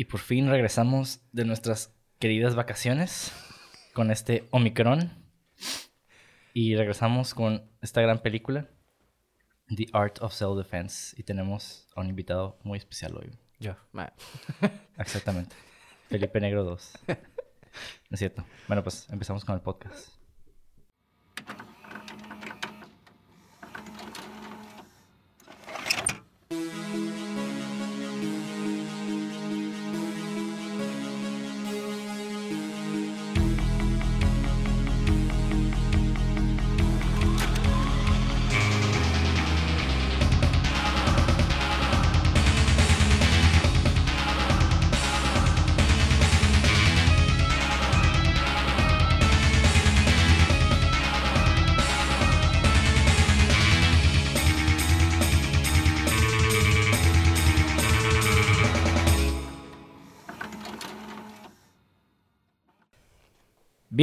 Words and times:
Y 0.00 0.06
por 0.06 0.20
fin 0.20 0.48
regresamos 0.48 1.20
de 1.30 1.44
nuestras 1.44 1.94
queridas 2.18 2.54
vacaciones 2.54 3.34
con 3.92 4.10
este 4.10 4.48
Omicron. 4.50 5.12
Y 6.54 6.74
regresamos 6.74 7.34
con 7.34 7.70
esta 7.82 8.00
gran 8.00 8.20
película, 8.20 8.66
The 9.68 9.88
Art 9.92 10.22
of 10.22 10.32
Self-Defense. 10.32 11.20
Y 11.20 11.24
tenemos 11.24 11.86
a 11.94 12.00
un 12.00 12.08
invitado 12.08 12.58
muy 12.64 12.78
especial 12.78 13.14
hoy. 13.14 13.30
Yo. 13.58 13.76
Exactamente. 14.96 15.54
Felipe 16.08 16.40
Negro 16.40 16.64
2. 16.64 16.92
No 17.06 17.16
es 18.12 18.18
cierto. 18.18 18.42
Bueno, 18.68 18.82
pues 18.82 19.06
empezamos 19.10 19.44
con 19.44 19.54
el 19.54 19.60
podcast. 19.60 20.19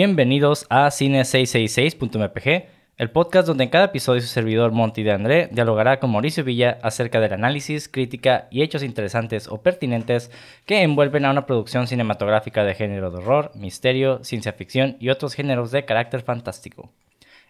Bienvenidos 0.08 0.66
a 0.70 0.88
Cine666.mpg, 0.88 2.66
el 2.96 3.12
podcast 3.12 3.46
donde 3.46 3.66
en 3.66 3.70
cada 3.70 3.84
episodio 3.88 4.22
su 4.22 4.28
servidor 4.28 4.72
Monty 4.72 5.04
de 5.04 5.12
André 5.12 5.50
dialogará 5.52 6.00
con 6.00 6.14
Mauricio 6.14 6.46
Villa 6.46 6.80
acerca 6.82 7.20
del 7.20 7.34
análisis, 7.34 7.90
crítica 7.90 8.48
y 8.50 8.62
hechos 8.62 8.84
interesantes 8.84 9.50
o 9.50 9.62
pertinentes 9.62 10.32
que 10.66 10.82
envuelven 10.82 11.26
a 11.26 11.32
una 11.32 11.46
producción 11.46 11.88
cinematográfica 11.88 12.64
de 12.64 12.74
género 12.74 13.12
de 13.12 13.18
horror, 13.18 13.52
misterio, 13.54 14.24
ciencia 14.24 14.54
ficción 14.54 14.96
y 15.02 15.10
otros 15.10 15.34
géneros 15.34 15.72
de 15.72 15.84
carácter 15.84 16.22
fantástico. 16.22 16.90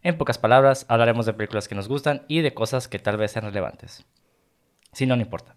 En 0.02 0.18
pocas 0.18 0.40
palabras, 0.40 0.88
hablaremos 0.90 1.28
de 1.28 1.34
películas 1.34 1.68
que 1.68 1.76
nos 1.76 1.88
gustan 1.88 2.24
y 2.28 2.42
de 2.42 2.56
cosas 2.56 2.88
que 2.88 2.98
tal 2.98 3.18
vez 3.18 3.34
sean 3.34 3.46
relevantes. 3.46 4.04
Si 4.94 5.06
no, 5.06 5.16
no 5.16 5.22
importa. 5.22 5.56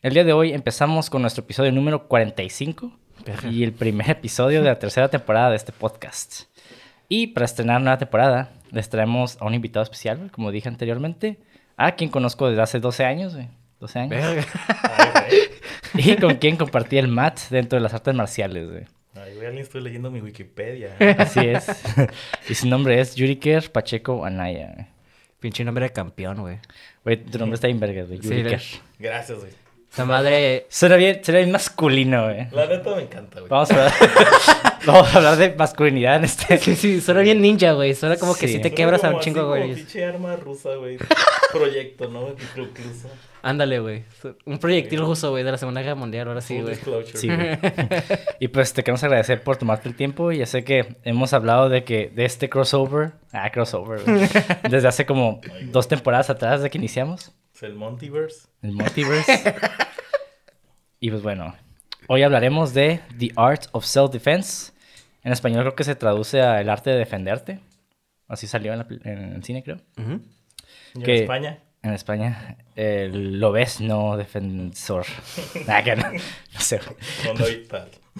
El 0.00 0.14
día 0.14 0.22
de 0.22 0.32
hoy 0.32 0.52
empezamos 0.52 1.10
con 1.10 1.22
nuestro 1.22 1.42
episodio 1.42 1.72
número 1.72 2.06
45 2.06 2.92
y 3.50 3.64
el 3.64 3.72
primer 3.72 4.10
episodio 4.10 4.60
de 4.62 4.68
la 4.68 4.78
tercera 4.78 5.08
temporada 5.08 5.50
de 5.50 5.56
este 5.56 5.72
podcast. 5.72 6.42
Y 7.08 7.28
para 7.28 7.46
estrenar 7.46 7.80
nueva 7.80 7.98
temporada, 7.98 8.50
les 8.70 8.88
traemos 8.88 9.36
a 9.40 9.44
un 9.44 9.54
invitado 9.54 9.82
especial, 9.82 10.30
como 10.32 10.50
dije 10.50 10.68
anteriormente, 10.68 11.38
a 11.76 11.92
quien 11.92 12.10
conozco 12.10 12.48
desde 12.48 12.62
hace 12.62 12.80
12 12.80 13.04
años, 13.04 13.34
güey. 13.34 13.48
12 13.80 13.98
años. 13.98 14.10
Verga. 14.10 14.44
Y 15.94 16.16
con 16.16 16.34
quien 16.34 16.56
compartí 16.56 16.98
el 16.98 17.08
mat 17.08 17.38
dentro 17.48 17.78
de 17.78 17.82
las 17.82 17.94
artes 17.94 18.14
marciales, 18.14 18.68
güey. 18.68 18.84
Ay, 19.14 19.34
güey, 19.34 19.46
alguien 19.46 19.64
estoy 19.64 19.80
leyendo 19.80 20.10
mi 20.10 20.20
Wikipedia. 20.20 20.94
Así 21.18 21.40
es. 21.40 21.66
y 22.48 22.54
su 22.54 22.68
nombre 22.68 23.00
es 23.00 23.14
Yuriker 23.14 23.70
Pacheco 23.72 24.24
Anaya, 24.24 24.72
güey. 24.74 24.86
Pinche 25.40 25.64
nombre 25.64 25.84
de 25.84 25.92
campeón, 25.92 26.40
güey. 26.40 26.58
Güey, 27.04 27.16
tu 27.24 27.38
nombre 27.38 27.54
está 27.54 27.68
bien 27.68 27.80
verga, 27.80 28.02
güey. 28.02 28.20
Sí, 28.20 28.28
Yuriker. 28.28 28.62
Gracias, 28.98 29.38
güey. 29.38 29.52
Esa 29.96 30.04
madre. 30.04 30.66
Suena 30.68 30.96
bien, 30.96 31.24
suena 31.24 31.38
bien 31.38 31.50
masculino, 31.52 32.24
güey. 32.24 32.48
La 32.52 32.66
neta 32.66 32.94
me 32.94 33.02
encanta, 33.04 33.40
güey. 33.40 33.48
Vamos 33.48 33.70
a 33.70 33.74
hablar, 33.74 33.92
vamos 34.86 35.08
a 35.14 35.16
hablar 35.16 35.36
de 35.38 35.54
masculinidad 35.54 36.16
en 36.16 36.24
este... 36.24 36.58
Sí, 36.58 36.76
sí, 36.76 37.00
suena 37.00 37.22
bien 37.22 37.40
ninja, 37.40 37.72
güey. 37.72 37.94
Suena 37.94 38.16
como 38.16 38.34
que 38.34 38.46
Sí. 38.46 38.48
si 38.48 38.58
te 38.58 38.64
Suena 38.68 38.76
quebras 38.76 39.04
a 39.04 39.08
un 39.08 39.20
chingo, 39.20 39.40
como 39.40 39.52
güey. 39.56 39.74
pinche 39.74 40.04
arma 40.04 40.36
rusa, 40.36 40.74
güey. 40.74 40.98
Proyecto, 41.50 42.08
¿no? 42.08 42.28
Incluso. 42.28 43.08
Ándale, 43.48 43.78
güey. 43.78 44.04
Un 44.44 44.58
proyectil 44.58 44.98
ruso, 45.00 45.30
güey, 45.30 45.44
de 45.44 45.52
la 45.52 45.56
Segunda 45.58 45.80
Guerra 45.80 45.94
Mundial, 45.94 46.26
ahora 46.26 46.40
sí, 46.40 46.60
güey. 46.60 46.74
disclosure. 46.74 47.16
Sí, 47.16 47.28
güey. 47.28 47.58
Y 48.40 48.48
pues 48.48 48.72
te 48.72 48.82
queremos 48.82 49.04
agradecer 49.04 49.42
por 49.44 49.56
tomarte 49.56 49.88
el 49.88 49.94
tiempo. 49.94 50.32
Ya 50.32 50.46
sé 50.46 50.64
que 50.64 50.96
hemos 51.04 51.32
hablado 51.32 51.68
de 51.68 51.84
que 51.84 52.08
de 52.08 52.24
este 52.24 52.48
crossover, 52.48 53.12
ah, 53.32 53.48
crossover, 53.52 54.02
güey, 54.04 54.28
desde 54.70 54.88
hace 54.88 55.06
como 55.06 55.40
dos 55.70 55.86
temporadas 55.86 56.28
atrás 56.28 56.60
de 56.60 56.70
que 56.70 56.78
iniciamos 56.78 57.32
Es 57.54 57.62
el 57.62 57.74
Montiverse. 57.76 58.48
el 58.62 58.72
multiverse. 58.72 59.54
y 61.00 61.10
pues 61.10 61.22
bueno, 61.22 61.54
hoy 62.08 62.22
hablaremos 62.24 62.74
de 62.74 63.00
The 63.18 63.30
Art 63.36 63.66
of 63.72 63.84
Self-Defense. 63.84 64.72
En 65.22 65.32
español 65.32 65.60
creo 65.62 65.74
que 65.76 65.84
se 65.84 65.94
traduce 65.94 66.40
a 66.40 66.60
el 66.60 66.68
arte 66.68 66.90
de 66.90 66.96
defenderte. 66.96 67.60
Así 68.28 68.46
salió 68.48 68.72
en, 68.72 68.78
la 68.80 68.86
en 69.04 69.34
el 69.34 69.44
cine, 69.44 69.62
creo. 69.62 69.76
Y 70.94 71.02
Que- 71.02 71.16
en 71.18 71.22
España. 71.22 71.58
En 71.82 71.92
España, 71.92 72.56
el 72.74 73.38
lo 73.38 73.52
ves, 73.52 73.80
no 73.80 74.16
defensor. 74.16 75.06
Ah, 75.68 75.82
que 75.82 75.96
no, 75.96 76.10
no 76.12 76.60
sé. 76.60 76.80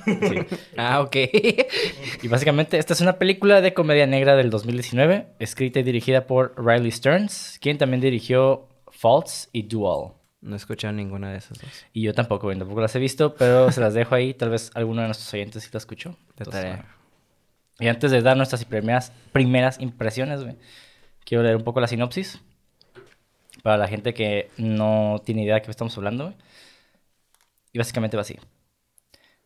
Sí. 0.05 0.57
Ah, 0.77 1.01
ok. 1.01 1.17
Y 2.23 2.29
básicamente 2.29 2.79
esta 2.79 2.93
es 2.93 3.01
una 3.01 3.19
película 3.19 3.61
de 3.61 3.75
comedia 3.75 4.07
negra 4.07 4.37
del 4.37 4.51
2019, 4.51 5.27
escrita 5.39 5.81
y 5.81 5.83
dirigida 5.83 6.27
por 6.27 6.55
Riley 6.57 6.91
Stearns, 6.91 7.59
quien 7.61 7.79
también 7.79 8.01
dirigió 8.01 8.69
Faults 8.91 9.49
y 9.53 9.63
Dual. 9.63 10.13
No 10.41 10.55
he 10.55 10.57
escuchado 10.57 10.93
ninguna 10.93 11.33
de 11.33 11.39
esas 11.39 11.59
dos. 11.59 11.71
Y 11.93 12.03
yo 12.03 12.15
tampoco, 12.15 12.49
tampoco 12.57 12.81
las 12.81 12.95
he 12.95 12.99
visto, 12.99 13.35
pero 13.35 13.73
se 13.73 13.81
las 13.81 13.95
dejo 13.95 14.15
ahí, 14.15 14.35
tal 14.35 14.51
vez 14.51 14.71
alguno 14.75 15.01
de 15.01 15.09
nuestros 15.09 15.33
oyentes 15.35 15.65
sí 15.65 15.71
la 15.73 15.79
escuchó. 15.79 16.11
De 16.11 16.17
Entonces, 16.45 16.63
tarea. 16.63 16.87
Y 17.79 17.89
antes 17.89 18.11
de 18.11 18.23
dar 18.23 18.37
nuestras 18.37 18.65
primeras, 18.65 19.13
primeras 19.33 19.81
impresiones, 19.81 20.41
quiero 21.25 21.43
leer 21.43 21.57
un 21.57 21.65
poco 21.65 21.81
la 21.81 21.89
sinopsis. 21.89 22.41
Para 23.67 23.79
la 23.79 23.89
gente 23.89 24.15
que 24.15 24.49
no 24.59 25.21
tiene 25.25 25.43
idea 25.43 25.57
de 25.57 25.63
qué 25.63 25.73
estamos 25.73 25.99
hablando. 25.99 26.33
Y 27.73 27.79
básicamente 27.79 28.17
va 28.17 28.21
así. 28.21 28.39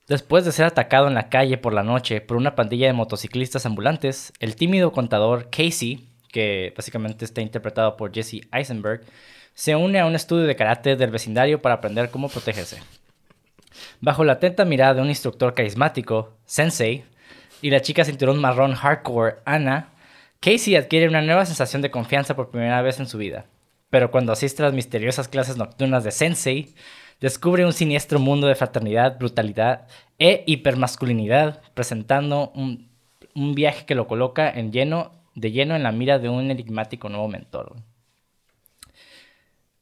Después 0.09 0.45
de 0.45 0.53
ser 0.53 0.67
atacado 0.67 1.09
en 1.09 1.15
la 1.15 1.31
calle 1.31 1.57
por 1.57 1.73
la 1.73 1.83
noche 1.83 2.21
por 2.21 2.37
una 2.37 2.55
pandilla 2.55 2.87
de 2.87 2.93
motociclistas 2.93 3.65
ambulantes, 3.65 4.35
el 4.39 4.57
tímido 4.57 4.93
contador 4.93 5.49
Casey, 5.49 6.07
que 6.31 6.75
básicamente 6.77 7.25
está 7.25 7.41
interpretado 7.41 7.97
por 7.97 8.13
Jesse 8.13 8.47
Eisenberg, 8.53 9.07
se 9.55 9.75
une 9.75 9.99
a 9.99 10.05
un 10.05 10.15
estudio 10.15 10.45
de 10.45 10.55
karate 10.55 10.97
del 10.97 11.11
vecindario 11.11 11.63
para 11.63 11.77
aprender 11.77 12.11
cómo 12.11 12.29
protegerse. 12.29 12.83
Bajo 14.03 14.23
la 14.23 14.35
atenta 14.35 14.67
mirada 14.67 14.93
de 14.93 15.01
un 15.01 15.09
instructor 15.09 15.55
carismático, 15.55 16.37
Sensei, 16.45 17.05
y 17.63 17.71
la 17.71 17.81
chica 17.81 18.05
cinturón 18.05 18.39
marrón 18.39 18.75
hardcore, 18.75 19.37
Anna, 19.47 19.95
Casey 20.41 20.77
adquiere 20.77 21.09
una 21.09 21.23
nueva 21.23 21.47
sensación 21.47 21.81
de 21.81 21.91
confianza 21.91 22.37
por 22.37 22.51
primera 22.51 22.83
vez 22.83 23.01
en 23.01 23.07
su 23.07 23.17
vida. 23.17 23.47
Pero 23.91 24.11
cuando 24.11 24.33
asiste 24.33 24.63
a 24.63 24.67
las 24.67 24.75
misteriosas 24.75 25.29
clases 25.29 25.57
nocturnas 25.57 26.05
de 26.05 26.13
Sensei, 26.13 26.75
descubre 27.21 27.67
un 27.67 27.73
siniestro 27.73 28.19
mundo 28.19 28.47
de 28.47 28.55
fraternidad, 28.55 29.19
brutalidad 29.19 29.89
e 30.19 30.45
hipermasculinidad, 30.47 31.61
presentando 31.75 32.53
un, 32.55 32.89
un 33.35 33.55
viaje 33.55 33.85
que 33.85 33.95
lo 33.95 34.07
coloca 34.07 34.51
en 34.51 34.73
lleno, 34.73 35.13
de 35.35 35.51
lleno 35.51 35.75
en 35.75 35.83
la 35.83 35.93
mira 35.93 36.19
de 36.19 36.29
un 36.29 36.51
enigmático 36.51 37.09
nuevo 37.09 37.29
mentor. 37.29 37.77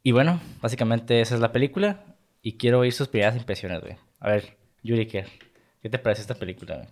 Y 0.03 0.13
bueno, 0.13 0.41
básicamente 0.63 1.21
esa 1.21 1.35
es 1.35 1.41
la 1.41 1.53
película. 1.53 2.05
Y 2.41 2.57
quiero 2.57 2.81
oír 2.81 2.93
sus 2.93 3.09
primeras 3.09 3.37
impresiones, 3.37 3.81
güey. 3.81 3.97
A 4.21 4.31
ver, 4.31 4.57
Yuri, 4.83 5.07
¿qué, 5.07 5.27
¿qué 5.83 5.91
te 5.91 5.99
parece 5.99 6.23
esta 6.23 6.35
película, 6.35 6.77
güey? 6.77 6.89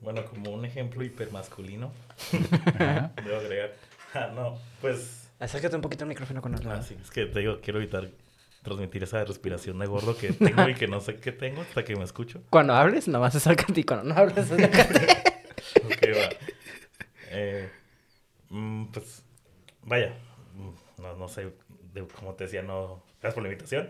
Bueno, 0.00 0.24
como 0.26 0.50
un 0.50 0.64
ejemplo 0.64 1.04
hipermasculino, 1.04 1.90
debo 3.24 3.36
agregar. 3.36 3.74
Ah, 4.14 4.30
no, 4.34 4.58
pues. 4.80 5.27
Acércate 5.40 5.76
un 5.76 5.82
poquito 5.82 6.04
al 6.04 6.08
micrófono 6.08 6.42
con 6.42 6.54
Ah, 6.68 6.82
sí, 6.82 6.96
es 7.00 7.10
que 7.10 7.26
te 7.26 7.38
digo, 7.40 7.60
quiero 7.60 7.78
evitar 7.78 8.08
transmitir 8.62 9.02
esa 9.04 9.24
respiración 9.24 9.78
de 9.78 9.86
gordo 9.86 10.16
que 10.16 10.32
tengo 10.32 10.68
y 10.68 10.74
que 10.74 10.88
no 10.88 11.00
sé 11.00 11.16
qué 11.16 11.30
tengo 11.32 11.62
hasta 11.62 11.84
que 11.84 11.94
me 11.96 12.04
escucho. 12.04 12.42
Cuando 12.50 12.74
hables, 12.74 13.06
nomás 13.08 13.34
acércate 13.36 13.80
y 13.80 13.84
cuando 13.84 14.12
no 14.12 14.14
hables, 14.20 14.36
acércate. 14.50 15.06
Ok, 15.86 16.02
va. 16.16 16.28
Eh, 17.30 17.68
mm, 18.50 18.86
pues, 18.86 19.22
vaya, 19.84 20.14
mm, 20.56 21.02
no, 21.02 21.16
no 21.16 21.28
sé, 21.28 21.52
de- 21.94 22.06
como 22.08 22.34
te 22.34 22.44
decía, 22.44 22.62
no, 22.62 23.02
gracias 23.20 23.34
por 23.34 23.42
la 23.44 23.48
invitación. 23.50 23.88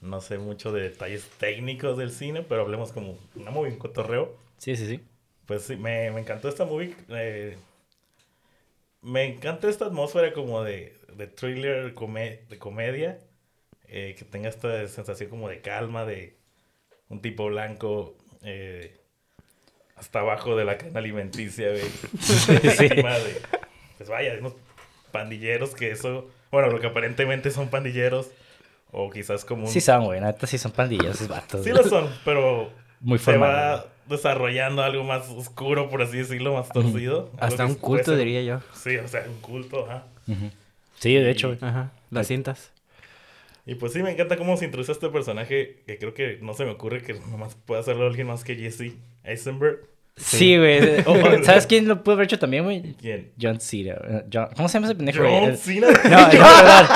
No 0.00 0.20
sé 0.20 0.38
mucho 0.38 0.72
de 0.72 0.82
detalles 0.82 1.28
técnicos 1.38 1.96
del 1.96 2.10
cine, 2.10 2.42
pero 2.42 2.62
hablemos 2.62 2.92
como 2.92 3.18
una 3.36 3.50
movie, 3.50 3.72
un 3.72 3.78
cotorreo. 3.78 4.36
Sí, 4.58 4.76
sí, 4.76 4.86
sí. 4.86 5.00
Pues 5.46 5.62
sí, 5.62 5.76
me, 5.76 6.10
me 6.10 6.20
encantó 6.20 6.48
esta 6.48 6.64
movie. 6.64 6.94
eh, 7.08 7.56
me 9.02 9.24
encanta 9.24 9.68
esta 9.68 9.86
atmósfera 9.86 10.32
como 10.32 10.62
de, 10.62 10.96
de 11.14 11.26
thriller, 11.26 11.94
come- 11.94 12.40
de 12.48 12.58
comedia. 12.58 13.18
eh, 13.90 14.14
que 14.18 14.24
tenga 14.26 14.48
esta 14.50 14.86
sensación 14.88 15.30
como 15.30 15.48
de 15.48 15.60
calma, 15.62 16.04
de 16.04 16.36
un 17.08 17.22
tipo 17.22 17.46
blanco 17.46 18.16
eh, 18.42 18.94
hasta 19.96 20.20
abajo 20.20 20.56
de 20.56 20.64
la 20.66 20.76
cadena 20.76 20.98
alimenticia, 21.00 21.70
güey. 21.70 21.82
Encima 22.62 23.18
de- 23.18 23.40
pues 23.96 24.08
vaya, 24.10 24.36
unos 24.38 24.54
pandilleros 25.10 25.74
que 25.74 25.90
eso, 25.90 26.30
bueno, 26.50 26.68
lo 26.68 26.80
que 26.80 26.86
aparentemente 26.88 27.50
son 27.50 27.68
pandilleros, 27.70 28.30
o 28.90 29.10
quizás 29.10 29.44
como 29.44 29.62
un... 29.64 29.68
Sí 29.70 29.80
son, 29.80 30.04
güey. 30.04 30.20
Neta, 30.20 30.46
sí 30.46 30.58
son 30.58 30.72
pandillas 30.72 31.16
esos 31.16 31.28
vatos. 31.28 31.64
Sí 31.64 31.70
lo 31.70 31.82
son, 31.82 32.08
pero 32.24 32.70
muy 33.00 33.18
formal. 33.18 33.86
Desarrollando 34.08 34.82
algo 34.82 35.04
más 35.04 35.28
oscuro, 35.30 35.88
por 35.90 36.02
así 36.02 36.18
decirlo, 36.18 36.54
más 36.54 36.68
torcido. 36.70 37.30
Hasta 37.38 37.66
un 37.66 37.74
culto, 37.74 38.12
ser- 38.12 38.18
diría 38.18 38.42
yo. 38.42 38.60
Sí, 38.74 38.96
o 38.96 39.06
sea, 39.08 39.24
un 39.28 39.40
culto, 39.40 39.86
ajá. 39.86 40.04
Sí, 40.98 41.14
de 41.14 41.30
hecho. 41.30 41.56
Ajá. 41.60 41.92
Las 42.10 42.26
cintas. 42.28 42.70
Y 43.66 43.74
pues 43.74 43.92
sí, 43.92 44.02
me 44.02 44.10
encanta 44.10 44.36
cómo 44.36 44.56
se 44.56 44.64
introduce 44.64 44.92
a 44.92 44.94
este 44.94 45.08
personaje 45.10 45.82
que 45.86 45.98
creo 45.98 46.14
que 46.14 46.38
no 46.40 46.54
se 46.54 46.64
me 46.64 46.70
ocurre 46.70 47.02
que 47.02 47.14
nomás 47.14 47.54
pueda 47.66 47.80
hacerlo 47.80 48.06
alguien 48.06 48.26
más 48.26 48.42
que 48.42 48.56
Jesse 48.56 48.94
Eisenberg. 49.24 49.80
Sí, 50.16 50.56
güey. 50.56 50.80
¿Sabes 51.44 51.66
quién 51.66 51.86
lo 51.86 52.02
puede 52.02 52.14
haber 52.16 52.24
hecho 52.24 52.38
también, 52.38 52.64
güey? 52.64 52.94
¿Quién? 53.00 53.30
John 53.40 53.60
Cena. 53.60 53.92
eh, 54.08 54.24
John- 54.32 54.48
¿Cómo 54.56 54.68
se 54.68 54.74
llama 54.74 54.86
ese 54.86 54.96
pendejo, 54.96 55.20
güey? 55.22 55.40
John 55.46 55.56
Cena. 55.56 55.86
No, 55.90 56.20
no, 56.20 56.28
perdón. 56.30 56.86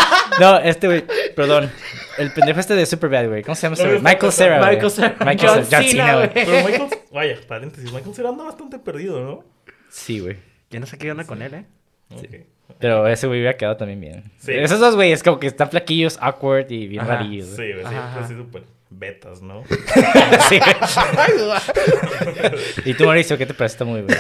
No, 0.41 0.59
este, 0.59 0.87
güey. 0.89 1.05
Perdón. 1.37 1.71
El 2.19 2.33
pendejo 2.33 2.61
este 2.61 2.75
de 2.75 2.87
Superbad, 2.87 3.29
güey. 3.29 3.43
¿Cómo 3.43 3.55
se 3.55 3.63
llama 3.63 3.75
ese, 3.75 3.87
güey? 3.87 4.01
Michael 4.01 4.33
Cera, 4.33 4.59
güey. 4.59 4.71
Michael 4.71 4.91
Cera. 4.91 5.17
Michael 5.21 5.39
Cera. 5.39 5.55
John 5.55 5.65
Cena, 5.65 5.83
Cena, 5.89 6.15
güey. 6.17 6.31
Pero 6.33 6.53
Michael, 6.53 6.91
vaya, 7.13 7.39
paréntesis, 7.47 7.93
Michael 7.93 8.15
Cera 8.15 8.29
anda 8.29 8.45
bastante 8.45 8.79
perdido, 8.79 9.21
¿no? 9.21 9.45
Sí, 9.91 10.21
güey. 10.21 10.37
Yo 10.71 10.81
no 10.81 10.87
sé 10.87 10.99
qué 10.99 11.11
onda 11.11 11.25
con 11.25 11.43
él, 11.43 11.55
¿eh? 11.55 11.65
Ok. 12.15 12.47
Pero 12.79 13.07
ese 13.07 13.27
güey 13.27 13.41
hubiera 13.41 13.57
quedado 13.57 13.77
también 13.77 14.01
bien. 14.01 14.25
Sí. 14.39 14.53
Esos 14.53 14.81
dos 14.81 14.95
güeyes 14.97 15.23
como 15.23 15.39
que 15.39 15.47
están 15.47 15.71
flaquillos, 15.71 16.19
awkward 16.21 16.71
y 16.71 16.87
bien 16.89 17.03
Ajá. 17.03 17.17
rarillos. 17.17 17.49
Sí, 17.49 17.57
güey. 17.57 17.81
sí, 17.81 17.85
así 17.85 17.97
ajá. 17.97 18.29
súper 18.29 18.65
betas, 18.91 19.43
¿no? 19.43 19.63
Sí, 20.49 20.59
güey. 20.59 22.53
y 22.85 22.95
tú, 22.95 23.05
Mauricio, 23.05 23.39
¿qué 23.39 23.47
te 23.47 23.55
parece 23.55 23.75
esta 23.75 23.85
movie, 23.85 24.03
güey? 24.03 24.17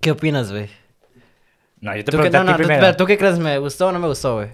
¿Qué 0.00 0.10
opinas, 0.10 0.50
güey? 0.50 0.68
No, 1.80 1.96
yo 1.96 2.04
te 2.04 2.12
¿Tú 2.12 2.18
qué, 2.18 2.30
pregunté 2.30 2.38
no, 2.38 2.42
a 2.42 2.44
ti 2.44 2.50
no, 2.50 2.52
tú, 2.52 2.58
primero. 2.58 2.80
pero 2.80 2.96
¿tú 2.96 3.06
qué 3.06 3.18
crees? 3.18 3.38
¿Me 3.38 3.58
gustó 3.58 3.88
o 3.88 3.92
no 3.92 3.98
me 3.98 4.06
gustó, 4.06 4.36
güey? 4.36 4.48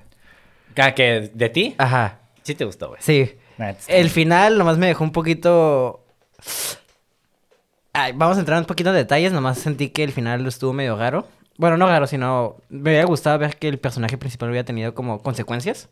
Ah, 0.76 0.94
¿que 0.94 1.30
¿De 1.32 1.48
ti? 1.48 1.74
Ajá. 1.78 2.18
Sí 2.46 2.54
te 2.54 2.64
gustó, 2.64 2.90
güey. 2.90 3.00
Sí. 3.02 3.32
Nah, 3.58 3.72
El 3.88 4.08
final 4.08 4.56
nomás 4.56 4.78
me 4.78 4.86
dejó 4.86 5.02
un 5.02 5.10
poquito... 5.10 6.04
Ay, 7.92 8.12
vamos 8.14 8.36
a 8.36 8.40
entrar 8.40 8.56
un 8.60 8.66
poquito 8.66 8.90
en 8.90 8.96
detalles. 8.96 9.32
Nomás 9.32 9.58
sentí 9.58 9.88
que 9.88 10.04
el 10.04 10.12
final 10.12 10.46
estuvo 10.46 10.72
medio 10.72 10.96
raro. 10.96 11.26
Bueno, 11.56 11.76
no 11.76 11.88
raro, 11.88 12.06
sino... 12.06 12.54
Me 12.68 12.90
hubiera 12.90 13.04
gustado 13.04 13.36
ver 13.40 13.56
que 13.56 13.66
el 13.66 13.80
personaje 13.80 14.16
principal 14.16 14.50
hubiera 14.50 14.64
tenido 14.64 14.94
como 14.94 15.24
consecuencias. 15.24 15.88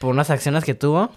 Por 0.00 0.10
unas 0.10 0.28
acciones 0.30 0.64
que 0.64 0.74
tuvo. 0.74 1.12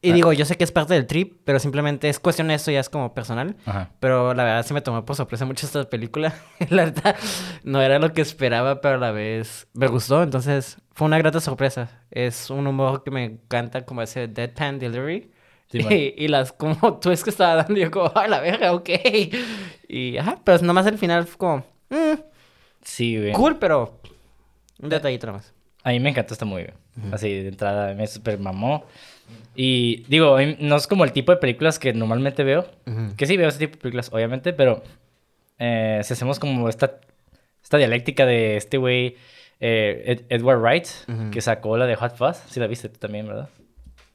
Y 0.00 0.10
Ah. 0.12 0.14
digo, 0.14 0.32
yo 0.32 0.44
sé 0.44 0.56
que 0.56 0.62
es 0.64 0.70
parte 0.70 0.94
del 0.94 1.06
trip, 1.06 1.40
pero 1.44 1.58
simplemente 1.58 2.08
es 2.08 2.20
cuestión 2.20 2.48
de 2.48 2.54
esto, 2.54 2.70
ya 2.70 2.78
es 2.80 2.88
como 2.88 3.14
personal. 3.14 3.56
Ajá. 3.66 3.90
Pero 3.98 4.32
la 4.32 4.44
verdad 4.44 4.64
se 4.64 4.72
me 4.74 4.80
tomó 4.80 5.04
por 5.04 5.16
sorpresa 5.16 5.44
mucho 5.44 5.66
esta 5.66 5.90
película. 5.90 6.34
la 6.70 6.84
verdad, 6.84 7.16
no 7.64 7.82
era 7.82 7.98
lo 7.98 8.12
que 8.12 8.20
esperaba, 8.22 8.80
pero 8.80 8.94
a 8.94 8.98
la 8.98 9.10
vez 9.10 9.66
me 9.74 9.88
gustó. 9.88 10.22
Entonces, 10.22 10.78
fue 10.92 11.06
una 11.06 11.18
grata 11.18 11.40
sorpresa. 11.40 12.02
Es 12.12 12.48
un 12.50 12.66
humor 12.68 13.02
que 13.02 13.10
me 13.10 13.24
encanta, 13.24 13.84
como 13.84 14.02
ese 14.02 14.28
deadpan 14.28 14.78
delivery. 14.78 15.32
Sí, 15.70 15.78
y, 15.90 16.14
y 16.24 16.28
las 16.28 16.52
como 16.52 16.76
tú 17.00 17.10
es 17.10 17.24
que 17.24 17.30
estaba 17.30 17.56
dando, 17.56 17.74
yo 17.74 17.90
como, 17.90 18.12
a 18.14 18.28
la 18.28 18.38
verga, 18.40 18.72
ok. 18.74 18.88
Y 19.88 20.16
ajá, 20.16 20.38
pero 20.44 20.62
nomás 20.62 20.86
al 20.86 20.96
final 20.98 21.26
fue 21.26 21.38
como, 21.38 21.56
mm, 21.90 22.20
Sí, 22.82 23.18
güey. 23.18 23.32
cool, 23.32 23.58
pero 23.58 24.00
un 24.80 24.88
detallito 24.88 25.26
nomás. 25.26 25.52
A 25.82 25.90
mí 25.90 25.98
me 26.00 26.10
encantó 26.10 26.34
esta 26.34 26.44
movie, 26.44 26.72
güey. 26.94 27.12
Así, 27.12 27.28
de 27.32 27.48
entrada, 27.48 27.94
me 27.94 28.06
super 28.06 28.38
mamó. 28.38 28.84
Y 29.54 30.04
digo, 30.08 30.36
no 30.60 30.76
es 30.76 30.86
como 30.86 31.04
el 31.04 31.12
tipo 31.12 31.32
de 31.32 31.38
películas 31.38 31.78
que 31.78 31.92
normalmente 31.92 32.44
veo. 32.44 32.66
Que 33.16 33.26
sí 33.26 33.36
veo 33.36 33.48
ese 33.48 33.58
tipo 33.58 33.72
de 33.74 33.78
películas, 33.78 34.10
obviamente, 34.12 34.52
pero 34.52 34.82
eh, 35.58 36.00
si 36.04 36.12
hacemos 36.12 36.38
como 36.38 36.68
esta, 36.68 37.00
esta 37.62 37.76
dialéctica 37.76 38.24
de 38.26 38.56
este 38.56 38.76
güey, 38.78 39.16
eh, 39.60 40.04
Ed- 40.06 40.24
Edward 40.28 40.60
Wright, 40.60 40.86
que 41.32 41.40
sacó 41.40 41.76
la 41.76 41.86
de 41.86 41.96
Hot 41.96 42.16
Fuzz. 42.16 42.38
Sí 42.48 42.60
la 42.60 42.66
viste 42.68 42.88
tú 42.88 42.98
también, 42.98 43.26
¿verdad? 43.26 43.48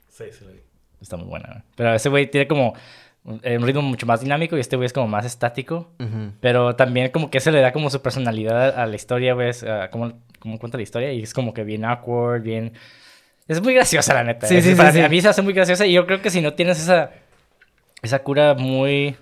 Sí, 0.09 0.25
sí, 0.31 0.45
lo 0.45 0.51
vi. 0.53 0.59
Está 1.01 1.17
muy 1.17 1.27
buena, 1.27 1.49
güey. 1.49 1.61
Pero 1.75 1.93
ese 1.93 2.07
güey 2.09 2.31
tiene 2.31 2.47
como 2.47 2.73
un 3.25 3.41
un 3.43 3.63
ritmo 3.65 3.81
mucho 3.81 4.05
más 4.05 4.19
dinámico 4.21 4.55
y 4.57 4.59
este 4.61 4.75
güey 4.77 4.85
es 4.85 4.93
como 4.93 5.07
más 5.07 5.25
estático. 5.25 5.91
Ujú. 5.99 6.31
Pero 6.39 6.75
también 6.77 7.09
como 7.11 7.29
que 7.29 7.39
se 7.41 7.51
le 7.51 7.59
da 7.59 7.73
como 7.73 7.89
su 7.89 8.01
personalidad 8.01 8.77
a 8.79 8.85
la 8.85 8.95
historia, 8.95 9.33
güey. 9.33 9.51
ah, 9.67 9.89
cómo, 9.91 10.13
cómo 10.39 10.57
cuenta 10.59 10.77
la 10.77 10.83
historia. 10.83 11.11
Y 11.11 11.23
es 11.23 11.33
como 11.33 11.53
que 11.53 11.63
bien 11.65 11.83
awkward, 11.83 12.41
bien... 12.43 12.71
Es 13.47 13.61
muy 13.61 13.73
graciosa, 13.73 14.13
la 14.13 14.23
neta. 14.23 14.47
Sí, 14.47 14.61
sí, 14.61 14.71
sí, 14.71 14.75
para 14.75 14.91
sí. 14.91 14.99
mí- 14.99 15.03
A 15.05 15.09
mí 15.09 15.21
se 15.21 15.27
hace 15.29 15.41
muy 15.41 15.53
graciosa 15.53 15.85
y 15.85 15.93
yo 15.93 16.05
creo 16.05 16.21
que 16.21 16.29
si 16.29 16.41
no 16.41 16.53
tienes 16.53 16.79
esa... 16.79 17.11
Esa 18.01 18.19
cura 18.19 18.53
muy... 18.53 19.15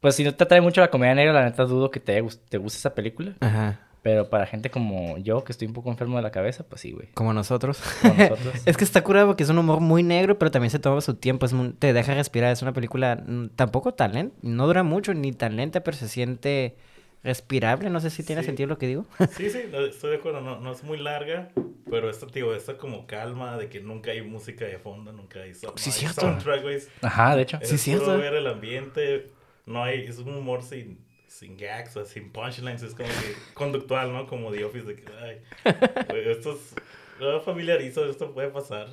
Pues 0.00 0.14
si 0.14 0.24
no 0.24 0.34
te 0.34 0.44
atrae 0.44 0.60
mucho 0.60 0.80
la 0.80 0.90
comedia 0.90 1.14
negra, 1.14 1.32
la 1.32 1.44
neta 1.44 1.64
dudo 1.64 1.90
que 1.90 2.00
te, 2.00 2.22
te 2.48 2.58
guste 2.58 2.78
esa 2.78 2.94
película. 2.94 3.34
Ajá, 3.40 3.80
Pero 4.02 4.28
para 4.30 4.46
gente 4.46 4.70
como 4.70 5.18
yo, 5.18 5.42
que 5.44 5.52
estoy 5.52 5.66
un 5.66 5.74
poco 5.74 5.90
enfermo 5.90 6.16
de 6.16 6.22
la 6.22 6.30
cabeza, 6.30 6.64
pues 6.68 6.80
sí, 6.82 6.92
güey. 6.92 7.08
como 7.14 7.32
nosotros. 7.32 7.80
Como 8.02 8.14
nosotros. 8.14 8.54
Es 8.66 8.76
que 8.76 8.84
está 8.84 9.02
curado 9.02 9.26
porque 9.28 9.42
es 9.42 9.48
un 9.48 9.58
humor 9.58 9.80
muy 9.80 10.02
negro, 10.02 10.38
pero 10.38 10.50
también 10.50 10.70
se 10.70 10.78
toma 10.78 11.00
su 11.00 11.14
tiempo. 11.14 11.44
Es 11.46 11.52
muy- 11.54 11.70
te 11.72 11.92
deja 11.92 12.14
respirar. 12.14 12.52
Es 12.52 12.62
una 12.62 12.72
película 12.72 13.16
mm, 13.26 13.48
tampoco 13.56 13.94
tan 13.94 14.12
lenta. 14.12 14.36
No 14.42 14.66
dura 14.66 14.82
mucho 14.82 15.12
ni 15.14 15.32
tan 15.32 15.56
lenta, 15.56 15.80
pero 15.80 15.96
se 15.96 16.08
siente 16.08 16.76
respirable. 17.26 17.90
No 17.90 18.00
sé 18.00 18.08
si 18.10 18.22
tiene 18.22 18.42
Sí. 18.42 18.46
sentido 18.46 18.68
lo 18.68 18.78
que 18.78 18.86
digo. 18.86 19.04
Sí, 19.36 19.50
sí, 19.50 19.60
estoy 19.90 20.10
de 20.12 20.16
acuerdo. 20.16 20.40
No, 20.40 20.58
no 20.60 20.72
es 20.72 20.82
muy 20.84 20.96
larga, 20.98 21.50
pero 21.90 22.08
esta, 22.08 22.26
tío, 22.26 22.54
esta 22.54 22.78
como 22.78 23.06
calma 23.06 23.58
de 23.58 23.68
que 23.68 23.80
nunca 23.80 24.12
hay 24.12 24.22
música 24.22 24.64
de 24.64 24.78
fondo, 24.78 25.12
nunca 25.12 25.40
hay, 25.40 25.52
so- 25.54 25.74
Sí, 25.76 25.90
no 25.90 25.94
hay 25.94 25.98
cierto. 26.00 26.20
soundtrack, 26.22 26.62
güey. 26.62 26.78
Ajá, 27.02 27.36
de 27.36 27.42
hecho. 27.42 27.58
Es 27.60 27.68
Sí, 27.68 27.76
cierto. 27.78 28.16
ver 28.16 28.34
el 28.34 28.46
ambiente. 28.46 29.26
No 29.66 29.82
hay, 29.82 30.04
es 30.04 30.18
un 30.18 30.34
humor 30.36 30.62
sin, 30.62 30.98
sin 31.26 31.56
gags, 31.56 31.96
o 31.96 32.04
sin 32.04 32.30
punchlines. 32.30 32.82
Es 32.82 32.94
como 32.94 33.08
que 33.08 33.34
conductual, 33.54 34.12
¿no? 34.12 34.26
Como 34.26 34.50
The 34.52 34.64
Office, 34.64 34.86
de 34.86 34.94
que, 34.96 35.04
ay, 35.22 35.38
esto 36.26 36.52
es, 36.52 36.74
no 37.20 37.40
familiarizo, 37.40 38.08
esto 38.08 38.32
puede 38.32 38.48
pasar. 38.48 38.88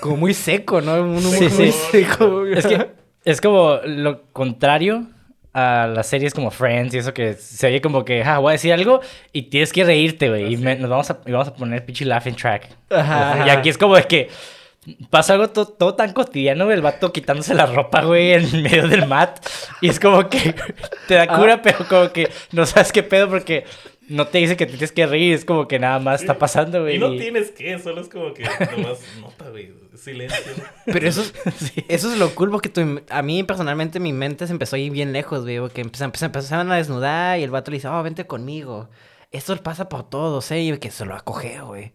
Como 0.00 0.16
muy 0.18 0.34
seco, 0.34 0.80
¿no? 0.80 0.94
Un 1.02 1.16
humor 1.24 1.32
Sí, 1.38 1.48
muy 1.56 1.72
sí. 1.72 1.78
seco. 1.92 2.44
Es 2.46 2.66
que 2.66 2.90
es 3.24 3.40
como 3.40 3.78
lo 3.84 4.22
contrario 4.32 5.06
a 5.58 5.86
las 5.86 6.06
series 6.08 6.34
como 6.34 6.50
Friends 6.50 6.94
y 6.94 6.98
eso 6.98 7.12
que 7.14 7.34
se 7.34 7.66
oye 7.66 7.80
como 7.80 8.04
que, 8.04 8.22
ah, 8.22 8.38
voy 8.38 8.50
a 8.50 8.52
decir 8.52 8.72
algo 8.72 9.00
y 9.32 9.42
tienes 9.42 9.72
que 9.72 9.84
reírte, 9.84 10.28
güey. 10.28 10.52
Y 10.52 10.56
me- 10.56 10.76
nos 10.76 10.90
vamos 10.90 11.10
a, 11.10 11.18
y 11.26 11.32
vamos 11.32 11.48
a 11.48 11.54
poner 11.54 11.84
pinche 11.84 12.04
laughing 12.04 12.34
track. 12.36 12.68
Ajá, 12.90 13.44
Y 13.46 13.50
aquí 13.50 13.68
es 13.68 13.78
como 13.78 13.96
de 13.96 14.04
que 14.04 14.28
pasa 15.10 15.34
algo 15.34 15.48
to- 15.50 15.66
todo 15.66 15.94
tan 15.94 16.12
cotidiano, 16.12 16.64
güey, 16.64 16.76
el 16.76 16.82
vato 16.82 17.12
quitándose 17.12 17.54
la 17.54 17.66
ropa, 17.66 18.02
güey, 18.02 18.32
en 18.32 18.62
medio 18.62 18.88
del 18.88 19.06
mat. 19.06 19.38
Y 19.80 19.88
es 19.88 20.00
como 20.00 20.28
que 20.28 20.54
te 21.08 21.14
da 21.14 21.26
cura, 21.26 21.54
Ah. 21.54 21.60
pero 21.62 21.78
como 21.88 22.12
que 22.12 22.30
no 22.52 22.64
sabes 22.66 22.92
qué 22.92 23.02
pedo 23.02 23.28
porque 23.28 23.64
no 24.08 24.26
te 24.26 24.38
dice 24.38 24.56
que 24.56 24.64
te 24.64 24.72
tienes 24.72 24.92
que 24.92 25.06
reír. 25.06 25.34
Es 25.34 25.44
como 25.44 25.68
que 25.68 25.78
nada 25.78 25.98
más 25.98 26.22
está 26.22 26.38
pasando, 26.38 26.80
güey. 26.82 26.96
Y 26.96 26.98
no 26.98 27.10
tienes 27.16 27.50
que, 27.50 27.78
solo 27.78 28.00
es 28.00 28.08
como 28.08 28.32
que 28.32 28.44
nomás 28.44 28.98
nota, 29.20 29.50
güey, 29.50 29.70
silencio. 29.98 30.52
Pero 30.86 31.08
eso 31.08 31.22
es, 31.22 31.32
eso 31.88 32.12
es 32.12 32.18
lo 32.18 32.34
cool 32.34 32.50
porque 32.50 32.68
tu- 32.68 33.02
a 33.10 33.22
mí 33.22 33.42
personalmente 33.44 34.00
mi 34.00 34.12
mente 34.12 34.46
se 34.46 34.52
empezó 34.52 34.76
a 34.76 34.78
ir 34.78 34.90
bien 34.92 35.12
lejos, 35.12 35.42
güey. 35.42 35.58
Porque 35.58 35.82
empezan- 35.82 36.12
empezaban 36.20 36.70
a 36.72 36.76
desnudar 36.76 37.38
y 37.38 37.42
el 37.42 37.50
vato 37.50 37.70
le 37.70 37.76
dice, 37.78 37.88
oh, 37.88 38.02
vente 38.02 38.26
conmigo. 38.26 38.88
Esto 39.30 39.56
pasa 39.62 39.88
por 39.88 40.08
todos, 40.08 40.50
¿eh? 40.52 40.60
Y 40.60 40.78
que 40.78 40.90
se 40.90 41.04
lo 41.04 41.14
acoge, 41.14 41.60
güey. 41.60 41.92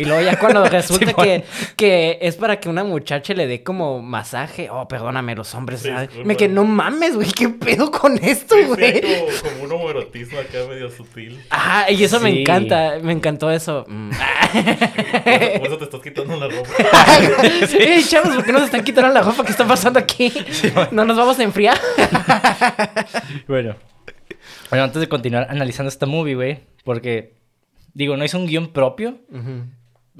Y 0.00 0.06
luego 0.06 0.22
ya 0.22 0.38
cuando 0.38 0.64
resulta 0.68 1.12
que, 1.12 1.44
que 1.76 2.18
es 2.22 2.36
para 2.36 2.58
que 2.58 2.70
una 2.70 2.84
muchacha 2.84 3.34
le 3.34 3.46
dé 3.46 3.62
como 3.62 4.00
masaje. 4.00 4.70
Oh, 4.70 4.88
perdóname, 4.88 5.34
los 5.34 5.54
hombres. 5.54 5.86
Me 6.24 6.36
que 6.36 6.48
no 6.48 6.64
mames, 6.64 7.16
güey. 7.16 7.30
¿Qué 7.30 7.50
pedo 7.50 7.90
con 7.90 8.16
esto, 8.16 8.54
Sí, 8.54 8.62
sí, 8.62 8.66
güey? 8.68 9.00
como, 9.02 9.26
como 9.42 9.64
un 9.64 9.72
homoerotismo 9.72 10.38
acá 10.38 10.58
medio 10.66 10.88
sutil. 10.90 11.38
Ajá, 11.50 11.90
y 11.90 12.02
eso 12.02 12.18
me 12.18 12.40
encanta. 12.40 12.98
Me 13.02 13.12
encantó 13.12 13.50
eso. 13.50 13.84
Mm. 13.88 14.10
Por 14.52 15.66
eso, 15.66 15.76
te 15.76 15.84
estás 15.84 16.00
quitando 16.00 16.36
la 16.36 16.48
ropa. 16.48 16.70
Ey, 17.78 18.02
chavos, 18.02 18.34
¿por 18.36 18.44
qué 18.44 18.52
nos 18.52 18.62
están 18.62 18.82
quitando 18.82 19.12
la 19.12 19.20
ropa? 19.20 19.44
¿Qué 19.44 19.50
está 19.50 19.66
pasando 19.66 19.98
aquí? 19.98 20.32
¿No 20.92 21.04
nos 21.04 21.16
vamos 21.16 21.38
a 21.38 21.42
enfriar? 21.42 21.78
Bueno. 23.46 23.76
Bueno, 24.70 24.84
antes 24.84 25.00
de 25.00 25.08
continuar 25.08 25.46
analizando 25.50 25.88
esta 25.88 26.06
movie, 26.06 26.34
güey, 26.34 26.60
porque, 26.84 27.34
digo, 27.92 28.16
no 28.16 28.24
hizo 28.24 28.38
un 28.38 28.46
guion 28.46 28.72
propio. 28.72 29.18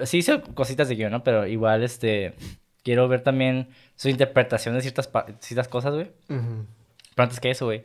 Sí 0.06 0.18
hizo 0.18 0.42
cositas 0.54 0.88
de 0.88 0.94
guion, 0.96 1.12
¿no? 1.12 1.22
Pero 1.24 1.46
igual, 1.46 1.82
este, 1.82 2.34
quiero 2.82 3.08
ver 3.08 3.22
también 3.22 3.68
su 3.96 4.08
interpretación 4.08 4.74
de 4.74 4.80
ciertas, 4.82 5.10
ciertas 5.40 5.68
cosas, 5.68 5.94
güey. 5.94 6.10
Pero 6.28 7.24
antes 7.24 7.40
que 7.40 7.50
eso, 7.50 7.66
güey, 7.66 7.82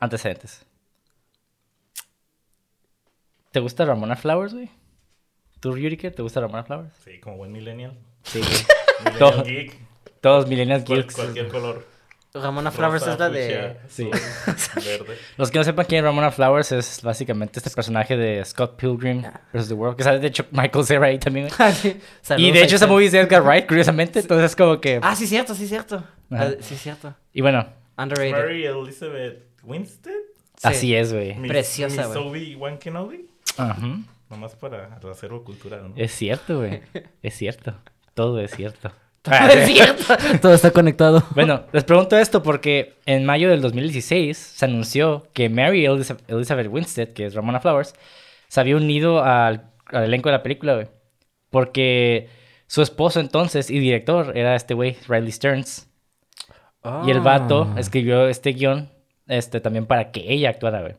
antecedentes. 0.00 0.64
¿Te 3.50 3.60
gusta 3.60 3.84
Ramona 3.84 4.16
Flowers, 4.16 4.54
güey? 4.54 4.70
¿Tú, 5.60 5.76
Yurike, 5.76 6.10
te 6.10 6.22
gusta 6.22 6.40
Ramona 6.40 6.64
Flowers? 6.64 6.92
Sí, 7.04 7.18
como 7.20 7.36
buen 7.36 7.50
millennial. 7.52 7.96
Sí, 8.22 8.40
güey. 8.40 8.52
Millennial 9.04 9.18
Todo- 9.18 9.44
geek, 9.44 9.76
Todos 10.20 10.46
millennials 10.48 10.84
cual- 10.84 11.00
geeks. 11.02 11.14
cualquier 11.14 11.48
color. 11.48 11.86
Ramona 12.42 12.70
Flowers 12.70 13.02
Rosa, 13.02 13.12
es 13.12 13.18
la 13.18 13.30
de... 13.30 13.76
Sí. 13.88 14.10
verde. 14.76 15.16
Los 15.36 15.50
que 15.50 15.58
no 15.58 15.64
sepan 15.64 15.86
quién 15.86 15.98
es 16.00 16.04
Ramona 16.04 16.30
Flowers 16.30 16.72
es 16.72 17.02
básicamente 17.02 17.58
este 17.58 17.70
personaje 17.70 18.16
de 18.16 18.44
Scott 18.44 18.76
Pilgrim 18.76 19.22
vs. 19.52 19.68
The 19.68 19.74
World, 19.74 19.96
que 19.96 20.04
sale 20.04 20.18
de 20.18 20.26
hecho 20.28 20.46
Michael 20.50 20.84
Cera 20.84 21.06
ahí 21.06 21.18
también, 21.18 21.48
güey. 21.48 21.58
Ah, 21.68 21.72
sí. 21.72 22.00
Y 22.36 22.50
de 22.52 22.62
hecho 22.62 22.76
esa 22.76 22.86
movie 22.86 23.06
es 23.06 23.12
de 23.12 23.20
Edgar 23.20 23.42
Wright, 23.42 23.66
curiosamente, 23.66 24.20
entonces 24.20 24.52
es 24.52 24.56
como 24.56 24.80
que... 24.80 25.00
Ah, 25.02 25.14
sí, 25.14 25.26
cierto, 25.26 25.54
sí, 25.54 25.66
cierto. 25.66 25.96
Ajá. 26.30 26.44
Ah, 26.44 26.50
sí, 26.60 26.76
cierto. 26.76 27.14
Y 27.32 27.40
bueno, 27.40 27.66
Underrated. 27.96 28.32
Mary 28.32 28.64
Elizabeth 28.64 29.42
Winstead. 29.64 30.12
Sí. 30.56 30.68
así 30.68 30.94
es, 30.94 31.12
güey. 31.12 31.34
Preciosa, 31.46 32.06
güey. 32.06 32.18
Obi-Wan 32.18 32.78
Kenobi. 32.78 33.28
Ajá. 33.56 33.76
Nomás 34.30 34.54
para 34.54 34.98
el 35.02 35.10
acervo 35.10 35.42
cultural, 35.42 35.90
¿no? 35.90 35.94
Es 35.96 36.12
cierto, 36.12 36.58
güey. 36.58 36.82
Es 37.22 37.34
cierto. 37.34 37.74
Todo 38.14 38.40
es 38.40 38.50
cierto. 38.50 38.92
Todo 40.42 40.54
está 40.54 40.70
conectado. 40.70 41.22
Bueno, 41.34 41.64
les 41.72 41.84
pregunto 41.84 42.16
esto 42.18 42.42
porque 42.42 42.94
en 43.06 43.24
mayo 43.24 43.50
del 43.50 43.60
2016 43.60 44.36
se 44.36 44.64
anunció 44.64 45.26
que 45.32 45.48
Mary 45.48 45.84
Eliza- 45.86 46.16
Elizabeth 46.28 46.68
Winstead, 46.70 47.08
que 47.08 47.26
es 47.26 47.34
Ramona 47.34 47.60
Flowers, 47.60 47.94
se 48.48 48.60
había 48.60 48.76
unido 48.76 49.22
al, 49.22 49.70
al 49.86 50.04
elenco 50.04 50.28
de 50.28 50.32
la 50.36 50.42
película, 50.42 50.74
güey. 50.74 50.86
Porque 51.50 52.28
su 52.66 52.82
esposo 52.82 53.20
entonces 53.20 53.70
y 53.70 53.78
director 53.78 54.36
era 54.36 54.54
este 54.54 54.74
güey, 54.74 54.96
Riley 55.08 55.32
Stearns. 55.32 55.88
Y 57.06 57.10
el 57.10 57.20
vato 57.20 57.70
Ah. 57.74 57.80
escribió 57.80 58.28
este 58.28 58.52
guion 58.52 58.88
este, 59.26 59.60
también 59.60 59.84
para 59.86 60.10
que 60.10 60.32
ella 60.32 60.48
actuara, 60.50 60.80
güey. 60.80 60.94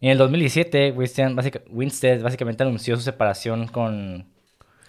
Y 0.00 0.06
en 0.06 0.12
el 0.12 0.18
2017, 0.18 0.92
Winstead, 0.92 1.32
básica- 1.34 1.60
Winstead 1.70 2.20
básicamente 2.20 2.62
anunció 2.62 2.96
su 2.96 3.02
separación 3.02 3.68
con, 3.68 4.26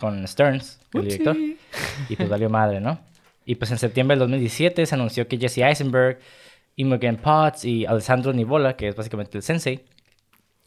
con 0.01 0.27
Stearns, 0.27 0.79
el 0.93 1.03
director. 1.03 1.38
Y 2.10 2.15
pues 2.17 2.27
valió 2.27 2.50
madre, 2.50 2.81
¿no? 2.81 3.00
Y 3.46 3.55
pues 3.55 3.72
en 3.72 3.77
septiembre 3.77 4.15
del 4.15 4.20
2017 4.20 4.86
se 4.86 4.96
anunció 4.96 5.27
que 5.27 5.38
Jesse 5.38 5.60
Eisenberg, 5.60 6.20
Imogen 6.75 7.17
Potts 7.17 7.63
y 7.65 7.86
Alessandro 7.86 8.34
Nivola, 8.34 8.75
que 8.75 8.88
es 8.89 8.96
básicamente 8.96 9.38
el 9.38 9.43
sensei, 9.43 9.86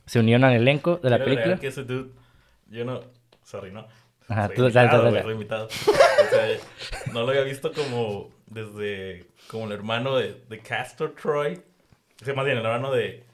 se 0.07 0.21
unieron 0.21 0.45
al 0.45 0.55
elenco 0.55 0.97
de 1.03 1.11
la 1.11 1.17
Quiero 1.19 1.31
película. 1.33 1.59
que 1.59 1.67
ese 1.67 1.85
dude, 1.85 2.11
yo 2.71 2.85
no, 2.85 3.01
sorry, 3.45 3.71
no. 3.73 3.87
Ajá, 4.29 4.47
Soy 4.47 4.57
tú- 4.57 4.63
dale, 4.71 4.87
invitado, 4.87 5.03
dale, 5.05 5.21
dale. 5.21 5.33
invitado. 5.33 5.67
O 5.67 6.31
sea, 6.31 7.13
no 7.13 7.23
lo 7.23 7.29
había 7.29 7.43
visto 7.43 7.73
como 7.73 8.31
desde, 8.47 9.27
como 9.49 9.67
el 9.67 9.73
hermano 9.73 10.17
de, 10.17 10.41
de 10.49 10.59
Castor 10.61 11.15
Troy. 11.21 11.61
O 12.23 12.25
sea, 12.25 12.33
más 12.35 12.45
bien 12.47 12.57
el 12.59 12.65
hermano 12.65 12.91
de 12.93 13.25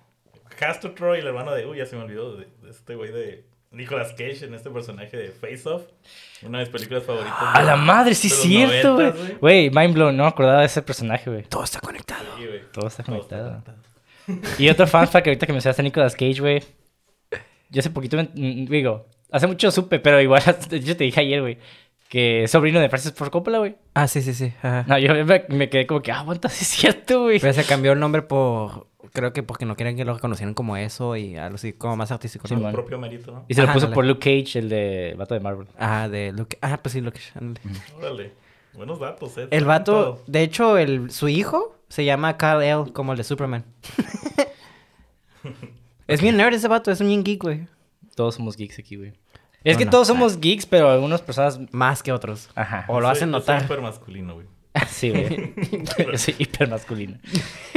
Castor 0.59 0.95
Troy 0.95 1.21
el 1.21 1.27
hermano 1.29 1.53
de, 1.53 1.67
uy, 1.67 1.79
ya 1.79 1.87
se 1.87 1.97
me 1.97 2.03
olvidó, 2.03 2.37
de, 2.37 2.47
de 2.63 2.71
este 2.71 2.95
güey 2.97 3.13
de 3.13 3.45
Nicolas 3.73 4.11
Cage 4.13 4.45
en 4.45 4.55
este 4.55 4.69
personaje 4.71 5.17
de 5.17 5.29
Face 5.31 5.69
Off. 5.69 5.83
Una 6.43 6.59
de 6.59 6.65
mis 6.65 6.73
películas 6.73 7.05
favoritas. 7.05 7.37
A 7.41 7.61
de- 7.61 7.67
la 7.67 7.77
madre, 7.77 8.15
sí 8.15 8.29
cierto, 8.29 8.95
güey. 8.97 9.13
90s, 9.13 9.39
Güey, 9.41 9.71
mind 9.71 9.95
blown, 9.95 10.17
no 10.17 10.25
me 10.25 10.29
acordaba 10.29 10.61
de 10.61 10.67
ese 10.67 10.83
personaje, 10.83 11.31
güey. 11.31 11.45
Todo 11.45 11.63
está 11.65 11.79
conectado. 11.81 12.25
Sí, 12.37 12.47
güey. 12.47 12.63
Todo 12.73 12.89
está 12.89 13.05
conectado. 13.05 13.63
conectado. 13.65 13.79
Y 14.59 14.69
otro 14.69 14.87
fan 14.87 15.07
fact 15.09 15.25
que 15.25 15.31
ahorita 15.31 15.47
que 15.47 15.53
mencionaste 15.53 15.83
a 15.83 15.85
Nicolas 15.85 16.15
Cage, 16.15 16.41
güey. 16.41 16.63
Yo 17.71 17.79
hace 17.81 17.91
poquito, 17.91 18.17
me- 18.17 18.31
mm, 18.35 18.67
digo, 18.67 19.07
hace 19.31 19.47
mucho 19.47 19.71
supe, 19.71 20.01
pero 20.01 20.21
igual 20.21 20.43
yo 20.71 20.97
te 20.97 21.05
dije 21.05 21.21
ayer, 21.21 21.41
güey, 21.41 21.59
que 22.09 22.43
es 22.45 22.51
sobrino 22.51 22.81
de 22.81 22.89
Francis 22.89 23.13
Ford 23.13 23.31
Coppola, 23.31 23.59
güey. 23.59 23.77
Ah, 23.95 24.09
sí, 24.09 24.21
sí, 24.21 24.35
sí. 24.35 24.53
Ajá. 24.63 24.85
No, 24.89 24.99
yo 24.99 25.15
me, 25.25 25.45
me 25.49 25.69
quedé 25.69 25.87
como 25.87 26.03
que, 26.03 26.11
ah, 26.11 26.21
aguanta, 26.21 26.49
sí 26.49 26.65
es 26.65 26.69
cierto, 26.69 27.23
güey. 27.23 27.39
Pero 27.39 27.53
se 27.53 27.63
cambió 27.65 27.93
el 27.93 28.01
nombre 28.01 28.23
por. 28.23 28.89
Creo 29.13 29.33
que 29.33 29.43
porque 29.43 29.65
no 29.67 29.75
querían 29.77 29.97
que 29.97 30.05
lo 30.05 30.15
reconocieran 30.15 30.55
como 30.55 30.77
eso 30.77 31.17
y 31.17 31.37
algo 31.37 31.57
así, 31.57 31.73
como 31.73 31.97
más 31.97 32.13
artístico. 32.13 32.47
Sí, 32.47 32.55
¿no? 32.55 32.61
man. 32.63 32.73
Su 32.73 32.77
propio 32.77 32.99
mérito, 32.99 33.33
¿no? 33.33 33.45
Y 33.49 33.55
se 33.55 33.63
lo 33.67 33.73
puso 33.73 33.91
por 33.91 34.05
Luke 34.07 34.21
Cage, 34.45 34.59
el 34.61 34.69
de 34.69 35.15
Vato 35.19 35.35
de 35.35 35.41
Marvel. 35.41 35.67
Ajá, 35.79 36.09
de 36.09 36.33
Luke. 36.33 36.57
Ajá, 36.61 36.77
pues 36.79 36.93
sí, 36.93 37.01
Luke. 37.01 37.21
ándale. 37.35 37.61
Órale. 37.99 38.33
Buenos 38.73 39.01
datos, 39.01 39.37
eh. 39.37 39.49
El 39.51 39.65
vato, 39.65 40.23
de 40.29 40.43
hecho, 40.43 40.79
el, 40.79 41.11
su 41.11 41.29
hijo 41.29 41.77
se 41.89 42.05
llama 42.05 42.37
Kal 42.37 42.63
El, 42.63 42.93
como 42.93 43.11
el 43.13 43.19
de 43.19 43.25
Superman. 43.25 43.65
es 46.07 46.21
bien 46.21 46.37
nerd 46.37 46.55
ese 46.55 46.69
vato, 46.69 46.91
es 46.91 47.01
un 47.01 47.09
bien 47.09 47.25
geek, 47.25 47.43
güey. 47.43 47.67
Todos 48.15 48.35
somos 48.37 48.57
geeks 48.57 48.79
aquí, 48.79 48.97
güey. 48.97 49.13
Es 49.65 49.75
No, 49.75 49.79
que 49.79 49.85
no. 49.87 49.91
todos 49.91 50.07
somos 50.07 50.41
geeks, 50.41 50.67
pero 50.67 50.89
algunas 50.91 51.21
personas. 51.23 51.59
Más 51.73 52.03
que 52.03 52.13
otros. 52.13 52.49
Ajá. 52.55 52.85
O 52.89 53.01
lo 53.01 53.07
Soy- 53.09 53.17
hacen 53.17 53.31
notar. 53.31 53.63
súper 53.63 53.81
masculino, 53.81 54.35
güey. 54.35 54.47
Sí, 54.89 55.11
güey. 55.11 55.55
Yo 55.99 56.19
soy 56.19 56.37
hiper 56.39 56.69
masculino. 56.69 57.19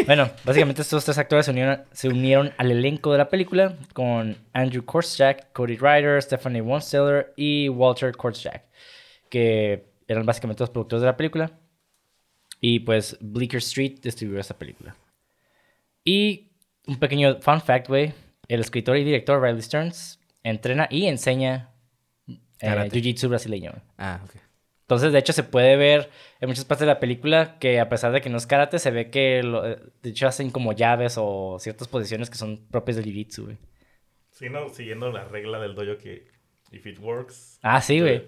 Bueno, 0.06 0.30
básicamente 0.44 0.82
estos 0.82 1.04
tres 1.06 1.18
actores 1.18 1.46
se 1.46 1.52
unieron, 1.52 1.84
se 1.92 2.08
unieron 2.08 2.52
al 2.58 2.72
elenco 2.72 3.12
de 3.12 3.18
la 3.18 3.30
película 3.30 3.78
con 3.94 4.38
Andrew 4.54 4.86
Korczak, 4.86 5.52
Cody 5.54 5.78
Ryder, 5.78 6.22
Stephanie 6.22 6.62
Wonsteller 6.62 7.34
y 7.36 7.70
Walter 7.70 8.12
Korczak, 8.16 8.64
que 9.30 9.86
eran 10.08 10.26
básicamente 10.26 10.62
los 10.62 10.70
productores 10.70 11.02
de 11.02 11.08
la 11.08 11.18
película. 11.18 11.52
Y 12.62 12.80
pues 12.80 13.18
Bleecker 13.20 13.58
Street 13.58 14.00
distribuyó 14.02 14.40
esta 14.40 14.58
película. 14.58 14.96
Y 16.06 16.52
un 16.88 17.00
pequeño 17.00 17.40
fun 17.42 17.62
fact, 17.62 17.88
güey. 17.88 18.14
El 18.48 18.60
escritor 18.60 18.98
y 18.98 19.04
director 19.04 19.42
Riley 19.42 19.62
Stearns 19.62 20.20
entrena 20.44 20.88
y 20.90 21.08
enseña 21.08 21.72
eh. 22.28 22.90
Jiu-Jitsu 22.92 23.30
brasileño. 23.30 23.74
Ah, 23.98 24.22
ok. 24.24 24.43
Entonces, 24.94 25.14
de 25.14 25.20
hecho, 25.20 25.34
se 25.34 25.44
puede 25.44 25.76
ver 25.76 26.10
en 26.40 26.50
muchas 26.50 26.66
partes 26.66 26.82
de 26.88 26.94
la 26.94 27.00
película 27.00 27.58
que 27.60 27.80
a 27.80 27.90
pesar 27.90 28.12
de 28.12 28.22
que 28.22 28.30
no 28.30 28.38
es 28.38 28.48
karate, 28.48 28.80
se 28.80 28.92
ve 28.92 29.10
que 29.10 29.42
lo- 29.44 29.68
eh, 29.70 29.80
de 30.02 30.10
hecho 30.10 30.28
hacen 30.28 30.50
como 30.52 30.74
llaves 30.74 31.16
o 31.18 31.58
ciertas 31.60 31.88
posiciones 31.88 32.30
que 32.30 32.38
son 32.38 32.66
propias 32.70 32.98
del 32.98 33.06
jiu-jitsu, 33.06 33.44
güey. 33.46 33.58
Sí, 34.32 34.50
no, 34.50 34.70
siguiendo 34.70 35.12
la 35.12 35.26
regla 35.26 35.60
del 35.60 35.76
dojo 35.76 35.98
que 35.98 36.28
if 36.72 36.86
it 36.88 37.00
works. 37.00 37.60
Ah, 37.62 37.82
sí, 37.82 38.00
güey. 38.00 38.24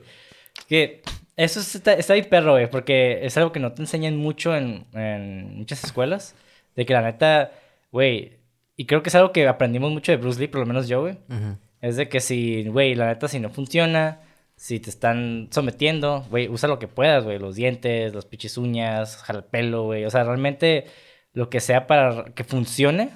Que 0.68 1.02
eso 1.36 1.60
es- 1.60 1.76
está, 1.76 1.94
está 1.94 2.14
bien 2.14 2.28
perro, 2.30 2.52
güey, 2.54 2.70
porque 2.70 3.26
es 3.26 3.36
algo 3.38 3.52
que 3.52 3.60
no 3.60 3.74
te 3.74 3.82
enseñan 3.82 4.16
mucho 4.18 4.56
en, 4.56 4.86
en 4.94 5.56
muchas 5.58 5.84
escuelas. 5.84 6.36
De 6.76 6.86
que 6.86 6.94
la 6.94 7.02
neta, 7.02 7.52
güey, 7.92 8.34
y 8.78 8.86
creo 8.86 9.02
que 9.02 9.10
es 9.10 9.16
algo 9.16 9.32
que 9.32 9.48
aprendimos 9.48 9.92
mucho 9.92 10.12
de 10.12 10.18
Bruce 10.18 10.40
Lee, 10.40 10.48
por 10.48 10.60
lo 10.60 10.66
menos 10.66 10.88
yo, 10.88 11.02
güey. 11.02 11.14
Ujú. 11.30 11.58
Es 11.82 11.96
de 11.98 12.10
que 12.10 12.20
si, 12.20 12.66
güey, 12.68 12.96
la 12.96 13.08
neta, 13.08 13.28
si 13.28 13.40
no 13.40 13.50
funciona, 13.50 14.20
si 14.56 14.80
te 14.80 14.90
están 14.90 15.50
sometiendo, 15.52 16.26
güey, 16.30 16.48
usa 16.48 16.70
lo 16.70 16.80
que 16.80 16.88
puedas, 16.88 17.24
güey, 17.24 17.40
los 17.40 17.56
dientes, 17.56 18.16
las 18.16 18.26
pinches 18.26 18.58
uñas, 18.58 19.18
jala 19.18 19.40
el 19.40 19.46
pelo, 19.46 19.84
güey. 19.84 20.06
O 20.06 20.10
sea, 20.10 20.24
realmente 20.24 20.86
lo 21.34 21.50
que 21.50 21.60
sea 21.60 21.88
para 21.88 22.26
que 22.34 22.44
funcione 22.44 23.12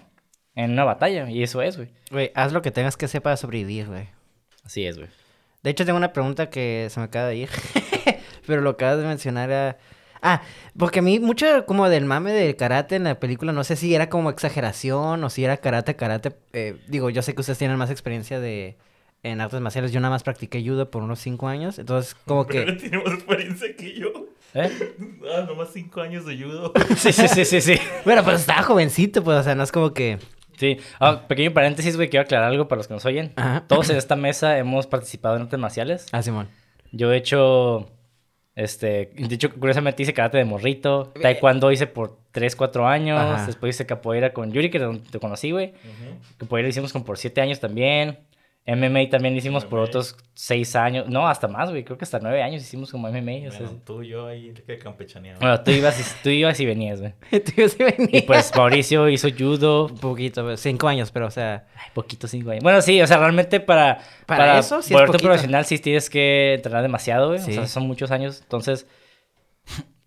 en 0.55 0.71
una 0.71 0.83
batalla. 0.83 1.29
Y 1.29 1.43
eso 1.43 1.61
es, 1.61 1.77
güey. 1.77 1.89
Güey, 2.11 2.31
haz 2.35 2.51
lo 2.51 2.61
que 2.61 2.71
tengas 2.71 2.97
que 2.97 3.05
hacer 3.05 3.21
para 3.21 3.37
sobrevivir, 3.37 3.87
güey. 3.87 4.09
Así 4.63 4.85
es, 4.85 4.97
güey. 4.97 5.09
De 5.63 5.69
hecho, 5.69 5.85
tengo 5.85 5.97
una 5.97 6.13
pregunta 6.13 6.49
que 6.49 6.87
se 6.89 6.99
me 6.99 7.05
acaba 7.05 7.27
de 7.27 7.37
ir. 7.37 7.49
Pero 8.45 8.61
lo 8.61 8.71
acabas 8.71 8.97
de 8.97 9.05
mencionar 9.05 9.51
a... 9.51 9.77
Ah, 10.21 10.41
porque 10.77 10.99
a 10.99 11.01
mí 11.01 11.19
mucho 11.19 11.65
como 11.65 11.87
del 11.87 12.03
mame 12.03 12.33
del 12.33 12.57
karate 12.57 12.97
en 12.97 13.05
la 13.05 13.21
película, 13.21 13.53
no 13.53 13.63
sé 13.63 13.77
si 13.77 13.95
era 13.95 14.09
como 14.09 14.29
exageración 14.29 15.23
o 15.23 15.29
si 15.29 15.45
era 15.45 15.55
karate, 15.55 15.95
karate. 15.95 16.35
eh, 16.51 16.75
digo, 16.87 17.09
yo 17.09 17.21
sé 17.21 17.33
que 17.33 17.39
ustedes 17.39 17.57
tienen 17.57 17.77
más 17.77 17.89
experiencia 17.89 18.41
de 18.41 18.77
en 19.23 19.41
artes 19.41 19.59
marciales. 19.59 19.91
Yo 19.91 19.99
nada 19.99 20.13
más 20.13 20.23
practiqué 20.23 20.63
judo 20.63 20.89
por 20.89 21.03
unos 21.03 21.19
cinco 21.19 21.47
años. 21.47 21.79
Entonces, 21.79 22.15
como 22.25 22.45
Pero 22.47 22.65
que... 22.65 22.71
él 22.71 22.77
tiene 22.77 22.97
más 23.03 23.13
experiencia 23.13 23.75
que 23.75 23.93
yo. 23.99 24.07
¿Eh? 24.53 24.71
Ah, 25.31 25.43
nomás 25.47 25.69
cinco 25.71 26.01
años 26.01 26.25
de 26.25 26.37
judo. 26.41 26.73
Sí, 26.97 27.13
sí, 27.13 27.27
sí, 27.27 27.45
sí, 27.45 27.61
sí. 27.61 27.75
Bueno, 28.03 28.23
pues 28.23 28.39
estaba 28.41 28.63
jovencito, 28.63 29.23
pues, 29.23 29.37
o 29.39 29.43
sea, 29.43 29.55
no 29.55 29.63
es 29.63 29.71
como 29.71 29.93
que... 29.93 30.17
Sí. 30.57 30.77
Ah, 30.99 31.27
pequeño 31.27 31.53
paréntesis, 31.53 31.95
güey, 31.95 32.09
quiero 32.09 32.23
aclarar 32.23 32.49
algo 32.49 32.67
para 32.67 32.77
los 32.79 32.87
que 32.87 32.93
nos 32.93 33.05
oyen. 33.05 33.31
Ajá. 33.35 33.65
Todos 33.67 33.89
en 33.91 33.97
esta 33.97 34.15
mesa 34.15 34.57
hemos 34.57 34.87
participado 34.87 35.35
en 35.35 35.43
artes 35.43 35.59
marciales. 35.59 36.07
Ah, 36.11 36.21
Simón. 36.21 36.49
Yo 36.91 37.13
he 37.13 37.17
hecho, 37.17 37.89
este, 38.55 39.11
de 39.15 39.35
hecho, 39.35 39.51
curiosamente 39.53 40.03
hice 40.03 40.13
karate 40.13 40.37
de 40.37 40.45
morrito. 40.45 41.13
Taekwondo 41.21 41.71
hice 41.71 41.87
por 41.87 42.17
3, 42.31 42.55
4 42.55 42.87
años. 42.87 43.19
Ajá. 43.21 43.45
Después 43.45 43.75
hice 43.75 43.85
capoeira 43.85 44.33
con 44.33 44.51
Yuri, 44.51 44.69
que 44.69 44.79
es 44.79 44.83
donde 44.83 45.09
te 45.09 45.19
conocí, 45.19 45.51
güey. 45.51 45.73
Capoeira 46.37 46.67
hicimos 46.67 46.91
como 46.91 47.05
por 47.05 47.17
7 47.17 47.39
años 47.39 47.59
también. 47.61 48.19
MMA 48.67 49.09
también 49.09 49.35
hicimos 49.35 49.65
por 49.65 49.79
otros 49.79 50.15
6 50.35 50.75
años. 50.75 51.07
No, 51.09 51.27
hasta 51.27 51.47
más, 51.47 51.71
güey. 51.71 51.83
Creo 51.83 51.97
que 51.97 52.05
hasta 52.05 52.19
9 52.19 52.43
años 52.43 52.61
hicimos 52.61 52.91
como 52.91 53.07
MMA. 53.09 53.47
o 53.47 53.51
sea, 53.51 53.61
Bueno, 53.61 53.81
tú 53.83 54.03
y 54.03 54.09
yo 54.09 54.27
ahí 54.27 54.53
que 54.67 54.77
campechaneamos. 54.77 55.39
bueno, 55.39 55.59
tú 55.63 55.71
ibas, 55.71 55.99
y- 55.99 56.03
tú 56.23 56.29
ibas 56.29 56.59
y 56.59 56.65
venías, 56.67 56.99
güey. 57.01 57.13
Tío, 57.43 57.67
sí 57.67 57.77
venía. 57.79 58.19
Y 58.19 58.21
pues 58.21 58.51
Mauricio 58.55 59.09
hizo 59.09 59.27
judo. 59.35 59.87
Un 59.87 59.97
poquito, 59.97 60.55
cinco 60.55 60.87
años, 60.87 61.09
pero, 61.11 61.25
o 61.27 61.31
sea... 61.31 61.65
Ay, 61.75 61.89
poquito, 61.95 62.27
5 62.27 62.51
años. 62.51 62.63
Bueno, 62.63 62.81
sí, 62.83 63.01
o 63.01 63.07
sea, 63.07 63.17
realmente 63.17 63.59
para... 63.59 64.01
Para 64.27 64.59
eso, 64.59 64.81
sí 64.83 64.89
es 64.89 64.91
volverte 64.93 65.13
poquito. 65.13 65.27
profesional 65.29 65.65
sí 65.65 65.79
tienes 65.79 66.09
que 66.09 66.53
entrenar 66.55 66.83
demasiado, 66.83 67.29
güey. 67.29 67.39
Sí. 67.39 67.51
O 67.51 67.53
sea, 67.55 67.67
son 67.67 67.87
muchos 67.87 68.11
años. 68.11 68.39
Entonces, 68.43 68.85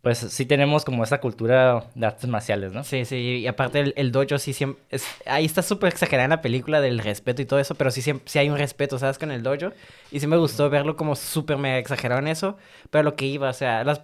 pues 0.03 0.19
sí 0.19 0.47
tenemos 0.47 0.85
como 0.85 1.05
esta 1.05 1.21
cultura 1.21 1.87
de 1.95 2.07
artes 2.07 2.29
marciales, 2.29 2.73
¿no? 2.73 2.83
Sí, 2.85 3.05
sí, 3.05 3.17
y 3.39 3.47
aparte 3.47 3.81
el, 3.81 3.95
el 3.97 4.13
dojo 4.13 4.37
sí 4.39 4.53
siempre... 4.53 4.83
es- 4.91 5.07
ahí 5.27 5.45
está 5.45 5.63
súper 5.63 5.93
exagerada 5.93 6.25
en 6.25 6.31
la 6.31 6.43
película 6.43 6.81
del 6.81 6.99
respeto 6.99 7.41
y 7.43 7.47
todo 7.47 7.61
eso, 7.61 7.77
pero 7.77 7.91
sí, 7.93 8.03
siempre, 8.03 8.29
sí 8.29 8.39
hay 8.41 8.51
un 8.51 8.59
respeto, 8.59 8.99
¿sabes? 8.99 9.19
Con 9.19 9.31
el 9.31 9.43
dojo. 9.45 9.73
Y 10.11 10.21
sí 10.21 10.27
me 10.27 10.37
gustó 10.37 10.69
verlo 10.71 10.97
como 10.97 11.15
súper 11.17 11.57
mega 11.57 11.79
exagerado 11.79 12.21
en 12.21 12.29
eso, 12.29 12.59
pero 12.91 13.05
lo 13.05 13.17
que 13.17 13.27
iba, 13.27 13.49
o 13.51 13.53
sea, 13.53 13.85
las... 13.85 14.01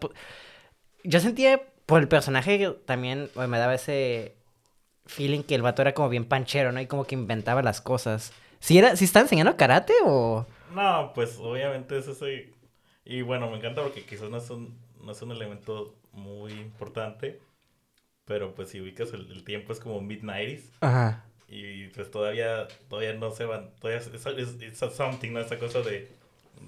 Yo 1.04 1.20
sentía 1.20 1.62
por 1.86 2.00
el 2.00 2.08
personaje 2.08 2.58
que 2.58 2.70
también 2.70 3.30
güey, 3.34 3.48
me 3.48 3.58
daba 3.58 3.74
ese 3.74 4.36
feeling 5.06 5.42
que 5.42 5.54
el 5.56 5.62
vato 5.62 5.82
era 5.82 5.94
como 5.94 6.08
bien 6.10 6.26
panchero, 6.26 6.72
¿no? 6.72 6.80
Y 6.80 6.86
como 6.86 7.04
que 7.06 7.14
inventaba 7.16 7.62
las 7.62 7.80
cosas. 7.80 8.32
¿Sí, 8.60 8.78
era, 8.78 8.96
¿sí 8.96 9.04
está 9.06 9.20
enseñando 9.20 9.56
karate 9.56 9.94
o...? 10.04 10.46
No, 10.68 11.12
pues 11.14 11.38
obviamente 11.38 11.98
es 11.98 12.08
ese. 12.08 12.52
Y 13.04 13.22
bueno, 13.22 13.50
me 13.50 13.56
encanta 13.56 13.82
porque 13.82 14.04
quizás 14.04 14.28
no 14.30 14.36
es 14.36 14.50
un, 14.50 14.78
no 15.02 15.12
es 15.12 15.22
un 15.22 15.32
elemento 15.32 15.94
muy 16.12 16.52
importante. 16.52 17.40
Pero 18.24 18.54
pues 18.54 18.68
si 18.68 18.80
ubicas 18.80 19.12
el, 19.12 19.30
el 19.32 19.44
tiempo 19.44 19.72
es 19.72 19.80
como 19.80 20.00
mid-90s. 20.02 20.70
Ajá. 20.80 21.24
Y 21.48 21.88
pues 21.88 22.10
todavía, 22.10 22.68
todavía 22.88 23.14
no 23.14 23.30
se 23.30 23.46
van. 23.46 23.70
Todavía 23.80 24.00
es, 24.00 24.08
es, 24.60 24.78
something, 24.94 25.32
¿no? 25.32 25.40
Esa 25.40 25.58
cosa 25.58 25.80
de, 25.80 26.08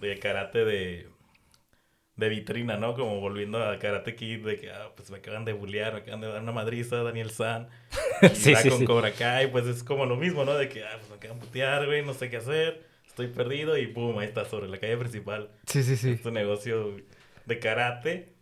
de 0.01 0.19
karate 0.19 0.65
de, 0.65 1.07
de 2.17 2.29
vitrina, 2.29 2.79
¿no? 2.79 2.95
Como 2.95 3.21
volviendo 3.21 3.63
a 3.63 3.79
Karate 3.79 4.15
Kid, 4.15 4.47
de 4.47 4.59
que, 4.59 4.71
ah, 4.71 4.91
pues 4.97 5.11
me 5.11 5.19
acaban 5.19 5.45
de 5.45 5.53
bullear, 5.53 5.93
me 5.93 6.01
acaban 6.01 6.23
de 6.23 6.29
dar 6.29 6.43
una 6.43 6.53
madriza, 6.53 7.03
Daniel 7.03 7.31
San. 7.31 7.69
Y 8.23 8.29
Sí, 8.29 8.55
sí, 8.55 8.69
con 8.69 8.79
sí. 8.81 8.85
Cobra 8.85 9.13
Kai, 9.13 9.51
pues 9.51 9.67
es 9.67 9.83
como 9.83 10.05
lo 10.05 10.17
mismo, 10.17 10.45
¿no? 10.45 10.55
De 10.55 10.69
que, 10.69 10.85
ah, 10.85 10.97
pues 10.99 11.09
me 11.11 11.17
acaban 11.17 11.41
de 11.41 11.47
putear, 11.47 11.87
güey, 11.87 12.05
no 12.05 12.13
sé 12.13 12.29
qué 12.29 12.37
hacer, 12.37 12.83
estoy 13.07 13.29
perdido 13.29 13.79
y 13.79 13.87
pum, 13.87 14.19
ahí 14.19 14.27
está 14.27 14.45
sobre 14.45 14.69
la 14.69 14.79
calle 14.79 14.99
principal. 14.99 15.51
Sí, 15.67 15.83
sí, 15.83 15.97
sí. 15.97 16.21
Negocio 16.31 16.97
de 17.51 17.59
karate. 17.59 18.33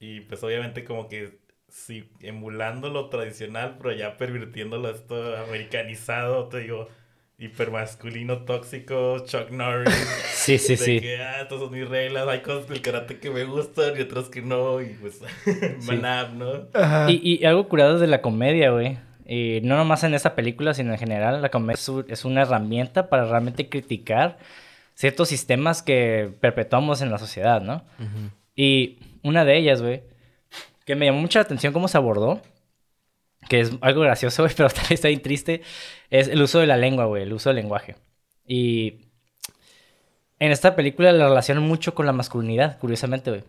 Y 0.00 0.22
pues 0.22 0.42
obviamente 0.42 0.84
como 0.84 1.08
que 1.08 1.38
sí, 1.68 2.10
emulando 2.20 2.88
lo 2.88 3.08
tradicional, 3.08 3.76
pero 3.78 3.92
ya 3.92 4.16
pervirtiéndolo 4.16 4.90
esto 4.90 5.36
americanizado, 5.36 6.48
te 6.48 6.60
digo, 6.60 6.88
hipermasculino, 7.38 8.44
tóxico, 8.44 9.24
Chuck 9.24 9.50
Norris. 9.50 9.94
Sí, 10.38 10.56
sí, 10.56 10.76
de 10.76 10.78
sí. 10.78 11.00
que, 11.00 11.20
ah, 11.20 11.42
estas 11.42 11.58
son 11.58 11.70
mis 11.70 11.86
reglas, 11.86 12.26
hay 12.26 12.40
cosas 12.40 12.66
del 12.70 12.80
karate 12.80 13.18
que 13.18 13.28
me 13.28 13.44
gustan 13.44 13.98
y 13.98 14.00
otras 14.00 14.30
que 14.30 14.40
no, 14.40 14.80
y 14.80 14.94
pues, 14.94 15.20
manab, 15.86 16.32
¿no? 16.32 16.68
Ajá. 16.72 17.10
Y, 17.10 17.20
y 17.22 17.44
algo 17.44 17.68
curado 17.68 17.98
de 17.98 18.06
la 18.06 18.22
comedia, 18.22 18.70
güey. 18.70 18.96
Y 19.26 19.60
no 19.62 19.76
nomás 19.76 20.04
en 20.04 20.14
esta 20.14 20.34
película, 20.34 20.72
sino 20.72 20.92
en 20.92 20.98
general, 20.98 21.42
la 21.42 21.50
comedia 21.50 21.78
es 22.08 22.24
una 22.24 22.42
herramienta 22.42 23.10
para 23.10 23.26
realmente 23.26 23.68
criticar 23.68 24.38
ciertos 24.94 25.28
sistemas 25.28 25.82
que 25.82 26.32
perpetuamos 26.40 27.02
en 27.02 27.10
la 27.10 27.18
sociedad, 27.18 27.60
¿no? 27.60 27.84
Y 28.58 28.98
una 29.22 29.44
de 29.44 29.56
ellas, 29.56 29.82
güey, 29.82 30.02
que 30.84 30.96
me 30.96 31.06
llamó 31.06 31.20
mucha 31.20 31.38
atención 31.38 31.72
cómo 31.72 31.86
se 31.86 31.96
abordó, 31.96 32.42
que 33.48 33.60
es 33.60 33.70
algo 33.82 34.00
gracioso, 34.00 34.42
güey, 34.44 34.52
pero 34.56 34.68
también 34.68 34.94
está 34.94 35.06
bien 35.06 35.22
triste, 35.22 35.62
es 36.10 36.26
el 36.26 36.42
uso 36.42 36.58
de 36.58 36.66
la 36.66 36.76
lengua, 36.76 37.04
güey, 37.04 37.22
el 37.22 37.32
uso 37.32 37.50
del 37.50 37.56
lenguaje. 37.56 37.94
Y 38.48 38.96
en 40.40 40.50
esta 40.50 40.74
película 40.74 41.12
la 41.12 41.28
relacionan 41.28 41.62
mucho 41.62 41.94
con 41.94 42.04
la 42.04 42.12
masculinidad, 42.12 42.80
curiosamente, 42.80 43.30
güey. 43.30 43.44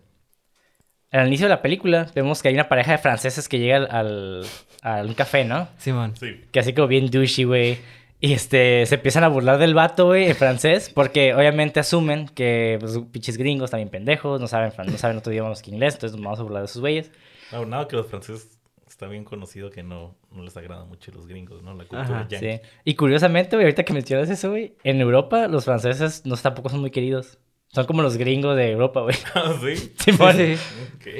Al 1.10 1.26
inicio 1.26 1.46
de 1.46 1.56
la 1.56 1.62
película 1.62 2.08
vemos 2.14 2.40
que 2.40 2.46
hay 2.46 2.54
una 2.54 2.68
pareja 2.68 2.92
de 2.92 2.98
franceses 2.98 3.48
que 3.48 3.58
llega 3.58 3.78
al, 3.78 3.88
al, 3.90 4.46
a 4.82 5.02
un 5.02 5.14
café, 5.14 5.44
¿no? 5.44 5.66
Simón. 5.76 6.14
Sí. 6.16 6.40
Que 6.52 6.60
así 6.60 6.72
como 6.72 6.86
bien 6.86 7.10
douchey, 7.10 7.44
güey. 7.46 7.78
Y 8.20 8.34
este, 8.34 8.84
se 8.84 8.96
empiezan 8.96 9.24
a 9.24 9.28
burlar 9.28 9.58
del 9.58 9.74
vato, 9.74 10.06
güey, 10.06 10.28
en 10.28 10.36
francés, 10.36 10.90
porque 10.94 11.34
obviamente 11.34 11.80
asumen 11.80 12.28
que 12.28 12.76
pues, 12.78 12.98
pinches 13.10 13.38
gringos 13.38 13.70
también 13.70 13.88
pendejos, 13.88 14.38
no 14.40 14.46
saben, 14.46 14.72
no 14.86 14.98
saben 14.98 15.16
otro 15.16 15.32
idioma 15.32 15.48
más 15.48 15.62
que 15.62 15.70
inglés, 15.70 15.94
entonces 15.94 16.16
nos 16.16 16.24
vamos 16.24 16.40
a 16.40 16.42
burlar 16.42 16.62
de 16.62 16.68
sus 16.68 16.82
güeyes. 16.82 17.10
No, 17.50 17.64
nada 17.64 17.88
que 17.88 17.96
los 17.96 18.06
franceses 18.08 18.60
está 18.86 19.06
bien 19.06 19.24
conocido 19.24 19.70
que 19.70 19.82
no, 19.82 20.14
no 20.30 20.42
les 20.42 20.54
agrada 20.58 20.84
mucho 20.84 21.10
los 21.12 21.26
gringos, 21.26 21.62
¿no? 21.62 21.72
La 21.72 21.84
cultura 21.84 22.20
Ajá. 22.20 22.26
Sí. 22.28 22.60
Y 22.84 22.94
curiosamente, 22.94 23.56
güey, 23.56 23.64
ahorita 23.64 23.84
que 23.84 23.94
mencionas 23.94 24.28
eso, 24.28 24.50
güey, 24.50 24.74
en 24.84 25.00
Europa 25.00 25.48
los 25.48 25.64
franceses 25.64 26.26
no 26.26 26.36
tampoco 26.36 26.68
son 26.68 26.80
muy 26.80 26.90
queridos. 26.90 27.38
Son 27.68 27.86
como 27.86 28.02
los 28.02 28.16
gringos 28.16 28.56
de 28.56 28.72
Europa, 28.72 29.00
güey. 29.00 29.16
Ah, 29.34 29.54
sí. 29.58 29.92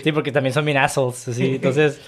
Sí, 0.02 0.12
porque 0.12 0.32
también 0.32 0.52
son 0.52 0.66
bien 0.66 0.76
assholes, 0.76 1.28
así. 1.28 1.54
Entonces, 1.54 2.00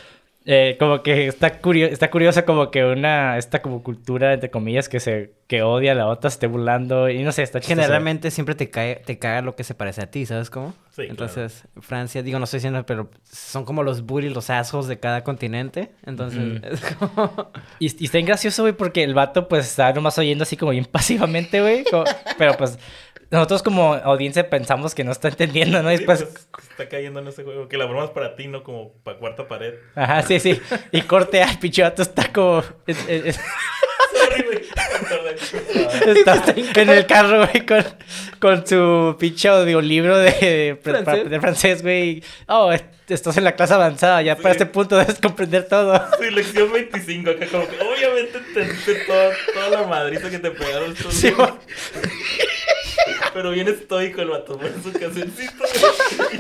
eh, 0.45 0.77
como 0.79 1.03
que 1.03 1.27
está, 1.29 1.59
curio 1.61 1.87
está 1.87 2.11
curioso 2.11 2.45
como 2.45 2.71
que 2.71 2.85
una, 2.85 3.39
esta 3.39 3.63
como 3.63 3.83
cultura, 3.83 4.33
entre 4.35 4.51
comillas, 4.51 4.89
que 4.89 4.99
se, 5.01 5.33
que 5.47 5.63
odia 5.63 5.93
a 5.93 5.95
la 5.95 6.07
otra, 6.09 6.31
se 6.31 6.35
esté 6.35 6.47
burlando. 6.49 7.09
Y 7.09 7.23
no 7.23 7.31
sé, 7.33 7.43
está 7.43 7.61
chistoso. 7.61 7.81
Generalmente 7.81 8.31
siempre 8.31 8.55
te 8.55 8.69
cae, 8.71 8.97
te 8.97 9.19
caga 9.19 9.41
lo 9.43 9.55
que 9.55 9.65
se 9.65 9.75
parece 9.75 10.03
a 10.03 10.11
ti, 10.11 10.27
¿sabes 10.27 10.51
cómo? 10.51 10.75
Sí, 10.91 11.03
Entonces, 11.09 11.65
Francia, 11.81 12.23
digo, 12.23 12.39
no 12.39 12.45
estoy 12.45 12.59
diciendo, 12.59 12.85
pero 12.85 13.09
son 13.31 13.65
como 13.65 13.83
los 13.83 14.03
bullies, 14.03 14.35
los 14.35 14.51
assholes 14.51 14.89
de 14.89 14.99
cada 14.99 15.25
continente. 15.25 15.91
Entonces, 16.05 16.61
es 16.65 16.81
como... 16.97 17.51
Y, 17.79 17.87
y 18.03 18.05
está 18.07 18.19
bien 18.19 18.27
gracioso, 18.27 18.63
güey, 18.65 18.75
porque 18.75 19.03
el 19.05 19.15
vato, 19.15 19.49
pues, 19.49 19.67
está 19.67 19.93
nomás 19.93 20.19
oyendo 20.19 20.43
así 20.43 20.57
como 20.57 20.73
bien 20.73 20.85
pasivamente, 20.91 21.61
güey. 21.61 21.85
como- 21.85 22.05
Pero, 22.37 22.55
pues, 22.59 22.79
nosotros 23.33 23.63
como 23.63 23.95
audiencia 23.95 24.49
pensamos 24.49 24.95
que 24.95 25.03
no 25.05 25.11
está 25.13 25.29
entendiendo, 25.29 25.83
¿no? 25.83 25.89
Después... 25.89 26.23
pues, 26.53 26.69
está 26.71 26.89
cayendo 26.89 27.21
en 27.21 27.29
ese 27.29 27.43
juego. 27.43 27.67
Que 27.69 27.77
la 27.79 27.87
broma 27.87 28.05
es 28.05 28.11
para 28.11 28.37
ti, 28.37 28.47
no 28.47 28.63
como 28.63 28.93
para 29.03 29.19
cuarta 29.19 29.49
pared. 29.49 29.75
Ajá, 29.95 30.23
sí, 30.23 30.39
sí. 30.39 30.61
Y 30.93 31.01
corte 31.03 31.43
al 31.43 31.59
pinche 31.59 31.83
vato 31.83 32.03
está 32.03 32.31
como... 32.33 32.63
es-. 32.87 33.41
Está 36.07 36.45
en 36.81 36.89
el 36.91 37.07
carro, 37.07 37.47
güey, 37.47 37.67
con, 37.67 37.85
con 38.39 38.67
su 38.67 39.17
pinche 39.19 39.49
audiolibro 39.49 40.19
de, 40.19 40.31
de, 40.31 40.79
¿Francés? 40.83 41.31
de 41.31 41.41
francés, 41.41 41.83
güey. 41.83 42.23
Oh, 42.49 42.73
est- 42.73 42.85
estás 43.09 43.37
en 43.37 43.45
la 43.45 43.53
clase 43.55 43.75
avanzada, 43.75 44.23
ya 44.23 44.37
para 44.37 44.53
este 44.53 44.67
punto 44.67 44.97
debes 44.97 45.19
comprender 45.21 45.69
todo. 45.69 46.01
Sí, 46.21 46.31
lección 46.31 46.73
25 46.73 47.31
acá 47.31 47.47
como 47.51 47.69
que 47.69 47.77
obviamente 47.77 48.39
entendiste 48.39 48.95
todo, 49.07 49.31
toda 49.55 49.69
la 49.69 49.87
madriza 49.87 50.31
que 50.31 50.39
te 50.39 50.51
pegaron 50.51 50.93
estos 50.93 51.13
Sí, 51.15 51.33
Pero 53.35 53.51
bien 53.51 53.69
estoico 53.69 54.21
el 54.23 54.29
vato, 54.29 54.57
pone 54.57 54.71
su 54.83 54.93
güey, 54.93 55.03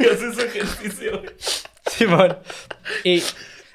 y 0.00 0.06
hace 0.06 0.32
su 0.32 0.40
ejercicio. 0.40 1.18
güey. 1.20 1.30
Simón. 1.86 2.38
Y 3.04 3.22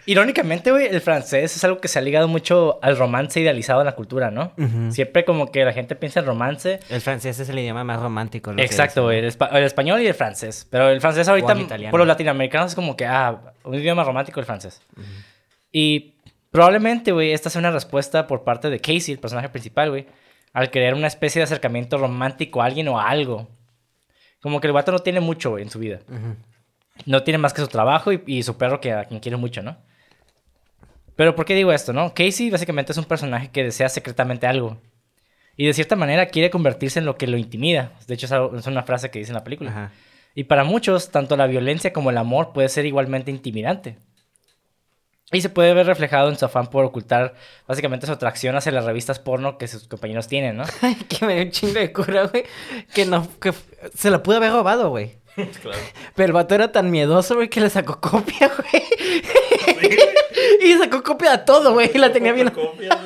irónicamente, 0.05 0.71
güey, 0.71 0.87
el 0.87 1.01
francés 1.01 1.55
es 1.55 1.63
algo 1.63 1.79
que 1.81 1.87
se 1.87 1.99
ha 1.99 2.01
ligado 2.01 2.27
mucho 2.27 2.79
al 2.81 2.97
romance 2.97 3.39
idealizado 3.39 3.81
en 3.81 3.85
la 3.85 3.95
cultura, 3.95 4.31
¿no? 4.31 4.53
Ujú. 4.57 4.91
Siempre 4.91 5.25
como 5.25 5.51
que 5.51 5.65
la 5.65 5.73
gente 5.73 5.95
piensa 5.95 6.21
en 6.21 6.25
romance. 6.27 6.79
El 6.89 7.01
francés 7.01 7.39
es 7.39 7.49
el 7.49 7.59
idioma 7.59 7.83
más 7.83 7.99
romántico. 8.01 8.51
lo 8.51 8.57
que 8.57 8.63
Exacto, 8.63 9.03
güey. 9.03 9.19
El, 9.19 9.25
espa- 9.31 9.49
el 9.51 9.63
español 9.63 10.01
y 10.01 10.07
el 10.07 10.13
francés. 10.13 10.65
Pero 10.69 10.89
el 10.89 11.01
francés 11.01 11.27
ahorita, 11.27 11.57
italiano. 11.57 11.91
por 11.91 11.99
los 11.99 12.07
latinoamericanos, 12.07 12.71
es 12.71 12.75
como 12.75 12.95
que, 12.95 13.05
ah, 13.05 13.53
un 13.63 13.75
idioma 13.75 14.03
romántico 14.03 14.39
el 14.39 14.45
francés. 14.45 14.81
Y 15.71 16.13
probablemente, 16.51 17.11
güey, 17.11 17.33
esta 17.33 17.49
sea 17.49 17.59
una 17.59 17.71
respuesta 17.71 18.25
por 18.27 18.43
parte 18.43 18.69
de 18.69 18.79
Casey, 18.79 19.13
el 19.13 19.19
personaje 19.19 19.49
principal, 19.49 19.89
güey, 19.89 20.07
al 20.57 20.71
crear 20.71 20.95
una 20.95 21.05
especie 21.05 21.39
de 21.39 21.43
acercamiento 21.43 21.99
romántico 21.99 22.63
a 22.63 22.65
alguien 22.65 22.87
o 22.87 22.99
a 22.99 23.07
algo. 23.07 23.47
Como 24.41 24.59
que 24.59 24.65
el 24.65 24.73
vato 24.73 24.91
no 24.91 24.97
tiene 24.97 25.19
mucho, 25.19 25.59
en 25.59 25.69
su 25.69 25.77
vida. 25.77 25.99
No 27.05 27.21
tiene 27.21 27.37
más 27.37 27.53
que 27.53 27.61
su 27.61 27.67
trabajo 27.67 28.11
y, 28.11 28.23
y 28.25 28.41
su 28.41 28.57
perro 28.57 28.81
que 28.81 28.91
a 28.91 29.05
quien 29.05 29.19
quiere 29.19 29.37
mucho, 29.37 29.61
¿no? 29.61 29.77
Pero 31.15 31.35
¿por 31.35 31.45
qué 31.45 31.53
digo 31.53 31.71
esto, 31.71 31.93
no? 31.93 32.11
Casey 32.15 32.49
básicamente 32.49 32.91
es 32.91 32.97
un 32.97 33.05
personaje 33.05 33.51
que 33.51 33.63
desea 33.63 33.87
secretamente 33.87 34.47
algo. 34.47 34.81
Y 35.57 35.67
de 35.67 35.73
cierta 35.75 35.95
manera 35.95 36.25
quiere 36.25 36.49
convertirse 36.49 36.97
en 36.97 37.05
lo 37.05 37.17
que 37.17 37.27
lo 37.27 37.37
intimida. 37.37 37.91
De 38.07 38.15
hecho, 38.15 38.55
es, 38.55 38.65
una 38.65 38.81
frase 38.81 39.11
que 39.11 39.19
dice 39.19 39.29
en 39.29 39.35
la 39.35 39.43
película. 39.43 39.69
Ajá. 39.69 39.91
Y 40.33 40.45
para 40.45 40.63
muchos, 40.63 41.11
tanto 41.11 41.37
la 41.37 41.45
violencia 41.45 41.93
como 41.93 42.09
el 42.09 42.17
amor 42.17 42.51
puede 42.51 42.69
ser 42.69 42.87
igualmente 42.87 43.29
intimidante. 43.29 43.99
Y 45.33 45.41
se 45.41 45.49
puede 45.49 45.73
ver 45.73 45.85
reflejado 45.85 46.29
en 46.29 46.37
su 46.37 46.45
afán 46.45 46.67
por 46.67 46.85
ocultar 46.85 47.33
básicamente 47.67 48.05
su 48.07 48.13
atracción 48.13 48.55
hacia 48.55 48.71
las 48.71 48.85
revistas 48.85 49.19
porno 49.19 49.57
que 49.57 49.67
sus 49.67 49.85
compañeros 49.87 50.27
tienen, 50.29 50.55
¿no? 50.55 50.63
Ay, 50.81 50.95
que 50.95 51.25
me 51.25 51.35
dio 51.35 51.43
un 51.43 51.51
chingo 51.51 51.73
de 51.73 51.91
cura, 51.91 52.27
güey. 52.27 52.45
Que 52.93 53.05
no, 53.05 53.27
que 53.41 53.53
se 53.93 54.09
la 54.09 54.23
pudo 54.23 54.37
haber 54.37 54.51
robado, 54.53 54.89
güey. 54.89 55.17
Claro. 55.61 55.77
Pero 56.15 56.25
el 56.27 56.33
vato 56.33 56.55
era 56.55 56.71
tan 56.71 56.89
miedoso, 56.89 57.35
güey, 57.35 57.49
que 57.49 57.59
le 57.61 57.69
sacó 57.69 57.99
copia, 57.99 58.49
güey. 58.71 58.83
y 60.61 60.73
sacó 60.77 61.03
copia 61.03 61.33
a 61.33 61.45
todo, 61.45 61.73
güey. 61.73 61.91
Y 61.93 61.97
la 61.97 62.11
tenía 62.11 62.31
bien 62.31 62.49
Copia, 62.49 62.97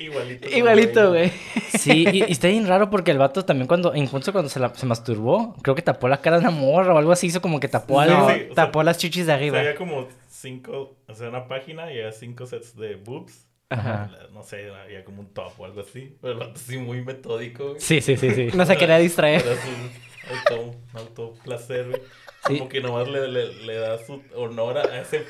igualito. 0.00 0.48
igualito, 0.48 1.08
güey. 1.10 1.30
Sí, 1.78 2.06
y, 2.10 2.24
y 2.24 2.32
está 2.32 2.48
bien 2.48 2.66
raro 2.66 2.90
porque 2.90 3.10
el 3.10 3.18
vato 3.18 3.44
también 3.44 3.66
cuando, 3.68 3.94
incluso 3.94 4.32
cuando 4.32 4.48
se, 4.48 4.60
la- 4.60 4.74
se 4.74 4.86
masturbó, 4.86 5.54
creo 5.62 5.74
que 5.74 5.82
tapó 5.82 6.08
la 6.08 6.20
cara 6.20 6.38
de 6.38 6.42
una 6.46 6.50
morra 6.50 6.94
o 6.94 6.98
algo 6.98 7.12
así, 7.12 7.26
hizo 7.28 7.40
como 7.40 7.60
que 7.60 7.68
tapó 7.68 8.00
algo. 8.00 8.16
No, 8.16 8.28
Sí, 8.30 8.34
o 8.50 8.54
sea, 8.54 8.54
tapó 8.54 8.82
las 8.82 8.98
chichis 8.98 9.26
de 9.26 9.32
arriba. 9.32 9.54
sea, 9.58 9.60
había 9.60 9.74
como 9.76 10.08
cinco, 10.42 10.98
o 11.08 11.14
sea, 11.14 11.28
una 11.28 11.48
página 11.48 11.92
y 11.92 11.98
había 11.98 12.12
cinco 12.12 12.46
sets 12.46 12.76
de 12.76 12.96
boobs. 12.96 13.48
Ajá. 13.70 14.10
No 14.32 14.42
sé, 14.42 14.70
había 14.70 15.02
como 15.02 15.20
un 15.22 15.32
top 15.32 15.52
o 15.58 15.64
algo 15.64 15.80
así. 15.80 16.18
Pero 16.20 16.34
el 16.34 16.38
vato 16.40 16.60
sí 16.60 16.76
muy 16.76 17.02
metódico, 17.02 17.70
güey. 17.70 17.80
Sí, 17.80 18.02
sí, 18.02 18.18
sí, 18.18 18.30
sí. 18.32 18.48
No 18.54 18.66
se 18.66 18.76
quería 18.76 18.98
distraer. 18.98 19.40
Era 19.40 19.56
su 19.56 20.54
auto, 20.54 20.76
autoplacer, 20.92 21.88
güey. 21.88 22.02
Sí. 22.46 22.58
Como 22.58 22.68
que 22.68 22.80
nomás 22.80 23.06
le, 23.06 23.28
le, 23.28 23.52
le 23.52 23.76
da 23.76 23.98
su 24.04 24.20
honor 24.34 24.76
a 24.76 25.00
ese, 25.00 25.24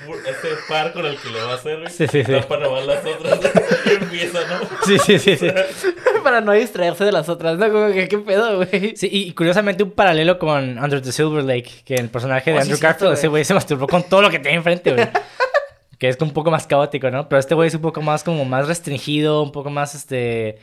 par 0.66 0.94
con 0.94 1.04
el 1.04 1.18
que 1.18 1.28
le 1.28 1.42
va 1.42 1.52
a 1.52 1.54
hacer, 1.56 1.80
güey. 1.80 1.90
Sí, 1.90 2.06
sí, 2.06 2.24
sí. 2.24 2.32
Tapa 2.32 2.56
nomás 2.56 2.86
las 2.86 3.04
otras 3.04 3.38
y 3.84 3.90
empieza, 4.02 4.38
¿no? 4.48 4.66
Sí, 4.86 4.98
sí, 4.98 5.18
sí, 5.18 5.36
sí. 5.36 5.48
Para 6.24 6.40
no 6.40 6.52
distraerse 6.52 7.04
de 7.04 7.12
las 7.12 7.28
otras. 7.28 7.58
No, 7.58 7.70
como 7.70 7.92
que 7.92 8.08
qué 8.08 8.16
pedo, 8.16 8.56
güey. 8.56 8.96
Sí, 8.96 9.10
y 9.12 9.32
curiosamente 9.32 9.82
un 9.82 9.90
paralelo 9.90 10.38
con 10.38 10.78
Under 10.78 11.02
the 11.02 11.12
Silver 11.12 11.44
Lake, 11.44 11.70
que 11.84 11.96
el 11.96 12.08
personaje 12.08 12.50
de 12.50 12.56
Oh, 12.56 12.60
sí, 12.60 12.62
Andrew 12.62 12.78
cierto, 12.78 13.04
Garfield, 13.04 13.18
ese 13.18 13.28
güey 13.28 13.44
se 13.44 13.52
masturbó 13.52 13.86
con 13.86 14.04
todo 14.04 14.22
lo 14.22 14.30
que 14.30 14.38
tenía 14.38 14.56
enfrente, 14.56 14.94
güey. 14.94 15.08
que 15.98 16.08
es 16.08 16.16
un 16.18 16.32
poco 16.32 16.50
más 16.50 16.66
caótico, 16.66 17.10
¿no? 17.10 17.28
Pero 17.28 17.40
este 17.40 17.54
güey 17.54 17.68
es 17.68 17.74
un 17.74 17.82
poco 17.82 18.00
más 18.00 18.24
como 18.24 18.46
más 18.46 18.66
restringido, 18.68 19.42
un 19.42 19.52
poco 19.52 19.68
más 19.68 19.94
este... 19.94 20.58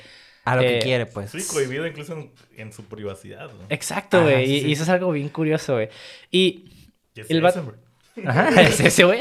A 0.51 0.55
lo 0.55 0.61
Eh, 0.61 0.73
que 0.73 0.79
quiere, 0.79 1.05
pues. 1.05 1.31
Sí, 1.31 1.39
cohibido 1.53 1.85
incluso 1.87 2.13
en, 2.13 2.31
en 2.57 2.73
su 2.73 2.83
privacidad, 2.85 3.47
¿no? 3.47 3.65
Exacto, 3.69 4.21
güey. 4.23 4.45
sí, 4.45 4.53
y, 4.55 4.61
sí. 4.61 4.67
y 4.67 4.71
eso 4.73 4.83
es 4.83 4.89
algo 4.89 5.11
bien 5.11 5.29
curioso, 5.29 5.73
güey. 5.75 5.89
Y 6.31 6.65
Jesse 7.15 7.31
el 7.31 7.41
vato-. 7.41 7.75
Ajá, 8.25 8.49
ese, 8.61 9.03
güey. 9.05 9.19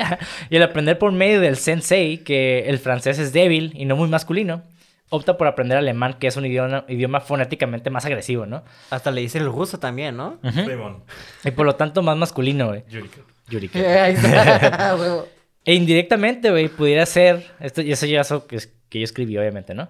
Y 0.50 0.56
el 0.56 0.62
aprender 0.62 0.98
por 0.98 1.12
medio 1.12 1.40
del 1.40 1.56
sensei 1.56 2.18
que 2.18 2.68
el 2.68 2.78
francés 2.78 3.18
es 3.18 3.32
débil 3.32 3.72
y 3.74 3.84
no 3.84 3.94
muy 3.96 4.08
masculino, 4.08 4.62
opta 5.10 5.36
por 5.36 5.46
aprender 5.46 5.78
alemán, 5.78 6.16
que 6.18 6.26
es 6.26 6.36
un 6.36 6.44
idioma, 6.46 6.84
idioma 6.88 7.20
fonéticamente 7.20 7.90
más 7.90 8.04
agresivo, 8.04 8.44
¿no? 8.46 8.64
Hasta 8.90 9.10
le 9.10 9.20
dice 9.20 9.38
el 9.38 9.46
ruso 9.46 9.78
también, 9.78 10.16
¿no? 10.16 10.38
Ujú. 10.42 10.64
Simon. 10.68 11.04
Y 11.44 11.50
por 11.52 11.64
lo 11.66 11.76
tanto 11.76 12.02
más 12.02 12.16
masculino, 12.16 12.68
güey. 12.68 12.84
Yurika. 12.90 13.18
Yurika. 13.48 13.78
Ahí 14.04 14.14
está, 14.14 14.96
huevo. 15.00 15.28
E 15.64 15.74
indirectamente, 15.74 16.50
güey, 16.50 16.68
pudiera 16.68 17.04
ser, 17.06 17.46
esto, 17.60 17.82
y 17.82 17.92
eso 17.92 18.06
ya 18.06 18.22
es 18.22 18.32
que, 18.48 18.56
es- 18.56 18.72
que 18.88 18.98
yo 19.00 19.04
escribí, 19.04 19.36
obviamente, 19.38 19.74
¿no? 19.74 19.88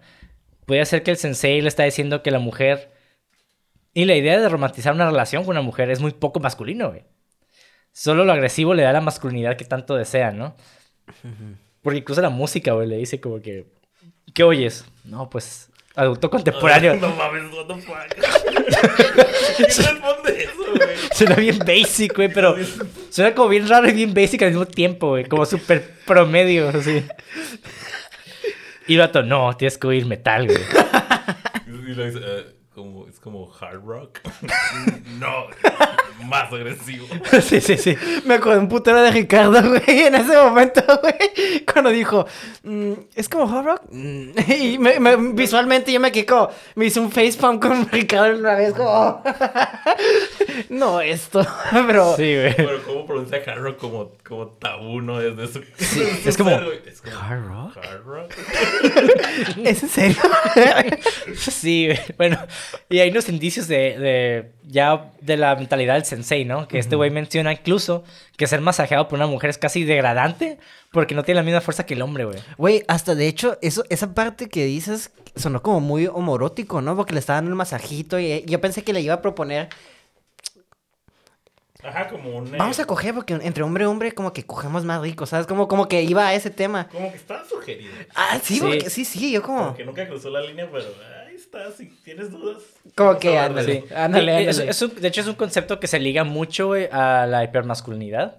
Pudiera 0.69 0.85
ser 0.85 1.03
que 1.03 1.11
el 1.11 1.17
sensei 1.17 1.63
le 1.63 1.69
está 1.69 1.85
diciendo 1.85 2.23
que 2.23 2.31
la 2.31 2.41
mujer... 2.41 2.91
Y 3.95 4.05
la 4.05 4.15
idea 4.15 4.39
de 4.39 4.51
romantizar 4.51 4.93
una 4.93 5.07
relación 5.07 5.45
con 5.45 5.53
una 5.53 5.63
mujer 5.63 5.91
es 5.91 5.99
muy 5.99 6.13
poco 6.13 6.41
masculino, 6.41 6.91
güey. 6.91 7.05
Solo 7.91 8.27
lo 8.27 8.33
agresivo 8.33 8.75
le 8.75 8.83
da 8.83 8.93
la 8.93 9.01
masculinidad 9.01 9.57
que 9.57 9.65
tanto 9.65 9.97
desea, 9.97 10.31
¿no? 10.31 10.55
Porque 11.81 12.01
incluso 12.01 12.21
la 12.21 12.29
música, 12.29 12.73
güey, 12.73 12.87
le 12.87 12.99
dice 12.99 13.19
como 13.19 13.41
que... 13.41 13.65
¿Qué 14.35 14.45
oyes? 14.45 14.85
No, 15.05 15.31
pues... 15.31 15.71
adulto 15.97 16.29
contemporáneo. 16.29 16.95
No 17.01 17.17
mames, 17.17 17.51
what 17.51 17.67
the 17.67 17.81
fuck. 17.81 17.97
¿Quién 19.57 19.69
responde 19.69 20.45
eso, 20.45 20.77
güey? 20.77 20.97
Suena 21.15 21.35
bien 21.37 21.59
basic, 21.61 22.15
güey, 22.15 22.29
pero 22.31 22.57
suena 23.09 23.35
como 23.35 23.49
bien 23.49 23.67
raro 23.67 23.89
y 23.89 23.95
bien 23.95 24.13
basic 24.13 24.43
al 24.43 24.51
mismo 24.51 24.67
tiempo, 24.67 25.09
güey. 25.09 25.25
Como 25.25 25.47
súper 25.47 25.95
promedio, 26.05 26.69
así. 26.69 27.03
Y 28.89 28.95
el 28.95 29.01
vato, 29.01 29.23
no, 29.23 29.57
tienes 29.57 29.79
que 29.79 29.87
oír 29.87 30.07
metal, 30.07 30.47
güey. 30.47 30.59
Y 31.89 31.95
lo 31.95 32.05
dice, 32.05 32.19
eh, 32.23 32.58
como, 32.79 33.09
es 33.09 33.19
como 33.19 33.53
hard 33.61 33.85
rock. 33.85 34.21
no, 35.19 35.47
más 36.27 36.53
agresivo. 36.53 37.07
Sí, 37.43 37.61
sí, 37.61 37.77
sí. 37.77 37.97
Me 38.25 38.35
acordé 38.35 38.59
un 38.59 38.69
putero 38.69 39.03
de 39.03 39.11
Ricardo, 39.11 39.61
güey, 39.69 40.01
en 40.07 40.15
ese 40.15 40.37
momento, 40.37 40.81
güey. 41.03 41.65
Cuando 41.71 41.91
dijo, 41.91 42.25
mm, 42.63 42.93
¿es 43.17 43.29
como 43.29 43.53
hard 43.53 43.65
rock? 43.67 43.83
Mm, 43.91 44.31
Y 44.61 44.79
me- 44.79 45.01
me- 45.01 45.17
visualmente 45.33 45.93
yo 45.93 45.99
me 45.99 46.13
quedé 46.13 46.25
como, 46.27 46.51
me 46.77 46.87
hice 46.87 47.01
un 47.01 47.11
facepalm 47.11 47.59
con 47.59 47.89
Ricardo 47.89 48.39
una 48.39 48.55
vez, 48.55 48.75
como, 48.75 49.23
no 50.69 51.01
esto, 51.01 51.45
pero... 51.87 52.15
Sí, 52.17 52.35
güey. 52.37 52.55
Pero 52.57 52.83
cómo 52.85 53.07
pronuncia 53.07 53.43
hard 53.47 53.59
rock 53.63 53.79
como, 53.79 54.13
como 54.27 54.47
tabú, 54.49 55.01
¿no? 55.01 55.19
Desde 55.19 55.53
su, 55.53 55.59
es 56.29 56.37
como, 56.37 56.51
Es 56.51 57.01
como 57.03 57.19
¿hard 57.19 57.45
rock? 57.49 57.77
hard 57.77 58.05
rock. 58.05 58.33
¿Es 59.65 59.83
en 59.83 59.89
serio? 59.89 60.17
Sí, 61.37 61.87
güey. 61.87 61.99
Bueno, 62.17 62.39
y 62.89 62.99
hay 63.01 63.11
unos 63.11 63.29
indicios 63.29 63.69
de, 63.69 63.99
de 63.99 64.53
ya 64.65 65.13
de 65.21 65.37
la 65.37 65.55
mentalidad 65.57 65.95
del 65.95 66.05
sensei, 66.05 66.45
¿no? 66.45 66.69
Que 66.69 66.79
este 66.79 66.97
güey 66.97 67.11
menciona 67.11 67.53
incluso 67.53 68.05
que 68.37 68.47
ser 68.47 68.61
masajeado 68.61 69.09
por 69.09 69.19
una 69.19 69.27
mujer 69.27 69.51
es 69.51 69.59
casi 69.59 69.85
degradante 69.85 70.59
porque 70.93 71.15
no 71.15 71.23
tiene 71.23 71.41
la 71.41 71.45
misma 71.45 71.61
fuerza 71.61 71.85
que 71.87 71.95
el 71.95 72.03
hombre, 72.03 72.25
güey. 72.25 72.39
Güey, 72.57 72.85
hasta 72.89 73.15
de 73.15 73.29
hecho, 73.29 73.59
eso, 73.63 73.85
esa 73.91 74.15
parte 74.15 74.49
que 74.49 74.65
dices 74.65 75.11
sonó 75.37 75.63
como 75.63 75.81
muy 75.81 76.07
homorótico, 76.07 76.81
¿no? 76.81 76.97
Porque 76.97 77.13
le 77.15 77.21
estaba 77.21 77.37
dando 77.39 77.51
un 77.51 77.57
masajito 77.57 78.19
y 78.19 78.43
yo 78.47 78.61
pensé 78.61 78.83
que 78.83 78.93
le 78.93 79.01
iba 79.01 79.15
a 79.15 79.23
proponer, 79.23 79.69
Ajá, 81.83 82.09
como 82.09 82.37
un... 82.37 82.49
eh, 82.49 82.57
vamos 82.59 82.81
a 82.81 82.87
coger 82.87 83.15
porque 83.15 83.35
entre 83.35 83.63
hombre 83.63 83.85
y 83.85 83.87
hombre 83.87 84.13
como 84.13 84.33
que 84.33 84.45
cogemos 84.45 84.85
más 84.85 85.01
rico, 85.01 85.27
¿sabes? 85.27 85.47
Como, 85.47 85.69
como 85.69 85.87
que 85.87 86.03
iba 86.03 86.27
a 86.27 86.35
ese 86.35 86.51
tema. 86.51 86.89
Como 86.89 87.09
que 87.11 87.17
estaba 87.17 87.45
sugerido. 87.45 87.93
Ah, 88.17 88.41
sí, 88.43 88.55
Sí. 88.55 88.61
porque- 88.61 88.91
sí, 88.91 89.05
sí, 89.05 89.31
yo 89.31 89.43
como... 89.43 89.59
Como 89.67 89.77
que 89.77 89.85
nunca 89.85 90.09
cruzó 90.09 90.29
la 90.29 90.41
línea, 90.41 90.69
pero 90.73 90.85
Si 91.77 91.87
tienes 92.05 92.31
dudas. 92.31 92.59
Como 92.95 93.19
que 93.19 93.39
ándale. 93.39 93.79
eso. 93.87 93.97
Ándale, 93.97 94.43
Y 94.43 94.47
es- 94.47 94.57
ándale. 94.59 94.71
es 94.71 94.83
un- 94.83 94.95
de 94.95 95.09
hecho, 95.09 95.21
es 95.23 95.27
un 95.27 95.35
concepto 95.35 95.81
que 95.81 95.87
se 95.87 95.99
liga 95.99 96.25
mucho, 96.25 96.73
a 96.93 97.27
la 97.27 97.45
hipermasculinidad. 97.45 98.37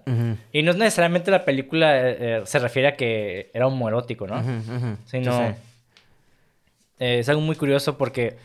Y 0.52 0.62
no 0.62 0.70
es 0.70 0.76
necesariamente 0.76 1.30
la 1.30 1.44
película 1.44 2.08
eh, 2.08 2.16
eh, 2.20 2.42
se 2.44 2.58
refiere 2.58 2.88
a 2.88 2.96
que 2.96 3.50
era 3.54 3.66
homoerótico, 3.66 4.26
¿no? 4.26 4.38
ujú, 4.40 4.76
ujú. 4.76 4.96
Sino, 5.06 5.32
Sí, 5.36 5.44
sí. 5.54 5.54
eh, 7.00 7.18
es 7.20 7.28
algo 7.28 7.40
muy 7.40 7.56
curioso 7.56 7.96
porque 7.98 8.36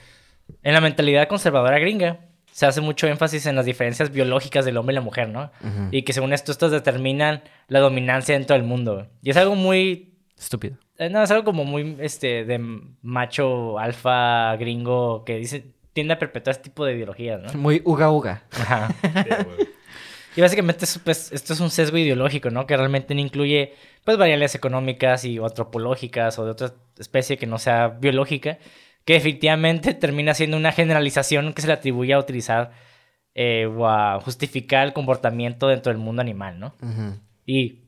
en 0.64 0.74
la 0.74 0.82
mentalidad 0.82 1.28
conservadora 1.28 1.80
gringa 1.80 2.20
se 2.52 2.66
hace 2.66 2.80
mucho 2.82 3.08
énfasis 3.08 3.46
en 3.48 3.56
las 3.56 3.66
diferencias 3.66 4.12
biológicas 4.12 4.64
del 4.66 4.78
hombre 4.78 4.94
y 4.94 4.96
la 4.96 5.02
mujer, 5.02 5.28
¿no? 5.30 5.52
Y 5.92 6.04
que 6.04 6.14
según 6.14 6.32
esto, 6.34 6.52
estas 6.54 6.72
determinan 6.72 7.44
la 7.68 7.80
dominancia 7.82 8.34
dentro 8.36 8.56
del 8.56 8.64
mundo. 8.66 9.08
Y 9.22 9.30
es 9.32 9.38
algo 9.38 9.56
muy... 9.56 10.14
Estúpido. 10.40 10.78
Eh, 10.98 11.10
No, 11.10 11.24
es 11.24 11.32
algo 11.32 11.44
como 11.44 11.66
muy, 11.66 11.98
este, 12.00 12.46
de 12.46 12.60
macho 13.02 13.78
alfa 13.80 14.56
gringo 14.58 15.24
que 15.24 15.38
dice, 15.38 15.66
tiende 15.94 16.14
a 16.14 16.20
perpetuar 16.20 16.56
este 16.56 16.70
tipo 16.70 16.86
de 16.86 16.96
ideologías, 16.96 17.42
¿no? 17.42 17.60
Muy 17.60 17.82
uga 17.86 18.12
uga. 18.12 18.44
Ajá. 18.52 18.90
Sí. 20.36 20.42
Y 20.42 20.42
básicamente 20.42 20.84
es, 20.84 21.00
pues, 21.00 21.32
esto 21.32 21.54
es 21.54 21.62
un 21.62 21.70
sesgo 21.70 21.98
ideológico, 21.98 22.50
¿no? 22.50 22.68
Que 22.68 22.76
realmente 22.76 23.16
no 23.16 23.22
incluye 23.22 23.74
pues 24.04 24.18
variables 24.18 24.54
económicas 24.54 25.24
y 25.24 25.40
o 25.40 25.46
antropológicas 25.46 26.38
o 26.38 26.46
de 26.46 26.52
otra 26.52 26.74
especie 27.00 27.38
que 27.38 27.48
no 27.48 27.58
sea 27.58 27.88
biológica, 27.88 28.58
que 29.06 29.14
definitivamente 29.14 29.94
termina 29.94 30.34
siendo 30.34 30.58
una 30.58 30.74
generalización 30.74 31.54
que 31.54 31.62
se 31.62 31.68
le 31.68 31.74
atribuye 31.74 32.14
a 32.14 32.20
utilizar 32.20 32.72
eh, 33.34 33.66
o 33.66 33.88
a 33.88 34.20
justificar 34.20 34.86
el 34.86 34.94
comportamiento 34.94 35.68
dentro 35.68 35.92
del 35.92 36.02
mundo 36.02 36.22
animal, 36.22 36.60
¿no? 36.60 36.76
Y 37.46 37.86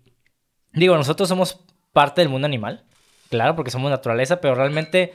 digo, 0.74 0.96
nosotros 0.96 1.28
somos 1.28 1.60
parte 1.92 2.22
del 2.22 2.30
mundo 2.30 2.46
animal, 2.46 2.86
claro, 3.30 3.56
porque 3.56 3.72
somos 3.72 3.90
naturaleza, 3.90 4.42
pero 4.42 4.56
realmente, 4.56 5.14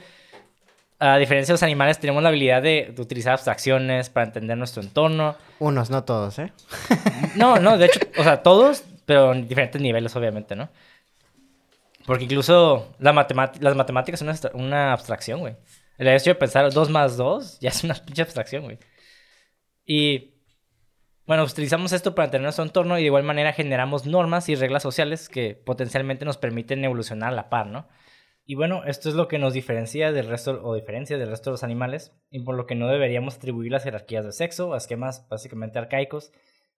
a 0.99 1.17
diferencia 1.17 1.53
de 1.53 1.55
los 1.55 1.63
animales, 1.63 1.99
tenemos 1.99 2.23
la 2.23 2.29
habilidad 2.29 2.61
de, 2.61 2.93
de 2.95 3.01
utilizar 3.01 3.33
abstracciones 3.33 4.09
para 4.09 4.27
entender 4.27 4.57
nuestro 4.57 4.81
entorno. 4.81 5.35
Unos, 5.59 5.89
no 5.89 6.03
todos, 6.03 6.39
¿eh? 6.39 6.51
No, 7.35 7.57
no, 7.57 7.77
de 7.77 7.87
hecho, 7.87 7.99
o 8.17 8.23
sea, 8.23 8.43
todos, 8.43 8.83
pero 9.05 9.33
en 9.33 9.47
diferentes 9.47 9.81
niveles, 9.81 10.15
obviamente, 10.15 10.55
¿no? 10.55 10.69
Porque 12.05 12.25
incluso 12.25 12.93
la 12.99 13.13
las 13.13 13.75
matemáticas 13.75 14.19
son 14.19 14.33
una 14.53 14.91
abstracción, 14.91 15.39
güey. 15.39 15.55
El 15.97 16.07
hecho 16.07 16.31
de 16.31 16.35
pensar 16.35 16.71
2 16.71 16.89
más 16.89 17.17
2 17.17 17.59
ya 17.59 17.69
es 17.69 17.83
una 17.83 17.93
pinche 18.05 18.21
abstracción, 18.21 18.63
güey. 18.63 18.77
Y, 19.85 20.33
bueno, 21.25 21.43
utilizamos 21.43 21.93
esto 21.93 22.15
para 22.15 22.25
entender 22.25 22.43
nuestro 22.43 22.65
entorno 22.65 22.97
y 22.97 23.01
de 23.01 23.07
igual 23.07 23.23
manera 23.23 23.53
generamos 23.53 24.05
normas 24.05 24.49
y 24.49 24.55
reglas 24.55 24.83
sociales 24.83 25.29
que 25.29 25.55
potencialmente 25.55 26.25
nos 26.25 26.37
permiten 26.37 26.83
evolucionar 26.83 27.29
a 27.29 27.35
la 27.35 27.49
par, 27.49 27.67
¿no? 27.67 27.87
Y 28.45 28.55
bueno, 28.55 28.83
esto 28.85 29.07
es 29.07 29.15
lo 29.15 29.27
que 29.27 29.39
nos 29.39 29.53
diferencia 29.53 30.11
del 30.11 30.27
resto, 30.27 30.61
o 30.63 30.75
diferencia 30.75 31.17
del 31.17 31.29
resto 31.29 31.49
de 31.49 31.53
los 31.53 31.63
animales, 31.63 32.13
y 32.29 32.41
por 32.41 32.55
lo 32.55 32.65
que 32.65 32.75
no 32.75 32.87
deberíamos 32.89 33.37
atribuir 33.37 33.71
las 33.71 33.83
jerarquías 33.83 34.25
de 34.25 34.33
sexo 34.33 34.73
a 34.73 34.77
esquemas 34.77 35.27
básicamente 35.29 35.79
arcaicos 35.79 36.31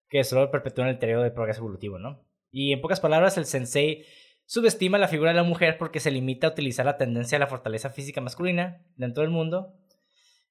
que 0.07 0.23
solo 0.23 0.51
perpetúan 0.51 0.89
el 0.89 0.99
periodo 0.99 1.23
de 1.23 1.31
progreso 1.31 1.61
evolutivo, 1.61 1.97
¿no? 1.97 2.23
Y 2.51 2.71
en 2.71 2.81
pocas 2.81 2.99
palabras, 2.99 3.37
el 3.37 3.45
sensei 3.45 4.05
subestima 4.45 4.97
la 4.97 5.07
figura 5.07 5.31
de 5.31 5.37
la 5.37 5.43
mujer 5.43 5.77
porque 5.77 5.99
se 5.99 6.11
limita 6.11 6.47
a 6.47 6.51
utilizar 6.51 6.85
la 6.85 6.97
tendencia 6.97 7.37
a 7.37 7.39
la 7.39 7.47
fortaleza 7.47 7.89
física 7.89 8.21
masculina 8.21 8.85
dentro 8.95 9.23
del 9.23 9.31
mundo. 9.31 9.73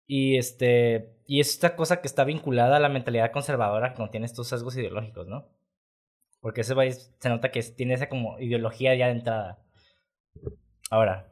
Y 0.06 0.36
este 0.36 1.14
y 1.26 1.40
es 1.40 1.50
esta 1.50 1.76
cosa 1.76 2.00
que 2.00 2.08
está 2.08 2.24
vinculada 2.24 2.76
a 2.76 2.80
la 2.80 2.90
mentalidad 2.90 3.32
conservadora 3.32 3.92
que 3.92 3.96
contiene 3.96 4.26
estos 4.26 4.48
sesgos 4.48 4.76
ideológicos, 4.76 5.26
¿no? 5.26 5.48
Porque 6.40 6.60
ese 6.60 6.74
país 6.74 7.14
se 7.18 7.28
nota 7.28 7.50
que 7.50 7.62
tiene 7.62 7.94
esa 7.94 8.08
como 8.08 8.38
ideología 8.38 8.94
ya 8.94 9.06
de 9.06 9.12
entrada. 9.12 9.64
Ahora, 10.94 11.26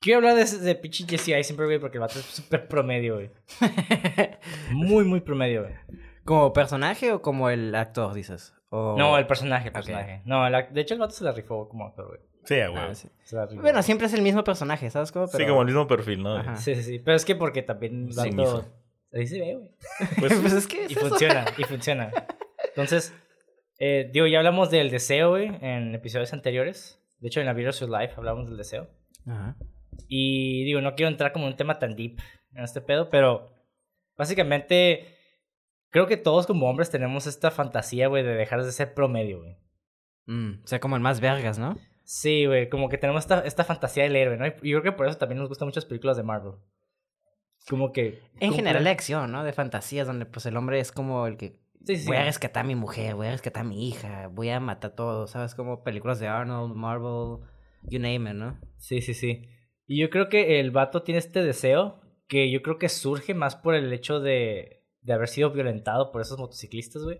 quiero 0.00 0.18
hablar 0.18 0.34
de, 0.34 0.42
ese- 0.42 0.58
de 0.58 0.74
pinche 0.74 1.04
Jesse 1.08 1.28
Eisenberg, 1.28 1.68
güey, 1.68 1.78
porque 1.78 1.98
el 1.98 2.00
vato 2.00 2.18
es 2.18 2.24
súper 2.24 2.66
promedio, 2.66 3.14
güey. 3.14 3.30
Muy, 4.72 5.04
muy 5.04 5.20
promedio, 5.20 5.62
güey. 5.62 5.74
¿Como 6.24 6.52
personaje 6.52 7.12
o 7.12 7.22
como 7.22 7.50
el 7.50 7.72
actor, 7.74 8.12
dices? 8.14 8.54
O- 8.70 8.96
No, 8.98 9.16
el 9.16 9.26
personaje, 9.28 9.68
el 9.68 9.72
personaje. 9.72 10.22
No, 10.24 10.44
el 10.46 10.74
de 10.74 10.80
hecho 10.80 10.94
el 10.94 11.00
vato 11.00 11.14
se 11.14 11.22
la 11.22 11.30
rifó 11.32 11.68
como 11.68 11.86
actor, 11.86 12.08
güey. 12.08 12.20
Sí, 12.44 12.58
Ah, 12.60 12.68
güey. 12.68 12.94
sí. 12.96 13.08
Se 13.22 13.36
la 13.36 13.46
rifó. 13.46 13.62
Bueno, 13.62 13.80
siempre 13.82 14.08
es 14.08 14.12
el 14.14 14.22
mismo 14.22 14.42
personaje, 14.42 14.90
¿sabes 14.90 15.12
cómo? 15.12 15.28
Sí, 15.28 15.46
como 15.46 15.60
el 15.60 15.66
mismo 15.66 15.86
perfil, 15.86 16.22
¿no? 16.22 16.36
Ajá. 16.36 16.56
Sí, 16.56 16.74
sí, 16.74 16.82
sí. 16.82 16.98
Pero 16.98 17.16
es 17.16 17.24
que 17.24 17.36
porque 17.36 17.62
también 17.62 18.08
el 18.08 18.12
Sí, 18.14 18.30
vato... 18.30 18.66
Ahí 19.12 19.26
se 19.26 19.38
ve, 19.38 19.54
güey. 19.54 19.70
Pues, 20.18 20.34
Pues 20.40 20.52
es 20.52 20.66
que 20.66 20.84
es 20.86 20.90
Y 20.90 20.94
eso. 20.94 21.08
funciona, 21.08 21.44
y 21.56 21.62
funciona. 21.64 22.10
Entonces, 22.70 23.14
eh, 23.78 24.10
digo, 24.12 24.26
ya 24.26 24.38
hablamos 24.38 24.70
del 24.70 24.90
deseo, 24.90 25.30
güey, 25.30 25.46
en 25.60 25.94
episodios 25.94 26.32
anteriores. 26.32 26.97
De 27.18 27.28
hecho, 27.28 27.40
en 27.40 27.46
la 27.46 27.54
Your 27.54 27.88
Life 27.88 28.14
hablamos 28.16 28.46
del 28.46 28.56
deseo. 28.56 28.88
Ajá. 29.26 29.56
Y 30.06 30.64
digo, 30.64 30.80
no 30.80 30.94
quiero 30.94 31.10
entrar 31.10 31.32
como 31.32 31.46
en 31.46 31.52
un 31.52 31.56
tema 31.56 31.78
tan 31.78 31.96
deep 31.96 32.20
en 32.54 32.64
este 32.64 32.80
pedo, 32.80 33.08
pero 33.10 33.50
básicamente 34.16 35.16
creo 35.90 36.06
que 36.06 36.16
todos 36.16 36.46
como 36.46 36.68
hombres 36.68 36.90
tenemos 36.90 37.26
esta 37.26 37.50
fantasía, 37.50 38.08
güey, 38.08 38.22
de 38.22 38.34
dejar 38.34 38.62
de 38.62 38.72
ser 38.72 38.94
promedio, 38.94 39.40
güey. 39.40 39.56
Mm, 40.26 40.62
o 40.62 40.66
sea, 40.66 40.80
como 40.80 40.96
el 40.96 41.02
más 41.02 41.20
vergas, 41.20 41.58
¿no? 41.58 41.76
Sí, 42.04 42.46
güey, 42.46 42.68
como 42.68 42.88
que 42.88 42.98
tenemos 42.98 43.24
esta, 43.24 43.40
esta 43.40 43.64
fantasía 43.64 44.04
del 44.04 44.16
héroe, 44.16 44.36
¿no? 44.36 44.46
Y 44.46 44.70
yo 44.70 44.80
creo 44.80 44.82
que 44.82 44.92
por 44.92 45.06
eso 45.06 45.18
también 45.18 45.38
nos 45.38 45.48
gustan 45.48 45.68
muchas 45.68 45.84
películas 45.84 46.16
de 46.16 46.22
Marvel. 46.22 46.54
Como 47.68 47.92
que... 47.92 48.22
En 48.40 48.54
general 48.54 48.84
de 48.84 48.90
acción, 48.90 49.30
¿no? 49.30 49.44
De 49.44 49.52
fantasías, 49.52 50.06
donde 50.06 50.24
pues 50.24 50.46
el 50.46 50.56
hombre 50.56 50.80
es 50.80 50.92
como 50.92 51.26
el 51.26 51.36
que... 51.36 51.60
Sí, 51.84 51.96
sí. 51.96 52.06
Voy 52.06 52.16
a 52.16 52.24
rescatar 52.24 52.64
a 52.64 52.66
mi 52.66 52.74
mujer, 52.74 53.14
voy 53.14 53.28
a 53.28 53.32
rescatar 53.32 53.62
a 53.64 53.68
mi 53.68 53.88
hija, 53.88 54.28
voy 54.28 54.50
a 54.50 54.60
matar 54.60 54.92
a 54.92 54.94
todos, 54.94 55.30
¿sabes? 55.30 55.54
Como 55.54 55.82
películas 55.82 56.20
de 56.20 56.28
Arnold, 56.28 56.74
Marvel, 56.74 57.46
you 57.84 57.98
name 57.98 58.30
it, 58.30 58.36
¿no? 58.36 58.60
Sí, 58.76 59.00
sí, 59.00 59.14
sí. 59.14 59.48
Y 59.86 60.00
yo 60.00 60.10
creo 60.10 60.28
que 60.28 60.60
el 60.60 60.70
vato 60.70 61.02
tiene 61.02 61.18
este 61.18 61.42
deseo 61.42 62.00
que 62.28 62.50
yo 62.50 62.62
creo 62.62 62.78
que 62.78 62.88
surge 62.88 63.34
más 63.34 63.56
por 63.56 63.74
el 63.74 63.92
hecho 63.92 64.20
de, 64.20 64.84
de 65.00 65.12
haber 65.12 65.28
sido 65.28 65.50
violentado 65.50 66.12
por 66.12 66.20
esos 66.20 66.38
motociclistas, 66.38 67.02
güey. 67.02 67.18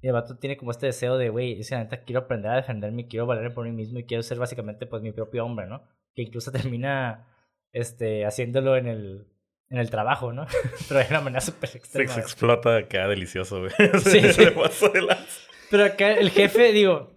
Y 0.00 0.06
el 0.06 0.12
vato 0.12 0.38
tiene 0.38 0.56
como 0.56 0.70
este 0.70 0.86
deseo 0.86 1.18
de, 1.18 1.30
güey, 1.30 1.58
neta 1.58 2.04
quiero 2.04 2.20
aprender 2.20 2.52
a 2.52 2.56
defenderme, 2.56 3.08
quiero 3.08 3.26
valerme 3.26 3.50
por 3.50 3.64
mí 3.64 3.72
mismo 3.72 3.98
y 3.98 4.04
quiero 4.04 4.22
ser 4.22 4.38
básicamente 4.38 4.86
pues 4.86 5.02
mi 5.02 5.10
propio 5.10 5.44
hombre, 5.44 5.66
¿no? 5.66 5.82
Que 6.14 6.22
incluso 6.22 6.52
termina 6.52 7.26
este, 7.72 8.24
haciéndolo 8.24 8.76
en 8.76 8.86
el, 8.86 9.26
en 9.70 9.78
el 9.78 9.90
trabajo, 9.90 10.32
¿no? 10.32 10.46
Pero 10.88 11.00
de 11.00 11.06
una 11.10 11.20
manera 11.20 11.40
súper 11.40 11.70
extrema. 11.74 12.12
se 12.12 12.20
explota, 12.20 12.86
queda 12.88 13.08
delicioso, 13.08 13.60
güey. 13.60 13.72
Sí, 14.02 14.20
Se 14.20 14.32
sí. 14.32 14.44
de 14.44 15.02
lanza. 15.02 15.40
Pero 15.70 15.84
acá 15.84 16.12
el 16.12 16.30
jefe, 16.30 16.72
digo, 16.72 17.12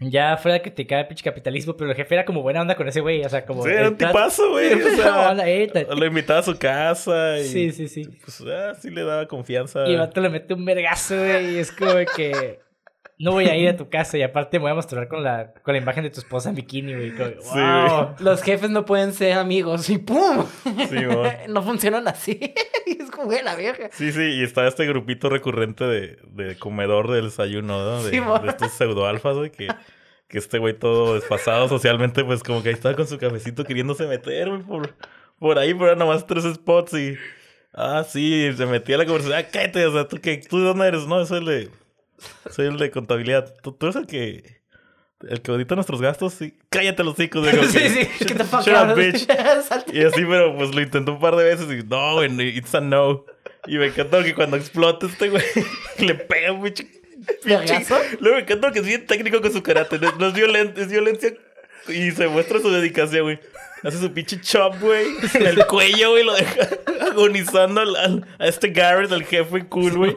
ya 0.00 0.36
fuera 0.36 0.54
de 0.54 0.62
criticar 0.62 1.00
el 1.00 1.06
pinche 1.08 1.24
capitalismo, 1.24 1.76
pero 1.76 1.90
el 1.90 1.96
jefe 1.96 2.14
era 2.14 2.24
como 2.24 2.42
buena 2.42 2.60
onda 2.60 2.76
con 2.76 2.86
ese 2.86 3.00
güey, 3.00 3.24
o 3.24 3.28
sea, 3.28 3.44
como... 3.44 3.64
Sí, 3.64 3.70
era 3.70 3.88
un 3.88 3.96
tipazo, 3.96 4.50
güey. 4.50 4.72
O 4.82 4.96
sea, 4.96 5.30
onda, 5.30 5.48
eh, 5.48 5.70
lo 5.88 6.06
invitaba 6.06 6.40
a 6.40 6.42
su 6.42 6.56
casa 6.58 7.38
y... 7.38 7.44
Sí, 7.44 7.72
sí, 7.72 7.88
sí. 7.88 8.04
Pues, 8.22 8.42
ah, 8.42 8.74
sí 8.78 8.90
le 8.90 9.02
daba 9.02 9.26
confianza. 9.26 9.88
Y 9.88 9.94
el 9.94 9.98
vato 9.98 10.20
le 10.20 10.28
mete 10.28 10.54
un 10.54 10.64
vergazo, 10.64 11.16
güey, 11.16 11.54
y 11.54 11.58
es 11.58 11.72
como 11.72 11.94
que... 12.14 12.60
no 13.18 13.32
voy 13.32 13.46
a 13.46 13.56
ir 13.56 13.68
a 13.68 13.76
tu 13.76 13.88
casa 13.88 14.16
y 14.16 14.22
aparte 14.22 14.58
me 14.58 14.62
voy 14.62 14.72
a 14.72 14.74
mostrar 14.74 15.08
con 15.08 15.24
la, 15.24 15.52
con 15.62 15.74
la 15.74 15.80
imagen 15.80 16.04
de 16.04 16.10
tu 16.10 16.20
esposa 16.20 16.50
en 16.50 16.54
bikini, 16.54 16.94
güey. 16.94 17.14
Como, 17.14 17.30
Sí, 17.42 17.58
wow. 17.58 18.14
Los 18.20 18.42
jefes 18.42 18.70
no 18.70 18.84
pueden 18.84 19.12
ser 19.12 19.32
amigos 19.32 19.90
y 19.90 19.98
¡pum! 19.98 20.46
Sí, 20.88 21.04
güey. 21.04 21.32
no 21.48 21.62
funcionan 21.62 22.06
así. 22.08 22.38
Y 22.86 23.02
es 23.02 23.10
como, 23.10 23.30
la 23.30 23.54
vieja. 23.54 23.90
Sí, 23.92 24.12
sí, 24.12 24.22
y 24.22 24.42
está 24.42 24.66
este 24.66 24.86
grupito 24.86 25.28
recurrente 25.28 25.84
de, 25.84 26.18
de 26.30 26.56
comedor 26.56 27.10
del 27.10 27.26
desayuno, 27.26 27.78
¿no? 27.84 28.02
De, 28.02 28.10
Sí, 28.10 28.18
de 28.18 28.48
estos 28.48 28.72
pseudoalfas, 28.72 29.36
güey, 29.36 29.50
que, 29.50 29.68
que 30.26 30.38
este 30.38 30.58
güey 30.58 30.72
todo 30.72 31.16
desfasado 31.16 31.68
socialmente, 31.68 32.24
pues 32.24 32.42
como 32.42 32.62
que 32.62 32.70
ahí 32.70 32.74
estaba 32.74 32.96
con 32.96 33.06
su 33.06 33.18
cafecito 33.18 33.64
queriéndose 33.64 34.06
meter, 34.06 34.48
güey, 34.48 34.62
por, 34.62 34.94
por 35.38 35.58
ahí, 35.58 35.74
pero 35.74 35.94
nada 35.96 36.10
más 36.10 36.26
tres 36.26 36.44
spots 36.44 36.94
y... 36.94 37.16
Ah, 37.74 38.04
sí, 38.08 38.50
se 38.56 38.64
metía 38.64 38.94
a 38.94 38.98
la 38.98 39.04
conversación. 39.04 39.38
Ah, 39.38 39.48
cállate, 39.52 39.84
o 39.84 39.92
sea, 39.92 40.08
¿tú, 40.08 40.18
qué, 40.22 40.40
¿tú 40.48 40.58
de 40.58 40.64
dónde 40.64 40.88
eres? 40.88 41.06
No, 41.06 41.22
soy 41.26 41.40
el 41.40 41.44
de... 41.44 41.70
Soy 42.50 42.66
el 42.66 42.78
de 42.78 42.90
contabilidad. 42.90 43.54
¿Tú, 43.62 43.72
tú 43.72 43.86
eres 43.86 43.96
el 43.96 44.06
que... 44.06 44.58
El 45.28 45.42
que 45.42 45.50
audita 45.50 45.74
nuestros 45.74 46.00
gastos? 46.00 46.34
Sí. 46.34 46.54
Cállate 46.68 47.02
los 47.02 47.18
hijos, 47.18 47.42
güey. 47.42 47.66
Sí, 47.68 47.78
que, 47.78 47.90
sí. 47.90 48.08
Shut 48.24 48.68
up, 48.68 48.94
bitch. 48.94 49.26
Y 49.92 50.04
así, 50.04 50.24
pero 50.24 50.56
pues 50.56 50.74
lo 50.74 50.80
intentó 50.80 51.12
un 51.12 51.20
par 51.20 51.34
de 51.34 51.44
veces 51.44 51.66
y 51.70 51.84
no, 51.84 52.14
güey, 52.14 52.56
it's 52.56 52.74
a 52.74 52.80
no. 52.80 53.24
Y 53.66 53.78
me 53.78 53.86
encantó 53.86 54.22
que 54.22 54.34
cuando 54.34 54.56
explota 54.56 55.06
este 55.06 55.28
güey, 55.28 55.42
le 55.98 56.14
pega 56.14 56.52
un 56.52 56.62
pinche. 56.62 56.88
Luego 58.20 58.36
me 58.36 58.42
encantó 58.42 58.70
que 58.72 58.78
es 58.78 58.86
bien 58.86 59.06
técnico 59.06 59.40
con 59.40 59.52
su 59.52 59.62
karate. 59.62 59.98
No, 59.98 60.12
no 60.12 60.28
es 60.28 60.34
violento, 60.34 60.80
es 60.80 60.88
violencia. 60.88 61.34
Y 61.88 62.12
se 62.12 62.28
muestra 62.28 62.60
su 62.60 62.70
dedicación, 62.70 63.24
güey. 63.24 63.40
Hace 63.84 63.98
su 63.98 64.12
pinche 64.12 64.40
chop, 64.40 64.80
güey, 64.80 65.06
en 65.34 65.46
el 65.46 65.66
cuello, 65.66 66.10
güey, 66.10 66.24
lo 66.24 66.34
deja 66.34 66.68
agonizando 67.10 67.80
al- 67.80 67.96
al- 67.96 68.26
a 68.38 68.46
este 68.46 68.68
Garrett, 68.70 69.12
al 69.12 69.24
jefe 69.24 69.66
cool, 69.66 69.96
güey. 69.96 70.16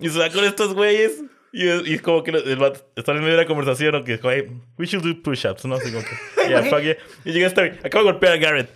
Y 0.00 0.08
se 0.08 0.18
va 0.18 0.30
con 0.30 0.44
estos 0.44 0.74
güeyes. 0.74 1.22
Y 1.52 1.68
es, 1.68 1.86
y 1.86 1.94
es 1.94 2.02
como 2.02 2.22
que 2.24 2.32
el 2.32 2.56
vato- 2.58 2.84
están 2.96 3.16
en 3.16 3.22
medio 3.22 3.36
de 3.36 3.42
la 3.42 3.46
conversación, 3.48 3.94
o 3.94 4.02
que, 4.04 4.16
güey, 4.16 4.46
we 4.76 4.86
should 4.86 5.04
do 5.04 5.22
push-ups, 5.22 5.64
¿no? 5.66 5.76
Así 5.76 5.92
como 5.92 6.04
que, 6.04 6.48
yeah, 6.48 6.62
fuck 6.64 6.80
yeah. 6.82 6.96
Y 7.24 7.32
llega 7.32 7.46
este 7.46 7.68
güey, 7.68 7.78
acabo 7.84 8.04
de 8.04 8.10
golpear 8.12 8.32
a 8.32 8.36
Garrett. 8.38 8.68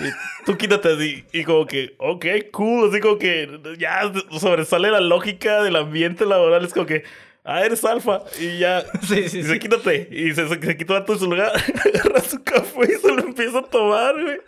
Y 0.00 0.04
tú 0.46 0.56
quítate 0.56 0.92
así. 0.94 1.24
Y 1.32 1.44
como 1.44 1.66
que, 1.66 1.94
ok, 1.98 2.26
cool. 2.52 2.90
Así 2.90 3.00
como 3.00 3.18
que 3.18 3.48
ya 3.78 4.10
sobresale 4.40 4.90
la 4.90 5.00
lógica 5.00 5.62
del 5.62 5.76
ambiente 5.76 6.24
laboral. 6.26 6.64
Es 6.64 6.72
como 6.72 6.86
que, 6.86 7.04
ah, 7.44 7.64
eres 7.64 7.84
alfa. 7.84 8.22
Y 8.40 8.58
ya. 8.58 8.84
Sí, 9.06 9.28
sí, 9.28 9.38
y 9.38 9.42
se 9.42 9.52
sí. 9.54 9.58
quítate. 9.58 10.08
Y 10.10 10.34
se, 10.34 10.48
se, 10.48 10.60
se 10.60 10.76
quitó 10.76 10.96
a 10.96 11.04
todo 11.04 11.18
su 11.18 11.26
lugar. 11.26 11.52
Agarra 11.84 12.20
su 12.22 12.42
café 12.42 12.80
y 12.82 13.00
se 13.00 13.12
lo 13.12 13.20
empieza 13.20 13.58
a 13.58 13.62
tomar, 13.62 14.14
güey. 14.20 14.38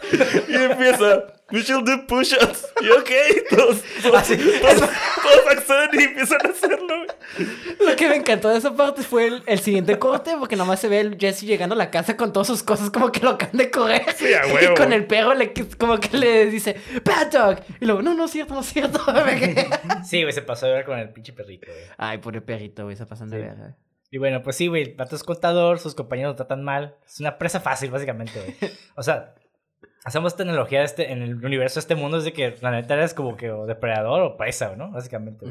Y 0.48 0.54
empieza, 0.54 1.24
we 1.52 1.60
should 1.62 1.84
do 1.84 2.06
push-ups. 2.06 2.66
Y 2.80 2.88
ok, 2.90 3.10
todos, 3.50 3.82
todos, 4.02 4.16
Así. 4.16 4.36
todos, 4.36 4.78
todos 4.80 5.46
acceden 5.50 5.88
y 6.00 6.02
empiezan 6.04 6.38
a 6.44 6.50
hacerlo, 6.50 6.86
güey. 7.04 7.48
Lo 7.88 7.96
que 7.96 8.08
me 8.08 8.16
encantó 8.16 8.48
de 8.48 8.58
esa 8.58 8.74
parte 8.74 9.02
fue 9.02 9.26
el, 9.28 9.42
el 9.46 9.58
siguiente 9.60 9.98
corte, 9.98 10.34
porque 10.38 10.56
nomás 10.56 10.80
se 10.80 10.88
ve 10.88 11.00
el 11.00 11.16
Jesse 11.18 11.42
llegando 11.42 11.74
a 11.74 11.78
la 11.78 11.90
casa 11.90 12.16
con 12.16 12.32
todas 12.32 12.46
sus 12.48 12.62
cosas 12.62 12.90
como 12.90 13.12
que 13.12 13.20
lo 13.20 13.30
acaban 13.30 13.56
de 13.56 13.70
correr. 13.70 14.02
Sí, 14.16 14.32
a 14.34 14.46
huevo. 14.52 14.72
Y 14.72 14.76
con 14.76 14.92
el 14.92 15.06
perro 15.06 15.34
le, 15.34 15.52
como 15.78 15.98
que 15.98 16.16
le 16.16 16.46
dice, 16.46 16.76
bad 17.04 17.30
dog. 17.30 17.60
Y 17.80 17.84
luego, 17.86 18.02
no, 18.02 18.14
no 18.14 18.24
es 18.26 18.30
cierto, 18.30 18.54
no 18.54 18.60
es 18.60 18.66
cierto. 18.66 19.00
Sí, 20.04 20.22
güey, 20.22 20.32
se 20.32 20.42
pasó 20.42 20.66
de 20.66 20.72
ver 20.72 20.84
con 20.84 20.98
el 20.98 21.10
pinche 21.10 21.32
perrito, 21.32 21.66
güey. 21.70 21.84
Ay, 21.98 22.18
pobre 22.18 22.40
perrito, 22.40 22.84
güey, 22.84 22.96
se 22.96 23.06
pasan 23.06 23.28
de 23.30 23.36
Sí. 23.38 23.42
verga. 23.42 23.76
Y 24.10 24.18
bueno, 24.18 24.42
pues 24.42 24.56
sí, 24.56 24.68
güey, 24.68 24.82
el 24.82 24.94
pato 24.94 25.16
es 25.16 25.24
contador, 25.24 25.78
sus 25.80 25.94
compañeros 25.94 26.32
lo 26.32 26.36
tratan 26.36 26.62
mal. 26.62 26.96
Es 27.06 27.18
una 27.20 27.38
presa 27.38 27.60
fácil, 27.60 27.90
básicamente, 27.90 28.40
güey. 28.40 28.72
O 28.96 29.02
sea, 29.02 29.34
hacemos 30.06 30.32
esta 30.32 30.44
analogía 30.44 30.78
de 30.78 30.84
este, 30.84 31.12
en 31.12 31.20
el 31.20 31.44
universo 31.44 31.74
de 31.74 31.80
este 31.80 31.96
mundo, 31.96 32.18
es 32.18 32.24
de 32.24 32.32
que 32.32 32.54
la 32.60 32.70
neta 32.70 32.94
eres 32.94 33.12
como 33.12 33.36
que 33.36 33.50
o 33.50 33.66
depredador 33.66 34.22
o 34.22 34.36
presa, 34.36 34.76
¿no? 34.76 34.92
Básicamente. 34.92 35.44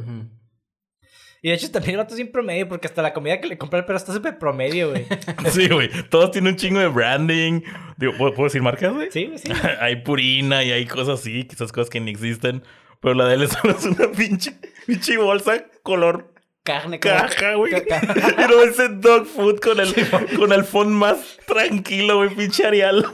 Y 1.41 1.49
de 1.49 1.55
hecho 1.55 1.69
también 1.69 1.91
el 1.91 1.97
vato 1.97 2.13
es 2.13 2.19
bien 2.19 2.31
promedio, 2.31 2.69
porque 2.69 2.87
hasta 2.87 3.01
la 3.01 3.13
comida 3.13 3.41
que 3.41 3.47
le 3.47 3.57
compré 3.57 3.79
al 3.79 3.85
perro 3.85 3.97
está 3.97 4.13
súper 4.13 4.39
promedio, 4.39 4.91
güey. 4.91 5.05
Sí, 5.51 5.67
güey. 5.67 5.89
Todos 6.09 6.31
tienen 6.31 6.53
un 6.53 6.57
chingo 6.57 6.79
de 6.79 6.87
branding. 6.87 7.61
Digo, 7.97 8.13
¿puedo, 8.17 8.33
puedo 8.33 8.45
decir 8.45 8.61
marcas, 8.61 8.93
güey? 8.93 9.11
Sí, 9.11 9.25
güey, 9.25 9.39
sí. 9.39 9.51
hay 9.81 9.97
purina 9.97 10.63
y 10.63 10.71
hay 10.71 10.85
cosas 10.85 11.19
así, 11.19 11.43
quizás 11.43 11.73
cosas 11.73 11.89
que 11.89 11.99
ni 11.99 12.11
existen. 12.11 12.63
Pero 13.01 13.13
la 13.13 13.27
de 13.27 13.35
él 13.35 13.49
solo 13.49 13.77
es 13.77 13.85
una 13.85 14.09
pinche, 14.09 14.53
pinche 14.87 15.17
bolsa 15.17 15.65
color 15.83 16.33
Carne 16.65 16.99
caja, 16.99 17.54
güey. 17.54 17.73
Y 17.75 18.47
luego 18.47 18.63
ese 18.69 18.89
dog 18.89 19.28
food 19.28 19.60
con 19.60 19.80
el, 19.80 19.93
con 20.36 20.51
el 20.51 20.63
font 20.65 20.89
más 20.89 21.38
tranquilo, 21.45 22.17
güey, 22.17 22.30
pinche 22.36 22.65
Arial. 22.65 23.06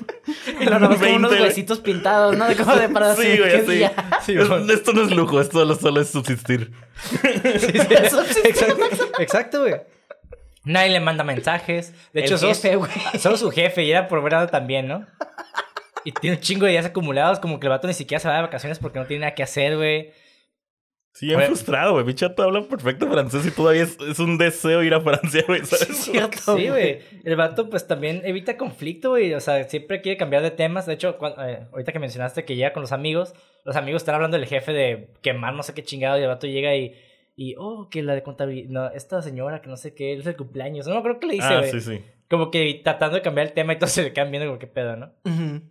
Y 0.48 0.64
luego 0.64 0.80
nomás 0.80 0.98
como 0.98 1.00
20, 1.02 1.18
unos 1.18 1.32
huesitos 1.34 1.80
pintados, 1.82 2.38
¿no? 2.38 2.48
De 2.48 2.56
como 2.56 2.74
de 2.78 2.88
para 2.88 3.14
Sí, 3.14 3.22
así, 3.28 3.38
güey. 3.38 3.90
Sí, 4.26 4.34
Es- 4.38 4.48
güey. 4.48 4.72
esto 4.72 4.94
no 4.94 5.02
es 5.04 5.12
lujo, 5.12 5.42
esto 5.42 5.60
solo, 5.60 5.76
solo 5.76 6.00
es 6.00 6.10
subsistir. 6.10 6.72
Sí. 7.04 7.18
Exacto, 7.28 8.78
exacto, 9.20 9.62
güey. 9.62 9.76
Nadie 10.64 10.90
le 10.92 11.00
manda 11.02 11.24
mensajes. 11.26 11.94
De 12.14 12.22
hecho, 12.22 12.36
El 12.36 12.40
jefe, 12.56 12.76
güey. 12.78 12.92
solo 13.20 13.36
su 13.36 13.52
jefe 13.52 13.84
y 13.84 13.92
era 13.92 14.08
por 14.08 14.24
ver 14.24 14.50
también, 14.50 14.88
¿no? 14.88 15.06
Y 16.06 16.14
tiene 16.14 16.38
un 16.38 16.42
chingo 16.42 16.66
de 16.66 16.72
días 16.72 16.86
acumulados, 16.86 17.40
como 17.40 17.60
que 17.60 17.68
el 17.68 17.72
vato 17.72 17.88
ni 17.88 17.94
siquiera 17.94 18.20
se 18.22 18.28
va 18.30 18.36
de 18.36 18.42
vacaciones 18.44 18.80
porque 18.80 18.98
no 19.00 19.06
tiene 19.06 19.22
nada 19.26 19.36
que 19.36 19.44
hacer, 19.44 19.76
güey. 19.76 20.14
Sí, 21.14 21.28
bien 21.28 21.42
frustrado, 21.42 21.94
güey. 21.94 22.06
Mi 22.06 22.14
chato 22.14 22.42
habla 22.42 22.62
perfecto 22.64 23.06
francés 23.12 23.46
y 23.46 23.52
todavía 23.52 23.84
es, 23.84 23.98
es 24.00 24.18
un 24.20 24.38
deseo 24.38 24.82
ir 24.82 24.94
a 24.94 25.02
Francia, 25.02 25.44
güey. 25.46 25.66
¿sabes? 25.66 25.88
Sí, 25.88 25.92
es 25.92 25.98
cierto. 26.06 26.58
Sí, 26.58 26.70
güey. 26.70 27.00
El 27.24 27.36
vato, 27.36 27.70
pues 27.70 27.86
también 27.86 28.22
evita 28.24 28.56
conflicto, 28.58 29.10
güey. 29.10 29.34
O 29.34 29.40
sea, 29.42 29.64
siempre 29.66 30.02
quiere 30.02 30.18
cambiar 30.18 30.42
de 30.42 30.52
temas. 30.52 30.86
De 30.86 30.94
hecho, 30.94 31.18
eh, 31.40 31.68
ahorita 31.72 31.92
que 31.92 32.00
mencionaste 32.00 32.46
que 32.46 32.56
llega 32.56 32.72
con 32.74 32.82
los 32.82 32.94
amigos, 32.94 33.34
los 33.66 33.76
amigos 33.76 34.02
están 34.04 34.16
hablando 34.16 34.38
del 34.38 34.48
jefe 34.48 34.72
de 34.72 35.10
quemar 35.22 35.54
no 35.54 35.64
sé 35.64 35.74
qué 35.74 35.84
chingado 35.84 36.18
y 36.18 36.22
el 36.22 36.28
vato 36.28 36.48
llega 36.48 36.76
y. 36.76 36.96
Y, 37.36 37.56
oh, 37.58 37.88
que 37.90 38.04
la 38.04 38.14
de 38.14 38.24
contabilidad. 38.24 38.70
No, 38.70 38.90
esta 38.92 39.22
señora 39.22 39.62
que 39.62 39.70
no 39.70 39.76
sé 39.78 39.94
qué, 39.96 40.14
es 40.14 40.26
el 40.28 40.36
cumpleaños. 40.36 40.86
No, 40.88 41.02
creo 41.02 41.20
que 41.20 41.28
le 41.28 41.34
dice, 41.36 41.48
Ah, 41.48 41.60
güey. 41.60 41.72
sí, 41.72 41.82
sí. 41.82 42.02
Como 42.30 42.52
que 42.52 42.82
tratando 42.84 43.16
de 43.16 43.22
cambiar 43.22 43.48
el 43.48 43.54
tema 43.54 43.74
y 43.74 43.78
todos 43.78 43.92
se 43.94 44.04
le 44.04 44.14
quedan 44.14 44.32
viendo 44.32 44.48
como 44.48 44.60
qué 44.60 44.68
pedo, 44.68 44.96
¿no? 44.96 45.14
Ujú. 45.26 45.62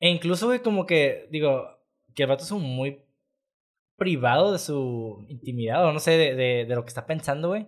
E 0.00 0.08
incluso, 0.10 0.46
güey, 0.46 0.60
como 0.60 0.84
que, 0.86 1.26
digo, 1.30 1.68
que 2.14 2.24
el 2.24 2.28
vato 2.28 2.44
es 2.44 2.50
un 2.50 2.62
muy 2.62 3.00
privado 3.98 4.52
de 4.52 4.58
su 4.58 5.26
intimidad, 5.28 5.84
o 5.84 5.92
no 5.92 5.98
sé, 5.98 6.12
de, 6.12 6.34
de, 6.34 6.64
de 6.66 6.74
lo 6.74 6.84
que 6.84 6.88
está 6.88 7.04
pensando, 7.04 7.48
güey. 7.48 7.66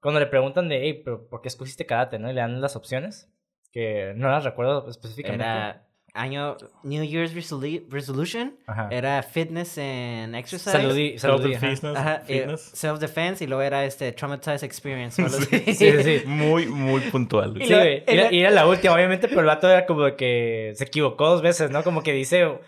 Cuando 0.00 0.20
le 0.20 0.26
preguntan 0.26 0.68
de, 0.68 0.82
hey, 0.82 1.00
pero 1.04 1.26
¿por 1.28 1.40
qué 1.40 1.48
escogiste 1.48 1.86
karate, 1.86 2.18
no? 2.18 2.30
Y 2.30 2.34
le 2.34 2.40
dan 2.40 2.60
las 2.60 2.76
opciones, 2.76 3.32
que 3.72 4.12
no 4.16 4.28
las 4.30 4.44
recuerdo 4.44 4.88
específicamente. 4.90 5.44
Era 5.44 5.84
año 6.14 6.56
New 6.84 7.04
Year's 7.04 7.34
resolu- 7.34 7.84
Resolution. 7.90 8.56
Ajá. 8.66 8.88
Era 8.90 9.22
fitness 9.22 9.76
and 9.78 10.34
exercise. 10.34 10.72
Saludí, 10.72 11.18
saludí. 11.18 11.54
Self-defense, 11.54 11.86
Ajá, 11.96 12.20
fitness. 12.26 12.60
self-defense 12.74 13.44
y 13.44 13.46
luego 13.46 13.62
era 13.62 13.84
este 13.84 14.10
traumatized 14.12 14.64
experience. 14.64 15.22
Sí. 15.28 15.74
Sí, 15.74 16.02
sí. 16.02 16.22
Muy, 16.26 16.66
muy 16.66 17.00
puntual. 17.02 17.54
Sí, 17.58 17.64
Y 17.64 17.68
la- 17.68 17.78
güey. 17.78 18.04
y 18.06 18.10
era, 18.12 18.32
y 18.32 18.40
era 18.40 18.50
la 18.50 18.66
última, 18.66 18.94
obviamente, 18.94 19.28
pero 19.28 19.40
el 19.42 19.46
vato 19.46 19.68
era 19.70 19.86
como 19.86 20.16
que 20.16 20.72
se 20.74 20.84
equivocó 20.84 21.28
dos 21.28 21.42
veces, 21.42 21.70
¿no? 21.70 21.82
Como 21.84 22.02
que 22.02 22.12
dice 22.12 22.58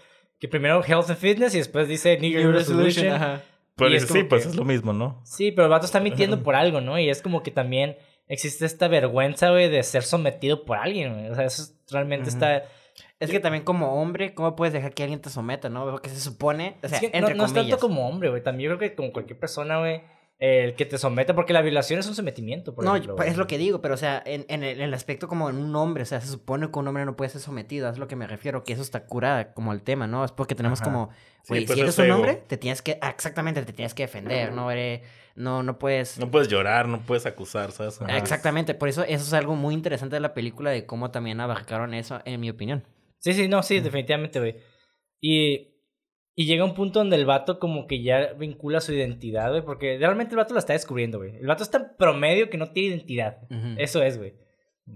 que 0.40 0.48
primero 0.48 0.83
Health 0.85 1.11
and 1.11 1.18
Fitness 1.18 1.55
y 1.55 1.59
después 1.59 1.87
dice 1.87 2.18
New 2.18 2.31
Year's 2.31 2.44
New 2.46 2.53
Resolution. 2.53 3.09
ajá. 3.09 3.42
Pero 3.76 3.94
es 3.94 4.07
sí, 4.09 4.24
pues 4.24 4.42
que- 4.42 4.48
es 4.50 4.57
lo 4.57 4.64
mismo, 4.64 4.92
¿no? 4.92 5.20
Sí, 5.24 5.53
pero 5.53 5.66
el 5.66 5.70
vato 5.70 5.87
está 5.87 6.00
mintiendo 6.00 6.42
por 6.42 6.55
algo, 6.57 6.81
¿no? 6.81 6.98
Y 6.98 7.09
es 7.09 7.22
como 7.22 7.42
que 7.42 7.50
también 7.50 7.96
existe 8.26 8.66
esta 8.66 8.88
vergüenza, 8.88 9.50
güey, 9.50 9.68
de 9.70 9.83
ser 9.83 10.03
sometido 10.03 10.64
por 10.64 10.76
alguien, 10.76 11.14
güey. 11.14 11.31
O 11.31 11.35
sea, 11.35 11.44
eso 11.44 11.62
es- 11.62 11.76
realmente 11.90 12.29
está... 12.29 12.64
Es 13.18 13.31
que 13.31 13.40
también 13.40 13.64
como 13.64 14.00
hombre, 14.00 14.35
¿cómo 14.35 14.57
puedes 14.57 14.72
dejar 14.74 14.92
que 14.92 15.03
alguien 15.03 15.20
te 15.20 15.31
someta, 15.31 15.68
no? 15.70 15.90
Porque 15.90 16.09
se 16.11 16.20
supone, 16.20 16.76
o 16.83 16.88
sea, 16.88 16.98
es 16.98 17.00
que 17.11 17.11
no, 17.11 17.18
entre 17.29 17.35
no 17.35 17.44
es 17.44 17.53
comillas. 17.53 17.70
tanto 17.70 17.87
como 17.87 18.09
hombre, 18.09 18.31
güey. 18.31 18.42
También 18.42 18.70
yo 18.70 18.76
creo 18.79 18.90
que 18.90 18.96
como 18.96 19.12
cualquier 19.12 19.38
persona, 19.38 19.79
güey, 19.79 20.03
el 20.40 20.74
que 20.74 20.87
te 20.87 20.96
someta, 20.96 21.35
porque 21.35 21.53
la 21.53 21.61
violación 21.61 22.00
es 22.00 22.07
un 22.09 22.14
sometimiento, 22.14 22.74
por 22.74 22.83
No, 22.85 22.96
ejemplo, 22.96 23.14
pues, 23.14 23.29
es 23.31 23.37
lo 23.37 23.46
que 23.46 23.59
digo, 23.59 23.83
pero 23.83 23.92
o 23.94 23.98
sea, 23.98 24.22
en, 24.24 24.46
en 24.48 24.64
el, 24.64 24.79
en 24.79 24.85
el 24.85 24.94
aspecto 24.94 25.29
como 25.29 25.50
en 25.50 25.57
un 25.59 25.76
hombre, 25.76 26.03
o 26.03 26.07
sea, 26.07 26.20
se 26.22 26.29
supone 26.29 26.70
que 26.70 26.79
un 26.79 26.88
hombre 26.88 27.05
no 27.05 27.14
puede 27.14 27.29
ser 27.31 27.42
sometido, 27.42 27.90
es 27.90 27.98
lo 27.98 28.09
que 28.09 28.16
me 28.16 28.26
refiero, 28.26 28.64
que 28.64 28.72
eso 28.72 28.81
está 28.81 29.05
curada 29.05 29.53
como 29.53 29.72
el 29.74 29.83
tema, 29.83 30.07
¿no? 30.07 30.24
Es 30.24 30.33
porque 30.33 30.55
tenemos 30.55 30.81
Ajá. 30.81 30.90
como, 30.90 31.11
Sí, 31.42 31.61
pues 31.66 31.72
si 31.74 31.81
eres 31.81 31.92
es 31.94 31.98
un 31.98 32.05
ego. 32.07 32.14
hombre, 32.16 32.42
te 32.46 32.57
tienes 32.57 32.81
que, 32.81 32.98
ah, 33.03 33.11
exactamente, 33.11 33.62
te 33.64 33.72
tienes 33.74 33.92
que 33.92 34.05
defender, 34.05 34.50
no 34.53 34.70
eres, 34.70 35.03
no, 35.35 35.62
no 35.62 35.79
puedes... 35.79 36.18
No 36.18 36.31
puedes 36.31 36.48
llorar, 36.48 36.88
no 36.88 37.00
puedes 37.03 37.26
acusar, 37.26 37.70
¿sabes? 37.72 38.00
Ajá. 38.00 38.16
Exactamente, 38.16 38.74
por 38.74 38.88
eso 38.88 39.03
eso 39.03 39.24
es 39.24 39.33
algo 39.35 39.57
muy 39.57 39.74
interesante 39.74 40.16
de 40.16 40.20
la 40.20 40.33
película, 40.33 40.70
de 40.70 40.87
cómo 40.87 41.11
también 41.11 41.38
abarcaron 41.40 41.92
eso, 41.92 42.22
en 42.24 42.40
mi 42.40 42.48
opinión. 42.48 42.87
Sí, 43.18 43.35
sí, 43.35 43.46
no, 43.46 43.62
sí, 43.62 43.81
definitivamente, 43.81 44.38
güey. 44.38 44.57
Y, 45.20 45.68
y 46.42 46.46
llega 46.46 46.64
un 46.64 46.74
punto 46.74 47.00
donde 47.00 47.16
el 47.16 47.26
vato 47.26 47.59
como 47.59 47.87
que 47.87 48.03
ya 48.03 48.33
vincula 48.33 48.81
su 48.81 48.92
identidad, 48.94 49.50
güey, 49.50 49.62
porque 49.62 49.98
realmente 49.98 50.33
el 50.33 50.38
vato 50.38 50.55
la 50.55 50.61
está 50.61 50.72
descubriendo, 50.72 51.18
güey. 51.18 51.37
El 51.37 51.46
vato 51.46 51.62
es 51.62 51.70
tan 51.70 51.92
promedio 51.98 52.48
que 52.48 52.57
no 52.57 52.70
tiene 52.72 52.94
identidad. 52.96 53.38
Eso 53.76 54.03
es, 54.03 54.16
güey. 54.16 54.35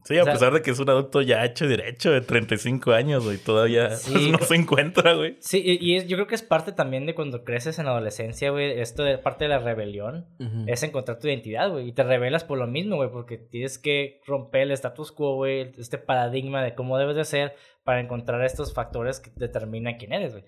Sí, 0.05 0.17
a 0.19 0.23
O 0.23 0.25
sea- 0.25 0.33
pesar 0.33 0.53
de 0.53 0.63
que 0.63 0.71
es 0.73 0.79
un 0.81 0.89
adulto 0.91 1.21
ya 1.23 1.45
hecho 1.45 1.67
y 1.67 1.69
derecho 1.69 2.11
de 2.11 2.21
35 2.21 2.93
años, 2.93 3.25
güey, 3.25 3.39
todavía 3.39 3.91
Sí, 3.97 4.33
no 4.33 4.39
se 4.39 4.57
encuentra, 4.57 5.13
güey. 5.15 5.37
Sí, 5.39 5.63
y, 5.65 5.79
y 5.85 5.97
es, 5.97 6.09
yo 6.09 6.17
creo 6.17 6.27
que 6.27 6.35
es 6.35 6.43
parte 6.43 6.73
también 6.73 7.07
de 7.07 7.15
cuando 7.15 7.45
creces 7.45 7.79
en 7.79 7.85
la 7.85 7.93
adolescencia, 7.93 8.51
güey, 8.51 8.81
esto 8.81 9.05
de 9.05 9.19
parte 9.19 9.45
de 9.45 9.51
la 9.51 9.59
rebelión. 9.61 10.27
Es 10.67 10.83
encontrar 10.83 11.21
tu 11.21 11.29
identidad, 11.29 11.71
güey. 11.71 11.89
Y 11.89 11.93
te 11.93 12.03
revelas 12.03 12.43
por 12.43 12.59
lo 12.59 12.67
mismo, 12.67 12.97
güey, 12.97 13.11
porque 13.11 13.39
tienes 13.39 13.79
que 13.79 14.21
romper 14.27 14.63
el 14.63 14.73
status 14.73 15.13
quo, 15.13 15.37
güey, 15.37 15.71
este 15.79 15.99
paradigma 15.99 16.65
de 16.65 16.75
cómo 16.75 16.99
debes 16.99 17.15
de 17.17 17.25
ser 17.25 17.55
para 17.85 18.01
encontrar 18.01 18.43
estos 18.45 18.73
factores 18.75 19.21
que 19.21 19.31
determinan 19.37 19.97
quién 19.99 20.13
eres, 20.13 20.33
güey. 20.33 20.45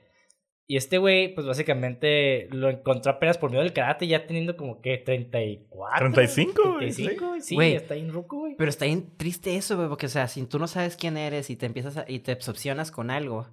Y 0.68 0.76
este 0.76 0.98
güey, 0.98 1.33
pues 1.33 1.46
básicamente 1.46 2.48
lo 2.50 2.68
encontró 2.68 3.12
apenas 3.12 3.38
por 3.38 3.50
medio 3.50 3.62
del 3.62 3.72
karate, 3.72 4.09
ya 4.09 4.26
teniendo 4.26 4.57
como 4.57 4.81
que 4.81 4.98
34. 4.98 6.12
35, 6.12 6.62
güey, 6.64 6.76
35, 6.92 7.26
güey. 7.29 7.40
Sí, 7.40 7.55
Güey. 7.55 7.74
está 7.74 7.94
bien 7.94 8.11
ruco, 8.12 8.38
güey. 8.38 8.57
Pero 8.57 8.68
está 8.68 8.85
bien 8.87 9.16
triste 9.16 9.55
eso, 9.57 9.76
güey, 9.76 9.88
porque, 9.88 10.07
o 10.07 10.09
sea, 10.09 10.26
si 10.26 10.44
tú 10.46 10.59
no 10.59 10.66
sabes 10.66 10.96
quién 10.96 11.16
eres 11.16 11.50
y 11.50 11.57
te 11.57 11.66
empiezas 11.66 11.96
a- 11.98 12.05
y 12.09 12.18
te 12.18 12.33
obsesionas 12.33 12.90
con 12.90 13.11
algo, 13.11 13.46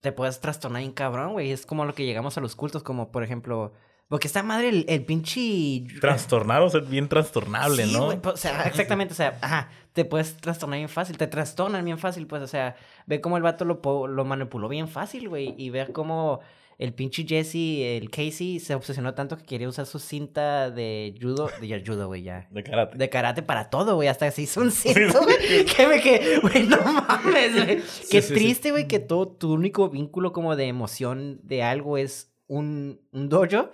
te 0.00 0.12
puedes 0.12 0.40
trastornar 0.40 0.82
bien 0.82 0.92
cabrón, 0.92 1.32
güey. 1.32 1.50
Es 1.50 1.66
como 1.66 1.84
lo 1.84 1.94
que 1.94 2.06
llegamos 2.06 2.38
a 2.38 2.40
los 2.40 2.54
cultos, 2.54 2.82
como 2.84 3.10
por 3.10 3.24
ejemplo, 3.24 3.72
porque 4.10 4.26
esta 4.26 4.42
madre, 4.42 4.68
el, 4.68 4.84
el 4.88 5.04
pinche. 5.04 5.84
Trastornado, 6.00 6.66
o 6.66 6.68
sea, 6.68 6.80
bien 6.80 7.08
trastornable, 7.08 7.86
Sí, 7.86 7.92
¿no? 7.92 8.20
pues, 8.20 8.34
o 8.34 8.36
sea, 8.36 8.64
exactamente, 8.64 9.14
o 9.14 9.16
sea, 9.16 9.38
ajá, 9.40 9.70
te 9.92 10.04
puedes 10.04 10.36
trastornar 10.36 10.78
bien 10.80 10.88
fácil, 10.88 11.16
te 11.16 11.28
trastornan 11.28 11.84
bien 11.84 11.96
fácil, 11.96 12.26
pues, 12.26 12.42
o 12.42 12.48
sea, 12.48 12.74
ve 13.06 13.20
cómo 13.20 13.36
el 13.36 13.44
vato 13.44 13.64
lo, 13.64 13.80
lo 14.08 14.24
manipuló 14.24 14.68
bien 14.68 14.88
fácil, 14.88 15.28
güey, 15.28 15.54
y 15.56 15.70
ver 15.70 15.92
cómo 15.92 16.40
el 16.76 16.92
pinche 16.92 17.24
Jesse, 17.24 17.98
el 17.98 18.10
Casey, 18.10 18.58
se 18.58 18.74
obsesionó 18.74 19.14
tanto 19.14 19.36
que 19.36 19.44
quería 19.44 19.68
usar 19.68 19.86
su 19.86 20.00
cinta 20.00 20.72
de 20.72 21.14
judo, 21.20 21.48
de 21.60 21.84
judo, 21.86 22.08
güey, 22.08 22.22
ya. 22.22 22.48
De 22.50 22.64
karate. 22.64 22.98
De 22.98 23.10
karate 23.10 23.42
para 23.42 23.68
todo, 23.68 23.96
güey. 23.96 24.08
Hasta 24.08 24.30
se 24.30 24.42
hizo 24.42 24.62
un 24.62 24.70
cinto, 24.72 25.20
güey. 25.22 25.66
Que 25.66 25.86
me 25.86 26.00
que, 26.00 26.38
güey, 26.40 26.66
no 26.66 26.78
mames, 26.78 27.64
güey. 27.64 27.82
Qué 28.10 28.22
triste, 28.22 28.70
güey, 28.70 28.88
que 28.88 28.98
todo 28.98 29.28
tu 29.28 29.52
único 29.52 29.90
vínculo 29.90 30.32
como 30.32 30.56
de 30.56 30.68
emoción 30.68 31.38
de 31.42 31.62
algo 31.62 31.98
es 31.98 32.32
un, 32.46 32.98
un 33.12 33.28
dojo, 33.28 33.70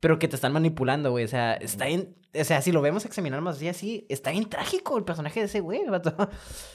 pero 0.00 0.18
que 0.18 0.28
te 0.28 0.34
están 0.36 0.52
manipulando, 0.52 1.10
güey. 1.10 1.24
O 1.24 1.28
sea, 1.28 1.54
está 1.54 1.86
bien. 1.86 2.14
O 2.38 2.44
sea, 2.44 2.62
si 2.62 2.70
lo 2.72 2.80
vemos 2.80 3.04
examinar 3.04 3.40
más 3.40 3.56
así, 3.56 3.68
así, 3.68 4.06
está 4.08 4.30
bien 4.30 4.48
trágico 4.48 4.96
el 4.96 5.04
personaje 5.04 5.40
de 5.40 5.46
ese 5.46 5.60
güey, 5.60 5.84
vato. 5.86 6.14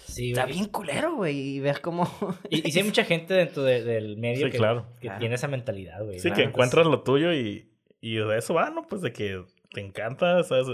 Sí, 0.05 0.31
Está 0.31 0.45
bien 0.45 0.65
culero, 0.65 1.15
güey. 1.15 1.37
Y 1.55 1.59
ver 1.59 1.81
cómo. 1.81 2.03
Y, 2.49 2.67
y 2.67 2.71
sí 2.71 2.79
hay 2.79 2.85
mucha 2.85 3.03
gente 3.05 3.33
dentro 3.33 3.63
de- 3.63 3.83
del 3.83 4.17
medio 4.17 4.45
Sí, 4.47 4.51
que, 4.51 4.57
claro. 4.57 4.85
que 4.99 5.09
Ah. 5.09 5.17
tiene 5.17 5.35
esa 5.35 5.47
mentalidad, 5.47 6.03
güey. 6.03 6.19
Sí, 6.19 6.29
¿no? 6.29 6.35
que 6.35 6.41
Entonces, 6.41 6.47
encuentras 6.49 6.85
lo 6.87 7.01
tuyo 7.03 7.33
y, 7.33 7.69
y 8.01 8.15
de 8.15 8.37
eso 8.37 8.53
va, 8.53 8.69
¿no? 8.69 8.85
Pues 8.87 9.01
de 9.01 9.11
que 9.13 9.43
te 9.73 9.81
encanta, 9.81 10.43
¿sabes? 10.43 10.67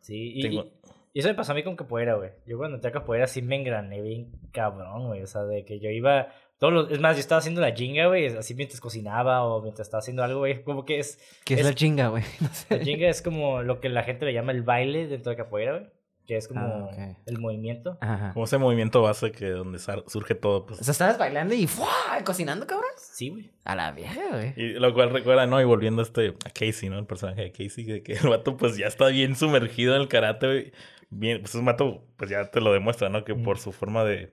Sí, 0.00 0.32
y, 0.36 0.42
Tengo- 0.42 0.64
y- 0.64 0.72
y 1.14 1.18
eso 1.20 1.28
me 1.28 1.34
pasó 1.34 1.52
a 1.52 1.54
mí 1.54 1.62
con 1.62 1.76
capoeira, 1.76 2.14
güey. 2.14 2.30
Yo 2.46 2.56
cuando 2.58 2.76
entré 2.76 2.88
a 2.90 2.92
capoeira 2.92 3.26
sí 3.26 3.42
me 3.42 3.56
engrané 3.56 4.00
bien 4.02 4.30
cabrón, 4.52 5.06
güey. 5.08 5.22
O 5.22 5.26
sea, 5.26 5.42
de 5.44 5.64
que 5.64 5.78
yo 5.80 5.90
iba... 5.90 6.28
Todos 6.62 6.72
los... 6.72 6.90
Es 6.92 7.00
más, 7.00 7.16
yo 7.16 7.20
estaba 7.20 7.40
haciendo 7.40 7.60
la 7.60 7.72
jinga, 7.72 8.06
güey, 8.06 8.26
así 8.28 8.54
mientras 8.54 8.80
cocinaba 8.80 9.42
o 9.44 9.60
mientras 9.62 9.88
estaba 9.88 9.98
haciendo 9.98 10.22
algo, 10.22 10.38
güey. 10.38 10.62
Como 10.62 10.84
que 10.84 11.00
es... 11.00 11.18
¿Qué 11.44 11.54
es, 11.54 11.60
Es- 11.60 11.66
la 11.66 11.74
chinga, 11.74 12.06
güey? 12.06 12.22
No 12.40 12.48
sé. 12.52 12.78
La 12.78 12.84
jinga 12.84 13.08
es 13.08 13.20
como 13.20 13.62
lo 13.62 13.80
que 13.80 13.88
la 13.88 14.04
gente 14.04 14.24
le 14.26 14.32
llama 14.32 14.52
el 14.52 14.62
baile 14.62 15.08
dentro 15.08 15.30
de 15.30 15.36
capoeira, 15.36 15.72
güey. 15.72 15.90
Que 16.24 16.36
es 16.36 16.46
como 16.46 16.60
Ah, 16.64 17.16
el 17.26 17.38
movimiento. 17.40 17.98
Ajá. 18.00 18.30
Como 18.32 18.44
ese 18.44 18.56
movimiento 18.58 19.02
base 19.02 19.32
que 19.32 19.48
donde 19.50 19.80
surge 19.80 20.36
todo, 20.36 20.66
pues. 20.66 20.80
O 20.80 20.84
sea, 20.84 20.92
estabas 20.92 21.18
bailando 21.18 21.52
y 21.52 21.66
¡fua! 21.66 21.88
cocinando, 22.24 22.64
cabrón. 22.68 22.90
Sí, 22.96 23.30
güey. 23.30 23.50
A 23.64 23.74
la 23.74 23.90
vieja, 23.90 24.20
güey. 24.30 24.52
Y 24.56 24.74
lo 24.74 24.94
cual 24.94 25.10
recuerda, 25.10 25.46
¿no? 25.46 25.60
Y 25.60 25.64
volviendo 25.64 26.00
a 26.00 26.04
este, 26.04 26.28
a 26.46 26.50
Casey, 26.50 26.88
¿no? 26.90 26.98
El 27.00 27.06
personaje 27.06 27.42
de 27.42 27.50
Casey, 27.50 27.82
de 27.86 28.04
que 28.04 28.12
el 28.12 28.28
vato 28.28 28.56
pues 28.56 28.76
ya 28.76 28.86
está 28.86 29.08
bien 29.08 29.34
sumergido 29.34 29.96
en 29.96 30.02
el 30.02 30.06
karate, 30.08 30.46
güey. 30.46 30.72
Bien, 31.10 31.40
pues 31.40 31.56
un 31.56 31.64
vato, 31.64 32.04
pues 32.16 32.30
ya 32.30 32.52
te 32.52 32.60
lo 32.60 32.72
demuestra, 32.72 33.08
¿no? 33.08 33.24
Que 33.24 33.34
por 33.34 33.58
su 33.58 33.72
forma 33.72 34.04
de 34.04 34.32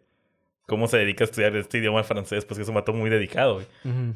cómo 0.70 0.88
se 0.88 0.98
dedica 0.98 1.24
a 1.24 1.26
estudiar 1.26 1.54
este 1.58 1.80
idioma 1.80 2.04
francés, 2.04 2.46
pues 2.46 2.58
que 2.58 2.64
es 2.64 2.70
un 2.70 2.76
vato 2.76 2.94
muy 2.94 3.10
dedicado, 3.10 3.56
güey. 3.56 3.68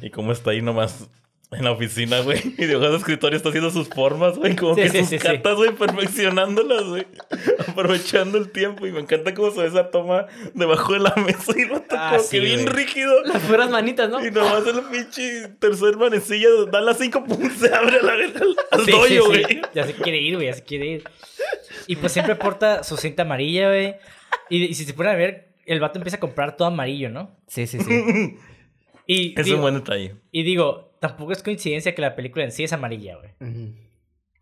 Y 0.01 0.09
cómo 0.09 0.31
está 0.31 0.51
ahí 0.51 0.61
nomás 0.61 1.09
en 1.51 1.63
la 1.65 1.71
oficina, 1.71 2.19
güey. 2.21 2.39
Y 2.57 2.65
de 2.65 2.95
escritorio 2.95 3.37
está 3.37 3.49
haciendo 3.49 3.69
sus 3.69 3.87
formas, 3.89 4.37
güey. 4.37 4.55
Como 4.55 4.75
Sí, 4.75 4.81
que 4.83 4.89
sí, 4.89 4.99
sus 4.99 5.09
sí, 5.09 5.17
catas, 5.19 5.55
güey, 5.55 5.71
perfeccionándolas, 5.71 6.83
güey. 6.85 7.05
Aprovechando 7.67 8.37
el 8.37 8.49
tiempo. 8.51 8.87
Y 8.87 8.91
me 8.91 8.99
encanta 9.01 9.33
cómo 9.33 9.51
se 9.51 9.61
ve 9.61 9.67
esa 9.67 9.91
toma 9.91 10.27
debajo 10.53 10.93
de 10.93 10.99
la 10.99 11.13
mesa 11.15 11.53
y 11.55 11.65
vato 11.65 11.95
Ah, 11.97 12.13
como 12.17 12.29
que 12.29 12.39
bien 12.39 12.63
güey. 12.63 12.73
rígido. 12.73 13.23
Las 13.23 13.41
puras 13.43 13.69
manitas, 13.69 14.09
¿no? 14.09 14.25
Y 14.25 14.31
nomás 14.31 14.65
el 14.67 14.81
pinche 14.91 15.49
tercer 15.59 15.97
manecilla 15.97 16.47
da 16.71 16.81
las 16.81 16.97
cinco 16.97 17.23
pum, 17.23 17.49
se 17.51 17.73
abre 17.73 17.97
a 17.99 18.03
la, 18.03 18.13
al, 18.71 18.85
sí, 18.85 19.17
güey. 19.19 19.61
Ya 19.73 19.85
se 19.85 19.93
quiere 19.93 20.19
ir, 20.19 20.35
güey, 20.35 20.47
ya 20.47 20.53
se 20.53 20.63
quiere 20.63 20.85
ir. 20.87 21.03
Y 21.87 21.95
pues 21.97 22.11
siempre 22.11 22.35
porta 22.35 22.83
su 22.83 22.97
cinta 22.97 23.23
amarilla, 23.23 23.67
güey. 23.67 23.95
Y, 24.49 24.63
y 24.65 24.73
si 24.73 24.85
se 24.85 24.93
ponen 24.93 25.13
a 25.13 25.15
ver, 25.15 25.52
el 25.65 25.79
vato 25.79 25.99
empieza 25.99 26.17
a 26.17 26.19
comprar 26.19 26.55
todo 26.57 26.67
amarillo, 26.67 27.09
¿no? 27.09 27.35
Sí, 27.47 27.67
sí, 27.67 27.79
sí. 27.79 28.37
Y, 29.05 29.37
Es 29.37 29.45
digo, 29.45 29.57
un 29.57 29.63
buen 29.63 29.73
detalle. 29.75 30.15
y 30.31 30.43
digo, 30.43 30.95
tampoco 31.01 31.33
es 31.33 31.43
coincidencia 31.43 31.93
que 31.93 32.01
la 32.01 32.15
película 32.15 32.45
en 32.45 32.53
sí 32.53 32.63
es 32.63 32.71
amarilla, 32.71 33.17
güey. 33.17 33.31
Ujú. 33.41 33.75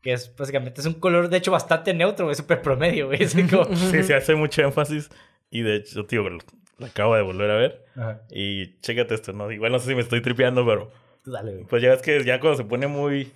Que 0.04 0.14
es 0.14 0.36
básicamente 0.36 0.82
es 0.82 0.86
un 0.88 0.94
color, 0.94 1.30
de 1.30 1.38
hecho, 1.38 1.52
bastante 1.52 1.96
neutro, 1.96 2.26
güey, 2.26 2.36
súper 2.36 2.62
promedio, 2.62 3.08
güey. 3.08 3.20
Como... 3.50 3.76
Sí, 3.76 4.04
se 4.04 4.14
hace 4.14 4.36
mucho 4.36 4.62
énfasis. 4.62 5.10
Y 5.50 5.62
de 5.64 5.78
hecho, 5.78 6.06
tío, 6.06 6.30
lo, 6.30 6.38
lo 6.78 6.86
acabo 6.86 7.16
de 7.16 7.24
volver 7.24 7.50
a 7.50 7.56
ver. 7.56 7.86
Ajá. 7.96 8.22
Y 8.30 8.80
chécate 8.82 9.16
esto, 9.16 9.34
¿no? 9.34 9.52
Igual 9.52 9.72
no 9.72 9.80
sé 9.80 9.88
si 9.90 9.96
me 9.96 10.02
estoy 10.02 10.22
tripeando, 10.22 10.64
pero 10.64 10.92
Tú 11.24 11.32
dale, 11.32 11.54
güey. 11.54 11.66
pues 11.66 11.82
ya 11.82 11.90
ves 11.90 12.04
que 12.04 12.24
ya 12.24 12.40
cuando 12.40 12.58
se 12.58 12.64
pone 12.66 12.86
muy, 12.86 13.32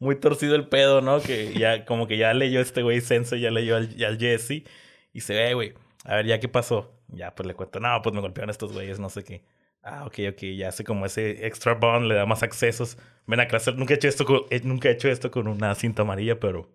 muy 0.00 0.16
torcido 0.16 0.54
el 0.54 0.68
pedo, 0.68 1.00
¿no? 1.00 1.20
Que 1.22 1.54
ya 1.54 1.86
como 1.86 2.06
que 2.06 2.18
ya 2.18 2.34
leyó 2.34 2.60
este 2.60 2.82
güey 2.82 3.00
Sensei, 3.00 3.40
ya 3.40 3.50
leyó 3.50 3.76
al, 3.76 3.96
ya 3.96 4.08
al 4.08 4.18
Jesse. 4.18 4.64
Y 5.14 5.20
se 5.20 5.34
ve, 5.34 5.54
güey, 5.54 5.72
a 6.04 6.16
ver, 6.16 6.26
¿ya 6.26 6.40
qué 6.40 6.48
pasó? 6.48 6.92
Ya, 7.12 7.34
pues 7.34 7.46
le 7.46 7.54
cuento, 7.54 7.78
no, 7.80 8.00
pues 8.02 8.14
me 8.14 8.20
golpearon 8.20 8.50
estos 8.50 8.72
güeyes, 8.72 8.98
no 8.98 9.08
sé 9.10 9.22
qué. 9.22 9.42
Ah, 9.82 10.04
ok, 10.06 10.14
ok, 10.32 10.42
ya 10.56 10.68
hace 10.68 10.84
como 10.84 11.06
ese 11.06 11.46
extra 11.46 11.74
bond, 11.74 12.06
le 12.06 12.14
da 12.14 12.24
más 12.26 12.42
accesos. 12.42 12.96
Ven 13.26 13.40
a 13.40 13.48
clase, 13.48 13.72
nunca 13.72 13.94
he 13.94 13.96
hecho 13.96 14.08
esto 14.08 14.24
con, 14.24 14.42
eh, 14.50 14.60
nunca 14.64 14.88
he 14.88 14.92
hecho 14.92 15.08
esto 15.08 15.30
con 15.30 15.48
una 15.48 15.74
cinta 15.74 16.02
amarilla, 16.02 16.38
pero 16.40 16.68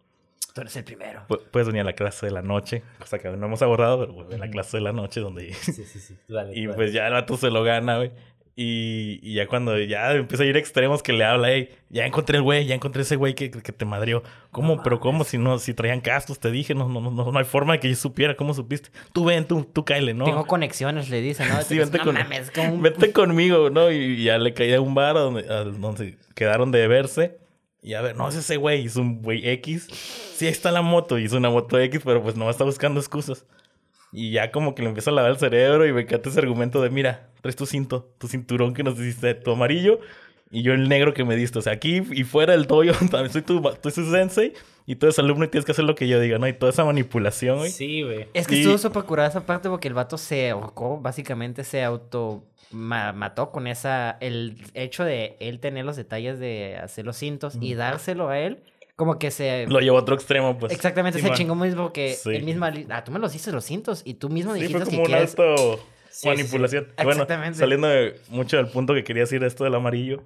Tú 0.53 0.61
eres 0.61 0.75
el 0.75 0.83
primero. 0.83 1.21
pu- 1.27 1.41
puedes 1.51 1.67
venir 1.67 1.81
a 1.81 1.85
la 1.85 1.93
clase 1.93 2.25
de 2.25 2.31
la 2.31 2.41
noche, 2.41 2.83
cosa 2.99 3.17
que 3.19 3.29
no 3.29 3.45
hemos 3.45 3.61
abordado, 3.61 3.99
pero 3.99 4.13
bueno, 4.13 4.31
en 4.33 4.39
la 4.39 4.49
clase 4.49 4.77
de 4.77 4.81
la 4.83 4.91
noche 4.91 5.19
donde... 5.21 5.53
Sí, 5.53 5.71
sí, 5.71 5.99
sí. 5.99 6.17
Tú 6.27 6.33
dale. 6.33 6.53
y 6.55 6.65
dale. 6.65 6.75
pues 6.75 6.91
ya 6.93 7.07
el 7.07 7.13
vato 7.13 7.37
se 7.37 7.49
lo 7.49 7.63
gana, 7.63 7.97
güey. 7.97 8.11
Y, 8.59 9.19
y 9.21 9.35
ya 9.35 9.45
cuando 9.45 9.77
ya 9.79 10.13
empieza 10.13 10.41
a 10.43 10.47
ir 10.47 10.55
a 10.55 10.59
extremos 10.59 11.03
que 11.03 11.13
le 11.13 11.23
habla, 11.23 11.51
hey, 11.51 11.69
ya 11.89 12.07
encontré 12.07 12.37
el 12.37 12.41
güey, 12.43 12.65
ya 12.65 12.73
encontré 12.73 13.03
ese 13.03 13.15
güey 13.15 13.35
que, 13.35 13.51
que 13.51 13.71
te 13.71 13.85
madrió. 13.85 14.23
¿Cómo? 14.49 14.81
Pero 14.81 14.99
¿cómo? 14.99 15.23
Si 15.25 15.37
no, 15.37 15.59
si 15.59 15.75
traían 15.75 16.01
cascos, 16.01 16.39
te 16.39 16.49
dije, 16.49 16.73
no, 16.73 16.89
no, 16.89 16.99
no, 16.99 17.31
no 17.31 17.37
hay 17.37 17.45
forma 17.45 17.73
de 17.73 17.79
que 17.79 17.89
yo 17.89 17.95
supiera 17.95 18.35
cómo 18.35 18.55
supiste. 18.55 18.89
Tú 19.13 19.25
ven, 19.25 19.45
tú, 19.45 19.63
tú 19.63 19.85
cáele, 19.85 20.15
¿no? 20.15 20.25
Tengo 20.25 20.47
conexiones, 20.47 21.07
le 21.11 21.21
dicen, 21.21 21.47
¿no? 21.49 21.61
Sí, 21.61 21.77
vente, 21.77 21.99
no 21.99 22.03
con- 22.05 22.15
mames, 22.15 22.49
como 22.49 22.81
vente 22.81 23.11
conmigo, 23.11 23.69
¿no? 23.69 23.91
Y 23.91 24.23
ya 24.23 24.39
le 24.39 24.55
caía 24.55 24.77
a 24.77 24.81
un 24.81 24.95
bar 24.95 25.13
donde, 25.13 25.41
a 25.53 25.63
donde 25.63 26.17
quedaron 26.33 26.71
de 26.71 26.87
verse. 26.87 27.37
Y 27.83 27.93
a 27.93 28.01
ver, 28.01 28.15
no, 28.15 28.27
es 28.27 28.33
ese 28.35 28.57
güey, 28.57 28.87
es 28.87 28.95
un 28.95 29.21
güey 29.21 29.47
X. 29.49 29.87
Sí, 30.33 30.47
ahí 30.47 30.51
está 30.51 30.71
la 30.71 30.81
moto, 30.81 31.19
y 31.19 31.25
es 31.25 31.31
una 31.33 31.51
moto 31.51 31.79
X, 31.79 32.01
pero 32.03 32.23
pues 32.23 32.35
no 32.35 32.49
está 32.49 32.63
buscando 32.63 32.99
excusas. 32.99 33.45
Y 34.19 34.31
ya 34.31 34.51
como 34.51 34.73
que 34.73 34.81
le 34.81 34.87
empieza 34.89 35.11
a 35.11 35.13
lavar 35.13 35.31
el 35.31 35.37
cerebro 35.37 35.85
y 35.85 35.93
me 35.93 36.01
encanta 36.01 36.29
ese 36.29 36.39
argumento 36.39 36.81
de, 36.81 36.89
mira, 36.89 37.27
traes 37.41 37.55
tu 37.55 37.65
cinto, 37.67 38.09
tu 38.17 38.27
cinturón 38.27 38.73
que 38.73 38.81
nos 38.83 38.97
diste, 38.97 39.35
tu 39.35 39.51
amarillo 39.51 39.99
y 40.49 40.63
yo 40.63 40.73
el 40.73 40.87
negro 40.89 41.13
que 41.13 41.23
me 41.25 41.35
diste. 41.35 41.59
O 41.59 41.61
sea, 41.61 41.73
aquí 41.73 42.01
y 42.11 42.23
fuera 42.23 42.53
del 42.53 42.65
dojo, 42.65 42.83
también 43.11 43.29
soy 43.31 43.41
tu, 43.43 43.61
tu 43.61 43.91
sensei 43.91 44.53
y 44.87 44.95
tú 44.95 45.05
eres 45.05 45.19
alumno 45.19 45.45
y 45.45 45.49
tienes 45.49 45.65
que 45.65 45.71
hacer 45.73 45.85
lo 45.85 45.93
que 45.93 46.07
yo 46.07 46.19
diga, 46.19 46.39
¿no? 46.39 46.47
Y 46.47 46.53
toda 46.53 46.71
esa 46.71 46.83
manipulación, 46.83 47.57
güey. 47.59 47.69
Sí, 47.69 48.01
güey. 48.03 48.27
Es 48.33 48.47
que 48.47 48.55
Y- 48.55 48.59
estuvo 48.61 48.77
súper 48.77 49.03
curada 49.03 49.29
esa 49.29 49.45
parte 49.45 49.69
porque 49.69 49.87
el 49.87 49.93
vato 49.93 50.17
se 50.17 50.49
ahorcó, 50.49 50.99
básicamente 50.99 51.63
se 51.63 51.83
auto 51.83 52.43
ma- 52.71 53.13
mató 53.13 53.51
con 53.51 53.67
esa, 53.67 54.17
el 54.21 54.57
hecho 54.73 55.03
de 55.03 55.35
él 55.39 55.59
tener 55.59 55.85
los 55.85 55.95
detalles 55.95 56.39
de 56.39 56.77
hacer 56.77 57.05
los 57.05 57.17
cintos 57.17 57.57
y 57.61 57.75
dárselo 57.75 58.29
a 58.29 58.39
él, 58.39 58.63
como 58.97 59.17
que 59.19 59.31
se... 59.31 59.65
Lo 59.67 59.79
llevó 59.79 59.97
a 59.97 60.01
otro 60.01 60.15
extremo, 60.15 60.57
pues. 60.57 60.73
Exactamente, 60.73 61.19
se 61.19 61.23
Simón. 61.23 61.37
chingó 61.37 61.55
mismo 61.55 61.93
que 61.93 62.13
Sí. 62.15 62.31
él 62.35 62.43
mismo, 62.43 62.65
ah, 62.89 63.03
tú 63.05 63.11
me 63.13 63.19
los 63.19 63.33
hiciste 63.33 63.53
los 63.53 63.63
cintos 63.63 64.01
y 64.03 64.15
tú 64.15 64.27
mismo 64.27 64.53
Sí, 64.55 64.59
dijiste 64.61 64.79
fue 64.79 64.85
que 64.85 64.89
como 64.91 65.01
un 65.03 65.07
quieres... 65.07 65.29
alto 65.39 65.79
sí, 66.09 66.27
manipulación. 66.27 66.85
sí. 66.87 66.93
Bueno, 66.97 67.11
Exactamente. 67.11 67.59
saliendo 67.59 67.87
de 67.87 68.19
mucho 68.29 68.57
del 68.57 68.67
punto 68.67 68.93
que 68.93 69.05
quería 69.05 69.23
decir 69.23 69.41
esto 69.45 69.63
del 69.63 69.75
amarillo. 69.75 70.23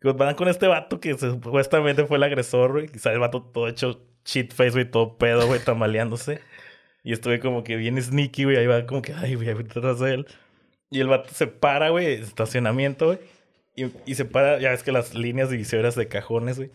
Que 0.00 0.12
van 0.12 0.34
con 0.34 0.48
este 0.48 0.66
vato 0.66 1.00
que 1.00 1.18
supuestamente 1.18 2.06
fue 2.06 2.18
el 2.18 2.22
agresor, 2.22 2.72
güey. 2.72 2.86
Y 2.94 2.98
sale 2.98 3.14
el 3.14 3.20
vato 3.20 3.42
todo 3.42 3.68
hecho 3.68 4.00
shit 4.24 4.52
face, 4.52 4.70
güey, 4.70 4.90
todo 4.90 5.18
pedo, 5.18 5.46
güey, 5.46 5.58
tambaleándose. 5.60 6.40
Y 7.02 7.14
estuve 7.14 7.40
como 7.40 7.64
que 7.64 7.76
bien 7.76 8.00
sneaky, 8.00 8.44
güey. 8.44 8.58
Ahí 8.58 8.66
va 8.66 8.84
como 8.84 9.00
que, 9.00 9.14
ay, 9.14 9.32
ir 9.32 9.56
detrás 9.56 9.98
de 10.00 10.12
él. 10.12 10.26
Y 10.90 11.00
el 11.00 11.08
vato 11.08 11.30
se 11.32 11.46
para, 11.46 11.88
güey, 11.88 12.12
estacionamiento, 12.20 13.06
güey. 13.06 13.18
Y, 13.74 13.86
y 14.04 14.14
se 14.16 14.26
para, 14.26 14.58
ya 14.60 14.68
ves 14.68 14.82
que 14.82 14.92
las 14.92 15.14
líneas 15.14 15.48
divisorias 15.48 15.94
de 15.94 16.08
cajones, 16.08 16.58
güey. 16.58 16.70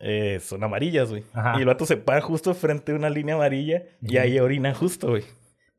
Eh, 0.00 0.40
son 0.42 0.62
amarillas, 0.64 1.10
güey. 1.10 1.24
Ajá. 1.32 1.54
Y 1.56 1.60
el 1.60 1.66
vato 1.66 1.84
se 1.86 1.96
para 1.96 2.20
justo 2.20 2.54
frente 2.54 2.92
a 2.92 2.94
una 2.94 3.10
línea 3.10 3.34
amarilla 3.34 3.82
y 4.02 4.16
ahí 4.18 4.38
orina 4.38 4.74
justo, 4.74 5.08
güey. 5.08 5.24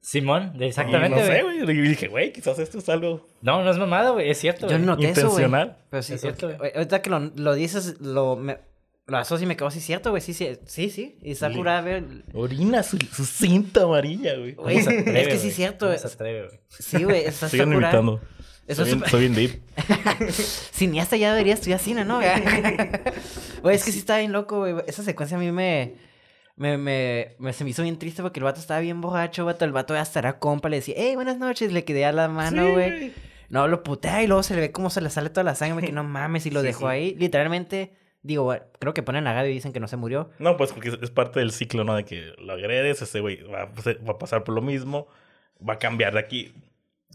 Simón, 0.01 0.53
Y 0.57 0.63
exactamente, 0.63 1.09
no 1.19 1.25
sé, 1.25 1.43
güey. 1.43 1.61
güey. 1.63 1.77
Y 1.77 1.81
dije, 1.89 2.07
güey, 2.07 2.31
quizás 2.31 2.57
esto 2.59 2.77
es 2.77 2.87
algo. 2.87 3.27
No, 3.41 3.63
no 3.63 3.69
es 3.69 3.77
mamada, 3.77 4.11
güey. 4.11 4.29
Es 4.29 4.37
cierto, 4.37 4.61
Yo 4.67 4.75
güey. 4.75 4.79
no 4.79 4.95
noté 4.95 5.09
eso, 5.09 5.29
güey. 5.29 5.43
Intencional. 5.43 5.77
Pero 5.89 6.03
sí, 6.03 6.13
Es 6.13 6.21
cierto, 6.21 6.47
güey. 6.57 6.71
Ahorita 6.73 7.01
que 7.01 7.09
lo, 7.09 7.19
lo 7.19 7.53
dices, 7.53 7.99
lo, 7.99 8.37
me, 8.37 8.59
lo 9.07 9.17
asocio 9.17 9.43
y 9.43 9.47
me 9.49 9.57
quedo 9.57 9.67
así 9.67 9.81
cierto, 9.81 10.11
güey. 10.11 10.21
Sí, 10.21 10.33
sí, 10.33 10.57
sí, 10.65 10.89
sí. 10.89 11.17
Y 11.21 11.31
está 11.31 11.51
curada 11.51 11.81
ver... 11.81 12.05
Orina 12.33 12.81
su, 12.81 12.97
su 12.97 13.25
cinta 13.25 13.83
amarilla, 13.83 14.37
güey. 14.37 14.53
Güey, 14.53 14.75
¿Cómo 14.85 14.89
se 14.89 14.99
atreve, 14.99 15.21
es 15.21 15.27
que 15.27 15.33
sí 15.33 15.37
güey? 15.39 15.49
es 15.49 15.55
cierto. 15.55 15.85
¿Cómo 15.87 15.91
es- 15.95 16.01
se 16.01 16.07
atreve, 16.07 16.47
güey? 16.47 16.59
Sí, 16.69 17.03
güey, 17.03 17.25
está, 17.25 17.49
Sigan 17.49 17.73
curada. 17.73 17.99
imitando. 17.99 18.21
Eso 18.69 18.83
soy, 18.85 18.91
es 18.91 18.97
bien, 18.97 18.99
súper- 18.99 19.09
soy 19.11 19.19
bien 19.21 19.35
deep. 19.35 19.61
Cineasta 20.73 21.17
ya 21.17 21.31
debería 21.33 21.53
estudiar 21.55 21.79
cine, 21.79 22.05
¿no? 22.05 22.19
Güey, 23.61 23.75
es 23.75 23.83
que 23.83 23.91
sí 23.91 23.99
está 23.99 24.17
bien 24.19 24.31
loco, 24.31 24.59
güey. 24.59 24.75
Esa 24.87 25.03
secuencia 25.03 25.35
a 25.37 25.39
mí 25.39 25.51
me, 25.51 25.95
me, 26.55 26.77
me, 26.77 27.35
me- 27.39 27.53
se 27.53 27.63
me 27.63 27.71
hizo 27.71 27.83
bien 27.83 27.97
triste 27.99 28.21
porque 28.21 28.39
el 28.39 28.43
vato 28.45 28.59
estaba 28.59 28.79
bien 28.79 29.01
borracho, 29.01 29.45
vato. 29.45 29.65
El 29.65 29.71
vato 29.71 29.93
ya 29.93 30.01
estará 30.01 30.39
compa, 30.39 30.69
le 30.69 30.77
decía, 30.77 30.95
hey, 30.97 31.15
buenas 31.15 31.37
noches, 31.37 31.71
le 31.73 31.83
quedé 31.83 32.05
a 32.05 32.11
la 32.11 32.27
mano, 32.29 32.71
güey. 32.71 33.11
No, 33.49 33.67
lo 33.67 33.81
putea 33.83 34.21
y 34.23 34.27
luego 34.27 34.43
se 34.43 34.53
le 34.53 34.61
ve 34.61 34.71
cómo 34.71 34.89
se 34.91 35.01
le 35.01 35.09
sale 35.09 35.29
toda 35.31 35.43
la 35.43 35.55
sangre, 35.55 35.85
que 35.87 35.91
no 35.91 36.03
mames, 36.03 36.45
y 36.45 36.51
lo 36.51 36.61
Sí, 36.61 36.67
dejó 36.67 36.81
sí. 36.81 36.85
ahí. 36.85 37.15
Literalmente, 37.17 37.93
digo, 38.21 38.55
creo 38.77 38.93
que 38.93 39.01
ponen 39.01 39.23
la 39.23 39.33
radio 39.33 39.49
y 39.49 39.55
dicen 39.55 39.73
que 39.73 39.79
no 39.79 39.87
se 39.87 39.97
murió. 39.97 40.29
No, 40.37 40.55
pues 40.55 40.71
porque 40.71 40.95
es 41.01 41.09
parte 41.09 41.39
del 41.39 41.51
ciclo, 41.51 41.83
¿no? 41.83 41.95
De 41.95 42.05
que 42.05 42.33
lo 42.37 42.53
agredes, 42.53 43.01
ese 43.01 43.19
güey 43.19 43.39
a 43.51 43.65
va 43.65 44.11
a 44.13 44.17
pasar 44.19 44.43
por 44.43 44.53
lo 44.53 44.61
mismo, 44.61 45.07
va 45.67 45.73
a 45.73 45.79
cambiar 45.79 46.13
de 46.13 46.19
aquí. 46.19 46.53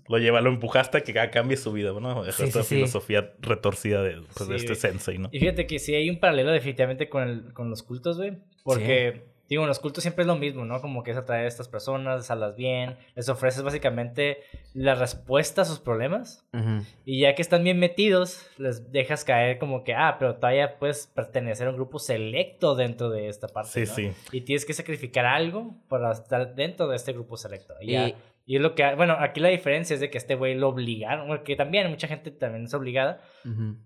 Lo 0.08 0.18
lleva, 0.18 0.40
lo 0.40 0.50
empujaste 0.50 0.98
a 0.98 1.00
que 1.02 1.14
cambie 1.30 1.56
su 1.56 1.72
vida, 1.72 1.92
¿no? 1.98 2.24
Esa 2.26 2.38
Sí, 2.42 2.44
esta 2.48 2.62
sí, 2.62 2.68
sí. 2.68 2.74
filosofía 2.76 3.32
retorcida 3.40 4.02
de, 4.02 4.20
pues, 4.36 4.48
de 4.48 4.58
Sí, 4.58 4.66
este 4.66 4.74
sensei, 4.74 5.18
¿no? 5.18 5.28
Y 5.32 5.40
fíjate 5.40 5.66
que 5.66 5.78
sí 5.78 5.94
hay 5.94 6.10
un 6.10 6.20
paralelo 6.20 6.52
definitivamente 6.52 7.08
con, 7.08 7.22
el, 7.28 7.52
con 7.54 7.70
los 7.70 7.82
cultos, 7.82 8.18
güey. 8.18 8.34
Porque, 8.64 9.24
digo, 9.48 9.62
en 9.62 9.68
los 9.68 9.78
cultos 9.78 10.02
siempre 10.02 10.22
es 10.22 10.26
lo 10.26 10.36
mismo, 10.36 10.64
¿no? 10.66 10.80
Como 10.82 11.02
que 11.02 11.10
es 11.12 11.16
atraer 11.16 11.44
a 11.44 11.48
estas 11.48 11.68
personas, 11.68 12.30
hablas 12.30 12.54
bien, 12.56 12.96
les 13.14 13.28
ofreces 13.30 13.62
básicamente 13.62 14.38
la 14.74 14.94
respuesta 14.94 15.62
a 15.62 15.64
sus 15.64 15.80
problemas. 15.80 16.46
Ujú. 16.52 16.84
Y 17.06 17.20
ya 17.20 17.34
que 17.34 17.40
están 17.42 17.64
bien 17.64 17.78
metidos, 17.78 18.46
les 18.58 18.90
dejas 18.92 19.24
caer 19.24 19.58
como 19.58 19.84
que, 19.84 19.94
ah, 19.94 20.16
pero 20.18 20.34
todavía 20.36 20.78
puedes 20.78 21.06
pertenecer 21.06 21.66
a 21.66 21.70
un 21.70 21.76
grupo 21.76 21.98
selecto 21.98 22.74
dentro 22.74 23.08
de 23.10 23.28
esta 23.28 23.48
parte. 23.48 23.70
Sí, 23.86 23.90
¿no? 24.06 24.12
sí. 24.12 24.12
Y 24.32 24.42
tienes 24.42 24.64
que 24.66 24.72
sacrificar 24.74 25.24
algo 25.26 25.76
para 25.88 26.12
estar 26.12 26.54
dentro 26.54 26.88
de 26.88 26.96
este 26.96 27.12
grupo 27.14 27.36
selecto. 27.38 27.74
Y, 27.80 27.92
ya- 27.92 28.14
Y- 28.46 28.56
es 28.56 28.62
lo 28.62 28.74
que, 28.74 28.94
bueno, 28.94 29.16
aquí 29.18 29.40
la 29.40 29.48
diferencia 29.48 29.94
es 29.94 30.00
de 30.00 30.10
que 30.10 30.18
este 30.18 30.34
güey 30.34 30.54
lo 30.54 30.68
obligaron, 30.68 31.26
porque 31.28 31.56
también 31.56 31.88
mucha 31.90 32.08
gente 32.08 32.30
también 32.30 32.64
es 32.64 32.74
obligada 32.74 33.20
Ujú. 33.44 33.76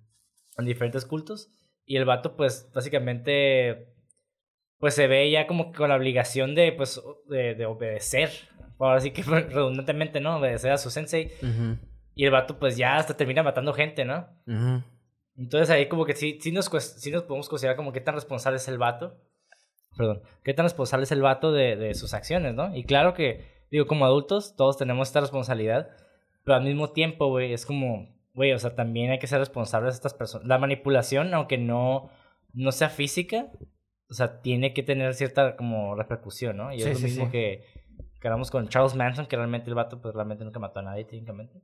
en 0.58 0.64
diferentes 0.64 1.04
cultos. 1.04 1.50
Y 1.84 1.96
el 1.96 2.04
vato, 2.04 2.36
pues, 2.36 2.70
básicamente, 2.74 3.94
pues 4.78 4.94
se 4.94 5.06
ve 5.06 5.30
ya 5.30 5.46
como 5.46 5.72
que 5.72 5.78
con 5.78 5.88
la 5.88 5.96
obligación 5.96 6.54
de, 6.54 6.72
pues, 6.72 7.00
de, 7.28 7.54
de 7.54 7.66
obedecer. 7.66 8.30
Ahora 8.78 9.00
sí 9.00 9.10
que 9.10 9.22
redundantemente, 9.22 10.20
¿no? 10.20 10.36
Obedecer 10.38 10.70
a 10.72 10.78
su 10.78 10.90
sensei. 10.90 11.32
Ujú. 11.42 11.78
Y 12.14 12.24
el 12.24 12.30
vato, 12.30 12.58
pues, 12.58 12.76
ya 12.76 12.96
hasta 12.96 13.16
termina 13.16 13.42
matando 13.42 13.72
gente, 13.72 14.04
¿no? 14.04 14.28
Entonces 15.36 15.70
ahí 15.70 15.86
como 15.86 16.04
que 16.04 16.14
sí, 16.14 16.38
sí, 16.42 16.50
nos, 16.50 16.66
sí 16.66 17.10
nos 17.12 17.22
podemos 17.22 17.48
considerar 17.48 17.76
como 17.76 17.92
qué 17.92 18.00
tan 18.00 18.14
responsable 18.16 18.56
es 18.56 18.66
el 18.68 18.76
vato. 18.76 19.16
Perdón. 19.96 20.22
Qué 20.44 20.52
tan 20.52 20.64
responsable 20.64 21.04
es 21.04 21.12
el 21.12 21.22
vato 21.22 21.52
de, 21.52 21.76
de 21.76 21.94
sus 21.94 22.12
acciones, 22.14 22.54
¿no? 22.54 22.74
Y 22.76 22.84
claro 22.84 23.14
que, 23.14 23.57
digo, 23.70 23.86
como 23.86 24.04
adultos, 24.04 24.54
todos 24.56 24.76
tenemos 24.76 25.08
esta 25.08 25.20
responsabilidad. 25.20 25.88
Pero 26.44 26.56
al 26.56 26.64
mismo 26.64 26.90
tiempo, 26.92 27.26
güey, 27.28 27.52
es 27.52 27.66
como, 27.66 28.08
güey, 28.34 28.52
o 28.52 28.58
sea, 28.58 28.74
también 28.74 29.10
hay 29.10 29.18
que 29.18 29.26
ser 29.26 29.38
responsables 29.38 29.94
de 29.94 29.96
estas 29.96 30.14
personas. 30.14 30.46
La 30.46 30.58
manipulación, 30.58 31.34
aunque 31.34 31.58
no, 31.58 32.10
no 32.54 32.72
sea 32.72 32.88
física, 32.88 33.48
o 34.10 34.14
sea, 34.14 34.40
tiene 34.40 34.72
que 34.72 34.82
tener 34.82 35.12
cierta 35.14 35.56
como 35.56 35.94
repercusión, 35.94 36.56
¿no? 36.56 36.72
Y 36.72 36.80
Sí, 36.80 36.88
es 36.88 36.94
lo 36.94 36.98
sí, 36.98 37.04
mismo 37.04 37.24
sí. 37.26 37.30
que, 37.32 37.64
que 38.20 38.28
hablamos 38.28 38.50
con 38.50 38.68
Charles 38.68 38.94
Manson, 38.94 39.26
que 39.26 39.36
realmente 39.36 39.68
el 39.68 39.74
vato, 39.74 40.00
pues 40.00 40.14
realmente 40.14 40.44
nunca 40.44 40.58
mató 40.58 40.80
a 40.80 40.82
nadie, 40.82 41.04
técnicamente 41.04 41.60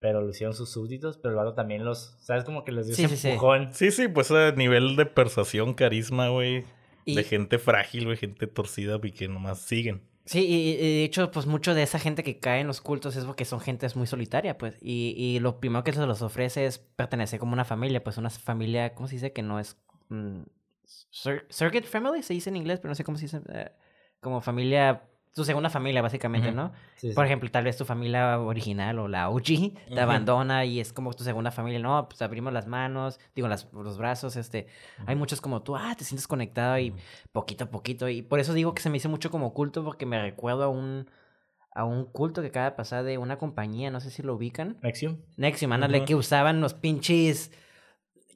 pero 0.00 0.20
lo 0.20 0.28
hicieron 0.28 0.52
sus 0.52 0.70
súbditos, 0.70 1.16
pero 1.16 1.30
el 1.30 1.36
vato 1.36 1.54
también 1.54 1.82
los, 1.82 2.14
¿sabes? 2.20 2.44
Como 2.44 2.62
que 2.62 2.72
les 2.72 2.88
dio 2.88 2.94
Sí, 2.94 3.04
ese 3.04 3.30
empujón. 3.30 3.72
Sí, 3.72 3.90
sí, 3.90 4.06
pues 4.06 4.30
a 4.32 4.52
nivel 4.52 4.96
de 4.96 5.06
persuasión, 5.06 5.72
carisma, 5.72 6.28
güey. 6.28 6.64
Y- 7.06 7.14
De 7.14 7.24
gente 7.24 7.58
frágil, 7.58 8.04
güey, 8.04 8.18
gente 8.18 8.46
torcida 8.46 9.00
y 9.02 9.12
que 9.12 9.28
nomás 9.28 9.60
siguen. 9.60 10.02
Sí, 10.26 10.46
y, 10.46 10.76
de 10.76 11.04
hecho, 11.04 11.30
pues 11.30 11.44
mucho 11.46 11.74
de 11.74 11.82
esa 11.82 11.98
gente 11.98 12.22
que 12.24 12.40
cae 12.40 12.60
en 12.60 12.66
los 12.66 12.80
cultos 12.80 13.14
es 13.16 13.24
porque 13.26 13.44
son 13.44 13.60
gente 13.60 13.86
muy 13.94 14.06
solitaria, 14.06 14.56
pues. 14.56 14.76
Y, 14.80 15.14
y 15.18 15.38
lo 15.40 15.60
primero 15.60 15.84
que 15.84 15.92
se 15.92 16.06
los 16.06 16.22
ofrece 16.22 16.64
es 16.64 16.78
pertenecer 16.78 17.38
como 17.38 17.52
una 17.52 17.64
familia, 17.66 18.02
pues 18.02 18.16
una 18.16 18.30
familia, 18.30 18.94
¿cómo 18.94 19.06
se 19.06 19.16
dice? 19.16 19.32
Que 19.34 19.42
no 19.42 19.58
es... 19.60 19.76
mm, 20.08 20.40
cir- 21.12 21.44
circuit 21.50 21.84
family, 21.84 22.22
se 22.22 22.32
dice 22.34 22.48
en 22.50 22.56
inglés, 22.56 22.78
pero 22.80 22.90
no 22.90 22.94
sé 22.94 23.04
cómo 23.04 23.18
se 23.18 23.24
dice. 23.26 23.42
eh, 23.50 23.70
como 24.20 24.40
familia, 24.40 25.02
tu 25.34 25.44
segunda 25.44 25.68
familia, 25.68 26.00
básicamente. 26.00 26.52
¿no? 26.52 26.72
Sí, 26.96 27.08
sí. 27.08 27.14
Por 27.14 27.26
ejemplo, 27.26 27.50
tal 27.50 27.64
vez 27.64 27.76
tu 27.76 27.84
familia 27.84 28.38
original 28.38 29.00
o 29.00 29.08
la 29.08 29.28
OG 29.28 29.74
te 29.92 30.00
abandona 30.00 30.64
y 30.64 30.80
es 30.80 30.92
como 30.92 31.12
tu 31.12 31.24
segunda 31.24 31.50
familia. 31.50 31.80
No, 31.80 32.08
pues 32.08 32.22
abrimos 32.22 32.52
las 32.52 32.66
manos, 32.68 33.18
digo, 33.34 33.48
las, 33.48 33.68
los 33.72 33.98
brazos, 33.98 34.36
este. 34.36 34.68
Hay 35.06 35.16
muchos 35.16 35.40
como 35.40 35.62
tú, 35.62 35.76
ah, 35.76 35.94
te 35.98 36.04
sientes 36.04 36.28
conectado 36.28 36.78
y 36.78 36.94
poquito 37.32 37.64
a 37.64 37.70
poquito. 37.70 38.08
Y 38.08 38.22
por 38.22 38.38
eso 38.38 38.54
digo 38.54 38.74
que 38.74 38.82
se 38.82 38.90
me 38.90 38.96
hizo 38.96 39.08
mucho 39.08 39.30
como 39.30 39.52
culto 39.52 39.84
porque 39.84 40.06
me 40.06 40.22
recuerdo 40.22 40.62
a 40.64 40.68
un, 40.68 41.10
a 41.72 41.84
un 41.84 42.04
culto 42.04 42.40
que 42.40 42.48
acaba 42.48 42.70
de 42.70 42.76
pasar 42.76 43.02
de 43.02 43.18
una 43.18 43.36
compañía, 43.36 43.90
no 43.90 44.00
sé 44.00 44.10
si 44.10 44.22
lo 44.22 44.34
ubican. 44.34 44.78
Nexium. 44.82 45.18
Nexium, 45.36 45.72
ándale, 45.72 46.04
que 46.04 46.14
usaban 46.14 46.60
los 46.60 46.74
pinches... 46.74 47.50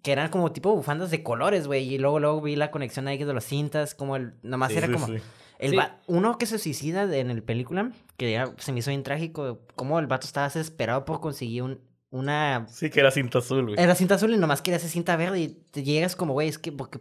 Que 0.02 0.12
eran 0.12 0.30
como 0.30 0.52
tipo 0.52 0.74
bufandas 0.74 1.10
de 1.10 1.24
colores, 1.24 1.66
güey. 1.66 1.92
Y 1.92 1.98
luego, 1.98 2.20
luego 2.20 2.40
vi 2.40 2.54
la 2.54 2.70
conexión 2.70 3.08
ahí 3.08 3.18
de 3.18 3.34
las 3.34 3.44
cintas, 3.44 3.96
como 3.96 4.14
el... 4.14 4.34
Nomás 4.42 4.70
Sí, 4.70 4.78
era 4.78 4.86
sí, 4.86 4.92
como... 4.92 5.06
sí. 5.06 5.14
El 5.58 5.70
Sí. 5.70 5.76
va- 5.76 6.00
Uno 6.06 6.38
que 6.38 6.46
se 6.46 6.58
suicida 6.58 7.06
de- 7.06 7.20
en 7.20 7.30
el 7.30 7.42
película, 7.42 7.92
que 8.16 8.30
ya 8.32 8.52
se 8.58 8.72
me 8.72 8.78
hizo 8.80 8.90
bien 8.90 9.02
trágico, 9.02 9.58
como 9.74 9.98
el 9.98 10.06
vato 10.06 10.26
estaba 10.26 10.46
desesperado 10.46 11.04
por 11.04 11.20
conseguir 11.20 11.62
un, 11.62 11.80
una... 12.10 12.66
Sí, 12.68 12.90
que 12.90 13.00
era 13.00 13.10
cinta 13.10 13.38
azul, 13.38 13.64
güey. 13.66 13.76
Era 13.82 13.94
cinta 13.94 14.14
azul 14.14 14.32
y 14.32 14.38
nomás 14.38 14.62
quería 14.62 14.76
hacer 14.76 14.90
cinta 14.90 15.16
verde 15.16 15.40
y 15.40 15.48
te 15.70 15.82
llegas 15.82 16.16
como, 16.16 16.32
güey, 16.32 16.48
es 16.48 16.58
que 16.58 16.72
porque 16.72 17.00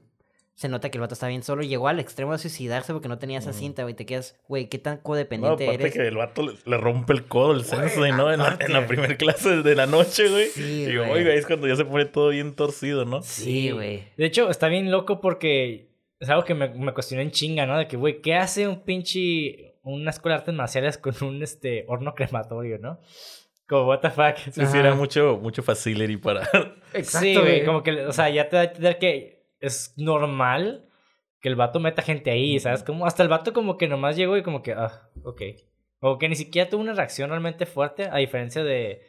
se 0.55 0.69
nota 0.69 0.89
que 0.89 0.97
el 0.97 1.01
vato 1.01 1.13
está 1.13 1.27
bien 1.27 1.43
solo. 1.43 1.61
Llegó 1.61 1.87
al 1.87 1.99
extremo 1.99 2.31
de 2.31 2.39
suicidarse 2.39 2.91
porque 2.91 3.07
no 3.07 3.19
tenía 3.19 3.37
esa 3.37 3.53
cinta, 3.53 3.83
güey. 3.83 3.93
Te 3.93 4.07
quedas, 4.07 4.35
güey, 4.47 4.67
qué 4.69 4.79
tan 4.79 4.95
No, 4.95 5.03
codependiente 5.03 5.65
aparte 5.65 5.83
eres. 5.83 5.93
que 5.93 6.07
el 6.07 6.17
vato 6.17 6.41
le, 6.41 6.53
le 6.65 6.77
rompe 6.77 7.13
el 7.13 7.25
codo, 7.25 7.53
el 7.53 7.63
sensei, 7.63 8.11
¿no? 8.11 8.33
En 8.33 8.39
la, 8.39 8.57
en 8.59 8.73
la 8.73 8.87
primera 8.87 9.15
clase 9.17 9.61
de 9.61 9.75
la 9.75 9.85
noche, 9.85 10.27
güey. 10.29 10.47
Sí, 10.47 10.85
Digo, 10.87 11.03
güey. 11.05 11.19
oiga, 11.19 11.33
es 11.35 11.45
cuando 11.45 11.67
ya 11.67 11.75
se 11.75 11.85
pone 11.85 12.05
todo 12.05 12.29
bien 12.29 12.55
torcido, 12.55 13.05
¿no? 13.05 13.21
Sí, 13.21 13.69
güey. 13.69 14.05
De 14.17 14.25
hecho, 14.25 14.49
está 14.49 14.67
bien 14.67 14.89
loco 14.89 15.21
porque 15.21 15.89
es 16.19 16.29
algo 16.29 16.43
que 16.43 16.53
me, 16.53 16.69
me 16.69 16.93
cuestioné 16.93 17.23
en 17.23 17.31
chinga, 17.31 17.65
¿no? 17.65 17.77
De 17.77 17.87
que, 17.87 17.97
güey, 17.97 18.21
¿qué 18.21 18.35
hace 18.35 18.67
un 18.67 18.83
pinche... 18.83 19.75
Una 19.83 20.09
escuela 20.09 20.35
de 20.35 20.39
artes 20.39 20.55
marciales 20.55 20.97
con 20.97 21.13
un, 21.21 21.41
este, 21.41 21.85
horno 21.87 22.13
crematorio, 22.13 22.77
¿no? 22.77 22.99
Como, 23.69 23.87
what 23.87 23.99
the 23.99 24.09
fuck. 24.09 24.35
Sí, 24.51 24.65
sí, 24.65 24.77
era 24.77 24.93
mucho, 24.93 25.39
mucho 25.41 25.63
facility 25.63 26.17
para... 26.17 26.49
sí, 27.03 27.35
güey, 27.35 27.63
como 27.63 27.83
que, 27.83 28.05
o 28.05 28.11
sea, 28.11 28.29
ya 28.29 28.49
te 28.49 28.55
da 28.57 28.61
a 28.63 28.65
entender 28.65 28.97
que 28.99 29.47
es 29.59 29.93
normal 29.97 30.89
que 31.39 31.49
el 31.49 31.55
vato 31.55 31.79
meta 31.79 32.01
gente 32.01 32.31
ahí, 32.31 32.59
¿sabes? 32.59 32.83
Como 32.83 33.05
hasta 33.05 33.23
el 33.23 33.29
vato 33.29 33.53
como 33.53 33.77
que 33.77 33.87
nomás 33.87 34.17
llegó 34.17 34.35
y 34.37 34.43
como 34.43 34.61
que, 34.61 34.73
ah, 34.73 35.09
ok. 35.23 35.41
O 35.99 36.17
que 36.17 36.29
ni 36.29 36.35
siquiera 36.35 36.69
tuvo 36.69 36.81
una 36.81 36.93
reacción 36.93 37.29
realmente 37.29 37.65
fuerte, 37.65 38.09
a 38.11 38.17
diferencia 38.17 38.63
de, 38.63 39.01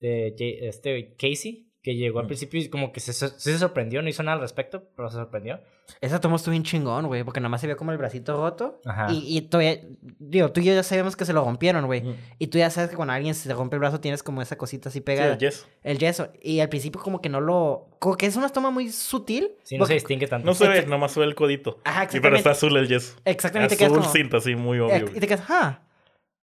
de 0.00 0.34
este 0.68 1.16
Casey, 1.16 1.69
que 1.82 1.94
llegó 1.94 2.18
al 2.18 2.26
Mm. 2.26 2.28
principio 2.28 2.60
y 2.60 2.68
como 2.68 2.92
que 2.92 3.00
se, 3.00 3.12
se, 3.14 3.28
se 3.28 3.58
sorprendió, 3.58 4.02
no 4.02 4.08
hizo 4.10 4.22
nada 4.22 4.34
al 4.34 4.40
respecto, 4.42 4.84
pero 4.94 5.08
se 5.08 5.16
sorprendió. 5.16 5.60
Esa 6.02 6.20
toma 6.20 6.36
estuvo 6.36 6.52
bien 6.52 6.62
chingón, 6.62 7.06
güey, 7.06 7.24
porque 7.24 7.40
nomás 7.40 7.62
se 7.62 7.66
vio 7.66 7.76
como 7.76 7.90
el 7.90 7.96
bracito 7.98 8.36
roto. 8.36 8.80
Ajá. 8.84 9.10
Y, 9.10 9.36
y 9.38 9.40
todavía, 9.42 9.80
digo, 10.18 10.52
tú 10.52 10.60
y 10.60 10.64
yo 10.64 10.74
ya 10.74 10.82
sabemos 10.82 11.16
que 11.16 11.24
se 11.24 11.32
lo 11.32 11.42
rompieron, 11.44 11.86
güey. 11.86 12.02
Ujú. 12.02 12.14
Y 12.38 12.46
tú 12.48 12.58
ya 12.58 12.68
sabes 12.70 12.90
que 12.90 12.96
cuando 12.96 13.14
alguien 13.14 13.34
se 13.34 13.48
le 13.48 13.54
rompe 13.54 13.76
el 13.76 13.80
brazo 13.80 13.98
tienes 13.98 14.22
como 14.22 14.42
esa 14.42 14.56
cosita 14.58 14.90
así 14.90 14.98
Sí, 14.98 15.00
pegada. 15.00 15.32
el 15.32 15.38
yeso. 15.38 15.66
El 15.82 15.98
yeso. 15.98 16.28
Y 16.42 16.60
al 16.60 16.68
principio 16.68 17.00
como 17.00 17.20
que 17.22 17.28
no 17.30 17.40
lo... 17.40 17.88
Como 17.98 18.16
que 18.16 18.26
es 18.26 18.36
una 18.36 18.50
toma 18.50 18.70
muy 18.70 18.90
sutil. 18.92 19.52
Sí, 19.62 19.76
no 19.78 19.86
se 19.86 19.88
porque- 19.88 19.94
distingue 19.94 20.26
tanto. 20.26 20.46
No 20.46 20.54
se 20.54 20.68
ve, 20.68 20.86
nomás 20.86 21.12
se 21.12 21.20
ve 21.20 21.26
el 21.26 21.34
codito. 21.34 21.80
Ajá, 21.84 22.02
Sí, 22.10 22.20
pero 22.20 22.36
exactamente. 22.36 22.38
está 22.38 22.50
azul 22.50 22.76
el 22.76 22.88
yeso. 22.88 23.16
Exactamente. 23.24 23.74
Azul 23.84 23.98
como- 24.00 24.12
cinta, 24.12 24.36
así, 24.36 24.54
muy 24.54 24.78
obvio. 24.80 25.06
Y 25.16 25.18
te 25.18 25.26
quedas, 25.26 25.44
ah, 25.48 25.82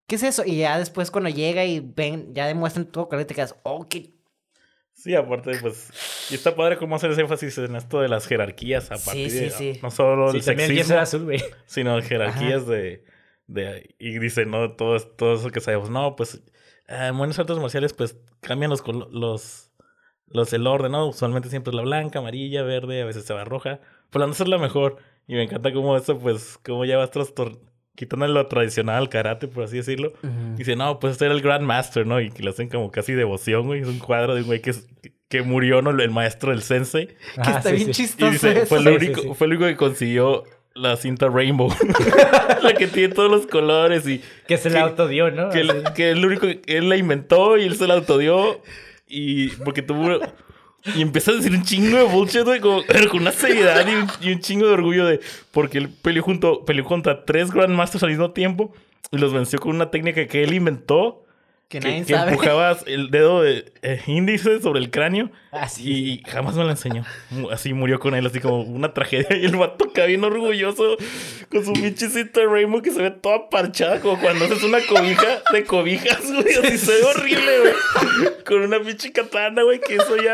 ¿qué 0.08 0.16
es 0.16 0.24
eso? 0.24 0.44
Y 0.46 0.58
ya 0.58 0.78
después 0.80 1.10
cuando 1.12 1.30
llega 1.30 1.64
y 1.64 1.80
ven, 1.80 2.34
ya 2.34 2.48
demuestran 2.48 2.86
todo, 2.88 3.08
claro, 3.08 3.22
y 3.22 3.26
te 3.26 3.36
quedas, 3.36 3.56
oh, 3.64 3.86
qué... 3.88 4.16
Sí, 4.98 5.14
aparte, 5.14 5.52
pues... 5.62 5.89
Y 6.32 6.34
está 6.36 6.56
padre 6.56 6.76
cómo 6.78 6.95
hacer 6.95 7.12
ese 7.12 7.22
énfasis 7.22 7.56
en 7.60 7.76
esto 7.76 8.02
de 8.02 8.10
las 8.10 8.26
jerarquías. 8.26 8.89
A 8.91 8.98
Sí, 8.98 9.06
partir 9.06 9.30
sí, 9.32 9.39
de, 9.39 9.50
sí. 9.52 9.80
No 9.84 9.91
solo 9.91 10.32
Sí, 10.32 10.38
el 10.38 10.38
el 10.38 10.43
sexismo, 10.43 10.93
era 10.93 11.04
azul, 11.04 11.24
güey. 11.26 11.43
sino 11.68 12.02
jerarquías 12.02 12.66
de, 12.66 13.06
de... 13.45 13.95
Y 14.00 14.18
dice, 14.18 14.48
no, 14.48 14.72
todo, 14.72 15.00
todo 15.00 15.36
eso 15.36 15.52
que 15.52 15.60
sabemos. 15.62 15.91
No, 15.91 16.16
pues... 16.16 16.41
eh, 16.88 17.08
en 17.10 17.18
buenas 17.18 17.38
artes 17.38 17.58
marciales, 17.60 17.93
pues, 17.93 18.18
cambian 18.41 18.72
los, 18.72 18.84
los... 19.12 19.72
Los, 20.30 20.52
el 20.52 20.68
orden, 20.68 20.91
¿no? 20.91 21.08
Usualmente 21.08 21.48
siempre 21.50 21.70
es 21.72 21.76
la 21.76 21.84
blanca, 21.84 22.20
amarilla, 22.20 22.64
verde, 22.64 23.02
a 23.02 23.06
veces 23.06 23.24
se 23.24 23.34
va 23.34 23.45
roja. 23.45 23.80
Pues 24.10 24.20
la 24.20 24.26
nuestra 24.26 24.43
es 24.45 24.50
la 24.50 24.58
mejor. 24.58 24.98
Y 25.28 25.36
me 25.36 25.43
encanta 25.43 25.72
cómo 25.72 25.95
eso, 25.95 26.18
pues, 26.20 26.58
cómo 26.66 26.84
ya 26.86 26.98
vas 26.98 27.12
trastor- 27.12 27.60
quitando 27.98 28.26
lo 28.28 28.48
tradicional 28.48 28.95
al 28.95 29.10
karate, 29.10 29.50
por 29.50 29.66
así 29.66 29.76
decirlo. 29.76 30.14
Dice, 30.56 30.78
no, 30.78 31.00
pues 31.02 31.14
este 31.14 31.26
era 31.26 31.34
el 31.34 31.41
Grandmaster, 31.41 32.08
¿no? 32.08 32.22
Y 32.22 32.30
que 32.32 32.43
le 32.43 32.52
hacen 32.52 32.70
como 32.70 32.91
casi 32.91 33.12
devoción, 33.14 33.66
güey. 33.66 33.82
Es 33.82 33.88
un 33.89 34.00
cuadro 34.00 34.36
de 34.36 34.41
un 34.41 34.48
güey 34.48 34.62
que, 34.62 34.70
es- 34.70 34.88
que 35.28 35.41
murió, 35.41 35.82
¿no? 35.82 35.89
El 35.89 36.12
maestro 36.12 36.52
del 36.52 36.62
sensei. 36.62 37.08
Que 37.08 37.16
Ajá, 37.41 37.58
está 37.58 37.70
sí, 37.72 37.76
bien 37.76 37.86
sí. 37.88 37.91
Y 37.91 38.06
chistoso 38.06 38.32
dice, 38.32 38.52
eso. 38.60 38.66
fue, 38.68 38.78
el 38.78 38.84
Sí, 38.86 38.89
sí, 38.91 38.95
único, 39.08 39.22
sí. 39.24 39.30
fue 39.34 39.48
el 39.48 39.54
único 39.54 39.66
que 39.68 39.76
consiguió 39.76 40.43
la 40.76 40.95
cinta 40.95 41.28
Rainbow. 41.28 41.70
la 42.62 42.74
que 42.76 42.88
tiene 42.88 43.14
todos 43.14 43.30
los 43.32 43.48
colores 43.48 44.08
y 44.08 44.22
Que 44.48 44.58
se 44.58 44.70
le 44.70 44.76
que- 44.76 44.82
autodió, 44.82 45.32
¿no? 45.32 45.50
que, 45.50 45.68
que 45.95 46.12
el 46.12 46.24
único 46.24 46.48
que 46.48 46.62
él 46.68 46.88
la 46.88 46.95
inventó 46.98 47.58
y 47.58 47.64
él 47.64 47.76
se 47.76 47.88
la 47.88 47.95
autodió. 47.95 48.62
Y 49.08 49.50
porque 49.64 49.82
tuvo... 49.82 50.20
Y 50.96 51.02
empieza 51.02 51.32
a 51.32 51.36
decir 51.36 51.52
un 51.52 51.64
chingo 51.64 51.98
de 51.98 52.04
bullshit, 52.04 52.44
güey, 52.44 52.62
pero 52.88 53.10
con 53.10 53.22
una 53.22 53.32
seriedad 53.32 53.86
y 53.88 53.96
un, 53.96 54.08
y 54.22 54.34
un 54.34 54.40
chingo 54.40 54.68
de 54.68 54.74
orgullo 54.74 55.06
de... 55.06 55.20
Porque 55.52 55.78
él 55.78 55.90
peleó, 55.90 56.24
junto, 56.24 56.66
peleó 56.66 56.86
contra 56.86 57.26
tres 57.26 57.52
Grandmasters 57.52 58.04
al 58.04 58.10
mismo 58.10 58.32
tiempo 58.32 58.74
y 59.12 59.18
los 59.18 59.34
venció 59.34 59.60
con 59.60 59.76
una 59.76 59.92
técnica 59.92 60.28
que 60.28 60.44
él 60.44 60.54
inventó 60.54 61.24
Que 61.70 61.82
nadie 61.82 62.05
que 62.05 62.13
sabe. 62.13 62.32
empujabas 62.32 62.86
el 62.88 63.11
dedo 63.11 63.41
de, 63.41 63.74
eh, 63.82 63.99
índice 64.07 64.61
sobre 64.61 64.80
el 64.80 64.89
cráneo 64.89 65.30
Ah, 65.51 65.68
sí. 65.68 66.22
y 66.24 66.30
jamás 66.30 66.55
me 66.55 66.63
lo 66.63 66.70
enseñó. 66.70 67.03
Así 67.51 67.74
murió 67.74 67.99
con 67.99 68.15
él, 68.15 68.26
así 68.26 68.39
como 68.39 68.61
una 68.61 68.93
tragedia. 68.93 69.36
Y 69.38 69.45
el 69.45 69.57
vato 69.57 69.89
acá 69.89 70.05
bien 70.05 70.24
orgulloso 70.24 70.95
con 71.51 71.65
su 71.65 71.74
pinchecita 71.74 72.39
de 72.39 72.45
Rainbow 72.45 72.82
que 72.82 72.91
se 72.91 73.01
ve 73.01 73.11
toda 73.11 73.49
parchada, 73.49 73.99
como 73.99 74.18
cuando 74.22 74.45
haces 74.45 74.63
una 74.63 74.80
cobija 74.88 75.41
de 75.51 75.63
cobijas, 75.65 76.22
güey. 76.32 76.55
Así 76.55 76.78
se 76.78 76.91
ve 76.91 77.03
horrible, 77.03 77.59
güey. 77.59 77.74
Con 78.45 78.61
una 78.61 78.80
pinche 78.80 79.11
katana, 79.11 79.63
güey, 79.63 79.82
que 79.82 79.95
eso 79.95 80.15
ya 80.15 80.34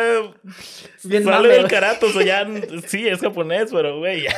Bien 1.03 1.23
sale 1.23 1.47
mame, 1.47 1.49
del 1.49 1.67
carato. 1.67 2.05
O 2.05 2.09
sea, 2.11 2.21
ya 2.23 2.47
sí 2.85 3.07
es 3.07 3.19
japonés, 3.21 3.69
pero 3.71 3.97
güey, 3.97 4.21
ya. 4.23 4.33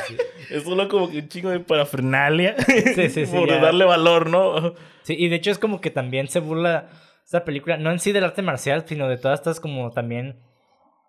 Es 0.48 0.62
solo 0.62 0.88
como 0.88 1.10
que 1.10 1.18
un 1.18 1.28
chingo 1.28 1.50
de 1.50 1.60
parafernalia. 1.60 2.56
Sí, 2.64 2.82
sí, 2.94 3.10
sí, 3.10 3.26
Por 3.30 3.48
ya. 3.50 3.58
darle 3.58 3.84
valor, 3.84 4.30
¿no? 4.30 4.72
Sí, 5.02 5.14
y 5.16 5.28
de 5.28 5.36
hecho 5.36 5.52
es 5.52 5.58
como 5.58 5.80
que 5.80 5.90
también 5.90 6.26
se 6.26 6.40
burla 6.40 6.85
esta 7.26 7.44
película, 7.44 7.76
no 7.76 7.90
en 7.92 7.98
sí 7.98 8.12
del 8.12 8.24
arte 8.24 8.40
marcial, 8.40 8.84
sino 8.86 9.08
de 9.08 9.18
todas 9.18 9.40
estas 9.40 9.60
como 9.60 9.90
también... 9.90 10.40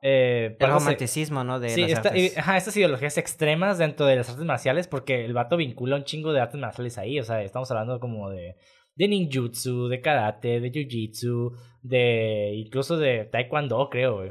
Eh, 0.03 0.55
El 0.59 0.69
romanticismo, 0.69 1.43
¿no? 1.43 1.59
De 1.59 1.69
Sí, 1.69 1.81
las 1.81 1.91
esta- 1.91 2.09
artes. 2.09 2.35
y- 2.35 2.39
ajá, 2.39 2.57
estas 2.57 2.75
ideologías 2.77 3.17
extremas 3.17 3.77
dentro 3.79 4.05
de 4.05 4.15
las 4.17 4.29
artes 4.29 4.45
marciales, 4.45 4.87
porque 4.87 5.25
el 5.25 5.33
vato 5.33 5.57
vincula 5.57 5.95
un 5.95 6.03
chingo 6.03 6.33
de 6.33 6.39
artes 6.41 6.59
marciales 6.59 6.97
ahí. 6.99 7.19
O 7.19 7.23
sea, 7.23 7.41
estamos 7.41 7.69
hablando 7.71 7.99
como 7.99 8.29
de, 8.29 8.55
de 8.95 9.07
ninjutsu, 9.07 9.87
de 9.87 10.01
karate, 10.01 10.59
de 10.59 10.71
jiu-jitsu, 10.71 11.51
de 11.81 12.51
incluso 12.55 12.97
de 12.97 13.25
taekwondo, 13.25 13.89
creo, 13.89 14.17
güey. 14.17 14.29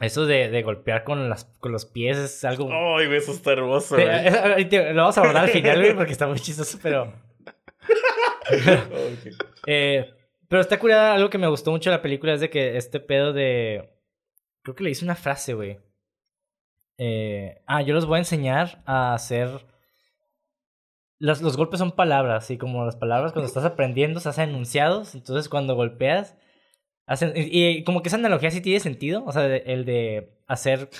Eso 0.00 0.26
de, 0.26 0.48
de 0.50 0.62
golpear 0.62 1.04
con, 1.04 1.28
las, 1.30 1.44
con 1.60 1.70
los 1.72 1.84
pies 1.86 2.16
es 2.18 2.44
algo... 2.44 2.68
Ay, 2.72 3.06
güey, 3.06 3.18
eso 3.18 3.32
está 3.32 3.52
hermoso, 3.52 3.96
Sí, 3.96 4.02
güey. 4.02 4.26
es- 4.26 4.34
ahorita 4.34 4.92
lo 4.92 5.02
vamos 5.02 5.16
a 5.18 5.20
abordar 5.20 5.44
al 5.44 5.50
final, 5.50 5.78
güey, 5.80 5.94
porque 5.94 6.12
está 6.12 6.26
muy 6.26 6.38
chistoso, 6.40 6.78
pero... 6.82 7.12
Ok. 8.50 9.34
Eh, 9.66 10.10
pero 10.48 10.60
está 10.62 10.78
curada, 10.78 11.14
algo 11.14 11.30
que 11.30 11.38
me 11.38 11.46
gustó 11.48 11.70
mucho 11.70 11.90
de 11.90 11.96
la 11.96 12.02
película 12.02 12.34
es 12.34 12.40
de 12.40 12.50
que 12.50 12.76
este 12.76 13.00
pedo 13.00 13.32
de... 13.32 13.90
Creo 14.62 14.74
que 14.74 14.84
le 14.84 14.90
hice 14.90 15.04
una 15.04 15.14
frase, 15.14 15.54
güey. 15.54 15.78
Eh, 16.98 17.62
ah, 17.66 17.82
yo 17.82 17.94
los 17.94 18.06
voy 18.06 18.16
a 18.16 18.18
enseñar 18.20 18.82
a 18.86 19.14
hacer... 19.14 19.48
Los, 21.20 21.42
los 21.42 21.56
golpes 21.56 21.78
son 21.80 21.92
palabras, 21.92 22.50
y 22.50 22.58
como 22.58 22.84
las 22.84 22.96
palabras 22.96 23.32
cuando 23.32 23.48
estás 23.48 23.64
aprendiendo 23.64 24.20
se 24.20 24.28
hacen 24.28 24.50
enunciados, 24.50 25.14
entonces 25.14 25.48
cuando 25.48 25.74
golpeas... 25.74 26.36
Hacen, 27.06 27.32
y, 27.34 27.66
y 27.66 27.84
como 27.84 28.02
que 28.02 28.08
esa 28.08 28.18
analogía 28.18 28.50
sí 28.50 28.60
tiene 28.60 28.80
sentido, 28.80 29.24
o 29.24 29.32
sea, 29.32 29.42
de- 29.42 29.62
el 29.66 29.84
de 29.86 30.36
hacer 30.46 30.90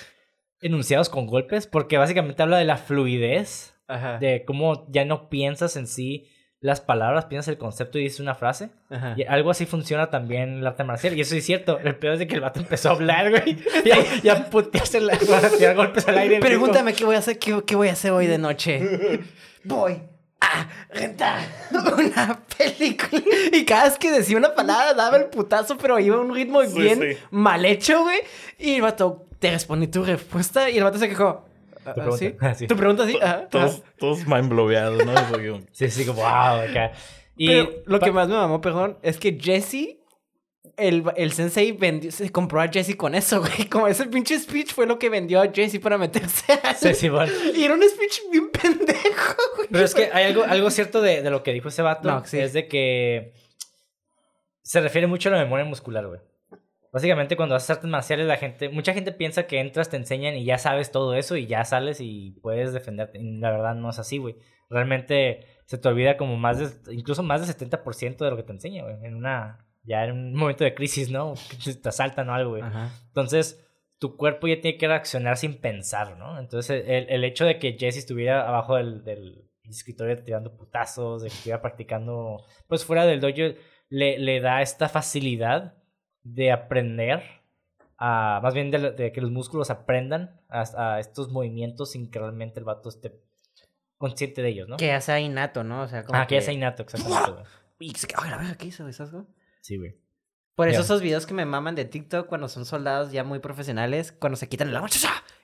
enunciados 0.61 1.07
con 1.07 1.27
golpes, 1.27 1.67
porque 1.67 1.97
básicamente 1.97 2.41
habla 2.41 2.57
de 2.57 2.65
la 2.65 2.77
fluidez 2.77 3.75
Ajá. 3.87 4.17
de 4.17 4.43
cómo 4.43 4.85
ya 4.91 5.05
no 5.05 5.29
piensas 5.29 5.77
en 5.77 5.87
sí 5.87 6.27
las 6.61 6.81
palabras, 6.81 7.25
piensas 7.25 7.47
el 7.53 7.57
concepto 7.57 7.97
y 7.97 8.03
dices 8.03 8.19
una 8.19 8.35
frase. 8.35 8.69
Ajá. 8.89 9.13
Y 9.15 9.23
algo 9.23 9.49
así 9.51 9.65
funciona 9.65 10.09
también 10.09 10.57
el 10.59 10.67
arte 10.67 10.83
marcial. 10.83 11.17
Y 11.17 11.21
eso 11.21 11.35
es 11.35 11.45
cierto. 11.45 11.79
El 11.79 11.95
peor 11.95 12.13
es 12.13 12.19
de 12.19 12.27
que 12.27 12.35
el 12.35 12.41
vato 12.41 12.59
empezó 12.59 12.89
a 12.89 12.91
hablar, 12.93 13.29
güey. 13.29 13.57
Y 13.85 13.91
a, 13.91 13.97
y 14.23 14.27
a 14.29 14.49
putearse, 14.49 14.99
la- 14.99 15.13
a 15.43 15.49
tirar 15.57 15.75
golpes 15.75 16.07
al 16.07 16.17
aire. 16.17 16.39
Pregúntame 16.39 16.93
qué 16.93 17.05
voy 17.05 17.15
a 17.15 17.19
hacer, 17.19 17.39
qué, 17.39 17.61
qué 17.65 17.75
voy 17.75 17.87
a 17.87 17.93
hacer 17.93 18.11
hoy 18.11 18.27
de 18.27 18.37
noche. 18.37 19.21
Voy 19.63 20.01
a 20.41 20.67
rentar 20.93 21.39
una 21.97 22.39
película. 22.57 23.21
Y 23.53 23.63
cada 23.65 23.85
vez 23.85 23.97
que 23.97 24.11
decía 24.11 24.37
una 24.37 24.53
palabra 24.53 24.93
daba 24.93 25.17
el 25.17 25.25
putazo, 25.25 25.77
pero 25.77 25.97
iba 25.99 26.17
a 26.17 26.19
un 26.19 26.33
ritmo 26.33 26.61
Sí, 26.63 26.79
bien 26.79 26.99
sí. 26.99 27.17
mal 27.31 27.63
hecho, 27.65 28.03
güey. 28.03 28.19
Y 28.57 28.75
el 28.75 28.81
vato, 28.81 29.27
te 29.39 29.51
respondí 29.51 29.87
tu 29.87 30.03
respuesta 30.03 30.69
y 30.69 30.77
el 30.77 30.83
vato 30.83 30.97
se 30.97 31.07
quejó. 31.09 31.45
"Ah, 31.85 31.93
Tu 31.93 32.01
ah, 32.01 32.03
pregunta. 32.03 32.17
¿Sí? 32.17 32.35
Ah, 32.41 32.53
sí. 32.55 32.67
Tu 32.67 32.75
pregunta, 32.75 33.07
sí. 33.07 33.17
Ajá. 33.21 33.47
Todos, 33.49 33.83
todos 33.97 34.27
mind 34.27 34.49
bloweados, 34.49 35.05
¿no? 35.05 35.13
Sí, 35.71 35.89
sí, 35.89 36.05
como 36.05 36.21
wow, 36.21 36.61
acá. 36.69 36.91
Y 37.35 37.47
Pero 37.47 37.71
lo 37.85 37.99
que 37.99 38.11
más 38.11 38.27
me 38.27 38.35
mamó, 38.35 38.59
perdón, 38.59 38.97
es 39.01 39.17
que 39.17 39.37
Jesse, 39.39 39.97
el, 40.75 41.03
el 41.15 41.31
sensei 41.31 41.71
vendió, 41.71 42.11
se 42.11 42.29
compró 42.31 42.61
a 42.61 42.67
Jesse 42.67 42.95
con 42.95 43.15
eso, 43.15 43.39
güey. 43.41 43.69
Como 43.69 43.87
ese 43.87 44.05
pinche 44.07 44.37
speech 44.39 44.73
fue 44.73 44.85
lo 44.85 44.99
que 44.99 45.09
vendió 45.09 45.41
a 45.41 45.51
Jesse 45.51 45.79
para 45.79 45.97
meterse 45.97 46.51
a... 46.63 46.73
Sí, 46.73 46.93
sí, 46.93 47.09
bueno. 47.09 47.31
Y 47.55 47.63
era 47.63 47.75
un 47.75 47.81
speech 47.81 48.21
bien 48.31 48.49
pendejo, 48.51 49.35
güey. 49.55 49.67
Pero 49.71 49.85
es 49.85 49.95
que 49.95 50.09
hay 50.11 50.25
algo, 50.25 50.43
algo 50.43 50.69
cierto 50.69 51.01
de, 51.01 51.21
de 51.21 51.29
lo 51.29 51.43
que 51.43 51.53
dijo 51.53 51.69
ese 51.69 51.81
vato. 51.81 52.09
No, 52.09 52.25
sí. 52.25 52.39
Es 52.39 52.53
de 52.53 52.67
que 52.67 53.33
se 54.61 54.81
refiere 54.81 55.07
mucho 55.07 55.29
a 55.29 55.31
la 55.31 55.39
memoria 55.39 55.65
muscular, 55.65 56.05
güey. 56.07 56.19
Básicamente 56.91 57.35
cuando 57.35 57.55
haces 57.55 57.69
artes 57.69 57.89
marciales 57.89 58.25
la 58.25 58.37
gente, 58.37 58.69
mucha 58.69 58.93
gente 58.93 59.11
piensa 59.11 59.45
que 59.45 59.59
entras, 59.59 59.89
te 59.89 59.97
enseñan 59.97 60.35
y 60.35 60.43
ya 60.43 60.57
sabes 60.57 60.91
todo 60.91 61.13
eso 61.13 61.35
y 61.35 61.45
ya 61.45 61.63
sales 61.63 61.99
y 62.01 62.39
puedes 62.41 62.73
defenderte. 62.73 63.19
Y 63.19 63.37
la 63.37 63.51
verdad 63.51 63.75
no 63.75 63.89
es 63.89 63.99
así, 63.99 64.17
güey. 64.17 64.37
Realmente 64.69 65.45
se 65.65 65.77
te 65.77 65.87
olvida 65.87 66.17
como 66.17 66.35
más 66.37 66.57
de, 66.57 66.95
incluso 66.95 67.21
más 67.21 67.45
del 67.45 67.55
70% 67.55 68.17
de 68.17 68.31
lo 68.31 68.37
que 68.37 68.43
te 68.43 68.53
enseña, 68.53 68.83
güey. 68.83 68.95
En 69.03 69.15
una, 69.15 69.67
ya 69.83 70.03
en 70.05 70.13
un 70.13 70.33
momento 70.33 70.63
de 70.63 70.73
crisis, 70.73 71.11
¿no? 71.11 71.35
Que 71.63 71.73
Te 71.73 71.89
asaltan 71.89 72.29
o 72.29 72.33
algo, 72.33 72.51
güey. 72.51 72.63
Ajá. 72.63 72.89
Entonces, 73.07 73.63
tu 73.99 74.17
cuerpo 74.17 74.47
ya 74.47 74.59
tiene 74.59 74.77
que 74.77 74.87
reaccionar 74.87 75.37
sin 75.37 75.61
pensar, 75.61 76.17
¿no? 76.17 76.39
Entonces, 76.39 76.83
el, 76.87 77.07
el 77.09 77.23
hecho 77.23 77.45
de 77.45 77.59
que 77.59 77.77
Jesse 77.77 77.97
estuviera 77.97 78.47
abajo 78.47 78.77
del, 78.77 79.03
del 79.03 79.49
escritorio 79.69 80.23
tirando 80.23 80.55
putazos, 80.55 81.21
de 81.21 81.29
que 81.29 81.35
estuviera 81.35 81.61
practicando, 81.61 82.45
pues 82.67 82.83
fuera 82.83 83.05
del 83.05 83.19
dojo, 83.19 83.55
le, 83.89 84.17
le 84.17 84.39
da 84.39 84.61
esta 84.61 84.89
facilidad 84.89 85.78
de 86.23 86.51
aprender, 86.51 87.23
a, 87.97 88.39
más 88.43 88.53
bien 88.53 88.71
de, 88.71 88.91
de 88.91 89.11
que 89.11 89.21
los 89.21 89.31
músculos 89.31 89.69
aprendan 89.69 90.39
a, 90.49 90.93
a 90.95 90.99
estos 90.99 91.29
movimientos 91.29 91.91
sin 91.91 92.09
que 92.11 92.19
realmente 92.19 92.59
el 92.59 92.65
vato 92.65 92.89
esté 92.89 93.19
consciente 93.97 94.41
de 94.41 94.49
ellos, 94.49 94.69
¿no? 94.69 94.77
Que 94.77 94.87
ya 94.87 95.01
sea 95.01 95.19
innato, 95.19 95.63
¿no? 95.63 95.81
O 95.81 95.87
sea, 95.87 96.03
como 96.03 96.19
Ah, 96.19 96.25
que 96.27 96.35
ya 96.35 96.41
sea 96.41 96.53
innato, 96.53 96.83
exactamente. 96.83 97.43
Y 97.79 97.93
se- 97.95 98.07
Ay, 98.15 98.29
la 98.29 98.37
verga, 98.37 98.55
¿qué 98.55 98.67
hizo? 98.67 98.77
¿Sabes 98.91 98.99
algo? 99.01 99.27
Sí, 99.61 99.77
güey. 99.77 99.95
Por 100.55 100.67
eso 100.67 100.79
Ya. 100.79 100.83
esos 100.83 101.01
videos 101.01 101.25
que 101.25 101.33
me 101.33 101.45
maman 101.45 101.75
de 101.75 101.85
TikTok 101.85 102.27
cuando 102.27 102.49
son 102.49 102.65
soldados 102.65 103.13
ya 103.13 103.23
muy 103.23 103.39
profesionales, 103.39 104.11
cuando 104.11 104.35
se 104.35 104.49
quitan 104.49 104.67
el 104.69 104.75
agua 104.75 104.89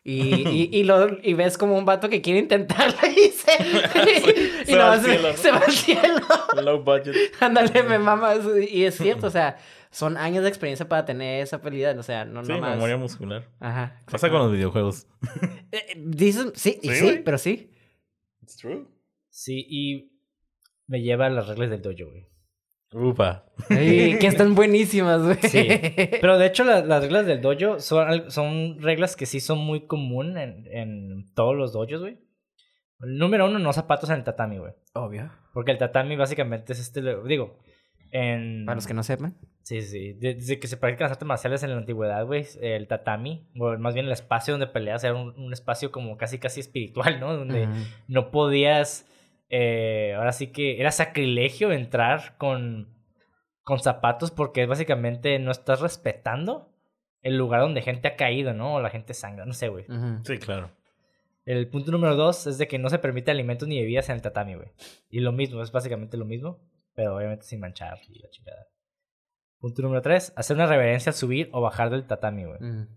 y, 0.03 0.47
y, 0.49 0.69
y, 0.73 0.83
lo, 0.83 1.07
y 1.23 1.33
ves 1.33 1.57
como 1.57 1.77
un 1.77 1.85
vato 1.85 2.09
que 2.09 2.21
quiere 2.21 2.39
intentarlo 2.39 2.97
y 3.07 3.29
se, 3.31 3.51
y, 4.63 4.65
se 4.65 4.75
va 4.77 4.93
al 4.93 5.01
cielo, 5.01 5.31
¿no? 5.31 5.37
se 5.37 5.51
va 5.51 5.57
al 5.59 5.71
cielo. 5.71 6.19
Low 6.61 6.83
budget. 6.83 7.15
Ándale, 7.39 7.83
me 7.83 7.97
mama 7.97 8.33
eso. 8.33 8.57
Y 8.57 8.83
es 8.83 8.95
cierto, 8.97 9.27
o 9.27 9.31
sea, 9.31 9.57
son 9.95 10.17
años 10.17 10.43
de 10.43 10.49
experiencia 10.49 10.87
para 10.89 11.05
tener 11.05 11.41
esa 11.41 11.55
habilidad. 11.55 11.97
O 11.97 12.03
sea, 12.03 12.25
no 12.25 12.43
Sí, 12.43 12.51
nomás. 12.51 12.75
memoria 12.75 12.97
muscular. 12.97 13.47
Ajá. 13.59 14.03
Pasa 14.11 14.29
con 14.29 14.39
los 14.39 14.51
videojuegos. 14.51 15.07
Eh, 15.71 15.77
eh, 15.89 15.93
Dices, 16.05 16.51
sí, 16.55 16.79
y 16.81 16.89
Sí, 16.89 17.21
pero 17.23 17.37
sí. 17.37 17.71
It's 18.41 18.57
true. 18.57 18.85
Sí, 19.29 19.65
y 19.69 20.11
me 20.87 21.01
lleva 21.01 21.27
a 21.27 21.29
las 21.29 21.47
reglas 21.47 21.69
del 21.69 21.81
dojo, 21.81 22.09
güey. 22.11 22.27
Upa. 22.91 23.45
Que 23.67 24.27
están 24.27 24.53
buenísimas, 24.55 25.21
güey. 25.23 25.37
Sí. 25.43 25.67
Pero 26.21 26.37
de 26.37 26.45
hecho, 26.45 26.63
la- 26.63 26.83
las 26.85 27.01
reglas 27.01 27.25
del 27.25 27.41
dojo 27.41 27.79
son, 27.79 28.29
son 28.31 28.81
reglas 28.81 29.15
que 29.15 29.25
sí 29.25 29.39
son 29.39 29.57
muy 29.59 29.87
común 29.87 30.37
en, 30.37 30.67
en 30.67 31.33
todos 31.33 31.55
los 31.55 31.73
dojos, 31.73 31.99
güey. 32.01 32.19
Número 32.99 33.45
uno, 33.47 33.59
no 33.59 33.73
zapatos 33.73 34.09
en 34.09 34.17
el 34.17 34.23
tatami, 34.23 34.57
güey. 34.57 34.73
Obvio. 34.93 35.31
Porque 35.53 35.71
el 35.71 35.77
tatami 35.77 36.15
básicamente 36.15 36.73
es 36.73 36.79
este. 36.79 37.01
Digo, 37.27 37.59
en. 38.15 38.65
Para 38.65 38.75
los 38.75 38.87
que 38.87 38.93
no 38.93 39.03
sepan. 39.03 39.35
Sí, 39.63 39.81
sí. 39.81 40.13
de- 40.13 40.35
Desde 40.35 40.59
que 40.59 40.67
se 40.67 40.77
practican 40.77 41.05
las 41.05 41.13
artes 41.13 41.27
marciales 41.27 41.63
en 41.63 41.71
la 41.71 41.77
antigüedad, 41.77 42.25
güey, 42.25 42.45
el 42.61 42.87
tatami, 42.87 43.47
o 43.59 43.77
más 43.77 43.93
bien 43.93 44.05
el 44.05 44.11
espacio 44.11 44.53
donde 44.53 44.67
peleas, 44.67 45.03
era 45.03 45.15
un, 45.15 45.37
un 45.39 45.53
espacio 45.53 45.91
como 45.91 46.17
casi, 46.17 46.37
casi 46.39 46.59
espiritual, 46.59 47.19
¿no? 47.19 47.35
Donde 47.35 47.67
no 48.07 48.31
podías. 48.31 49.07
eh, 49.49 50.13
ahora 50.17 50.31
sí 50.31 50.47
que 50.47 50.79
era 50.79 50.91
sacrilegio 50.91 51.71
entrar 51.71 52.35
con, 52.37 52.93
con 53.63 53.79
zapatos 53.79 54.31
porque 54.31 54.65
básicamente 54.65 55.37
no 55.39 55.51
estás 55.51 55.81
respetando 55.81 56.71
el 57.21 57.37
lugar 57.37 57.61
donde 57.61 57.81
gente 57.81 58.07
ha 58.07 58.15
caído, 58.15 58.53
¿no? 58.53 58.75
O 58.75 58.81
la 58.81 58.89
gente 58.91 59.13
sangra, 59.15 59.45
no 59.45 59.53
sé, 59.53 59.67
güey. 59.69 59.85
Sí, 60.23 60.37
claro. 60.37 60.69
El 61.45 61.67
punto 61.69 61.91
número 61.91 62.15
dos 62.15 62.47
es 62.47 62.57
de 62.59 62.67
que 62.67 62.77
no 62.79 62.89
se 62.89 62.99
permite 62.99 63.29
alimentos 63.31 63.67
ni 63.67 63.79
bebidas 63.79 64.09
en 64.09 64.15
el 64.15 64.21
tatami, 64.21 64.55
güey. 64.55 64.69
Y 65.09 65.19
lo 65.21 65.31
mismo, 65.31 65.61
es 65.63 65.71
básicamente 65.71 66.17
lo 66.17 66.25
mismo, 66.25 66.59
pero 66.95 67.15
obviamente 67.15 67.45
sin 67.45 67.59
manchar 67.59 67.99
y 68.09 68.19
la 68.19 68.29
chingada. 68.29 68.67
Punto 69.59 69.81
número 69.81 70.01
tres, 70.01 70.33
hacer 70.35 70.55
una 70.55 70.65
reverencia 70.67 71.11
al 71.11 71.15
subir 71.15 71.49
o 71.51 71.61
bajar 71.61 71.89
del 71.89 72.05
tatami, 72.07 72.45
güey. 72.45 72.57
Ujú. 72.61 72.87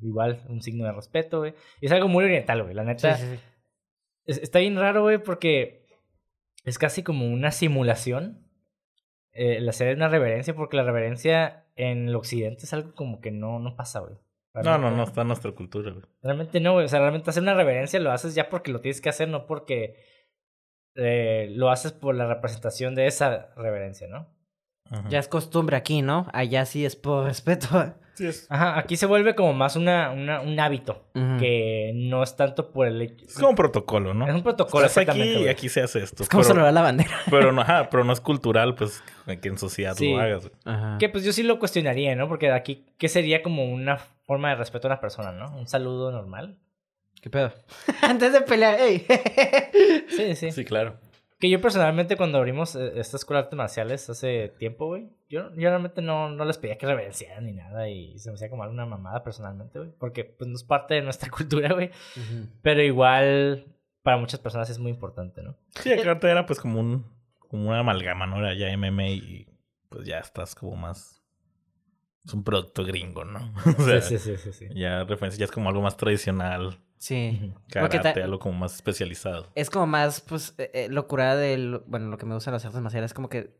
Igual, 0.00 0.42
un 0.48 0.60
signo 0.62 0.84
de 0.84 0.92
respeto, 0.92 1.38
güey. 1.38 1.54
Y 1.80 1.86
es 1.86 1.92
algo 1.92 2.08
muy 2.08 2.24
oriental, 2.24 2.62
güey. 2.62 2.74
La 2.74 2.84
neta, 2.84 3.16
sí, 3.16 3.26
sí. 3.26 3.40
es- 4.26 4.38
está 4.38 4.58
bien 4.58 4.76
raro, 4.76 5.02
güey, 5.02 5.18
porque 5.18 5.86
es 6.64 6.78
casi 6.78 7.02
como 7.02 7.26
una 7.26 7.50
simulación. 7.50 8.42
eh, 9.38 9.58
el 9.58 9.68
hacer 9.68 9.94
una 9.96 10.08
reverencia, 10.08 10.54
porque 10.54 10.78
la 10.78 10.82
reverencia 10.82 11.66
en 11.76 12.08
el 12.08 12.14
occidente 12.16 12.64
es 12.64 12.72
algo 12.72 12.94
como 12.94 13.20
que 13.20 13.30
no, 13.30 13.58
no 13.58 13.76
pasa, 13.76 14.00
güey. 14.00 14.16
No, 14.54 14.78
no, 14.78 14.90
no 14.90 15.02
está 15.02 15.20
en 15.20 15.28
nuestra 15.28 15.52
cultura, 15.52 15.90
güey. 15.90 16.04
Realmente 16.22 16.58
no, 16.60 16.72
güey. 16.72 16.86
O 16.86 16.88
sea, 16.88 17.00
realmente 17.00 17.28
hacer 17.28 17.42
una 17.42 17.52
reverencia 17.52 18.00
lo 18.00 18.12
haces 18.12 18.34
ya 18.34 18.48
porque 18.48 18.72
lo 18.72 18.80
tienes 18.80 19.02
que 19.02 19.10
hacer, 19.10 19.28
no 19.28 19.46
porque 19.46 19.96
eh, 20.96 21.48
lo 21.54 21.70
haces 21.70 21.92
por 21.92 22.14
la 22.14 22.26
representación 22.26 22.94
de 22.94 23.06
esa 23.06 23.48
reverencia, 23.56 24.08
¿no? 24.08 24.26
Ajá. 24.90 25.08
Ya 25.08 25.18
es 25.18 25.28
costumbre 25.28 25.76
aquí, 25.76 26.02
¿no? 26.02 26.26
Allá 26.32 26.64
sí 26.64 26.84
es 26.86 26.96
por 26.96 27.24
respeto. 27.26 27.94
Sí, 28.14 28.26
es, 28.26 28.46
Ajá, 28.48 28.78
aquí 28.78 28.96
se 28.96 29.04
vuelve 29.04 29.34
como 29.34 29.52
más 29.52 29.76
una, 29.76 30.10
una- 30.10 30.40
un 30.40 30.58
hábito, 30.58 31.04
que 31.38 31.92
no 31.94 32.22
es 32.22 32.34
tanto 32.34 32.70
por 32.72 32.86
el 32.86 33.02
hecho... 33.02 33.26
es 33.26 33.34
como 33.34 33.50
un 33.50 33.54
protocolo, 33.56 34.14
¿no? 34.14 34.26
Es 34.26 34.34
un 34.34 34.42
protocolo, 34.42 34.86
Estás 34.86 35.02
aquí 35.06 35.10
exactamente, 35.20 35.42
y 35.44 35.48
aquí 35.48 35.68
se 35.68 35.82
hace 35.82 35.98
esto. 36.02 36.22
Es 36.22 36.28
como 36.30 36.42
saludar 36.42 36.72
la 36.72 36.80
bandera. 36.80 37.10
pero, 37.30 37.52
no, 37.52 37.60
ajá, 37.60 37.90
pero 37.90 38.04
no 38.04 38.14
es 38.14 38.22
cultural, 38.22 38.74
pues, 38.74 39.02
que 39.42 39.48
en 39.48 39.58
sociedad 39.58 39.94
Sí. 39.96 40.12
lo 40.14 40.20
hagas. 40.20 40.44
güey. 40.48 40.52
Ajá. 40.64 40.96
Que 40.98 41.10
pues 41.10 41.24
yo 41.24 41.32
sí 41.34 41.42
lo 41.42 41.58
cuestionaría, 41.58 42.16
¿no? 42.16 42.26
Porque 42.26 42.50
aquí, 42.50 42.86
¿qué 42.96 43.08
sería 43.10 43.42
como 43.42 43.66
una 43.66 43.98
forma 43.98 44.48
de 44.48 44.54
respeto 44.54 44.88
a 44.88 44.92
una 44.92 45.00
persona, 45.00 45.32
¿no? 45.32 45.54
Un 45.54 45.68
saludo 45.68 46.10
normal. 46.10 46.56
¿Qué 47.20 47.30
pedo? 47.30 47.52
Antes 48.02 48.32
de 48.32 48.40
pelear, 48.42 48.80
ey. 48.80 49.06
Sí, 50.08 50.34
sí. 50.34 50.52
Sí, 50.52 50.64
claro. 50.64 50.98
Que 51.38 51.50
yo 51.50 51.60
personalmente 51.60 52.16
cuando 52.16 52.38
abrimos 52.38 52.76
eh, 52.76 52.92
esta 52.96 53.18
escuela 53.18 53.40
de 53.40 53.44
artes 53.44 53.56
marciales 53.58 54.08
hace 54.08 54.48
tiempo, 54.58 54.86
güey, 54.86 55.10
yo, 55.28 55.50
yo 55.54 55.68
realmente 55.68 56.00
no, 56.00 56.30
no 56.30 56.44
les 56.46 56.56
pedía 56.56 56.78
que 56.78 56.86
reverenciaran 56.86 57.44
ni 57.44 57.52
nada 57.52 57.90
y 57.90 58.18
se 58.18 58.30
me 58.30 58.36
hacía 58.36 58.48
como 58.48 58.62
alguna 58.62 58.86
mamada 58.86 59.22
personalmente, 59.22 59.78
güey. 59.78 59.90
Porque 59.98 60.24
pues 60.24 60.48
no 60.48 60.56
es 60.56 60.64
parte 60.64 60.94
de 60.94 61.02
nuestra 61.02 61.30
cultura, 61.36 61.72
güey. 61.74 61.90
Pero 62.62 62.82
igual 62.82 63.66
para 64.02 64.16
muchas 64.16 64.40
personas 64.40 64.70
es 64.70 64.78
muy 64.78 64.90
importante, 64.90 65.42
¿no? 65.42 65.56
Sí, 65.80 65.92
acá 65.92 66.18
te 66.18 66.30
era 66.30 66.46
pues 66.46 66.60
como 66.60 66.80
un 66.80 67.16
como 67.48 67.68
una 67.68 67.80
amalgama, 67.80 68.26
¿no? 68.26 68.38
Era 68.38 68.54
ya 68.54 68.76
MMA 68.76 69.08
y 69.08 69.46
pues 69.88 70.06
ya 70.06 70.18
estás 70.18 70.54
como 70.54 70.76
más... 70.76 71.22
Es 72.24 72.34
un 72.34 72.42
producto 72.42 72.84
gringo, 72.84 73.24
¿no? 73.24 73.52
O 73.78 73.82
sea, 73.82 74.00
sí, 74.00 74.18
sí, 74.18 74.36
sí, 74.36 74.52
sí, 74.52 74.52
sí. 74.52 74.74
ya 74.74 75.04
referencia, 75.04 75.38
ya 75.38 75.44
es 75.44 75.52
como 75.52 75.68
algo 75.68 75.80
más 75.80 75.96
tradicional, 75.96 76.76
Sí. 76.98 77.52
Karate, 77.70 78.22
algo 78.22 78.38
como 78.38 78.58
más 78.58 78.74
especializado. 78.74 79.48
Es 79.54 79.70
como 79.70 79.86
más, 79.86 80.20
pues, 80.20 80.54
eh, 80.58 80.70
eh, 80.74 80.88
locura 80.90 81.36
del... 81.36 81.82
Bueno, 81.86 82.08
lo 82.08 82.18
que 82.18 82.26
me 82.26 82.34
gusta 82.34 82.50
de 82.50 82.56
las 82.56 82.64
artes 82.64 82.80
marciales 82.80 83.10
es 83.10 83.14
como 83.14 83.28
que 83.28 83.54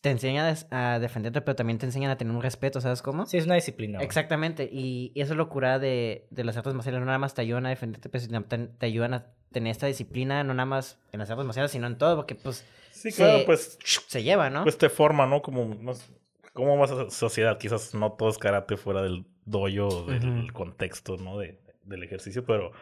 te 0.00 0.10
enseñan 0.10 0.56
a, 0.70 0.98
defenderte, 0.98 1.40
pero 1.42 1.54
también 1.54 1.78
te 1.78 1.86
enseñan 1.86 2.10
a 2.10 2.16
tener 2.18 2.34
un 2.34 2.42
respeto, 2.42 2.80
¿sabes 2.80 3.02
cómo? 3.02 3.24
Sí, 3.26 3.36
es 3.36 3.44
una 3.46 3.54
disciplina. 3.54 3.98
güey. 3.98 4.06
Exactamente, 4.06 4.68
y, 4.70 5.12
y 5.14 5.20
eso 5.20 5.34
es 5.34 5.36
locura 5.36 5.78
de, 5.78 6.26
de 6.30 6.42
las 6.44 6.56
artes 6.56 6.74
marciales, 6.74 6.98
no 7.00 7.06
nada 7.06 7.18
más 7.18 7.34
te 7.34 7.42
ayudan 7.42 7.66
a 7.66 7.68
defenderte, 7.68 8.08
pero 8.08 8.24
sino 8.24 8.42
te, 8.44 8.58
te 8.58 8.86
ayudan 8.86 9.14
a 9.14 9.26
tener 9.52 9.70
esta 9.70 9.86
disciplina, 9.86 10.42
no 10.42 10.54
nada 10.54 10.66
más 10.66 10.98
en 11.12 11.20
las 11.20 11.30
artes 11.30 11.46
marciales, 11.46 11.70
sino 11.70 11.86
en 11.86 11.98
todo, 11.98 12.16
porque 12.16 12.34
pues 12.34 12.64
Sí, 12.90 13.12
se- 13.12 13.22
claro, 13.22 13.44
pues, 13.46 13.78
se 13.84 14.22
lleva, 14.24 14.50
¿no? 14.50 14.64
pues 14.64 14.76
te 14.76 14.88
forma, 14.88 15.24
¿no? 15.26 15.40
Como, 15.40 15.94
sé, 15.94 16.04
como 16.52 16.76
más 16.76 16.90
a- 16.90 17.08
sociedad, 17.10 17.56
quizás 17.58 17.94
no 17.94 18.10
todo 18.12 18.28
es 18.30 18.38
karate 18.38 18.76
fuera 18.76 19.02
del 19.02 19.24
dojo, 19.44 19.86
o 19.86 20.06
del 20.06 20.52
contexto, 20.52 21.16
¿no? 21.16 21.38
De, 21.38 21.60
del 21.86 22.02
ejercicio, 22.02 22.44
pero 22.44 22.72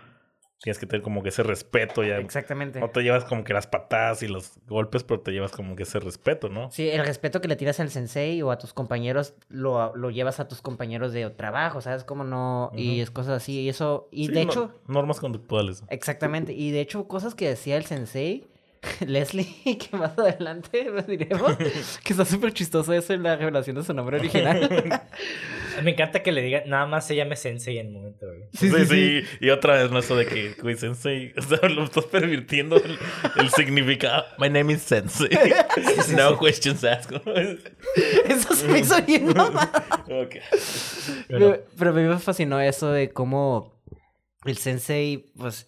tienes 0.61 0.78
que 0.78 0.86
tener 0.86 1.02
como 1.02 1.22
que 1.22 1.28
ese 1.28 1.42
respeto 1.42 2.02
ya. 2.05 2.16
Exactamente. 2.18 2.80
No 2.80 2.88
te 2.88 3.02
llevas 3.02 3.24
como 3.24 3.44
que 3.44 3.52
las 3.52 3.66
patadas 3.66 4.22
y 4.22 4.28
los 4.28 4.52
golpes, 4.66 5.05
pero 5.05 5.20
te 5.20 5.30
llevas 5.32 5.52
como 5.52 5.76
que 5.76 5.82
ese 5.82 6.00
respeto, 6.00 6.48
¿no? 6.48 6.70
Sí, 6.70 6.88
el 6.88 7.05
respeto 7.05 7.40
que 7.42 7.48
le 7.48 7.57
tiras 7.57 7.80
al 7.80 7.90
sensei 7.90 8.40
o 8.40 8.50
a 8.50 8.57
tus 8.57 8.72
compañeros 8.72 9.34
lo, 9.48 9.94
lo 9.94 10.11
llevas 10.11 10.40
a 10.40 10.48
tus 10.48 10.62
compañeros 10.62 11.12
de 11.12 11.28
trabajo, 11.30 11.82
¿sabes? 11.82 12.05
Cómo 12.05 12.24
no, 12.24 12.70
y 12.74 13.00
es 13.00 13.11
cosas 13.11 13.42
así, 13.42 13.61
y 13.61 13.68
eso, 13.68 14.09
y 14.11 14.26
Sí, 14.26 14.32
de 14.32 14.44
no- 14.46 14.50
hecho, 14.52 14.72
normas 14.86 15.20
conductuales. 15.20 15.84
exactamente, 15.90 16.55
y 16.55 16.70
de 16.70 16.80
hecho 16.80 17.07
cosas 17.09 17.34
que 17.34 17.46
decía 17.48 17.76
el 17.76 17.84
sensei, 17.84 18.46
Leslie, 19.07 19.46
que 19.90 19.96
más 19.98 20.18
adelante 20.18 20.84
lo 20.84 21.02
diremos, 21.07 21.57
que 21.57 22.12
está 22.14 22.24
súper 22.24 22.55
chistoso 22.55 22.94
eso 22.94 23.12
en 23.12 23.22
la 23.22 23.36
revelación 23.36 23.76
de 23.76 23.82
su 23.82 23.92
nombre 23.92 24.18
original. 24.18 25.02
Me 25.83 25.91
encanta 25.93 26.22
que 26.22 26.33
le 26.33 26.43
digan, 26.43 26.62
nada 26.66 26.87
más 26.87 27.07
se 27.07 27.16
llame 27.16 27.37
Sensei 27.37 27.79
en 27.79 27.87
el 27.89 27.93
momento, 27.93 28.27
güey. 28.27 28.45
Sí, 28.53 28.70
sí, 28.87 29.22
Y 29.41 29.51
otra 29.51 29.75
vez, 29.75 29.91
no 29.91 29.99
eso 29.99 30.16
de 30.16 30.27
que, 30.27 30.55
güey, 30.61 30.77
Sensei, 30.77 31.33
o 31.37 31.43
sea, 31.43 31.68
lo 31.68 31.85
estás 31.85 32.05
pervirtiendo 32.07 32.77
el, 32.77 32.99
el 33.37 33.51
significado. 33.51 34.25
My 34.39 34.49
name 34.49 34.72
is 34.75 34.83
Sensei. 34.83 35.29
no 36.16 36.39
questions 36.39 36.85
asked. 36.85 37.20
eso 38.29 38.55
se 38.55 38.68
me 38.68 38.79
hizo 38.81 39.01
bien 39.03 39.27
mamá. 39.35 39.70
Ok. 40.05 40.37
Pero- 41.29 41.29
Pero, 41.29 41.64
pero 41.79 41.91
a 41.91 41.93
mí 41.95 42.03
me 42.03 42.18
fascinó 42.18 42.61
eso 42.61 42.91
de 42.93 43.11
cómo 43.11 43.83
el 44.45 44.57
sensei, 44.59 45.33
pues, 45.37 45.66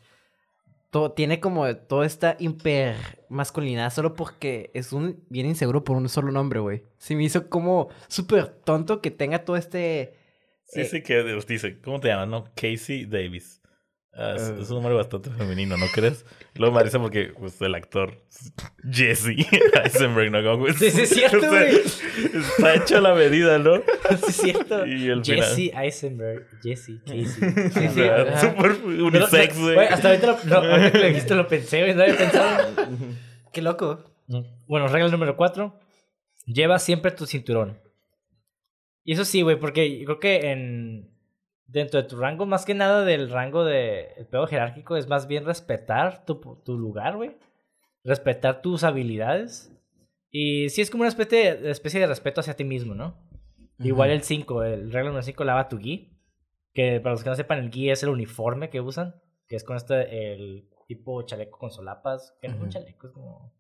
to- 0.91 1.13
tiene 1.13 1.41
como 1.41 1.75
toda 1.77 2.07
esta 2.07 2.37
hiper 2.39 2.97
masculinidad 3.29 3.93
solo 3.93 4.15
porque 4.15 4.71
es 4.75 4.93
un 4.93 5.25
bien 5.29 5.47
inseguro 5.47 5.85
por 5.85 5.97
un 5.97 6.09
solo 6.09 6.33
nombre, 6.33 6.61
güey. 6.61 6.85
Sí 6.99 7.17
me 7.17 7.25
hizo 7.25 7.49
como 7.49 7.89
súper 8.09 8.47
tonto 8.49 9.01
que 9.01 9.11
tenga 9.11 9.45
todo 9.45 9.57
este... 9.57 10.15
Sí, 10.65 10.81
eh, 10.81 10.85
sí, 10.85 11.03
que 11.03 11.23
dice, 11.47 11.81
¿cómo 11.81 12.01
te 12.01 12.09
llamas, 12.09 12.29
no? 12.29 12.45
Casey 12.55 13.05
Davis. 13.07 13.56
Ah, 14.19 14.35
es, 14.37 14.49
Eh. 14.49 14.57
es 14.63 14.71
un 14.71 14.77
nombre 14.77 14.95
bastante 14.95 15.31
femenino, 15.31 15.77
¿no 15.77 15.87
crees? 15.93 16.25
Luego 16.55 16.73
me 16.75 16.81
parece 16.81 16.99
porque 16.99 17.35
pues, 17.39 17.61
el 17.61 17.75
actor 17.75 18.15
Jesse 18.91 19.29
Eisenberg, 19.85 20.31
¿no? 20.31 20.43
Como, 20.43 20.69
Sí, 20.73 20.91
sí, 20.91 21.03
es 21.03 21.09
cierto, 21.15 21.37
o 21.37 21.41
sea, 21.41 21.51
güey. 21.51 21.77
Está 21.77 22.75
hecho 22.75 22.97
a 22.97 23.01
la 23.03 23.15
medida, 23.15 23.59
¿no? 23.59 23.77
Sí, 23.77 23.83
es 24.29 24.37
cierto. 24.37 24.87
Y 24.87 25.09
el 25.09 25.25
final. 25.25 25.45
Jesse 25.55 25.71
Eisenberg. 25.75 26.47
Jesse, 26.63 26.93
Casey. 27.05 27.27
Sí, 27.27 27.89
sí. 27.95 28.03
Súper 28.41 28.71
unisex, 28.85 29.55
No, 29.57 29.61
no, 29.61 29.65
güey. 29.65 29.75
güey, 29.75 29.89
Hasta 29.89 30.09
ahorita 30.09 30.27
lo, 30.27 30.39
no, 30.45 30.57
ahorita 30.73 30.91
que 30.93 31.25
lo 31.31 31.37
lo 31.37 31.49
pensé, 31.49 31.81
güey. 31.83 31.95
No 31.95 32.03
había 32.03 32.17
pensado. 32.17 32.69
Qué 33.53 33.61
loco. 33.63 34.05
Bueno, 34.67 34.89
regla 34.89 35.09
número 35.09 35.37
cuatro. 35.37 35.79
Lleva 36.47 36.79
siempre 36.79 37.11
tu 37.11 37.27
cinturón. 37.27 37.79
Y 39.05 39.13
eso 39.13 39.25
sí, 39.25 39.43
güey, 39.43 39.57
porque 39.59 39.99
yo 39.99 40.05
creo 40.07 40.19
que 40.21 40.51
en... 40.51 41.16
Dentro 41.67 42.01
de 42.01 42.09
tu 42.09 42.17
rango, 42.17 42.47
más 42.47 42.65
que 42.65 42.75
nada 42.75 43.05
del 43.05 43.29
rango 43.31 43.65
de... 43.65 44.13
El 44.17 44.27
pedo 44.27 44.47
jerárquico 44.47 44.97
es 44.97 45.09
más 45.09 45.27
bien 45.27 45.45
respetar 45.45 46.25
tu, 46.25 46.37
tu 46.65 46.79
lugar, 46.79 47.17
güey. 47.17 47.37
Respetar 48.05 48.63
tus 48.63 48.85
habilidades. 48.85 49.73
Y 50.31 50.69
sí 50.71 50.81
es 50.81 50.91
como 50.91 51.03
una 51.03 51.09
especie 51.09 51.57
de, 51.57 51.71
especie 51.71 51.99
de 52.01 52.07
respeto 52.07 52.41
hacia 52.41 52.55
ti 52.55 52.63
mismo, 52.65 52.95
¿no? 52.95 53.19
Igual 53.81 54.11
el 54.11 54.23
5, 54.23 54.63
el 54.63 54.93
regla 54.93 55.11
número 55.11 55.23
5, 55.23 55.45
lava 55.45 55.69
tu 55.69 55.79
gi. 55.79 56.13
Que 56.73 57.01
para 57.01 57.15
los 57.15 57.25
que 57.25 57.31
no 57.31 57.37
sepan, 57.37 57.59
el 57.59 57.71
gi 57.71 57.91
es 57.91 58.03
el 58.03 58.11
uniforme 58.11 58.71
que 58.71 58.81
usan. 58.81 59.17
Que 59.49 59.57
es 59.57 59.65
con 59.65 59.77
este, 59.77 60.33
el 60.35 60.69
tipo 60.87 61.23
chaleco 61.23 61.59
con 61.59 61.71
solapas. 61.73 62.37
Que 62.41 62.49
no 62.49 62.55
es 62.55 62.61
un 62.61 62.67
Ujú. 62.69 62.73
chaleco, 62.73 63.07
es 63.09 63.13
como... 63.13 63.53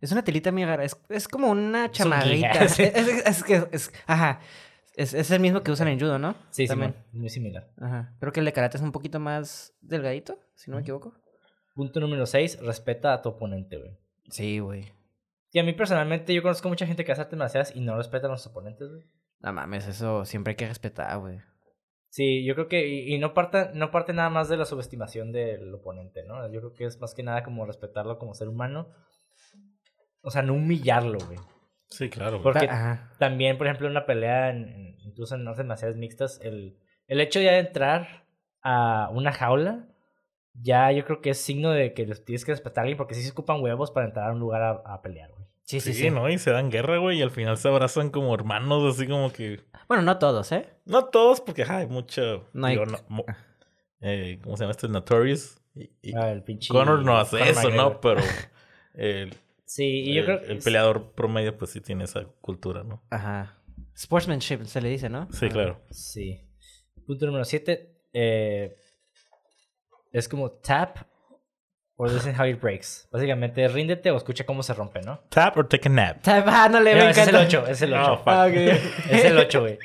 Es 0.00 0.12
una 0.12 0.24
telita 0.24 0.50
rara. 0.50 0.84
Es, 0.84 0.96
es 1.08 1.28
como 1.28 1.50
una 1.50 1.84
un 1.84 1.90
chamarrita. 1.92 2.64
es, 2.64 2.78
es- 2.80 3.26
es 3.26 3.44
que... 3.44 3.66
Es, 3.70 3.92
ajá. 4.06 4.40
Es, 4.96 5.12
es 5.12 5.30
el 5.30 5.40
mismo 5.40 5.62
que 5.62 5.72
usan 5.72 5.88
en 5.88 5.98
judo, 5.98 6.18
¿no? 6.18 6.36
Sí, 6.50 6.66
También. 6.66 6.92
Simón, 6.92 7.20
muy 7.20 7.28
similar. 7.28 7.68
Ajá. 7.80 8.14
Creo 8.20 8.32
que 8.32 8.40
el 8.40 8.46
de 8.46 8.52
karate 8.52 8.76
es 8.76 8.82
un 8.82 8.92
poquito 8.92 9.18
más 9.18 9.74
delgadito, 9.80 10.38
si 10.54 10.70
no 10.70 10.76
me 10.76 10.82
equivoco. 10.82 11.14
Punto 11.74 11.98
número 11.98 12.26
6, 12.26 12.60
respeta 12.62 13.12
a 13.12 13.22
tu 13.22 13.30
oponente, 13.30 13.76
güey. 13.76 13.98
Sí, 14.30 14.60
güey. 14.60 14.92
Y 15.50 15.58
a 15.58 15.64
mí 15.64 15.72
personalmente, 15.72 16.32
yo 16.32 16.42
conozco 16.42 16.68
mucha 16.68 16.86
gente 16.86 17.04
que 17.04 17.12
hace 17.12 17.22
artes 17.22 17.38
marciales 17.38 17.72
y 17.74 17.80
no 17.80 17.96
respetan 17.96 18.30
a 18.30 18.34
los 18.34 18.46
oponentes, 18.46 18.88
güey. 18.88 19.04
No 19.40 19.52
mames, 19.52 19.86
eso 19.88 20.24
siempre 20.24 20.52
hay 20.52 20.56
que 20.56 20.68
respetar, 20.68 21.18
güey. 21.18 21.40
Sí, 22.08 22.44
yo 22.44 22.54
creo 22.54 22.68
que, 22.68 22.86
y, 22.86 23.12
y 23.12 23.18
no, 23.18 23.34
parte, 23.34 23.70
no 23.74 23.90
parte 23.90 24.12
nada 24.12 24.30
más 24.30 24.48
de 24.48 24.56
la 24.56 24.64
subestimación 24.64 25.32
del 25.32 25.74
oponente, 25.74 26.22
¿no? 26.24 26.50
Yo 26.52 26.60
creo 26.60 26.72
que 26.72 26.84
es 26.84 27.00
más 27.00 27.12
que 27.12 27.24
nada 27.24 27.42
como 27.42 27.66
respetarlo 27.66 28.18
como 28.18 28.34
ser 28.34 28.48
humano. 28.48 28.88
O 30.22 30.30
sea, 30.30 30.42
no 30.42 30.54
humillarlo, 30.54 31.18
güey. 31.26 31.38
Sí, 31.88 32.08
claro. 32.10 32.42
Porque 32.42 32.66
Ajá. 32.66 33.10
también, 33.18 33.56
por 33.58 33.66
ejemplo, 33.66 33.86
en 33.86 33.92
una 33.92 34.06
pelea, 34.06 34.50
en- 34.50 34.96
incluso 35.00 35.34
en 35.34 35.46
artes 35.46 35.64
marciales 35.66 35.96
mixtas, 35.96 36.40
el, 36.42 36.76
el 37.06 37.20
hecho 37.20 37.40
ya 37.40 37.52
de 37.52 37.58
entrar 37.60 38.26
a 38.62 39.08
una 39.12 39.32
jaula, 39.32 39.86
ya 40.54 40.90
yo 40.92 41.04
creo 41.04 41.20
que 41.20 41.30
es 41.30 41.38
signo 41.38 41.70
de 41.70 41.94
que 41.94 42.06
los 42.06 42.24
tienes 42.24 42.44
que 42.44 42.52
respetar 42.52 42.80
a 42.80 42.82
alguien 42.84 42.96
porque 42.96 43.14
sí 43.14 43.22
se 43.22 43.30
ocupan 43.32 43.60
huevos 43.62 43.90
para 43.90 44.06
entrar 44.06 44.30
a 44.30 44.32
un 44.32 44.38
lugar 44.40 44.62
a, 44.62 44.70
a 44.86 45.02
pelear, 45.02 45.30
güey. 45.30 45.44
Sí, 45.62 45.80
sí, 45.80 45.92
Sí, 45.94 46.02
sí. 46.02 46.10
¿no? 46.10 46.28
Y 46.28 46.38
se 46.38 46.50
dan 46.50 46.70
guerra, 46.70 46.98
güey, 46.98 47.18
y 47.18 47.22
al 47.22 47.30
final 47.30 47.56
se 47.56 47.68
abrazan 47.68 48.10
como 48.10 48.34
hermanos, 48.34 48.94
así 48.94 49.06
como 49.08 49.32
que... 49.32 49.60
Bueno, 49.88 50.02
no 50.02 50.18
todos, 50.18 50.52
¿eh? 50.52 50.68
No 50.84 51.06
todos, 51.06 51.40
porque 51.40 51.62
ajá, 51.62 51.78
hay 51.78 51.86
mucho... 51.86 52.48
No 52.52 52.66
hay- 52.66 52.74
digo, 52.74 52.86
no- 52.86 52.98
mo- 53.08 53.24
eh, 54.00 54.38
¿Cómo 54.42 54.56
se 54.56 54.64
llama 54.64 54.72
este? 54.72 54.88
Notorious. 54.88 55.60
Y, 55.74 55.90
y 56.02 56.14
Ah, 56.14 56.30
el 56.30 56.42
pinche... 56.42 56.68
Connor 56.68 57.02
no 57.02 57.16
hace 57.16 57.38
Conor 57.38 57.50
eso, 57.50 57.70
¿no? 57.70 58.00
Pero 58.00 58.20
el, 58.94 59.34
Sí, 59.74 60.02
y 60.06 60.14
yo 60.14 60.20
el- 60.20 60.26
creo 60.26 60.40
el 60.52 60.58
peleador 60.60 61.12
promedio 61.14 61.56
pues 61.58 61.72
sí 61.72 61.80
tiene 61.80 62.04
esa 62.04 62.24
cultura, 62.40 62.84
¿no? 62.84 63.02
Ajá. 63.10 63.58
Sportsmanship 63.96 64.64
se 64.66 64.80
le 64.80 64.88
dice, 64.88 65.08
¿no? 65.08 65.26
Sí, 65.32 65.48
claro. 65.48 65.80
Sí. 65.90 66.46
Punto 67.06 67.26
número 67.26 67.44
7. 67.44 67.90
es 70.12 70.28
como 70.28 70.50
tap 70.52 70.98
or 71.96 72.10
listen 72.12 72.38
how 72.40 72.44
it 72.46 72.60
breaks. 72.60 73.08
Básicamente, 73.10 73.66
ríndete 73.66 74.10
o 74.12 74.16
escucha 74.16 74.44
cómo 74.46 74.62
se 74.62 74.72
rompe, 74.74 75.00
¿no? 75.00 75.18
Tap 75.28 75.56
or 75.56 75.68
take 75.68 75.88
a 75.88 75.92
nap. 75.92 76.18
Ah, 76.26 76.68
no 76.70 76.78
le 76.80 76.94
No, 76.94 77.04
me 77.04 77.10
es 77.10 77.18
el 77.18 77.28
encanta. 77.30 77.46
8, 77.46 77.66
es 77.68 77.82
el 77.82 77.90
No, 77.90 78.02
8. 78.12 78.16
fuck. 78.18 78.28
Ah, 78.28 78.46
ok. 78.46 78.54
es 79.10 79.24
el 79.24 79.38
8, 79.38 79.60
güey. 79.60 79.78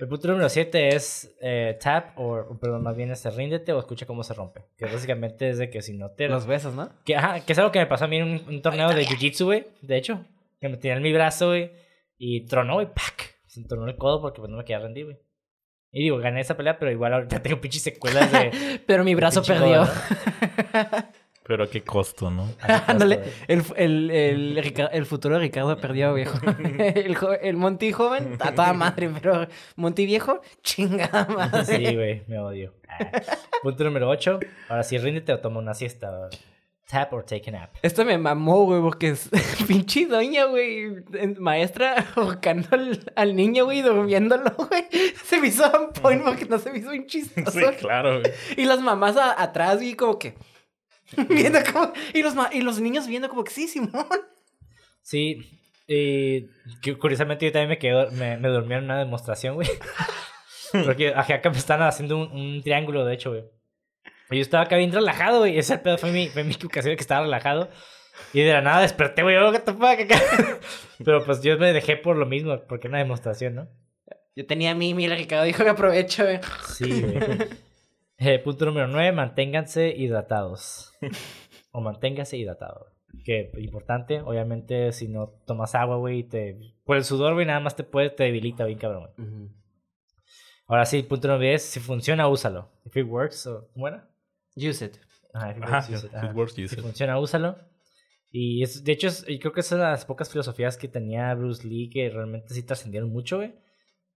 El 0.00 0.08
punto 0.08 0.28
número 0.28 0.48
7 0.48 0.88
es 0.96 1.36
eh, 1.42 1.78
tap, 1.78 2.18
o 2.18 2.58
perdón, 2.58 2.82
más 2.82 2.96
bien 2.96 3.10
este, 3.10 3.28
ríndete 3.28 3.74
o 3.74 3.78
escucha 3.78 4.06
cómo 4.06 4.22
se 4.22 4.32
rompe. 4.32 4.62
Que 4.78 4.86
básicamente 4.86 5.50
es 5.50 5.58
de 5.58 5.68
que 5.68 5.82
si 5.82 5.92
no 5.92 6.10
te... 6.12 6.26
Los 6.26 6.46
besos, 6.46 6.74
¿no? 6.74 6.88
Que, 7.04 7.16
ajá, 7.16 7.44
que 7.44 7.52
es 7.52 7.58
algo 7.58 7.70
que 7.70 7.80
me 7.80 7.86
pasó 7.86 8.06
a 8.06 8.08
mí 8.08 8.16
en 8.16 8.22
un, 8.22 8.44
un 8.48 8.62
torneo 8.62 8.88
de 8.88 9.04
jiu-jitsu, 9.04 9.44
güey. 9.44 9.66
De 9.82 9.98
hecho, 9.98 10.24
que 10.58 10.70
me 10.70 10.78
tenía 10.78 10.96
en 10.96 11.02
mi 11.02 11.12
brazo, 11.12 11.48
güey. 11.48 11.72
Y 12.16 12.46
tronó, 12.46 12.74
güey, 12.74 12.86
¡pac! 12.86 13.36
Se 13.46 13.62
tronó 13.64 13.86
el 13.86 13.96
codo 13.96 14.22
porque 14.22 14.40
pues 14.40 14.50
no 14.50 14.56
me 14.56 14.64
quería 14.64 14.78
rendir, 14.78 15.04
güey. 15.04 15.18
Y 15.92 16.04
digo, 16.04 16.16
gané 16.16 16.40
esa 16.40 16.56
pelea, 16.56 16.78
pero 16.78 16.90
igual 16.90 17.12
ahorita 17.12 17.42
tengo 17.42 17.60
pinches 17.60 17.82
secuelas 17.82 18.32
de... 18.32 18.80
Pero 18.86 19.04
mi 19.04 19.14
brazo 19.14 19.42
perdió. 19.42 19.80
codo, 19.82 19.84
¿no? 19.84 21.08
Pero 21.50 21.64
a 21.64 21.66
qué 21.66 21.82
costo, 21.82 22.30
¿no? 22.30 22.48
Ándale, 22.86 23.24
el, 23.48 23.64
el, 23.74 24.10
el, 24.12 24.74
el 24.92 25.04
futuro 25.06 25.34
de 25.34 25.40
Ricardo 25.40 25.76
perdió, 25.80 26.14
viejo. 26.14 26.38
El, 26.78 27.16
el 27.42 27.56
Monty 27.56 27.90
joven, 27.90 28.36
a 28.38 28.52
toda 28.54 28.72
madre, 28.72 29.10
pero 29.20 29.48
Monty 29.74 30.06
viejo, 30.06 30.42
chingada 30.62 31.24
madre. 31.26 31.64
Sí, 31.64 31.96
güey, 31.96 32.22
me 32.28 32.38
odio. 32.38 32.72
Ah. 32.88 33.10
Punto 33.64 33.82
número 33.82 34.08
8. 34.08 34.38
Ahora 34.68 34.84
sí, 34.84 34.96
ríndete 34.96 35.32
o 35.32 35.40
toma 35.40 35.58
una 35.58 35.74
siesta. 35.74 36.28
Tap 36.88 37.12
or 37.14 37.24
take 37.24 37.50
a 37.50 37.52
nap. 37.52 37.70
Esto 37.82 38.04
me 38.04 38.16
mamó, 38.16 38.64
güey, 38.66 38.80
porque 38.80 39.08
es 39.08 39.28
pinche 39.66 40.06
doña, 40.06 40.44
güey, 40.44 41.02
maestra 41.36 42.06
ahorcando 42.14 42.68
al, 42.70 43.12
al 43.16 43.34
niño, 43.34 43.64
güey, 43.64 43.82
durmiéndolo, 43.82 44.52
güey. 44.56 44.84
Se 45.24 45.40
me 45.40 45.48
hizo 45.48 45.64
on 45.66 45.92
point 45.92 46.22
porque 46.22 46.44
no 46.44 46.58
se 46.60 46.70
me 46.70 46.78
hizo 46.78 46.90
un 46.90 47.06
chistoso. 47.06 47.50
Sí, 47.50 47.64
claro, 47.80 48.20
güey. 48.20 48.32
Y 48.56 48.66
las 48.66 48.80
mamás 48.80 49.16
a- 49.16 49.40
atrás, 49.42 49.78
güey, 49.78 49.94
como 49.94 50.16
que... 50.16 50.34
viendo 51.28 51.58
como... 51.72 51.92
Y 52.14 52.22
los, 52.22 52.34
y 52.52 52.62
los 52.62 52.80
niños 52.80 53.06
viendo 53.06 53.28
como 53.28 53.44
que 53.44 53.50
sí, 53.50 53.68
Simón. 53.68 54.06
Sí, 55.02 55.60
y 55.86 56.46
que 56.82 56.96
curiosamente 56.96 57.46
yo 57.46 57.52
también 57.52 57.70
me 57.70 57.78
quedé, 57.78 58.10
me, 58.12 58.36
me 58.36 58.48
dormí 58.48 58.74
en 58.74 58.84
una 58.84 58.98
demostración, 58.98 59.54
güey. 59.56 59.68
Porque 60.84 61.08
acá 61.14 61.50
me 61.50 61.58
están 61.58 61.82
haciendo 61.82 62.16
un, 62.18 62.30
un 62.30 62.62
triángulo, 62.62 63.04
de 63.04 63.14
hecho, 63.14 63.30
güey. 63.30 63.44
Y 64.30 64.36
yo 64.36 64.42
estaba 64.42 64.64
acá 64.64 64.76
bien 64.76 64.92
relajado, 64.92 65.40
güey. 65.40 65.58
Ese 65.58 65.78
pedo 65.78 65.98
fue 65.98 66.12
mi, 66.12 66.28
fue 66.28 66.44
mi 66.44 66.54
ocasión 66.54 66.94
que 66.94 67.02
estaba 67.02 67.22
relajado. 67.22 67.68
Y 68.32 68.42
de 68.42 68.52
la 68.52 68.60
nada 68.62 68.82
desperté, 68.82 69.22
güey. 69.22 69.36
Oh. 69.36 69.52
Pero 71.04 71.24
pues 71.24 71.42
yo 71.42 71.58
me 71.58 71.72
dejé 71.72 71.96
por 71.96 72.16
lo 72.16 72.26
mismo, 72.26 72.60
porque 72.68 72.86
era 72.86 72.92
una 72.92 72.98
demostración, 72.98 73.54
¿no? 73.56 73.68
Yo 74.36 74.46
tenía 74.46 74.70
a 74.70 74.74
mí, 74.74 74.94
mira, 74.94 75.16
Ricardo 75.16 75.44
dijo 75.44 75.64
que 75.64 75.70
aprovecho, 75.70 76.22
güey. 76.22 76.38
Sí, 76.68 77.02
güey. 77.02 77.48
Eh, 78.20 78.38
punto 78.38 78.66
número 78.66 78.86
9, 78.86 79.12
manténganse 79.12 79.88
hidratados. 79.96 80.92
o 81.72 81.80
manténgase 81.80 82.36
hidratado. 82.36 82.86
Que 83.24 83.50
importante, 83.58 84.20
obviamente, 84.20 84.92
si 84.92 85.08
no 85.08 85.28
tomas 85.46 85.74
agua, 85.74 85.96
güey, 85.96 86.22
te... 86.24 86.58
por 86.84 86.96
el 86.96 87.04
sudor, 87.04 87.34
güey, 87.34 87.46
nada 87.46 87.60
más 87.60 87.74
te 87.74 87.82
puede, 87.82 88.10
te 88.10 88.24
debilita 88.24 88.64
bien, 88.66 88.78
cabrón. 88.78 89.08
güey. 89.16 89.48
Ahora 90.66 90.84
sí, 90.84 91.02
punto 91.02 91.26
número 91.28 91.50
10, 91.50 91.62
si 91.62 91.80
funciona, 91.80 92.28
úsalo. 92.28 92.70
If 92.84 92.96
it 92.96 93.06
works, 93.08 93.46
o... 93.46 93.68
¿cómo 93.72 93.88
era? 93.88 94.08
Use 94.54 94.84
it. 94.84 94.96
Ajá, 95.32 95.50
if 95.52 95.56
it 95.58 95.64
works, 95.64 95.88
use 95.90 96.06
it. 96.06 96.12
if 96.12 96.14
Ajá. 96.16 96.26
it 96.30 96.36
works, 96.36 96.52
use 96.58 96.68
Si 96.68 96.74
it. 96.76 96.82
funciona, 96.82 97.18
úsalo. 97.18 97.56
Y 98.30 98.62
es, 98.62 98.84
de 98.84 98.92
hecho, 98.92 99.08
es- 99.08 99.24
y 99.28 99.38
creo 99.40 99.52
que 99.52 99.60
es 99.60 99.72
una 99.72 99.86
de 99.86 99.90
las 99.92 100.04
pocas 100.04 100.30
filosofías 100.30 100.76
que 100.76 100.86
tenía 100.88 101.34
Bruce 101.34 101.66
Lee 101.66 101.90
que 101.90 102.08
realmente 102.10 102.54
sí 102.54 102.62
trascendieron 102.62 103.10
mucho, 103.10 103.38
güey. 103.38 103.54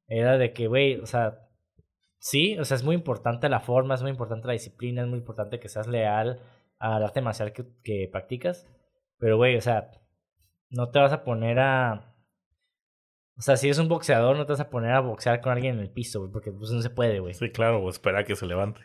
Era 0.07 0.39
de 0.39 0.53
que, 0.53 0.69
güey, 0.69 1.01
o 1.01 1.07
sea, 1.07 1.41
sí, 2.25 2.59
o 2.59 2.65
sea, 2.65 2.77
es 2.77 2.83
muy 2.83 2.95
importante 2.95 3.51
la 3.51 3.61
forma, 3.61 3.95
es 3.95 4.03
muy 4.03 4.11
importante 4.11 4.47
la 4.47 4.55
disciplina, 4.55 5.03
es 5.03 5.09
muy 5.09 5.19
importante 5.19 5.61
que 5.61 5.69
seas 5.69 5.87
leal 5.87 6.41
al 6.79 7.05
arte 7.05 7.21
marcial 7.21 7.53
que, 7.53 7.67
que 7.83 8.09
practicas. 8.11 8.67
Pero, 9.19 9.37
güey, 9.37 9.57
o 9.57 9.61
sea, 9.61 9.91
no 10.71 10.89
te 10.89 10.99
vas 10.99 11.13
a 11.13 11.23
poner 11.23 11.59
a... 11.61 12.15
O 13.37 13.43
sea, 13.43 13.57
si 13.57 13.67
eres 13.67 13.79
un 13.79 13.89
boxeador, 13.89 14.37
no 14.37 14.47
te 14.47 14.53
vas 14.53 14.61
a 14.61 14.71
poner 14.71 14.93
a 14.93 15.01
boxear 15.01 15.43
con 15.43 15.53
alguien 15.53 15.75
en 15.75 15.81
el 15.81 15.91
piso, 15.91 16.21
güey, 16.21 16.33
porque 16.33 16.51
pues 16.51 16.71
no 16.71 16.81
se 16.81 16.89
puede, 16.89 17.21
güey. 17.21 17.35
Sí, 17.35 17.51
claro, 17.51 17.83
o 17.83 17.91
espera 17.91 18.21
a 18.21 18.25
que 18.25 18.37
se 18.37 18.47
levante. 18.47 18.81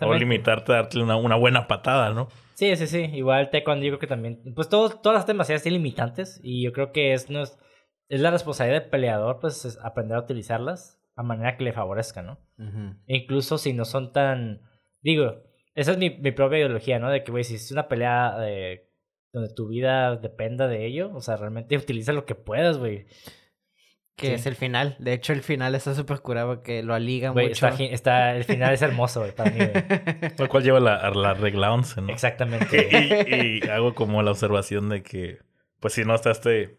O 0.00 0.14
limitarte 0.14 0.72
a 0.72 0.82
darle 0.82 1.02
una, 1.02 1.16
una 1.16 1.36
buena 1.36 1.68
patada, 1.68 2.12
¿no? 2.12 2.28
Sí, 2.54 2.74
sí, 2.76 2.86
sí. 2.88 3.10
Igual 3.12 3.50
taekwondo 3.50 3.84
yo 3.84 3.92
creo 3.92 4.00
que 4.00 4.06
también... 4.06 4.42
Pues 4.54 4.68
todo, 4.68 4.90
todas 4.90 5.18
las 5.18 5.26
demasiadas 5.26 5.62
tienen 5.62 5.80
limitantes 5.80 6.40
y 6.42 6.64
yo 6.64 6.72
creo 6.72 6.90
que 6.92 7.12
es, 7.12 7.30
no 7.30 7.42
es, 7.42 7.56
es 8.08 8.20
la 8.20 8.30
responsabilidad 8.32 8.80
del 8.80 8.90
peleador 8.90 9.38
pues 9.40 9.64
es 9.64 9.78
aprender 9.82 10.16
a 10.16 10.20
utilizarlas 10.20 11.00
a 11.16 11.22
manera 11.22 11.56
que 11.56 11.64
le 11.64 11.72
favorezca, 11.72 12.22
¿no? 12.22 12.38
E 13.06 13.16
incluso 13.16 13.58
si 13.58 13.72
no 13.72 13.84
son 13.84 14.12
tan... 14.12 14.62
Digo, 15.00 15.42
esa 15.74 15.92
es 15.92 15.98
mi, 15.98 16.10
mi 16.10 16.32
propia 16.32 16.58
ideología, 16.58 16.98
¿no? 16.98 17.10
De 17.10 17.22
que, 17.24 17.30
güey, 17.30 17.44
si 17.44 17.54
es 17.56 17.70
una 17.70 17.88
pelea 17.88 18.36
de, 18.38 18.88
donde 19.32 19.52
tu 19.54 19.68
vida 19.68 20.16
dependa 20.16 20.66
de 20.68 20.86
ello, 20.86 21.10
o 21.14 21.20
sea, 21.20 21.36
realmente 21.36 21.76
utiliza 21.76 22.12
lo 22.12 22.24
que 22.24 22.34
puedas, 22.34 22.78
güey. 22.78 23.06
Que 24.16 24.28
Sí. 24.28 24.32
es 24.34 24.46
el 24.46 24.54
final. 24.54 24.94
De 25.00 25.12
hecho, 25.12 25.32
el 25.32 25.42
final 25.42 25.74
está 25.74 25.92
súper 25.92 26.20
curado 26.20 26.54
porque 26.54 26.84
lo 26.84 26.94
aliga 26.94 27.30
Güey, 27.30 27.48
mucho. 27.48 27.66
está, 27.66 28.36
el 28.36 28.44
final 28.44 28.72
es 28.72 28.80
hermoso, 28.80 29.20
güey, 29.20 29.34
para 29.34 29.50
mí. 29.50 29.58
Lo 30.38 30.48
cual 30.48 30.62
lleva 30.62 30.78
la, 30.78 31.34
regla 31.34 31.72
11, 31.74 32.00
¿no? 32.02 32.08
Exactamente. 32.10 32.88
y, 33.62 33.66
y 33.66 33.68
hago 33.68 33.94
como 33.96 34.22
la 34.22 34.30
observación 34.30 34.88
de 34.88 35.02
que, 35.02 35.38
pues 35.80 35.94
si 35.94 36.04
no 36.04 36.14
está 36.14 36.30
este, 36.30 36.76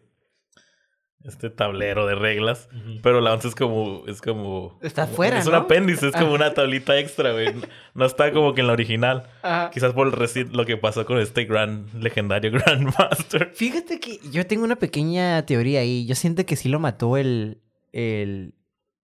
este 1.26 1.50
tablero 1.50 2.06
de 2.06 2.14
reglas, 2.14 2.68
pero 3.02 3.20
la 3.20 3.32
11 3.34 3.48
es 3.48 3.54
como, 3.54 4.04
es 4.06 4.20
como... 4.20 4.78
Está 4.82 5.02
como- 5.02 5.12
afuera, 5.14 5.38
Es 5.38 5.46
un 5.46 5.54
apéndice, 5.54 6.08
es 6.08 6.14
como 6.14 6.32
una 6.32 6.54
tablita 6.54 6.98
extra, 6.98 7.32
güey. 7.32 7.48
No 7.94 8.04
está 8.04 8.30
como 8.32 8.54
que 8.54 8.60
en 8.60 8.66
la 8.66 8.72
original. 8.74 9.26
Ajá. 9.42 9.70
Quizás 9.70 9.92
por 9.94 10.06
el 10.08 10.48
lo 10.52 10.66
que 10.66 10.76
pasó 10.76 11.06
con 11.06 11.18
este 11.18 11.44
gran, 11.46 11.86
legendario 11.98 12.50
Grandmaster. 12.52 13.52
Fíjate 13.54 13.98
que 14.00 14.18
yo 14.30 14.46
tengo 14.46 14.64
una 14.64 14.76
pequeña 14.76 15.44
teoría 15.46 15.80
ahí. 15.80 16.06
Yo 16.06 16.14
siento 16.14 16.44
que 16.46 16.56
sí 16.56 16.68
lo 16.68 16.78
mató 16.78 17.16
el. 17.16 17.62
El. 17.92 18.54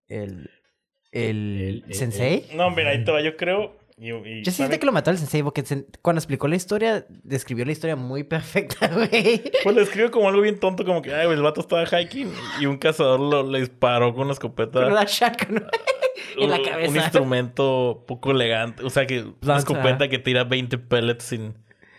El. 0.09 0.51
El. 1.11 1.23
El- 1.23 1.85
el- 1.89 1.95
Sensei. 1.95 2.45
No, 2.55 2.71
mira, 2.71 2.91
ahí 2.91 3.05
te 3.05 3.11
va, 3.13 3.21
yo 3.23 3.37
creo... 3.37 3.77
y- 3.99 4.11
y 4.11 4.43
Yo 4.43 4.53
siento 4.53 4.79
que 4.79 4.87
lo 4.87 4.93
mató 4.93 5.11
el 5.11 5.19
Sensei 5.19 5.43
porque 5.43 5.63
cuando 6.01 6.19
explicó 6.19 6.49
la 6.49 6.57
historia, 6.57 7.07
describió 7.23 7.65
la 7.65 7.73
historia 7.73 7.97
muy 7.97 8.25
perfecta, 8.25 8.89
güey. 8.89 9.43
Pues 9.63 9.77
lo 9.77 9.83
escribe 9.83 10.11
como 10.11 10.29
algo 10.29 10.41
bien 10.41 10.59
tonto, 10.59 10.85
como 10.85 11.03
que, 11.03 11.15
ay, 11.15 11.29
el 11.29 11.43
vato 11.43 11.61
estaba 11.61 11.85
hiking 11.85 12.33
y 12.61 12.67
un 12.67 12.79
cazador 12.79 13.21
lo, 13.21 13.43
le 13.49 13.61
disparó 13.61 14.13
con 14.15 14.25
una 14.25 14.33
escopeta. 14.33 14.83
Con 14.89 14.95
shotgun 15.05 15.65
en 16.39 16.51
la 16.51 16.57
un- 16.57 16.61
Un 16.63 16.67
cabeza. 16.69 16.97
instrumento 16.99 18.05
poco 18.07 18.31
elegante. 18.31 18.83
O 18.85 18.91
sea, 18.91 19.07
que 19.07 19.25
una 19.43 19.57
escopeta 19.59 20.09
que 20.09 20.19
tira 20.19 20.45
20 20.45 20.79
pellets 20.79 21.25
sin, 21.25 21.55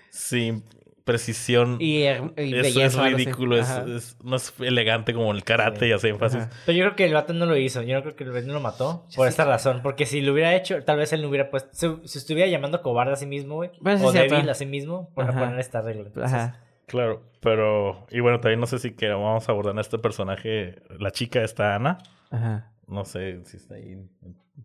sin 0.09 0.63
precisión. 1.03 1.77
Y, 1.79 2.03
Eso 2.03 2.81
es 2.81 2.95
ridículo. 2.97 3.57
Es, 3.57 4.17
no 4.23 4.35
es 4.35 4.53
elegante 4.59 5.13
como 5.13 5.31
el 5.31 5.43
karate 5.43 5.79
Sí. 5.81 5.85
y 5.87 5.91
hace 5.91 6.09
énfasis. 6.09 6.41
Ajá. 6.43 6.49
Pero 6.65 6.77
yo 6.77 6.83
creo 6.85 6.95
que 6.95 7.05
el 7.05 7.13
vato 7.13 7.33
no 7.33 7.45
lo 7.45 7.57
hizo. 7.57 7.81
Yo 7.81 7.95
no 7.95 8.01
creo 8.01 8.15
que 8.15 8.23
el 8.23 8.31
vato 8.31 8.47
no 8.47 8.53
lo 8.53 8.59
mató. 8.61 9.05
Por 9.15 9.27
esta 9.27 9.45
razón. 9.45 9.81
Porque 9.83 10.05
si 10.05 10.21
lo 10.21 10.33
hubiera 10.33 10.55
hecho, 10.55 10.83
tal 10.83 10.97
vez 10.97 11.11
él 11.13 11.21
no 11.21 11.29
hubiera 11.29 11.49
puesto. 11.49 11.69
Se, 11.73 12.07
se 12.07 12.19
estuviera 12.19 12.49
llamando 12.49 12.81
cobarde 12.81 13.13
a 13.13 13.15
sí 13.17 13.25
mismo, 13.25 13.55
güey. 13.55 13.71
Bueno, 13.81 13.99
sí 13.99 14.05
o 14.05 14.11
cierto. 14.11 14.35
débil 14.35 14.49
a 14.49 14.53
sí 14.53 14.65
mismo. 14.65 15.09
Por 15.13 15.25
Ajá. 15.29 15.39
poner 15.39 15.59
esta 15.59 15.81
regla. 15.81 16.03
Entonces, 16.07 16.33
Ajá. 16.33 16.59
Claro, 16.85 17.23
pero... 17.39 18.05
Y 18.11 18.19
bueno, 18.19 18.39
también 18.41 18.59
no 18.59 18.67
sé 18.67 18.77
si 18.77 18.91
que 18.91 19.07
vamos 19.09 19.47
a 19.47 19.51
abordar 19.51 19.77
a 19.77 19.81
este 19.81 19.97
personaje. 19.97 20.81
La 20.99 21.11
chica 21.11 21.41
esta 21.41 21.75
Ana. 21.75 21.97
Ajá. 22.29 22.71
No 22.87 23.05
sé 23.05 23.43
si 23.45 23.57
está 23.57 23.75
ahí 23.75 23.93
en 23.93 24.09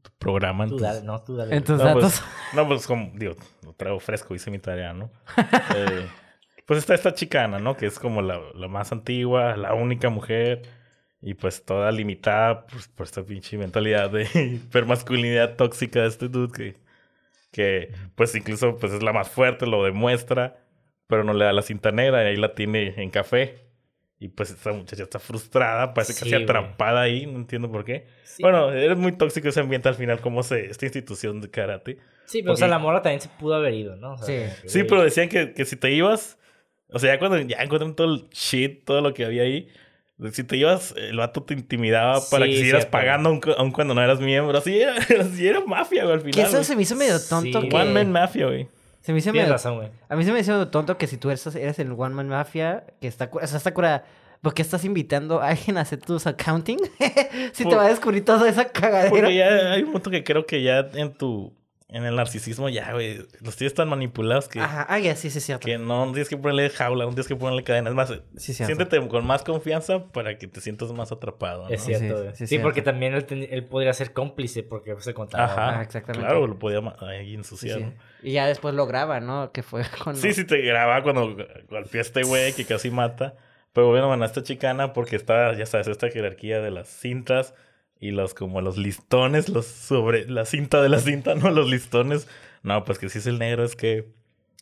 tu 0.03 0.11
programa. 0.18 0.66
Tú 0.66 0.74
entonces- 0.74 0.97
dale, 0.97 1.07
no, 1.07 1.22
tú 1.22 1.36
dale. 1.36 1.57
En 1.57 1.62
tus 1.64 1.78
No, 1.78 1.84
datos. 1.84 2.01
pues, 2.03 2.24
no, 2.55 2.66
pues 2.68 2.86
como, 2.86 3.11
digo, 3.14 3.34
lo 3.64 3.72
traigo 3.72 4.01
fresco, 4.01 4.34
hice 4.34 4.51
mi 4.51 4.59
tarea, 4.59 4.93
¿no? 4.93 5.11
Eh, 5.76 6.07
pues 6.68 6.78
está 6.78 6.94
esta 6.94 7.12
chicana, 7.14 7.58
¿no? 7.58 7.76
Que 7.76 7.86
es 7.86 7.98
como 7.98 8.22
la, 8.22 8.38
la 8.54 8.68
más 8.68 8.92
antigua, 8.92 9.56
la 9.56 9.74
única 9.74 10.08
mujer, 10.10 10.62
y 11.20 11.34
pues 11.34 11.64
toda 11.64 11.90
limitada 11.90 12.66
pues, 12.66 12.86
por 12.86 13.06
esta 13.06 13.24
pinche 13.24 13.58
mentalidad 13.58 14.10
de 14.10 14.22
hipermasculinidad 14.34 15.56
tóxica 15.56 16.02
de 16.02 16.08
este 16.08 16.28
dude 16.28 16.52
que, 16.52 16.76
que 17.50 17.92
pues 18.14 18.34
incluso 18.34 18.76
pues 18.76 18.92
es 18.92 19.02
la 19.02 19.12
más 19.12 19.28
fuerte, 19.28 19.66
lo 19.66 19.82
demuestra, 19.82 20.58
pero 21.06 21.24
no 21.24 21.32
le 21.32 21.44
da 21.46 21.52
la 21.52 21.62
cinta 21.62 21.90
negra 21.90 22.22
y 22.22 22.26
ahí 22.28 22.36
la 22.36 22.54
tiene 22.54 22.94
en 23.02 23.10
café. 23.10 23.64
Y 24.20 24.28
pues 24.28 24.50
esta 24.50 24.72
muchacha 24.72 25.04
está 25.04 25.18
frustrada, 25.20 25.94
parece 25.94 26.12
Sí, 26.12 26.18
casi 26.20 26.30
güey. 26.32 26.42
atrapada 26.42 27.00
ahí, 27.02 27.24
no 27.26 27.38
entiendo 27.38 27.70
por 27.70 27.84
qué. 27.84 28.06
Sí. 28.24 28.42
Bueno, 28.42 28.72
era 28.72 28.96
muy 28.96 29.12
tóxico 29.12 29.48
ese 29.48 29.60
ambiente 29.60 29.88
al 29.88 29.94
final, 29.94 30.20
como 30.20 30.42
se, 30.42 30.66
esta 30.66 30.86
institución 30.86 31.40
de 31.40 31.48
karate. 31.50 31.98
Sí, 32.26 32.42
pero 32.42 32.54
o 32.54 32.56
sea, 32.56 32.66
porque- 32.66 32.70
la 32.70 32.78
morra 32.80 33.00
también 33.02 33.20
se 33.20 33.28
pudo 33.28 33.54
haber 33.54 33.74
ido, 33.74 33.94
¿no? 33.96 34.12
O 34.14 34.18
sea, 34.18 34.50
Sí. 34.62 34.68
Sí, 34.68 34.82
pero 34.84 35.02
decían 35.04 35.28
que, 35.28 35.52
que 35.54 35.64
si 35.64 35.76
te 35.76 35.92
ibas, 35.92 36.38
o 36.93 36.99
sea, 36.99 37.14
ya 37.14 37.18
cuando 37.18 37.39
ya 37.41 37.59
encuentran 37.62 37.95
todo 37.95 38.14
el 38.14 38.28
shit, 38.30 38.84
todo 38.84 39.01
lo 39.01 39.14
que 39.14 39.24
había 39.24 39.43
ahí, 39.43 39.68
si 40.32 40.43
te 40.45 40.57
ibas, 40.57 40.95
el 40.97 41.16
vato 41.16 41.43
te 41.45 41.55
intimidaba 41.55 42.20
para 42.30 42.45
Sí, 42.47 42.51
que 42.51 42.57
siguieras 42.57 42.82
cierto. 42.82 42.91
pagando 42.91 43.28
aun, 43.28 43.41
cu- 43.41 43.53
aun 43.57 43.70
cuando 43.70 43.95
no 43.95 44.03
eras 44.03 44.18
miembro. 44.20 44.57
Así 44.59 44.80
era, 44.80 44.95
así 45.20 45.47
era 45.47 45.61
mafia, 45.64 46.03
güey, 46.05 46.14
al 46.14 46.20
final. 46.20 46.34
Que 46.34 46.41
eso 46.43 46.51
güey. 46.53 46.64
se 46.64 46.76
me 46.76 46.82
hizo 46.82 46.97
medio 46.97 47.20
tonto. 47.20 47.61
Sí. 47.62 47.68
que- 47.68 47.76
One 47.76 47.93
Man 47.93 48.11
Mafia, 48.11 48.47
güey. 48.47 48.68
Se 49.01 49.12
me 49.12 49.20
hizo 49.20 49.30
Tienes 49.30 49.43
medio 49.47 49.53
razón, 49.53 49.76
güey. 49.76 49.89
A 50.09 50.16
mí 50.16 50.24
se 50.24 50.32
me 50.32 50.41
hizo 50.41 50.68
tonto 50.68 50.99
que 50.99 51.07
si 51.07 51.16
tú 51.18 51.30
eres, 51.30 51.47
eres 51.55 51.78
el 51.78 51.93
One 51.93 52.14
Man 52.14 52.28
Mafia, 52.28 52.84
que 53.01 53.07
está, 53.07 53.30
o 53.32 53.47
sea, 53.47 53.59
está 53.59 53.72
curada. 53.72 54.05
¿Por 54.43 54.55
qué 54.55 54.62
estás 54.62 54.84
invitando 54.84 55.41
a 55.41 55.49
alguien 55.49 55.78
a 55.78 55.82
hacer 55.82 56.01
tus 56.01 56.26
accounting? 56.26 56.78
si 57.53 57.62
te 57.62 57.70
Por- 57.70 57.78
va 57.78 57.86
a 57.86 57.89
descubrir 57.89 58.24
toda 58.24 58.49
esa 58.49 58.68
cagadera. 58.70 59.11
Porque 59.11 59.34
ya 59.34 59.72
hay 59.72 59.82
un 59.82 59.93
punto 59.93 60.11
que 60.11 60.22
creo 60.24 60.47
que 60.47 60.62
ya 60.62 60.89
en 60.95 61.12
tu, 61.14 61.53
en 61.91 62.05
el 62.05 62.16
narcisismo, 62.16 62.68
ya, 62.68 62.93
güey, 62.93 63.26
los 63.41 63.57
tienes 63.57 63.72
tan 63.72 63.89
manipulados 63.89 64.47
que, 64.49 64.61
Ajá, 64.61 64.84
ah, 64.91 64.99
ya, 64.99 65.16
sí, 65.16 65.30
sí, 65.30 65.39
es 65.39 65.45
cierto. 65.47 65.64
que 65.64 65.78
no 65.78 66.05
tienes 66.12 66.28
que 66.28 66.36
ponerle 66.36 66.68
jaula, 66.68 67.05
no 67.05 67.11
tienes 67.12 67.28
que 67.28 67.34
ponerle 67.36 67.64
cadenas. 67.64 67.93
Es 67.93 67.97
más, 67.97 68.12
Sí, 68.36 68.53
siéntete 68.53 69.09
con 69.09 69.26
más 69.26 69.43
confianza 69.43 70.05
para 70.12 70.36
que 70.36 70.47
te 70.49 70.61
sientas 70.61 70.93
más 70.93 71.12
atrapado, 71.12 71.64
¿no? 71.64 71.70
Es 71.70 71.82
cierto, 71.82 72.24
sí, 72.32 72.36
sí, 72.36 72.47
Sí, 72.47 72.59
porque 72.59 72.82
también 72.82 73.14
él, 73.14 73.24
ten- 73.24 73.47
él 73.51 73.64
podría 73.64 73.95
ser 73.95 74.12
cómplice 74.12 74.62
porque 74.62 74.95
se 75.01 75.14
contaba. 75.14 75.45
Ajá, 75.45 75.78
Ah, 75.78 75.82
exactamente. 75.82 76.26
Claro, 76.26 76.47
lo 76.47 76.59
podía 76.59 76.80
ahí 77.01 77.28
Sí, 77.28 77.34
ensuciar. 77.34 77.78
sí. 77.78 77.84
¿no? 77.84 77.95
Y 78.22 78.32
ya 78.32 78.47
después 78.47 78.74
lo 78.74 78.86
graba, 78.86 79.20
¿no? 79.20 79.51
Que 79.53 79.62
fue 79.62 79.82
con... 80.05 80.14
Sí, 80.14 80.34
sí, 80.34 80.45
te 80.45 80.61
graba 80.61 81.03
cuando 81.03 81.36
golpea 81.70 82.01
a 82.01 82.03
este 82.03 82.22
güey 82.22 82.53
que 82.53 82.66
casi 82.66 82.91
mata. 82.91 83.34
Pero 83.72 83.89
bueno, 83.89 84.09
bueno, 84.09 84.24
esta 84.26 84.43
chicana 84.43 84.93
porque 84.93 85.16
está, 85.16 85.55
ya 85.55 85.64
sabes, 85.64 85.86
esta 85.89 86.11
jerarquía 86.11 86.61
de 86.61 86.70
las 86.70 86.89
cintas 86.89 87.55
y 88.01 88.11
los 88.12 88.34
como 88.34 88.61
los 88.61 88.76
listones, 88.78 89.49
los 89.49 89.66
sobre 89.66 90.26
la 90.28 90.44
cinta 90.44 90.80
de 90.82 90.88
la 90.88 90.99
cinta, 91.01 91.34
¿no? 91.36 91.51
Los 91.51 91.68
listones. 91.68 92.28
No, 92.62 92.84
pues 92.84 92.99
que 92.99 93.09
si 93.09 93.18
es 93.18 93.26
el 93.26 93.38
negro 93.38 93.64
es 93.64 93.76
que 93.76 94.07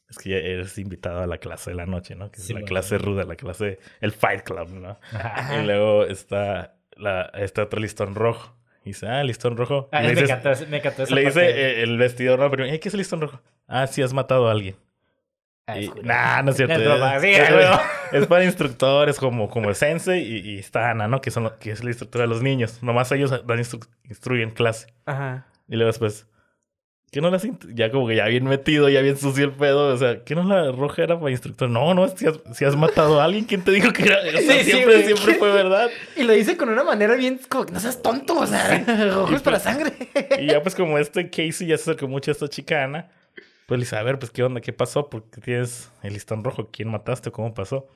es 0.09 0.19
que 0.19 0.31
ya 0.31 0.37
eres 0.37 0.79
invitado 0.79 1.21
a 1.21 1.27
la 1.27 1.39
clase 1.39 1.71
de 1.71 1.77
la 1.77 1.87
noche, 1.87 2.15
¿no? 2.15 2.31
Que 2.31 2.37
es 2.41 2.47
Sí, 2.47 2.53
la 2.53 2.59
bueno. 2.61 2.69
clase 2.69 2.99
ruda, 2.99 3.25
la 3.25 3.35
clase, 3.37 3.81
el 4.01 4.13
Fight 4.13 4.43
Club, 4.45 4.69
¿no? 4.71 4.99
Ajá. 5.13 5.61
Y 5.61 5.67
luego 5.67 6.05
está, 6.05 6.77
la, 6.97 7.23
está 7.35 7.65
otro 7.65 7.81
listón 7.81 8.15
rojo. 8.15 8.55
Y 8.85 8.91
dice, 8.91 9.09
ah, 9.09 9.25
listón 9.25 9.57
rojo. 9.57 9.89
Ah, 9.91 10.03
le 10.03 10.15
me, 10.15 10.21
encantó, 10.21 10.53
ese- 10.53 10.67
me 10.67 10.77
encantó 10.77 11.03
esa 11.03 11.13
le 11.13 11.25
dice 11.25 11.41
eh, 11.51 11.83
el 11.83 11.99
vestidor, 11.99 12.39
no, 12.39 12.49
pero, 12.53 12.65
"Ey, 12.67 12.79
¿qué 12.79 12.87
es 12.89 12.95
el 12.95 12.99
listón 12.99 13.21
rojo? 13.21 13.41
Ah, 13.67 13.89
sí, 13.89 14.01
has 14.01 14.13
matado 14.13 14.47
a 14.47 14.53
alguien. 14.53 14.77
Ah, 15.69 15.81
Y- 15.81 15.91
nah, 16.03 16.43
no 16.43 16.51
es 16.53 16.57
cierto. 16.57 16.75
Es 18.13 18.27
para 18.29 18.45
instructores 18.45 19.19
como, 19.19 19.49
como 19.49 19.69
el 19.69 19.75
sensei 19.75 20.23
y, 20.23 20.51
y 20.53 20.59
está 20.61 20.91
Ana, 20.91 21.09
¿no? 21.09 21.21
Que, 21.21 21.31
son, 21.33 21.43
lo- 21.43 21.59
que 21.59 21.73
es 21.73 21.83
la 21.83 21.91
instructora 21.91 22.23
de 22.23 22.29
los 22.29 22.41
niños. 22.43 22.83
Nomás 22.83 23.11
ellos 23.13 23.31
dan 23.31 23.59
instru- 23.59 23.87
instruyen 24.05 24.51
clase. 24.53 24.87
Ajá. 25.07 25.47
Y 25.69 25.75
luego 25.75 25.89
después, 25.89 26.27
¿qué 27.11 27.21
no 27.21 27.31
las 27.31 27.45
int- 27.45 27.75
Ya 27.75 27.91
como 27.91 28.07
que 28.07 28.15
ya 28.15 28.27
bien 28.27 28.45
metido, 28.45 28.89
ya 28.89 29.01
bien 29.01 29.17
sucio 29.17 29.45
el 29.45 29.51
pedo. 29.53 29.89
O 29.93 29.97
sea, 29.97 30.23
¿qué 30.23 30.37
no 30.37 30.45
la 30.45 30.71
roja 30.71 31.03
era 31.03 31.19
para 31.19 31.33
instructor? 31.33 31.69
No, 31.69 31.95
no, 31.95 32.07
si 32.07 32.29
has, 32.29 32.39
si 32.55 32.65
has 32.65 32.77
matado 32.77 33.21
a 33.21 33.25
alguien, 33.25 33.45
¿quién 33.45 33.63
te 33.63 33.73
dijo 33.73 33.93
que 33.93 34.05
era? 34.05 34.19
O 34.21 34.23
sea, 34.23 34.41
Sí, 34.41 34.59
sí, 34.65 34.71
siempre, 34.71 35.05
siempre 35.05 35.35
fue 35.35 35.51
verdad. 35.51 35.91
Y 36.17 36.23
lo 36.23 36.33
dice 36.33 36.57
con 36.57 36.69
una 36.69 36.85
manera 36.85 37.17
bien 37.17 37.41
como 37.49 37.67
que 37.67 37.73
no 37.73 37.81
seas 37.81 38.01
tonto, 38.03 38.39
o 38.39 38.47
sea, 38.47 38.85
rojo 39.13 39.35
es 39.35 39.43
para 39.43 39.59
sangre. 39.59 39.93
Y 40.39 40.47
ya 40.47 40.63
pues 40.63 40.77
como 40.77 40.97
este 40.99 41.29
Casey 41.29 41.67
ya 41.67 41.77
se 41.77 41.91
acercó 41.91 42.07
mucho 42.07 42.31
a 42.31 42.33
esta 42.33 42.47
chicana, 42.49 43.09
pues 43.67 43.79
le 43.79 43.85
dice, 43.85 43.97
a 43.97 44.03
ver, 44.03 44.19
pues 44.19 44.31
qué 44.31 44.43
onda, 44.43 44.61
qué 44.61 44.73
pasó, 44.73 45.11
porque 45.11 45.41
tienes 45.41 45.91
el 46.03 46.13
listón 46.15 46.45
rojo, 46.45 46.71
¿quién 46.71 46.89
mataste? 46.89 47.31
¿Cómo 47.31 47.53
pasó? 47.55 47.89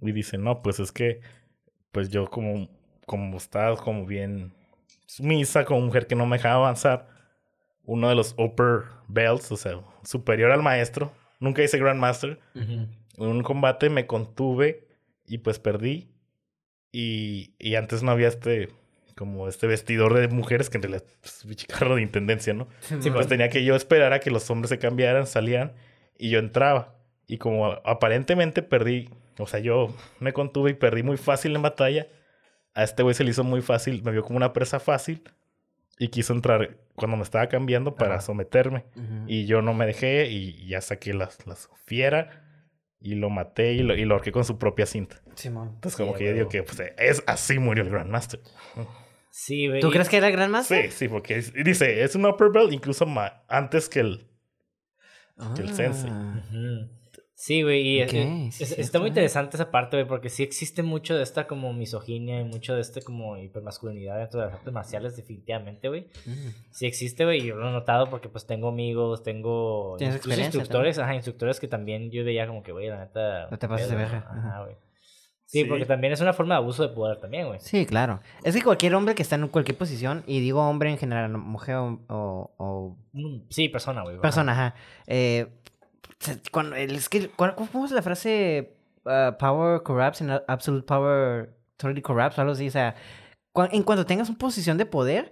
Y 0.00 0.12
dice, 0.12 0.38
no, 0.38 0.62
pues 0.62 0.78
es 0.80 0.92
que, 0.92 1.20
pues 1.92 2.08
yo 2.10 2.28
como, 2.30 2.68
como 3.06 3.36
estaba 3.36 3.76
como 3.76 4.06
bien 4.06 4.52
sumisa, 5.06 5.64
como 5.64 5.80
mujer 5.80 6.06
que 6.06 6.14
no 6.14 6.26
me 6.26 6.36
dejaba 6.36 6.56
avanzar, 6.56 7.08
uno 7.84 8.08
de 8.08 8.14
los 8.14 8.34
upper 8.38 8.84
belts, 9.08 9.50
o 9.50 9.56
sea, 9.56 9.80
superior 10.04 10.52
al 10.52 10.62
maestro, 10.62 11.12
nunca 11.40 11.62
hice 11.62 11.78
Grandmaster, 11.78 12.38
Ujú. 12.54 12.86
en 13.24 13.26
un 13.28 13.42
combate 13.42 13.90
me 13.90 14.06
contuve 14.06 14.86
y 15.26 15.38
pues 15.38 15.58
perdí. 15.58 16.08
Y, 16.92 17.54
y 17.58 17.74
antes 17.76 18.02
no 18.02 18.10
había 18.10 18.28
este, 18.28 18.68
como 19.20 19.48
este 19.48 19.66
vestidor 19.66 20.14
de 20.14 20.28
mujeres 20.28 20.70
que 20.70 20.78
en 20.78 20.82
realidad 20.84 21.04
es 21.22 21.44
un 21.44 21.54
carro 21.68 21.94
de 21.96 22.00
intendencia, 22.02 22.54
¿no? 22.54 22.68
Sí, 22.80 23.10
Pues 23.10 23.26
tenía 23.28 23.50
que 23.50 23.62
yo 23.64 23.76
esperar 23.76 24.14
a 24.14 24.20
que 24.20 24.30
los 24.30 24.48
hombres 24.50 24.70
se 24.70 24.78
cambiaran, 24.78 25.26
salían 25.26 25.72
y 26.16 26.30
yo 26.30 26.38
entraba. 26.38 26.94
Y 27.26 27.36
como 27.36 27.66
aparentemente 27.84 28.62
perdí, 28.62 29.10
o 29.38 29.46
sea, 29.46 29.60
yo 29.60 29.94
me 30.20 30.32
contuve 30.32 30.70
y 30.70 30.74
perdí 30.74 31.02
muy 31.02 31.18
fácil 31.18 31.54
en 31.54 31.60
batalla, 31.60 32.06
a 32.72 32.82
este 32.82 33.02
güey 33.02 33.14
se 33.14 33.24
le 33.24 33.30
hizo 33.32 33.44
muy 33.44 33.60
fácil, 33.60 34.02
me 34.02 34.10
vio 34.10 34.22
como 34.24 34.38
una 34.38 34.54
presa 34.54 34.80
fácil 34.80 35.22
y 35.98 36.08
quiso 36.08 36.32
entrar 36.32 36.78
cuando 36.94 37.18
me 37.18 37.22
estaba 37.22 37.46
cambiando 37.48 37.94
para 37.96 38.14
Ajá. 38.14 38.22
someterme. 38.22 38.86
Ujú. 38.96 39.24
Y 39.26 39.44
yo 39.44 39.60
no 39.60 39.74
me 39.74 39.84
dejé 39.84 40.28
y 40.30 40.66
ya 40.66 40.80
saqué 40.80 41.12
las, 41.12 41.46
las 41.46 41.68
fiera 41.84 42.42
y 43.00 43.16
lo 43.16 43.28
maté 43.28 43.74
y 43.74 43.82
lo, 43.82 43.94
y 43.94 44.06
lo 44.06 44.14
ahorqué 44.14 44.32
con 44.32 44.44
su 44.46 44.56
propia 44.58 44.86
cinta. 44.86 45.20
Simón. 45.34 45.72
Entonces 45.74 45.98
como 45.98 46.12
Sí, 46.14 46.20
que 46.20 46.24
yo 46.26 46.32
digo 46.34 46.48
que 46.48 46.62
pues, 46.62 46.80
es 46.96 47.22
así 47.26 47.58
murió 47.58 47.84
el 47.84 47.90
Grandmaster. 47.90 48.40
Sí. 49.30 49.68
¿Tú 49.80 49.88
y- 49.88 49.90
crees 49.92 50.08
que 50.08 50.16
era 50.16 50.26
el 50.26 50.32
gran 50.32 50.50
master? 50.50 50.90
Sí, 50.90 50.96
sí, 50.96 51.08
porque 51.08 51.36
es- 51.36 51.52
dice, 51.52 52.02
es 52.02 52.14
un 52.14 52.26
upper 52.26 52.50
belt 52.50 52.72
incluso 52.72 53.06
ma- 53.06 53.42
antes 53.48 53.88
que 53.88 54.00
el... 54.00 54.26
que 55.56 55.62
el 55.62 55.72
sensei. 55.74 56.10
Ah. 56.12 56.42
Sí, 57.34 57.62
güey, 57.62 58.02
y 58.02 58.06
sí, 58.08 58.62
es- 58.62 58.78
está 58.78 58.98
muy 58.98 59.08
interesante 59.08 59.56
esa 59.56 59.70
parte, 59.70 59.96
güey, 59.96 60.06
porque 60.06 60.28
sí 60.28 60.42
existe 60.42 60.82
mucho 60.82 61.16
de 61.16 61.22
esta 61.22 61.46
como 61.46 61.72
misoginia 61.72 62.38
y 62.38 62.44
mucho 62.44 62.74
de 62.74 62.82
este 62.82 63.00
como 63.00 63.38
hipermasculinidad 63.38 64.18
dentro 64.18 64.40
de 64.40 64.46
las 64.48 64.56
artes 64.56 64.70
marciales, 64.74 65.16
definitivamente, 65.16 65.88
güey. 65.88 66.02
Mm. 66.26 66.48
Sí 66.70 66.84
existe, 66.86 67.24
güey, 67.24 67.40
y 67.40 67.46
yo 67.46 67.56
lo 67.56 67.66
he 67.70 67.72
notado 67.72 68.10
porque 68.10 68.28
pues 68.28 68.46
tengo 68.46 68.68
amigos, 68.68 69.22
tengo 69.22 69.96
instructores, 69.98 70.98
ajá, 70.98 71.14
instructores 71.14 71.60
que 71.60 71.66
también 71.68 72.10
yo 72.10 72.24
veía 72.24 72.46
como 72.46 72.62
que, 72.62 72.72
güey, 72.72 72.88
la 72.88 72.98
neta... 72.98 73.48
No 73.50 73.58
te 73.58 73.68
pases 73.68 73.88
de 73.88 73.96
verga, 73.96 74.18
Ajá, 74.18 74.38
ajá. 74.38 74.62
güey. 74.64 74.76
Sí, 75.50 75.62
Sí. 75.62 75.64
porque 75.64 75.84
también 75.84 76.12
es 76.12 76.20
una 76.20 76.32
forma 76.32 76.54
de 76.54 76.58
abuso 76.58 76.82
de 76.86 76.90
poder 76.94 77.18
también, 77.18 77.48
güey. 77.48 77.58
Sí, 77.58 77.84
claro. 77.84 78.20
Es 78.44 78.54
que 78.54 78.62
cualquier 78.62 78.94
hombre 78.94 79.16
que 79.16 79.22
está 79.22 79.34
en 79.34 79.48
cualquier 79.48 79.76
posición, 79.76 80.22
y 80.28 80.38
digo 80.38 80.62
hombre 80.62 80.90
en 80.90 80.96
general, 80.98 81.32
mujer 81.36 81.74
o, 81.74 81.98
o- 82.08 82.50
o 82.56 82.96
Mm, 83.12 83.40
Sí, 83.48 83.68
persona, 83.68 84.02
güey. 84.02 84.20
persona, 84.20 84.52
ajá. 84.52 84.74
Eh, 85.08 85.48
cuando, 86.52 86.76
es 86.76 87.08
que, 87.08 87.28
¿cuál- 87.30 87.56
¿cómo 87.56 87.84
es 87.84 87.90
la 87.90 88.02
frase? 88.02 88.76
uh, 89.06 89.36
power 89.38 89.82
corrupts 89.82 90.20
and 90.20 90.42
absolute 90.46 90.86
power 90.86 91.50
totally 91.78 92.02
corrupts 92.02 92.38
algo 92.38 92.52
así. 92.52 92.68
O 92.68 92.70
sea, 92.70 92.94
en 93.72 93.82
cuanto 93.82 94.04
tengas 94.06 94.28
una 94.28 94.38
posición 94.38 94.76
de 94.76 94.84
poder, 94.86 95.30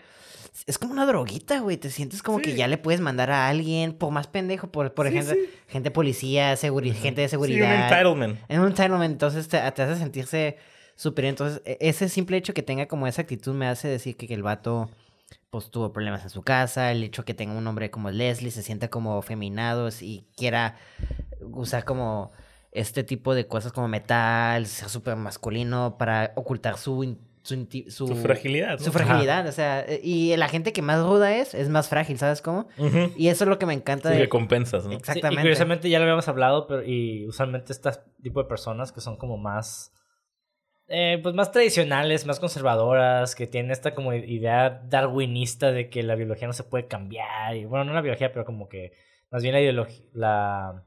es 0.67 0.79
como 0.79 0.93
una 0.93 1.07
droguita, 1.07 1.61
güey. 1.61 1.77
Te 1.77 1.91
sientes 1.91 2.23
como 2.23 2.39
que 2.39 2.55
ya 2.55 2.67
le 2.69 2.79
puedes 2.79 3.01
mandar 3.01 3.31
a 3.31 3.49
alguien, 3.49 3.93
por 3.93 4.11
más 4.13 4.27
pendejo, 4.27 4.69
por, 4.69 4.95
por 4.95 5.07
Sí, 5.09 5.15
ejemplo, 5.15 5.35
sí. 5.35 5.51
gente 5.69 5.91
policía, 5.91 6.55
seguri- 6.55 6.93
gente 6.93 7.21
de 7.21 7.29
Sí, 7.29 7.37
un 7.37 7.43
seguridad. 7.43 7.83
entitlement. 7.91 8.39
En 8.49 8.61
un 8.61 8.69
entitlement, 8.69 9.13
entonces 9.13 9.49
te, 9.49 9.59
te 9.73 9.83
hace 9.83 9.97
sentirse 9.97 10.57
superior. 10.97 11.31
Entonces, 11.31 11.63
e- 11.65 11.79
ese 11.81 12.09
simple 12.09 12.37
hecho 12.37 12.55
que 12.55 12.63
tenga 12.63 12.87
como 12.87 13.07
esa 13.07 13.23
actitud 13.23 13.55
me 13.55 13.67
hace 13.67 13.89
decir 13.89 14.17
que, 14.17 14.27
que 14.27 14.35
el 14.35 14.43
vato 14.43 14.91
pues 15.51 15.71
tuvo 15.71 15.93
problemas 15.93 16.23
en 16.25 16.31
su 16.31 16.43
casa, 16.43 16.91
el 16.93 17.03
hecho 17.05 17.25
que 17.25 17.33
tenga 17.35 17.55
un 17.55 17.67
hombre 17.67 17.91
como 17.91 18.11
Leslie 18.11 18.51
se 18.51 18.63
sienta 18.63 18.89
como 18.89 19.21
feminado 19.23 19.89
y 20.01 20.25
quiera 20.37 20.77
usar 21.41 21.85
como 21.85 22.33
este 22.73 23.03
tipo 23.03 23.35
de 23.35 23.47
cosas 23.47 23.73
como 23.73 23.89
metal, 23.89 24.67
ser 24.67 24.89
súper 24.91 25.17
masculino 25.17 25.97
para 25.99 26.33
ocultar 26.37 26.77
su, 26.77 27.17
su, 27.49 27.55
inti- 27.55 27.89
su, 27.91 28.07
Su 28.09 28.15
fragilidad. 28.17 28.79
¿no? 28.79 28.85
su 28.85 28.93
fragilidad, 28.93 29.47
o 29.47 29.53
sea, 29.53 29.81
eh, 29.81 30.01
y 30.03 30.37
la 30.37 30.49
gente 30.49 30.73
que 30.73 30.83
más 30.83 31.03
ruda 31.03 31.35
es, 31.37 31.55
es 31.55 31.69
más 31.69 31.89
frágil, 31.89 32.19
¿sabes 32.19 32.43
cómo? 32.43 32.69
Y 33.17 33.29
eso 33.29 33.45
es 33.45 33.49
lo 33.49 33.59
que 33.59 33.67
me 33.67 33.75
encanta 33.75 34.13
Sí, 34.13 34.19
de... 34.19 34.29
compensas, 34.29 34.85
¿no? 34.85 34.91
Sí, 34.91 34.97
Exactamente. 34.97 35.41
y 35.41 35.45
curiosamente 35.45 35.89
ya 35.89 35.99
lo 35.99 36.05
habíamos 36.05 36.29
hablado, 36.29 36.67
pero 36.67 36.83
y 36.85 37.27
usualmente 37.27 37.73
este 37.73 37.91
tipo 38.23 38.43
de 38.43 38.49
personas 38.49 38.93
que 38.93 39.01
son 39.01 39.17
como 39.17 39.39
más, 39.39 39.93
eh, 40.89 41.19
pues 41.23 41.35
más 41.35 41.51
tradicionales, 41.53 42.27
más 42.27 42.39
conservadoras, 42.41 43.35
que 43.35 43.47
tienen 43.47 43.71
esta 43.71 43.95
como 43.95 44.13
idea 44.15 44.83
darwinista 44.89 45.73
de 45.73 45.89
que 45.89 46.03
la 46.03 46.15
biología 46.15 46.47
no 46.47 46.53
se 46.53 46.65
puede 46.65 46.87
cambiar, 46.87 47.57
y 47.57 47.65
bueno, 47.65 47.85
no 47.85 47.93
la 47.95 48.01
biología, 48.03 48.31
pero 48.33 48.45
como 48.45 48.69
que 48.69 48.93
más 49.31 49.43
bien 49.43 49.55
la 49.55 49.61
ideología, 49.61 50.05
la, 50.13 50.85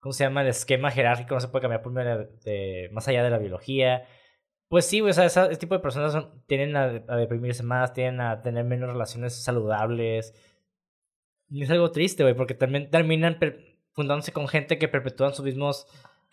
¿cómo 0.00 0.12
se 0.12 0.24
llama? 0.24 0.42
El 0.42 0.48
esquema 0.48 0.90
jerárquico 0.90 1.34
no 1.34 1.40
se 1.40 1.48
puede 1.48 1.62
cambiar 1.62 1.82
por 1.82 1.92
medio 1.92 2.18
de, 2.18 2.26
de- 2.44 2.88
más 2.92 3.06
allá 3.08 3.22
de 3.22 3.30
la 3.30 3.38
biología. 3.38 4.04
Pues 4.68 4.84
sí, 4.86 5.00
güey, 5.00 5.10
o 5.10 5.14
sea, 5.14 5.24
esa- 5.24 5.46
ese 5.46 5.56
tipo 5.58 5.74
de 5.74 5.80
personas 5.80 6.12
son- 6.12 6.42
tienden 6.46 6.76
a, 6.76 6.84
a 7.08 7.16
deprimirse 7.16 7.62
más, 7.62 7.92
tienden 7.92 8.20
a 8.20 8.42
tener 8.42 8.64
menos 8.64 8.90
relaciones 8.90 9.34
saludables. 9.34 10.34
Y 11.50 11.62
es 11.62 11.70
algo 11.70 11.90
triste, 11.90 12.22
güey, 12.22 12.34
porque 12.34 12.54
también 12.54 12.90
terminan 12.90 13.38
per- 13.38 13.78
fundándose 13.92 14.32
con 14.32 14.46
gente 14.48 14.78
que 14.78 14.86
perpetúan 14.88 15.32
su 15.34 15.42
misma 15.42 15.70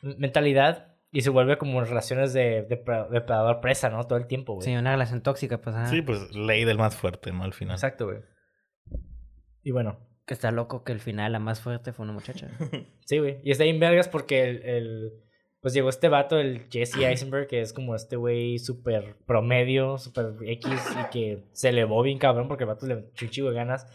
mentalidad 0.02 0.96
y 1.12 1.22
se 1.22 1.30
vuelve 1.30 1.58
como 1.58 1.82
relaciones 1.82 2.34
de, 2.34 2.64
de 2.64 2.76
pre- 2.78 3.06
depredador-presa, 3.10 3.90
¿no? 3.90 4.04
Todo 4.06 4.18
el 4.20 4.28
tiempo, 4.28 4.54
güey. 4.56 4.66
Sí, 4.66 4.76
una 4.76 4.92
relación 4.92 5.22
tóxica, 5.22 5.62
pues, 5.62 5.76
ajá. 5.76 5.88
Sí, 5.88 6.02
pues 6.02 6.36
ley 6.36 6.66
del 6.66 6.78
más 6.78 6.96
fuerte, 6.96 7.32
¿no? 7.32 7.44
Al 7.44 7.54
final. 7.54 7.76
Exacto, 7.76 8.06
güey. 8.08 8.20
Y 9.64 9.72
bueno, 9.72 9.98
Que 10.28 10.34
está 10.34 10.52
loco 10.52 10.84
que 10.84 10.92
el 10.92 11.00
final 11.00 11.32
la 11.32 11.40
más 11.40 11.62
fuerte 11.62 11.94
fue 11.94 12.04
una 12.04 12.14
muchacha. 12.14 12.50
sí, 13.06 13.20
güey. 13.20 13.40
Y 13.44 13.52
está 13.52 13.64
bien 13.64 13.80
vergas 13.80 14.10
porque 14.10 14.44
el, 14.50 14.64
el- 14.64 15.12
Pues 15.66 15.74
llegó 15.74 15.90
este 15.90 16.10
vato, 16.10 16.38
el 16.38 16.68
Jesse 16.70 16.98
Eisenberg, 16.98 17.48
que 17.48 17.60
es 17.60 17.74
como 17.74 17.96
este 17.96 18.18
güey 18.18 18.60
súper 18.60 19.16
promedio, 19.26 19.98
súper 19.98 20.36
X, 20.40 20.70
y 20.70 21.10
que 21.10 21.44
se 21.54 21.70
elevó 21.70 22.04
bien 22.04 22.20
cabrón 22.20 22.48
porque 22.48 22.66
el 22.66 22.68
vato 22.68 22.86
le 22.86 23.12
chico 23.16 23.50
de 23.50 23.56
ganas. 23.56 23.88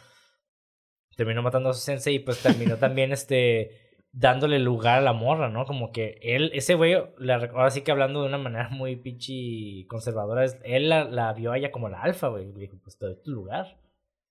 Terminó 1.15 1.43
matando 1.43 1.71
a 1.71 1.73
su 1.73 1.79
sensei 1.79 2.17
y 2.17 2.19
pues 2.19 2.43
terminó 2.43 2.77
también 2.77 3.13
este 3.13 4.01
dándole 4.11 4.59
lugar 4.59 4.99
a 4.99 5.01
la 5.01 5.13
morra, 5.13 5.49
¿no? 5.49 5.65
Como 5.65 5.93
que 5.93 6.19
él, 6.23 6.51
ese 6.55 6.75
güey, 6.75 6.97
la 7.19 7.37
ahora 7.37 7.71
sí 7.71 7.83
que 7.83 7.93
hablando 7.93 8.23
de 8.23 8.27
una 8.27 8.39
manera 8.39 8.69
muy 8.71 8.97
pinche 8.97 9.87
conservadora, 9.87 10.47
él 10.65 10.89
la, 10.89 11.05
la 11.05 11.33
vio 11.35 11.53
a 11.53 11.59
ella 11.59 11.71
como 11.71 11.89
la 11.89 12.03
alfa, 12.03 12.27
güey. 12.27 12.53
Le 12.53 12.63
dijo, 12.63 12.81
pues 12.83 12.99
te 12.99 13.07
doy 13.07 13.23
tu 13.23 13.31
lugar. 13.31 13.79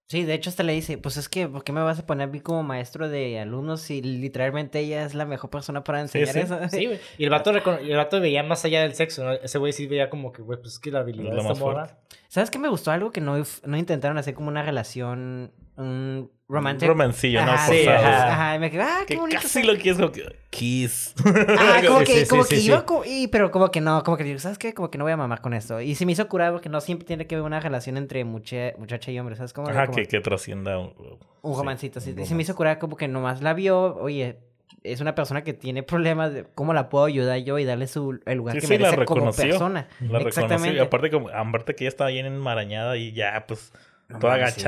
Sí, 0.09 0.23
de 0.23 0.33
hecho 0.33 0.49
hasta 0.49 0.63
le 0.63 0.73
dice, 0.73 0.97
pues 0.97 1.17
es 1.17 1.29
que, 1.29 1.47
¿por 1.47 1.63
qué 1.63 1.71
me 1.71 1.83
vas 1.83 1.99
a 1.99 2.05
poner 2.07 2.27
a 2.27 2.31
mí 2.31 2.39
como 2.39 2.63
maestro 2.63 3.09
de 3.09 3.39
alumnos 3.39 3.81
si 3.81 4.01
literalmente 4.01 4.79
ella 4.79 5.05
es 5.05 5.13
la 5.13 5.25
mejor 5.25 5.51
persona 5.51 5.83
para 5.83 6.01
enseñar 6.01 6.29
sí. 6.29 6.39
eso? 6.39 6.57
Sí, 6.69 6.87
güey. 6.87 6.99
Y 7.19 7.25
el 7.25 7.29
vato, 7.29 7.51
el 7.51 7.95
vato 7.95 8.19
veía 8.19 8.41
más 8.41 8.65
allá 8.65 8.81
del 8.81 8.95
sexo, 8.95 9.23
¿no? 9.23 9.33
Ese 9.33 9.59
güey 9.59 9.71
sí 9.71 9.85
veía 9.85 10.09
como 10.09 10.31
que, 10.31 10.41
güey, 10.41 10.59
pues 10.59 10.73
es 10.73 10.79
que 10.79 10.89
la 10.89 11.01
habilidad 11.01 11.33
Es 11.33 11.37
esta 11.37 11.49
más 11.49 11.59
fuerte. 11.59 11.93
¿Sabes 12.27 12.49
qué 12.49 12.57
me 12.57 12.69
gustó? 12.69 12.89
Algo 12.89 13.11
que 13.11 13.21
no, 13.21 13.35
no 13.65 13.77
intentaron 13.77 14.17
hacer 14.17 14.33
como 14.33 14.47
una 14.47 14.63
relación, 14.63 15.51
un 15.79 16.31
romántico. 16.47 16.91
Romancillo, 16.91 17.45
¿no? 17.45 17.51
Sí, 17.67 17.87
ajá. 17.87 18.33
Ajá, 18.33 18.55
y 18.55 18.59
me 18.59 18.69
quedé, 18.71 18.81
ah, 18.83 18.99
qué 19.07 19.13
Que 19.15 19.19
bonito. 19.19 19.41
casi 19.41 19.63
lo 19.63 19.73
quieres 19.75 19.97
como 19.97 20.11
que... 20.11 20.23
Kiss. 20.49 21.13
Ah, 21.57 21.81
como 21.87 21.99
que, 21.99 22.25
sí, 22.25 22.27
como 22.27 22.43
sí, 22.43 22.55
que 22.55 22.61
sí. 22.61 22.67
iba, 22.67 22.85
co- 22.85 23.03
y, 23.05 23.27
pero 23.27 23.51
como 23.51 23.69
que 23.71 23.81
no, 23.81 24.03
como 24.03 24.17
que 24.17 24.23
digo, 24.23 24.39
¿sabes 24.39 24.57
qué? 24.57 24.73
Como 24.73 24.89
que 24.91 24.97
no 24.97 25.03
voy 25.05 25.13
a 25.13 25.17
mamar 25.17 25.41
con 25.41 25.53
esto. 25.53 25.79
Y 25.79 25.95
se 25.95 26.05
me 26.05 26.11
hizo 26.11 26.27
curar 26.27 26.51
porque 26.51 26.69
no 26.69 26.81
siempre 26.81 27.05
tiene 27.07 27.27
que 27.27 27.35
haber 27.35 27.45
una 27.45 27.59
relación 27.59 27.97
entre 27.97 28.23
mucha- 28.25 28.73
muchacha 28.77 29.11
y 29.11 29.19
hombre, 29.19 29.35
¿sabes? 29.35 29.53
Como, 29.53 29.69
Ajá, 29.69 29.85
como 29.85 29.95
que, 29.97 30.05
que 30.07 30.19
trascienda 30.21 30.77
un, 30.79 30.93
un 31.41 31.55
romancito, 31.57 31.99
sí. 31.99 32.09
un 32.11 32.13
Y 32.13 32.15
se 32.15 32.19
me 32.21 32.25
romance. 32.29 32.41
hizo 32.43 32.55
curar 32.55 32.79
como 32.79 32.97
que 32.97 33.07
nomás 33.07 33.41
la 33.41 33.53
vio, 33.53 33.95
oye, 33.97 34.39
es 34.83 35.01
una 35.01 35.13
persona 35.13 35.43
que 35.43 35.53
tiene 35.53 35.83
problemas, 35.83 36.33
de 36.33 36.45
¿cómo 36.55 36.73
la 36.73 36.89
puedo 36.89 37.05
ayudar 37.05 37.37
yo 37.39 37.59
y 37.59 37.65
darle 37.65 37.85
su, 37.87 38.19
el 38.25 38.37
lugar 38.37 38.55
Sí, 38.55 38.61
que 38.61 38.67
sí, 38.67 38.73
la 38.77 38.89
merece 38.91 39.05
como 39.05 39.19
reconoció. 39.19 39.45
persona? 39.45 39.87
La. 39.99 40.19
Exactamente. 40.19 40.77
Y 40.77 40.79
aparte, 40.79 41.11
como, 41.11 41.29
aparte 41.29 41.75
que 41.75 41.83
ella 41.83 41.89
estaba 41.89 42.09
bien 42.09 42.25
enmarañada 42.25 42.97
y 42.97 43.11
ya, 43.13 43.45
pues, 43.47 43.71
No 44.07 44.19
toda 44.19 44.35
sí. 44.51 44.61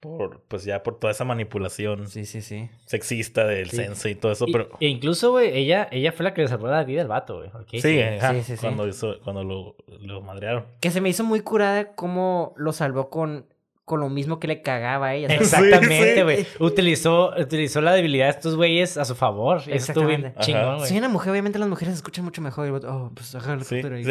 Por, 0.00 0.40
pues 0.48 0.64
ya 0.64 0.82
por 0.82 0.98
toda 0.98 1.10
esa 1.10 1.24
manipulación 1.26 2.06
Sí, 2.08 2.24
sí, 2.24 2.40
sí. 2.40 2.70
sexista 2.86 3.46
del 3.46 3.70
Sí. 3.70 4.08
y 4.10 4.14
todo 4.14 4.32
eso, 4.32 4.46
Y- 4.48 4.52
pero... 4.52 4.68
e 4.80 4.86
incluso, 4.88 5.30
güey, 5.32 5.56
ella, 5.56 5.88
ella 5.92 6.10
fue 6.12 6.24
la 6.24 6.32
que 6.34 6.40
le 6.42 6.48
salvó 6.48 6.68
la 6.68 6.84
vida 6.84 7.02
al 7.02 7.08
vato, 7.08 7.36
güey. 7.38 7.50
Casey. 7.66 7.80
Sí, 7.80 8.00
ajá, 8.02 8.32
sí, 8.34 8.42
sí, 8.42 8.56
sí. 8.56 8.60
cuando, 8.62 8.88
hizo, 8.88 9.20
cuando 9.22 9.44
lo, 9.44 9.76
lo 10.00 10.22
madrearon. 10.22 10.64
Que 10.80 10.90
se 10.90 11.00
me 11.02 11.10
hizo 11.10 11.22
muy 11.24 11.40
curada 11.40 11.92
cómo 11.94 12.54
lo 12.56 12.72
salvó 12.72 13.10
con, 13.10 13.46
con 13.90 13.98
lo 13.98 14.08
mismo 14.08 14.38
que 14.38 14.46
le 14.46 14.62
cagaba 14.62 15.08
a 15.08 15.14
ella. 15.16 15.26
Exactamente, 15.34 16.14
Sí, 16.14 16.22
güey. 16.22 16.46
Utilizó, 16.60 17.34
utilizó 17.36 17.80
la 17.80 17.92
debilidad 17.92 18.26
de 18.26 18.30
estos 18.30 18.54
güeyes 18.54 18.96
a 18.96 19.04
su 19.04 19.16
favor. 19.16 19.62
Eso 19.66 19.90
estuvo 19.90 20.06
bien 20.06 20.32
chingón, 20.38 20.76
güey. 20.76 20.88
Soy 20.88 20.98
una 20.98 21.08
mujer, 21.08 21.32
obviamente 21.32 21.58
las 21.58 21.68
mujeres 21.68 21.94
escuchan 21.94 22.24
mucho 22.24 22.40
mejor. 22.40 22.68
Y, 22.68 22.86
oh, 22.86 23.10
pues 23.12 23.34
ajá, 23.34 23.56
lo 23.56 23.64
Sí, 23.64 23.82
ahí. 23.82 24.04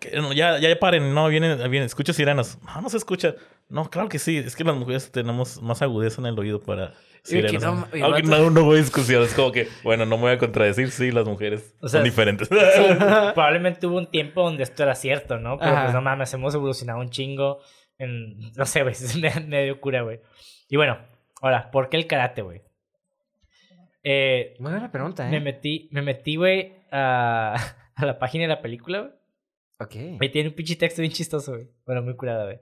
que 0.00 0.16
no, 0.16 0.32
ya, 0.32 0.58
ya 0.58 0.74
paren, 0.78 1.12
no, 1.12 1.28
vienen, 1.28 1.58
vienen, 1.70 1.82
escucha 1.84 2.14
sirenas. 2.14 2.58
No, 2.64 2.80
no 2.80 2.88
se 2.88 2.96
escucha. 2.96 3.34
No, 3.68 3.90
claro 3.90 4.08
que 4.08 4.18
sí, 4.18 4.38
es 4.38 4.56
que 4.56 4.64
las 4.64 4.74
mujeres 4.74 5.12
tenemos 5.12 5.60
más 5.60 5.82
agudeza 5.82 6.22
en 6.22 6.28
el 6.28 6.38
oído 6.38 6.62
para 6.62 6.94
sirenas. 7.22 7.62
no, 7.62 7.86
el 7.92 8.02
Aunque 8.04 8.22
no, 8.22 8.48
no 8.48 8.64
voy 8.64 8.78
a 8.78 8.80
discusión, 8.80 9.22
es 9.22 9.34
como 9.34 9.52
que, 9.52 9.68
bueno, 9.84 10.06
no 10.06 10.16
me 10.16 10.22
voy 10.22 10.32
a 10.32 10.38
contradecir, 10.38 10.90
sí, 10.90 11.10
las 11.12 11.26
mujeres 11.26 11.74
O 11.82 11.88
sea, 11.88 11.98
son 11.98 12.04
diferentes. 12.04 12.48
Probablemente 13.34 13.86
hubo 13.86 13.98
un 13.98 14.06
tiempo 14.06 14.44
donde 14.44 14.62
esto 14.62 14.82
era 14.82 14.94
cierto, 14.94 15.38
¿no? 15.38 15.58
Pero 15.58 15.72
Ajá. 15.72 15.82
pues 15.82 15.94
no 15.94 16.00
mames, 16.00 16.32
hemos 16.32 16.54
evolucionado 16.54 17.00
un 17.00 17.10
chingo. 17.10 17.60
En, 17.98 18.52
no 18.52 18.64
sé, 18.66 18.82
güey, 18.82 18.92
es 18.94 19.16
me- 19.16 19.40
medio 19.46 19.80
cura, 19.80 20.02
güey. 20.02 20.20
Y 20.68 20.76
bueno, 20.76 20.98
ahora, 21.40 21.70
¿por 21.70 21.88
qué 21.88 21.96
el 21.96 22.06
karate, 22.06 22.42
güey? 22.42 22.62
Eh, 24.02 24.54
Muy 24.58 24.70
buena 24.70 24.90
pregunta, 24.92 25.28
me 25.28 25.38
¿eh? 25.38 25.40
metí, 25.40 25.88
me 25.92 26.02
metí, 26.02 26.36
güey, 26.36 26.74
a, 26.92 27.54
a 27.94 28.06
la 28.06 28.18
página 28.18 28.42
de 28.42 28.48
la 28.48 28.62
película, 28.62 29.00
güey. 29.00 29.12
Ok. 29.78 30.20
Ahí 30.20 30.30
tiene 30.30 30.48
un 30.48 30.54
pinche 30.54 30.76
texto 30.76 31.02
bien 31.02 31.12
chistoso, 31.12 31.52
güey. 31.52 31.68
Bueno, 31.84 32.02
muy 32.02 32.16
curada, 32.16 32.44
güey. 32.44 32.58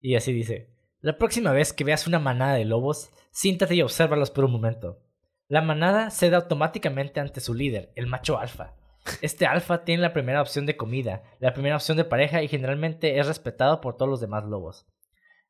Y 0.00 0.14
así 0.14 0.32
dice: 0.32 0.70
La 1.00 1.18
próxima 1.18 1.52
vez 1.52 1.72
que 1.72 1.84
veas 1.84 2.06
una 2.06 2.18
manada 2.18 2.54
de 2.54 2.64
lobos, 2.64 3.10
siéntate 3.30 3.74
y 3.74 3.82
obsérvalos 3.82 4.30
por 4.30 4.44
un 4.44 4.52
momento. 4.52 5.02
La 5.48 5.60
manada 5.60 6.10
cede 6.10 6.36
automáticamente 6.36 7.20
ante 7.20 7.40
su 7.40 7.52
líder, 7.54 7.92
el 7.96 8.06
macho 8.06 8.38
alfa. 8.38 8.74
Este 9.22 9.46
alfa 9.46 9.84
tiene 9.84 10.02
la 10.02 10.12
primera 10.12 10.42
opción 10.42 10.66
de 10.66 10.76
comida, 10.76 11.22
la 11.38 11.52
primera 11.52 11.76
opción 11.76 11.96
de 11.96 12.04
pareja 12.04 12.42
y 12.42 12.48
generalmente 12.48 13.18
es 13.18 13.26
respetado 13.26 13.80
por 13.80 13.96
todos 13.96 14.10
los 14.10 14.20
demás 14.20 14.44
lobos. 14.44 14.86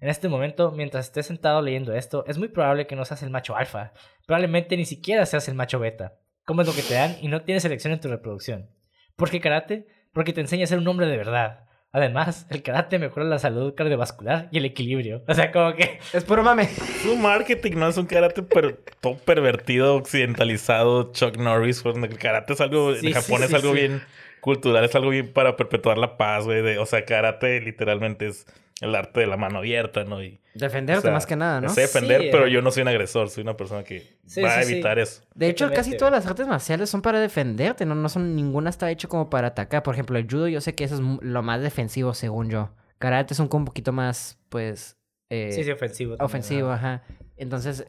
En 0.01 0.09
este 0.09 0.29
momento, 0.29 0.71
mientras 0.73 1.07
estés 1.07 1.27
sentado 1.27 1.61
leyendo 1.61 1.95
esto, 1.95 2.25
es 2.27 2.39
muy 2.39 2.49
probable 2.49 2.87
que 2.87 2.97
no 2.97 3.05
seas 3.05 3.23
el 3.23 3.31
macho 3.31 3.55
alfa. 3.55 3.93
Probablemente 4.27 4.77
ni 4.77 4.87
siquiera 4.87 5.27
seas 5.27 5.47
el 5.49 5.55
macho 5.55 5.79
beta. 5.79 6.19
Comes 6.45 6.67
lo 6.67 6.73
que 6.73 6.83
te 6.83 6.95
dan 6.95 7.17
y 7.21 7.29
no 7.29 7.43
tienes 7.43 7.65
elección 7.65 7.93
en 7.93 8.01
tu 8.01 8.09
reproducción. 8.09 8.71
¿Por 9.17 9.31
qué 9.31 9.41
karate? 9.41 9.87
Porque 10.13 10.33
te 10.33 10.41
enseña 10.41 10.65
a 10.65 10.69
ser 10.69 10.79
un 10.79 10.89
hombre 10.89 11.07
de 11.07 11.19
verdad. 11.19 11.67
Además, 11.93 12.47
el 12.51 12.63
karate 12.63 12.99
mejora 13.01 13.27
la 13.27 13.39
salud 13.41 13.75
cardiovascular 13.75 14.49
y 14.53 14.59
el 14.59 14.65
equilibrio. 14.65 15.23
O 15.27 15.35
sea, 15.35 15.51
como 15.51 15.75
que... 15.75 15.99
Es 16.13 16.23
puro 16.25 16.43
mame. 16.45 16.65
Es 16.65 17.05
un 17.05 17.21
marketing, 17.21 17.73
no 17.77 17.89
es 17.89 17.97
un 17.97 18.07
karate 18.07 18.43
pero 18.45 18.77
todo 19.01 19.17
pervertido, 19.17 19.97
occidentalizado, 19.97 21.13
Chuck 21.13 21.37
Norris. 21.37 21.83
cuando 21.83 22.07
El 22.07 22.17
karate 22.19 22.53
es 22.53 22.61
algo, 22.61 22.95
Sí, 22.95 23.09
en 23.09 23.13
Japón 23.15 23.39
sí, 23.39 23.45
es 23.45 23.51
sí, 23.51 23.57
algo 23.57 23.73
sí. 23.73 23.79
bien 23.81 24.03
cultural, 24.41 24.85
es 24.85 24.95
algo 24.95 25.11
bien 25.11 25.33
para 25.33 25.57
perpetuar 25.57 25.99
la 25.99 26.17
paz, 26.17 26.45
güey. 26.45 26.63
de- 26.63 26.79
O 26.79 26.87
sea, 26.87 27.05
karate 27.05 27.61
literalmente 27.61 28.27
es 28.29 28.47
el 28.81 28.95
arte 28.95 29.21
de 29.21 29.27
la 29.27 29.37
mano 29.37 29.59
abierta, 29.59 30.05
¿no? 30.05 30.23
Y, 30.23 30.41
Defenderte 30.55 30.99
o 30.99 31.03
sea, 31.03 31.13
más 31.13 31.27
que 31.27 31.37
nada, 31.37 31.61
¿no? 31.61 31.69
Sé 31.69 31.83
defender, 31.83 32.23
Sí, 32.23 32.29
pero 32.33 32.47
eh. 32.47 32.51
yo 32.51 32.63
no 32.63 32.71
soy 32.71 32.83
un 32.83 32.89
agresor, 32.89 33.29
soy 33.29 33.43
una 33.43 33.57
persona 33.57 33.85
que 33.85 34.17
Sí, 34.27 34.41
va 34.43 34.57
a 34.59 34.63
sí, 34.63 34.73
evitar 34.73 34.99
eso. 34.99 35.23
De 35.35 35.49
hecho, 35.49 35.71
casi 35.71 35.97
todas 35.97 36.13
las 36.13 36.27
artes 36.27 36.47
marciales 36.47 36.89
son 36.89 37.03
para 37.03 37.21
defenderte, 37.21 37.85
no, 37.85 37.95
no 37.95 38.09
son 38.09 38.35
ninguna 38.35 38.71
está 38.71 38.91
hecho 38.91 39.09
como 39.09 39.29
para 39.29 39.49
atacar. 39.49 39.83
Por 39.83 39.95
ejemplo, 39.95 40.19
el 40.19 40.27
judo 40.29 40.49
yo 40.49 40.61
sé 40.63 40.75
que 40.75 40.85
eso 40.85 40.95
es 40.95 41.01
lo 41.01 41.43
más 41.43 41.61
defensivo 41.61 42.15
según 42.15 42.49
yo. 42.51 42.71
Karate 42.99 43.35
es 43.35 43.41
un, 43.41 43.49
un 43.53 43.65
poquito 43.67 43.93
más, 43.93 44.39
pues, 44.49 44.97
eh, 45.29 45.51
Sí, 45.53 45.63
sí, 45.65 45.71
ofensivo. 45.71 46.17
también, 46.17 46.25
ofensivo, 46.25 46.71
ajá. 46.71 47.03
Entonces, 47.37 47.87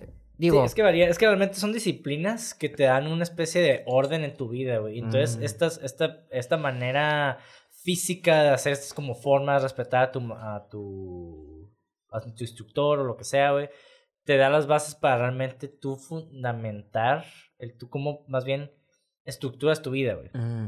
Sí, 0.50 0.58
es 0.66 0.76
que 0.76 0.82
varía. 0.82 1.08
Es 1.08 1.18
que 1.18 1.26
realmente 1.28 1.56
son 1.56 1.72
disciplinas 1.74 2.54
que 2.54 2.70
te 2.70 2.84
dan 2.84 3.08
una 3.08 3.24
especie 3.24 3.62
de 3.62 3.84
orden 3.86 4.24
en 4.24 4.36
tu 4.36 4.50
vida, 4.50 4.78
güey. 4.80 4.98
Entonces, 5.00 5.38
Mm. 5.38 5.44
estas, 5.44 5.80
esta, 5.84 6.26
esta 6.32 6.58
manera 6.58 7.38
física 7.84 8.44
de 8.44 8.50
hacer 8.50 8.74
estas 8.74 8.94
como 8.94 9.14
formas, 9.16 9.64
respetar 9.64 10.04
a 10.04 10.12
tu, 10.12 10.34
a 10.34 10.68
tu, 10.70 11.70
a 12.10 12.22
tu 12.22 12.30
instructor 12.30 13.00
o 13.00 13.04
lo 13.04 13.18
que 13.18 13.24
sea, 13.24 13.52
güey, 13.52 13.70
te 14.24 14.38
da 14.38 14.50
las 14.50 14.68
bases 14.68 14.96
para 14.96 15.18
realmente 15.18 15.68
tú 15.68 15.96
fundamentar, 15.96 17.26
el 17.58 17.78
tú 17.78 17.90
como 17.90 18.24
más 18.28 18.46
bien 18.46 18.72
estructuras 19.26 19.82
tu 19.82 19.92
vida, 19.92 20.14
güey. 20.16 20.30
mm, 20.34 20.68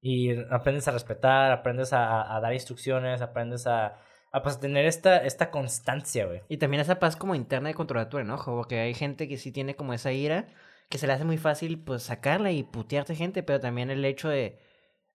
Y 0.00 0.30
aprendes 0.50 0.86
a 0.88 0.92
respetar, 0.92 1.50
aprendes 1.52 1.92
a, 1.92 2.36
a 2.36 2.40
dar 2.40 2.52
instrucciones, 2.52 3.20
aprendes 3.20 3.66
a, 3.66 3.98
a 4.32 4.42
pues, 4.42 4.60
tener 4.60 4.84
esta, 4.86 5.18
esta 5.18 5.50
constancia, 5.50 6.26
güey. 6.26 6.42
y 6.48 6.58
también 6.58 6.80
esa 6.80 6.98
paz 6.98 7.16
como 7.16 7.34
interna 7.34 7.68
de 7.68 7.74
controlar 7.74 8.08
tu 8.08 8.18
enojo, 8.18 8.54
porque 8.56 8.78
hay 8.80 8.94
gente 8.94 9.26
que 9.28 9.38
sí 9.38 9.52
tiene 9.52 9.74
como 9.76 9.92
esa 9.94 10.12
ira, 10.12 10.46
que 10.88 10.98
se 10.98 11.06
le 11.06 11.12
hace 11.14 11.24
muy 11.24 11.38
fácil, 11.38 11.78
pues, 11.80 12.02
sacarla 12.02 12.50
y 12.52 12.62
putearte 12.62 13.14
gente, 13.14 13.42
pero 13.42 13.60
también 13.60 13.90
el 13.90 14.04
hecho 14.04 14.28
de, 14.28 14.58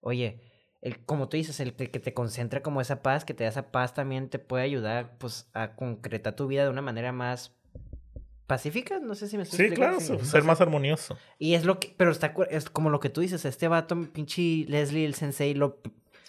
oye, 0.02 0.40
el, 0.82 1.04
como 1.06 1.30
tú 1.30 1.38
dices, 1.38 1.60
el 1.60 1.74
que 1.76 1.90
que 1.90 2.00
te 2.00 2.14
concentra 2.14 2.62
como 2.62 2.82
esa 2.82 3.02
paz, 3.02 3.24
que 3.24 3.34
te 3.34 3.44
da 3.44 3.50
esa 3.52 3.72
paz 3.72 3.94
también 3.94 4.30
te 4.30 4.40
puede 4.40 4.64
ayudar, 4.64 5.18
pues, 5.20 5.50
a 5.54 5.76
concretar 5.76 6.36
tu 6.36 6.48
vida 6.48 6.64
de 6.64 6.70
una 6.70 6.82
manera 6.82 7.12
más 7.12 7.56
pacífica, 8.48 9.00
no 9.00 9.16
sé 9.16 9.28
si 9.28 9.38
me 9.38 9.44
estoy 9.44 9.58
Sí, 9.58 9.64
explicando, 9.66 9.98
claro, 10.00 10.20
sí. 10.24 10.30
ser 10.30 10.44
más 10.44 10.60
armonioso. 10.60 11.18
Y 11.40 11.54
es 11.56 11.64
lo 11.66 11.80
que, 11.80 11.94
pero 11.98 12.12
está, 12.12 12.34
es 12.50 12.70
como 12.70 12.90
lo 12.90 13.00
que 13.00 13.10
tú 13.10 13.22
dices, 13.22 13.46
este 13.46 13.68
vato, 13.68 13.96
pinche 14.12 14.66
Leslie, 14.68 15.06
el 15.06 15.16
sensei, 15.16 15.54
lo, 15.54 15.80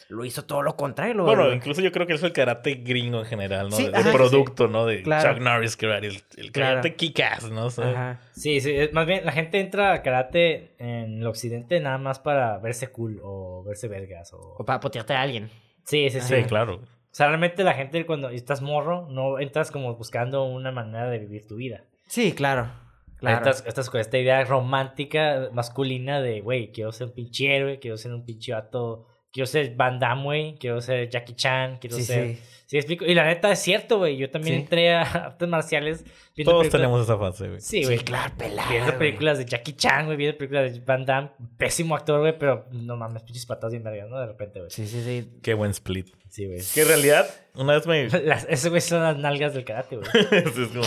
lo 0.08 0.24
hizo 0.24 0.44
todo 0.44 0.62
lo 0.62 0.76
contrario. 0.76 1.14
lo- 1.14 1.24
Bueno, 1.24 1.44
lo- 1.46 1.54
incluso 1.54 1.80
yo 1.80 1.90
creo 1.92 2.06
que 2.06 2.14
es 2.14 2.22
el 2.22 2.32
karate 2.32 2.74
gringo 2.74 3.20
en 3.20 3.24
general, 3.26 3.70
¿no? 3.70 3.76
Sí, 3.76 3.88
de, 3.88 4.02
sí, 4.02 4.08
producto, 4.12 4.68
¿no? 4.68 4.86
De 4.86 5.02
Claro. 5.02 5.32
Chuck 5.34 5.42
Norris 5.42 5.76
karate, 5.76 6.06
el, 6.08 6.22
el 6.36 6.52
Claro. 6.52 6.70
karate 6.82 6.94
kick-ass, 6.96 7.50
¿no? 7.50 7.66
O 7.66 7.70
sea, 7.70 7.90
Ajá. 7.90 8.20
Sí, 8.32 8.60
sí, 8.60 8.74
más 8.92 9.06
bien 9.06 9.24
la 9.24 9.32
gente 9.32 9.60
entra 9.60 9.92
al 9.92 10.02
karate 10.02 10.74
en 10.78 11.20
el 11.20 11.26
occidente 11.26 11.80
nada 11.80 11.98
más 11.98 12.18
para 12.18 12.58
verse 12.58 12.88
cool 12.88 13.20
o 13.22 13.64
verse 13.64 13.88
vergas 13.88 14.32
o... 14.32 14.56
O 14.58 14.64
para 14.64 14.80
putearte 14.80 15.14
a 15.14 15.22
alguien. 15.22 15.50
Sí, 15.84 16.08
sí, 16.10 16.20
sí. 16.20 16.36
sí, 16.36 16.44
claro. 16.44 16.76
O 16.76 17.16
sea, 17.16 17.28
realmente 17.28 17.62
la 17.62 17.74
gente 17.74 18.04
cuando 18.06 18.30
estás 18.30 18.60
morro 18.60 19.06
no 19.10 19.38
entras 19.38 19.70
como 19.70 19.94
buscando 19.96 20.44
una 20.44 20.72
manera 20.72 21.08
de 21.08 21.18
vivir 21.20 21.46
tu 21.46 21.56
vida. 21.56 21.84
Sí, 22.08 22.32
claro. 22.32 22.70
Claro. 23.18 23.36
Estás, 23.38 23.64
estás 23.66 23.88
con 23.88 24.00
esta 24.00 24.18
idea 24.18 24.44
romántica, 24.44 25.48
masculina 25.52 26.20
de, 26.20 26.40
güey, 26.40 26.72
quiero 26.72 26.92
ser 26.92 27.06
un 27.06 27.12
pinche 27.14 27.54
héroe, 27.56 27.78
quiero 27.78 27.96
ser 27.96 28.12
un 28.12 28.24
pinche 28.26 28.52
vato, 28.52 29.06
quiero 29.34 29.46
ser 29.46 29.74
Van 29.74 29.98
Damme, 29.98 30.22
güey, 30.22 30.54
quiero 30.58 30.80
ser 30.80 31.10
Jackie 31.10 31.34
Chan, 31.34 31.76
quiero 31.78 31.96
Sí, 31.96 32.04
ser... 32.04 32.28
sí. 32.36 32.40
Sí, 32.66 32.78
explico. 32.78 33.04
Y 33.04 33.14
la 33.14 33.26
neta 33.26 33.52
es 33.52 33.58
cierto, 33.58 33.98
güey. 33.98 34.16
Yo 34.16 34.30
también 34.30 34.56
Sí. 34.56 34.62
entré 34.62 34.94
a 34.94 35.02
artes 35.26 35.46
marciales. 35.48 36.02
viendo 36.34 36.50
Todos 36.52 36.62
películas- 36.62 36.72
tenemos 36.72 37.02
esa 37.02 37.18
fase, 37.18 37.48
güey. 37.48 37.60
Sí, 37.60 37.80
Sí, 37.80 37.84
güey. 37.84 37.98
claro, 37.98 38.32
pelada, 38.38 38.70
Viendo 38.70 38.96
películas 38.98 39.36
de 39.36 39.44
Jackie 39.44 39.74
Chan, 39.74 40.06
güey. 40.06 40.16
Viendo 40.16 40.38
películas 40.38 40.72
de 40.72 40.80
Van 40.80 41.04
Damme. 41.04 41.28
Pésimo 41.58 41.94
actor, 41.94 42.20
güey. 42.20 42.36
Pero 42.38 42.64
no 42.72 42.96
mames, 42.96 43.22
pinches 43.22 43.44
patas 43.44 43.70
bien 43.70 43.84
vergas, 43.84 44.08
¿no? 44.08 44.18
De 44.18 44.26
repente, 44.26 44.60
güey. 44.60 44.70
Sí, 44.70 44.86
sí, 44.86 45.02
sí. 45.04 45.28
Qué 45.42 45.52
buen 45.52 45.72
split. 45.72 46.08
Sí, 46.30 46.46
güey. 46.46 46.58
Que 46.74 46.80
en 46.82 46.88
realidad, 46.88 47.28
una 47.54 47.74
vez 47.74 47.86
me... 47.86 48.08
Las, 48.24 48.46
ese 48.48 48.70
güey 48.70 48.80
son 48.80 49.02
las 49.02 49.18
nalgas 49.18 49.52
del 49.52 49.64
karate, 49.66 49.96
güey. 49.96 50.08
es 50.32 50.68
como 50.68 50.84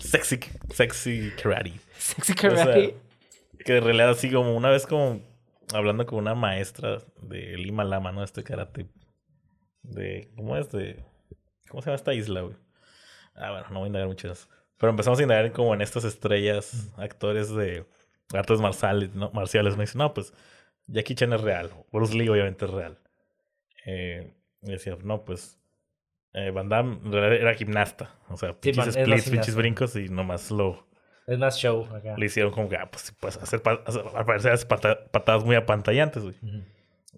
sexy, 0.00 0.38
sexy 0.74 1.32
karate. 1.42 1.72
Sexy 1.96 2.32
O 2.32 2.36
sea, 2.36 2.50
karate. 2.66 2.94
que 3.64 3.76
en 3.78 3.84
realidad 3.84 4.10
así 4.10 4.30
como 4.30 4.54
una 4.54 4.68
vez 4.68 4.86
como 4.86 5.18
hablando 5.72 6.06
con 6.06 6.18
una 6.18 6.34
maestra 6.34 6.98
de 7.22 7.56
Lima 7.56 7.84
Lama, 7.84 8.12
¿no? 8.12 8.22
Este 8.22 8.42
karate. 8.42 8.86
De, 9.82 10.30
¿cómo 10.36 10.56
es? 10.56 10.70
De, 10.70 11.04
¿Cómo 11.68 11.82
se 11.82 11.86
llama 11.86 11.96
esta 11.96 12.14
isla, 12.14 12.40
güey? 12.42 12.56
Ah, 13.34 13.50
bueno, 13.50 13.66
no 13.70 13.78
voy 13.80 13.84
a 13.84 13.88
indagar 13.88 14.08
mucho 14.08 14.30
eso. 14.30 14.48
Pero 14.78 14.90
empezamos 14.90 15.18
a 15.18 15.22
indagar 15.22 15.52
como 15.52 15.74
en 15.74 15.80
estas 15.80 16.04
estrellas, 16.04 16.92
actores 16.96 17.54
de 17.54 17.86
artes 18.32 18.60
marciales, 18.60 19.14
¿no? 19.14 19.30
Marciales. 19.32 19.76
Me 19.76 19.84
dice, 19.84 19.98
no, 19.98 20.12
pues 20.12 20.32
Jackie 20.86 21.14
Chan 21.14 21.32
es 21.32 21.40
real. 21.40 21.70
Bruce 21.92 22.14
Lee 22.16 22.28
obviamente 22.28 22.64
es 22.64 22.70
real. 22.70 22.98
Eh, 23.86 24.34
y 24.62 24.70
decía, 24.70 24.96
no, 25.02 25.24
pues 25.24 25.58
eh, 26.32 26.50
Van 26.50 26.68
Damme 26.68 26.98
en 27.04 27.12
realidad 27.12 27.40
era 27.40 27.54
gimnasta. 27.54 28.14
O 28.28 28.36
sea, 28.36 28.58
pinches 28.58 28.86
más 28.86 28.94
splits, 28.94 29.30
pinches 29.30 29.54
brincos 29.54 29.96
y 29.96 30.08
nomás 30.08 30.50
lo, 30.50 30.85
Es 31.26 31.38
más 31.38 31.58
show 31.58 31.86
acá. 31.94 32.14
le 32.16 32.26
hicieron 32.26 32.52
como 32.52 32.68
que, 32.68 32.76
ah, 32.76 32.88
pues 32.90 33.02
sí, 33.04 33.12
puedes 33.18 33.36
hacer, 33.38 33.60
hacer- 33.84 34.04
al 34.14 34.24
parecer 34.24 34.52
hace 34.52 34.66
pata- 34.66 34.98
patadas 35.10 35.44
muy 35.44 35.56
apantallantes, 35.56 36.22
güey. 36.22 36.34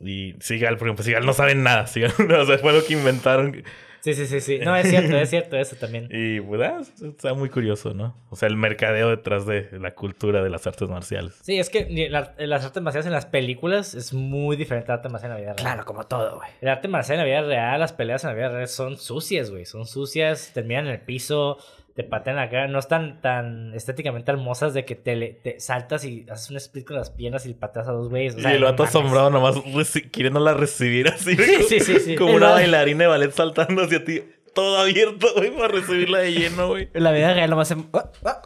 Y 0.00 0.34
Sigal, 0.40 0.76
por 0.78 0.86
ejemplo, 0.88 1.04
Sigal 1.04 1.26
no 1.26 1.32
saben 1.32 1.62
nada, 1.62 1.86
Seagal, 1.86 2.12
o 2.40 2.46
sea, 2.46 2.58
fue 2.58 2.72
lo 2.72 2.84
que 2.84 2.92
inventaron. 2.94 3.62
Sí, 4.00 4.14
sí, 4.14 4.26
sí, 4.26 4.40
sí. 4.40 4.60
No, 4.60 4.76
es 4.76 4.88
cierto, 4.88 5.16
es 5.18 5.28
cierto 5.28 5.56
eso 5.56 5.74
también. 5.74 6.08
Y, 6.12 6.40
pues, 6.40 6.60
ah, 6.62 6.80
está 7.04 7.34
muy 7.34 7.50
curioso, 7.50 7.94
¿no? 7.94 8.16
O 8.30 8.36
sea, 8.36 8.46
el 8.48 8.56
mercadeo 8.56 9.10
detrás 9.10 9.44
de 9.44 9.68
la 9.80 9.90
cultura 9.96 10.40
de 10.40 10.48
las 10.50 10.66
artes 10.68 10.88
marciales. 10.88 11.34
Sí, 11.42 11.58
es 11.58 11.68
que 11.68 12.08
la- 12.08 12.32
las 12.38 12.64
artes 12.64 12.80
marciales 12.80 13.06
en 13.06 13.12
las 13.12 13.26
películas 13.26 13.94
es 13.94 14.12
muy 14.14 14.56
diferente 14.56 14.92
al 14.92 14.98
arte 14.98 15.08
marcial 15.08 15.32
en 15.32 15.34
la 15.34 15.40
vida 15.40 15.52
real. 15.54 15.56
Claro, 15.64 15.84
como 15.84 16.04
todo, 16.06 16.36
güey. 16.36 16.48
El 16.60 16.68
arte 16.68 16.86
marcial 16.86 17.18
en 17.18 17.24
la 17.24 17.40
vida 17.40 17.42
real, 17.48 17.80
las 17.80 17.92
peleas 17.92 18.22
en 18.22 18.30
la 18.30 18.36
vida 18.36 18.48
real 18.50 18.68
son 18.68 18.96
sucias, 18.98 19.50
güey. 19.50 19.64
Son 19.66 19.84
sucias, 19.84 20.52
terminan 20.54 20.86
en 20.86 20.92
el 20.92 21.00
piso, 21.00 21.58
te 21.98 22.04
patean 22.04 22.36
la 22.36 22.48
cara. 22.48 22.68
No 22.68 22.78
están 22.78 23.20
tan 23.20 23.74
estéticamente 23.74 24.30
hermosas 24.30 24.72
de 24.72 24.84
que 24.84 24.94
te, 24.94 25.56
saltas 25.58 26.04
y 26.04 26.24
haces 26.30 26.48
un 26.48 26.56
split 26.58 26.86
con 26.86 26.96
las 26.96 27.10
piernas 27.10 27.44
y 27.44 27.54
pateas 27.54 27.88
a 27.88 27.90
dos 27.90 28.08
güeyes. 28.08 28.36
O 28.36 28.38
sea, 28.38 28.52
y 28.52 28.54
el 28.54 28.62
vato 28.62 28.84
asombrado 28.84 29.30
nomás 29.30 29.56
reci- 29.56 30.08
queriéndola 30.08 30.54
recibir 30.54 31.08
así. 31.08 31.34
Sí, 31.36 31.62
sí, 31.68 31.80
sí, 31.80 31.98
sí. 31.98 32.14
Como 32.14 32.30
El 32.30 32.36
una 32.36 32.50
bailarina 32.50 33.00
de 33.00 33.06
ballet 33.08 33.32
saltando 33.32 33.82
hacia 33.82 34.04
ti. 34.04 34.22
todo 34.54 34.78
abierto, 34.78 35.26
güey, 35.34 35.50
para 35.50 35.66
recibirla 35.66 36.18
de 36.20 36.34
lleno, 36.34 36.68
güey. 36.68 36.88
En 36.94 37.02
la 37.02 37.10
vida 37.10 37.34
real 37.34 37.50
nomás 37.50 37.66
se... 37.66 37.74
oh, 37.74 37.88
oh, 37.92 38.40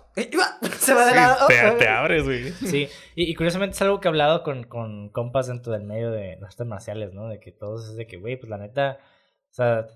se 0.78 0.94
va 0.94 1.04
de 1.06 1.14
lado. 1.14 1.46
te, 1.46 1.66
oh, 1.66 1.76
te 1.76 1.88
abres, 1.88 2.24
güey. 2.24 2.52
Sí, 2.52 2.88
y, 3.14 3.30
y 3.30 3.34
curiosamente 3.34 3.74
es 3.74 3.82
algo 3.82 4.00
que 4.00 4.08
he 4.08 4.10
hablado 4.10 4.42
con, 4.44 4.64
con 4.64 5.10
compas 5.10 5.48
dentro 5.48 5.74
del 5.74 5.82
medio 5.82 6.10
de 6.10 6.38
las 6.40 6.52
artes 6.52 6.66
marciales, 6.66 7.12
¿no? 7.12 7.28
De 7.28 7.38
que 7.38 7.52
todos 7.52 7.86
es 7.86 7.96
de 7.96 8.06
que, 8.06 8.16
güey, 8.16 8.36
pues 8.38 8.48
la 8.48 8.56
neta, 8.56 8.96
o 9.50 9.54
sea, 9.54 9.86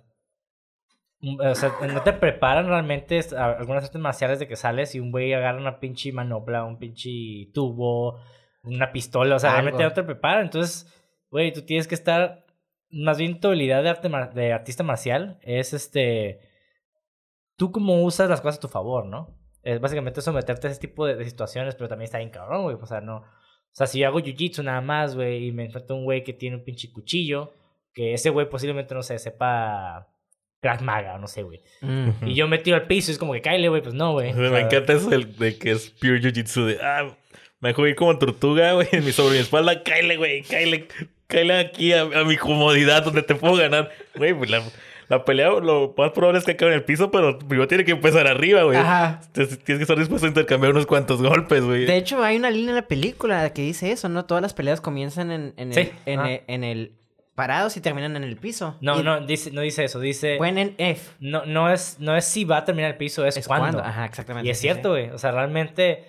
o 1.41 1.55
sea, 1.55 1.72
no 1.93 2.03
te 2.03 2.12
preparan 2.12 2.66
realmente 2.66 3.20
algunas 3.37 3.85
artes 3.85 4.01
marciales 4.01 4.39
de 4.39 4.47
que 4.47 4.57
sales 4.57 4.95
y 4.95 5.01
un 5.01 5.11
güey 5.11 5.33
agarra 5.33 5.59
una 5.59 5.81
pinche 5.81 6.12
manopla, 6.12 6.64
un 6.64 6.79
pinche 6.79 7.51
tubo, 7.55 8.20
una 8.62 8.93
pistola, 8.93 9.37
o 9.37 9.39
sea, 9.39 9.51
Algo. 9.51 9.62
realmente 9.62 9.85
no 9.85 9.93
te 9.93 10.03
preparan. 10.03 10.45
Entonces, 10.45 10.93
güey, 11.31 11.53
tú 11.53 11.62
tienes 11.62 11.89
que 11.89 11.95
estar, 11.95 12.45
más 12.91 13.18
bien 13.18 13.41
tu 13.41 13.49
habilidad 13.49 13.83
de, 13.83 13.89
arte 13.89 14.09
mar- 14.09 14.35
de 14.35 14.53
artista 14.53 14.83
marcial 14.83 15.39
es 15.43 15.72
este, 15.72 16.41
tú 17.57 17.72
cómo 17.72 18.03
usas 18.05 18.29
las 18.29 18.41
cosas 18.41 18.59
a 18.59 18.61
tu 18.62 18.68
favor, 18.68 19.07
¿no? 19.07 19.37
Es 19.62 19.81
básicamente 19.81 20.20
someterte 20.20 20.68
a 20.68 20.70
ese 20.70 20.81
tipo 20.81 21.07
de, 21.07 21.16
de 21.16 21.24
situaciones, 21.24 21.74
pero 21.74 21.89
también 21.89 22.05
está 22.07 22.18
bien 22.18 22.31
cabrón, 22.31 22.62
güey. 22.64 22.77
O 22.81 22.87
sea, 22.87 23.01
no. 23.01 23.16
O 23.16 23.24
sea, 23.79 23.87
si 23.87 23.99
yo 23.99 24.07
hago 24.07 24.20
jiu-jitsu 24.20 24.62
nada 24.62 24.81
más, 24.81 25.16
güey, 25.16 25.49
y 25.49 25.53
me 25.53 25.64
enfrento 25.64 25.93
a 25.95 25.97
un 25.97 26.05
güey 26.05 26.22
que 26.22 26.33
tiene 26.33 26.57
un 26.57 26.64
pinche 26.64 26.93
cuchillo, 26.93 27.53
que 27.93 28.12
ese 28.14 28.31
güey 28.31 28.49
posiblemente, 28.49 28.95
no 28.95 29.03
sé, 29.03 29.18
sepa 29.18 30.09
Krav 30.67 30.83
Maga, 30.83 31.14
o 31.14 31.19
no 31.19 31.29
sé, 31.29 31.43
güey. 31.45 31.61
Mm. 31.81 32.09
Y 32.27 32.35
yo 32.35 32.49
me 32.49 32.59
tiro 32.59 32.77
al 32.77 32.87
piso 32.89 33.11
y 33.11 33.12
es 33.12 33.19
como 33.19 33.33
que 33.35 33.41
cáele, 33.41 33.69
güey, 33.69 33.83
pues 33.83 33.95
no, 33.95 34.12
güey. 34.12 34.33
O 34.33 34.35
Me 34.37 34.61
encanta 34.61 34.93
eso 34.95 35.09
del- 35.09 35.37
de, 35.37 35.57
que 35.59 35.71
es 35.73 35.91
pure 35.91 36.21
jiu-jitsu. 36.21 36.64
De, 36.67 36.79
ah, 36.83 37.14
me 37.61 37.69
dejo 37.69 37.87
ir 37.87 37.95
como 37.95 38.19
tortuga, 38.19 38.73
güey, 38.73 38.89
mi- 39.05 39.12
sobre 39.12 39.35
mi 39.35 39.41
espalda. 39.41 39.83
Cáele, 39.85 40.17
güey, 40.17 40.43
cáele, 40.43 40.89
cáele 41.29 41.55
aquí 41.59 41.93
a, 41.93 42.03
a 42.03 42.25
mi 42.25 42.37
comodidad 42.37 43.05
donde 43.05 43.23
te 43.23 43.35
puedo 43.37 43.55
ganar. 43.57 43.91
Güey, 44.17 44.35
pues 44.35 44.51
la, 44.51 44.62
la 45.09 45.25
pelea 45.25 45.51
lo 45.51 45.95
más 45.97 46.11
probable 46.11 46.41
es 46.41 46.45
que 46.45 46.51
acabe 46.53 46.73
en 46.73 46.79
el 46.79 46.85
piso, 46.85 47.11
pero 47.12 47.39
primero 47.39 47.69
tiene 47.69 47.85
que 47.85 47.93
empezar 47.93 48.27
arriba, 48.27 48.64
güey. 48.64 48.77
Ajá. 48.77 49.21
Tienes 49.33 49.57
que 49.59 49.75
estar 49.75 49.97
dispuesto 49.99 50.27
a 50.27 50.31
intercambiar 50.31 50.73
unos 50.73 50.85
cuantos 50.87 51.23
golpes, 51.23 51.62
güey. 51.62 51.85
De 51.87 51.97
hecho, 51.97 52.23
hay 52.25 52.37
una 52.37 52.51
línea 52.51 52.71
en 52.71 52.77
la 52.77 52.89
película 52.89 53.53
que 53.53 53.62
dice 53.62 53.93
eso, 53.93 54.09
¿no? 54.09 54.25
Todas 54.25 54.43
las 54.43 54.53
peleas 54.53 54.81
comienzan 54.81 55.31
en, 55.31 55.55
en, 55.57 55.69
el, 55.73 55.75
Sí, 55.87 55.93
en, 56.07 56.19
ajá. 56.21 56.31
el, 56.33 56.41
en 56.49 56.64
el 56.64 56.93
parados 57.37 57.76
y 57.76 57.80
terminan 57.80 58.16
en 58.16 58.24
el 58.24 58.37
piso. 58.37 58.76
No, 58.80 58.99
Y 58.99 59.05
no 59.05 59.20
dice, 59.24 59.53
no 59.53 59.61
dice 59.61 59.84
eso, 59.84 60.01
dice... 60.01 60.37
Pueden 60.39 60.59
en 60.59 60.74
F. 60.78 61.12
No, 61.20 61.47
no, 61.47 61.70
es, 61.70 62.01
no 62.01 62.16
es 62.16 62.24
si 62.24 62.45
va 62.45 62.57
a 62.57 62.64
terminar 62.64 62.91
el 62.91 62.97
piso, 62.97 63.24
es, 63.24 63.37
Es 63.37 63.47
cuándo. 63.47 63.64
cuando. 63.78 63.84
Ajá, 63.89 64.07
exactamente. 64.07 64.49
Y 64.49 64.51
es 64.51 64.59
sí, 64.59 64.62
cierto, 64.62 64.95
sí. 64.95 65.03
güey. 65.03 65.11
O 65.11 65.18
sea, 65.18 65.30
realmente 65.30 66.05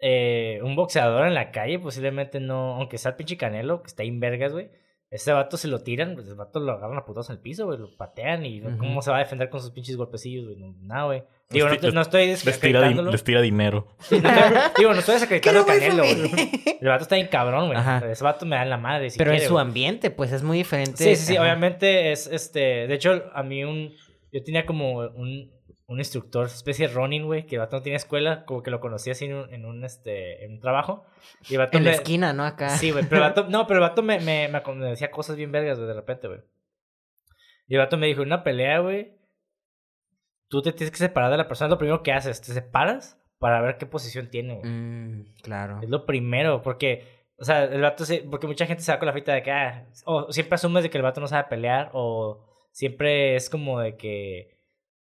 eh, 0.00 0.58
un 0.62 0.74
boxeador 0.74 1.26
en 1.26 1.34
la 1.34 1.52
calle 1.52 1.78
posiblemente 1.78 2.40
no, 2.40 2.76
aunque 2.76 2.98
sea 2.98 3.10
el 3.10 3.16
pinche 3.16 3.36
Canelo, 3.36 3.82
que 3.82 3.88
está 3.88 4.02
en 4.02 4.18
vergas, 4.18 4.52
güey. 4.52 4.70
Ese 5.10 5.32
vato 5.32 5.56
se 5.56 5.68
lo 5.68 5.82
tiran, 5.82 6.14
pues 6.14 6.26
el 6.26 6.34
vato 6.34 6.58
lo 6.58 6.72
agarran 6.72 6.98
a 6.98 7.04
putos 7.04 7.30
en 7.30 7.36
el 7.36 7.42
piso, 7.42 7.66
güey, 7.66 7.78
lo 7.78 7.96
patean 7.96 8.44
y. 8.44 8.60
¿cómo 8.60 9.02
se 9.02 9.10
va 9.10 9.18
a 9.18 9.20
defender 9.20 9.48
con 9.50 9.60
sus 9.60 9.70
pinches 9.70 9.96
golpecillos, 9.96 10.46
güey? 10.46 10.56
No, 10.56 10.74
nada, 10.80 11.04
güey. 11.04 11.24
Digo, 11.48 11.68
no, 11.68 11.74
Les 11.74 11.94
no 11.94 12.00
estoy 12.00 12.26
Les 12.26 12.40
tira, 12.42 12.50
di- 12.52 12.56
desacreditándolo. 12.56 13.10
les 13.12 13.22
tira 13.24 13.40
dinero. 13.40 13.86
Sí, 14.00 14.20
no 14.20 14.28
estoy- 14.28 14.58
digo, 14.78 14.92
no 14.92 14.98
estoy 14.98 15.14
desacreditando 15.14 15.60
a 15.60 15.66
Canelo, 15.66 16.02
güey. 16.02 16.50
El 16.80 16.88
vato 16.88 17.02
está 17.02 17.14
bien 17.14 17.28
cabrón, 17.28 17.68
güey. 17.68 18.10
Ese 18.10 18.24
vato 18.24 18.46
me 18.46 18.56
da 18.56 18.62
en 18.64 18.70
la 18.70 18.78
madre. 18.78 19.10
Si 19.10 19.18
Pero 19.18 19.32
en 19.32 19.40
su 19.40 19.58
ambiente, 19.58 20.10
pues 20.10 20.32
es 20.32 20.42
muy 20.42 20.58
diferente. 20.58 20.96
Sí, 21.04 21.14
sí, 21.16 21.26
sí, 21.26 21.32
Ajá. 21.36 21.42
obviamente 21.44 22.10
es 22.12 22.26
este. 22.26 22.86
De 22.88 22.94
hecho, 22.94 23.30
a 23.32 23.42
mí 23.42 23.62
un. 23.64 23.92
Yo 24.32 24.42
tenía 24.42 24.66
como 24.66 24.98
un, 24.98 25.52
un 25.86 25.98
instructor, 25.98 26.46
especie 26.46 26.88
de 26.88 26.94
Ronin, 26.94 27.24
güey, 27.26 27.46
que 27.46 27.54
el 27.54 27.60
vato 27.60 27.76
no 27.76 27.82
tiene 27.82 27.96
escuela, 27.96 28.44
como 28.44 28.62
que 28.64 28.72
lo 28.72 28.80
conocí 28.80 29.10
así 29.10 29.26
en 29.26 29.34
un, 29.34 29.54
en 29.54 29.64
un, 29.64 29.84
este, 29.84 30.44
en 30.44 30.54
un 30.54 30.60
trabajo. 30.60 31.06
Y 31.48 31.52
el 31.54 31.58
vato 31.60 31.78
En 31.78 31.84
la 31.84 31.92
esquina, 31.92 32.32
¿no? 32.32 32.44
Acá. 32.44 32.70
Sí, 32.70 32.90
güey, 32.90 33.04
pero 33.08 33.22
el 33.22 33.28
vato, 33.28 33.46
no, 33.48 33.68
pero 33.68 33.78
el 33.78 33.88
vato 33.88 34.02
me, 34.02 34.18
me, 34.18 34.48
me, 34.48 34.60
decía 34.90 35.12
cosas 35.12 35.36
bien 35.36 35.52
vergas, 35.52 35.78
güey, 35.78 35.86
de 35.88 35.94
repente, 35.94 36.26
güey. 36.26 36.40
Y 37.68 37.74
el 37.74 37.80
vato 37.80 37.96
me 37.96 38.08
dijo, 38.08 38.22
una 38.22 38.42
pelea, 38.42 38.80
güey, 38.80 39.12
tú 40.48 40.62
te 40.62 40.72
tienes 40.72 40.90
que 40.90 40.98
separar 40.98 41.30
de 41.30 41.36
la 41.36 41.48
persona, 41.48 41.66
es 41.66 41.70
lo 41.70 41.78
primero 41.78 42.02
que 42.02 42.12
haces, 42.12 42.40
te 42.40 42.52
separas 42.52 43.20
para 43.38 43.60
ver 43.60 43.76
qué 43.76 43.86
posición 43.86 44.28
tiene, 44.30 44.54
güey. 44.54 44.70
Mm, 44.70 45.34
claro. 45.42 45.80
Es 45.82 45.88
lo 45.88 46.06
primero, 46.06 46.62
porque, 46.62 47.04
o 47.38 47.44
sea, 47.44 47.64
el 47.64 47.80
vato 47.80 48.04
se, 48.04 48.18
porque 48.30 48.46
mucha 48.46 48.66
gente 48.66 48.82
se 48.82 48.92
va 48.92 48.98
con 48.98 49.06
la 49.06 49.12
fita 49.12 49.34
de 49.34 49.42
que, 49.42 49.50
ah, 49.50 49.86
o 50.04 50.32
siempre 50.32 50.54
asumes 50.54 50.82
de 50.82 50.90
que 50.90 50.98
el 50.98 51.04
vato 51.04 51.20
no 51.20 51.26
sabe 51.26 51.48
pelear, 51.48 51.90
o 51.92 52.44
siempre 52.72 53.36
es 53.36 53.50
como 53.50 53.80
de 53.80 53.96
que, 53.96 54.56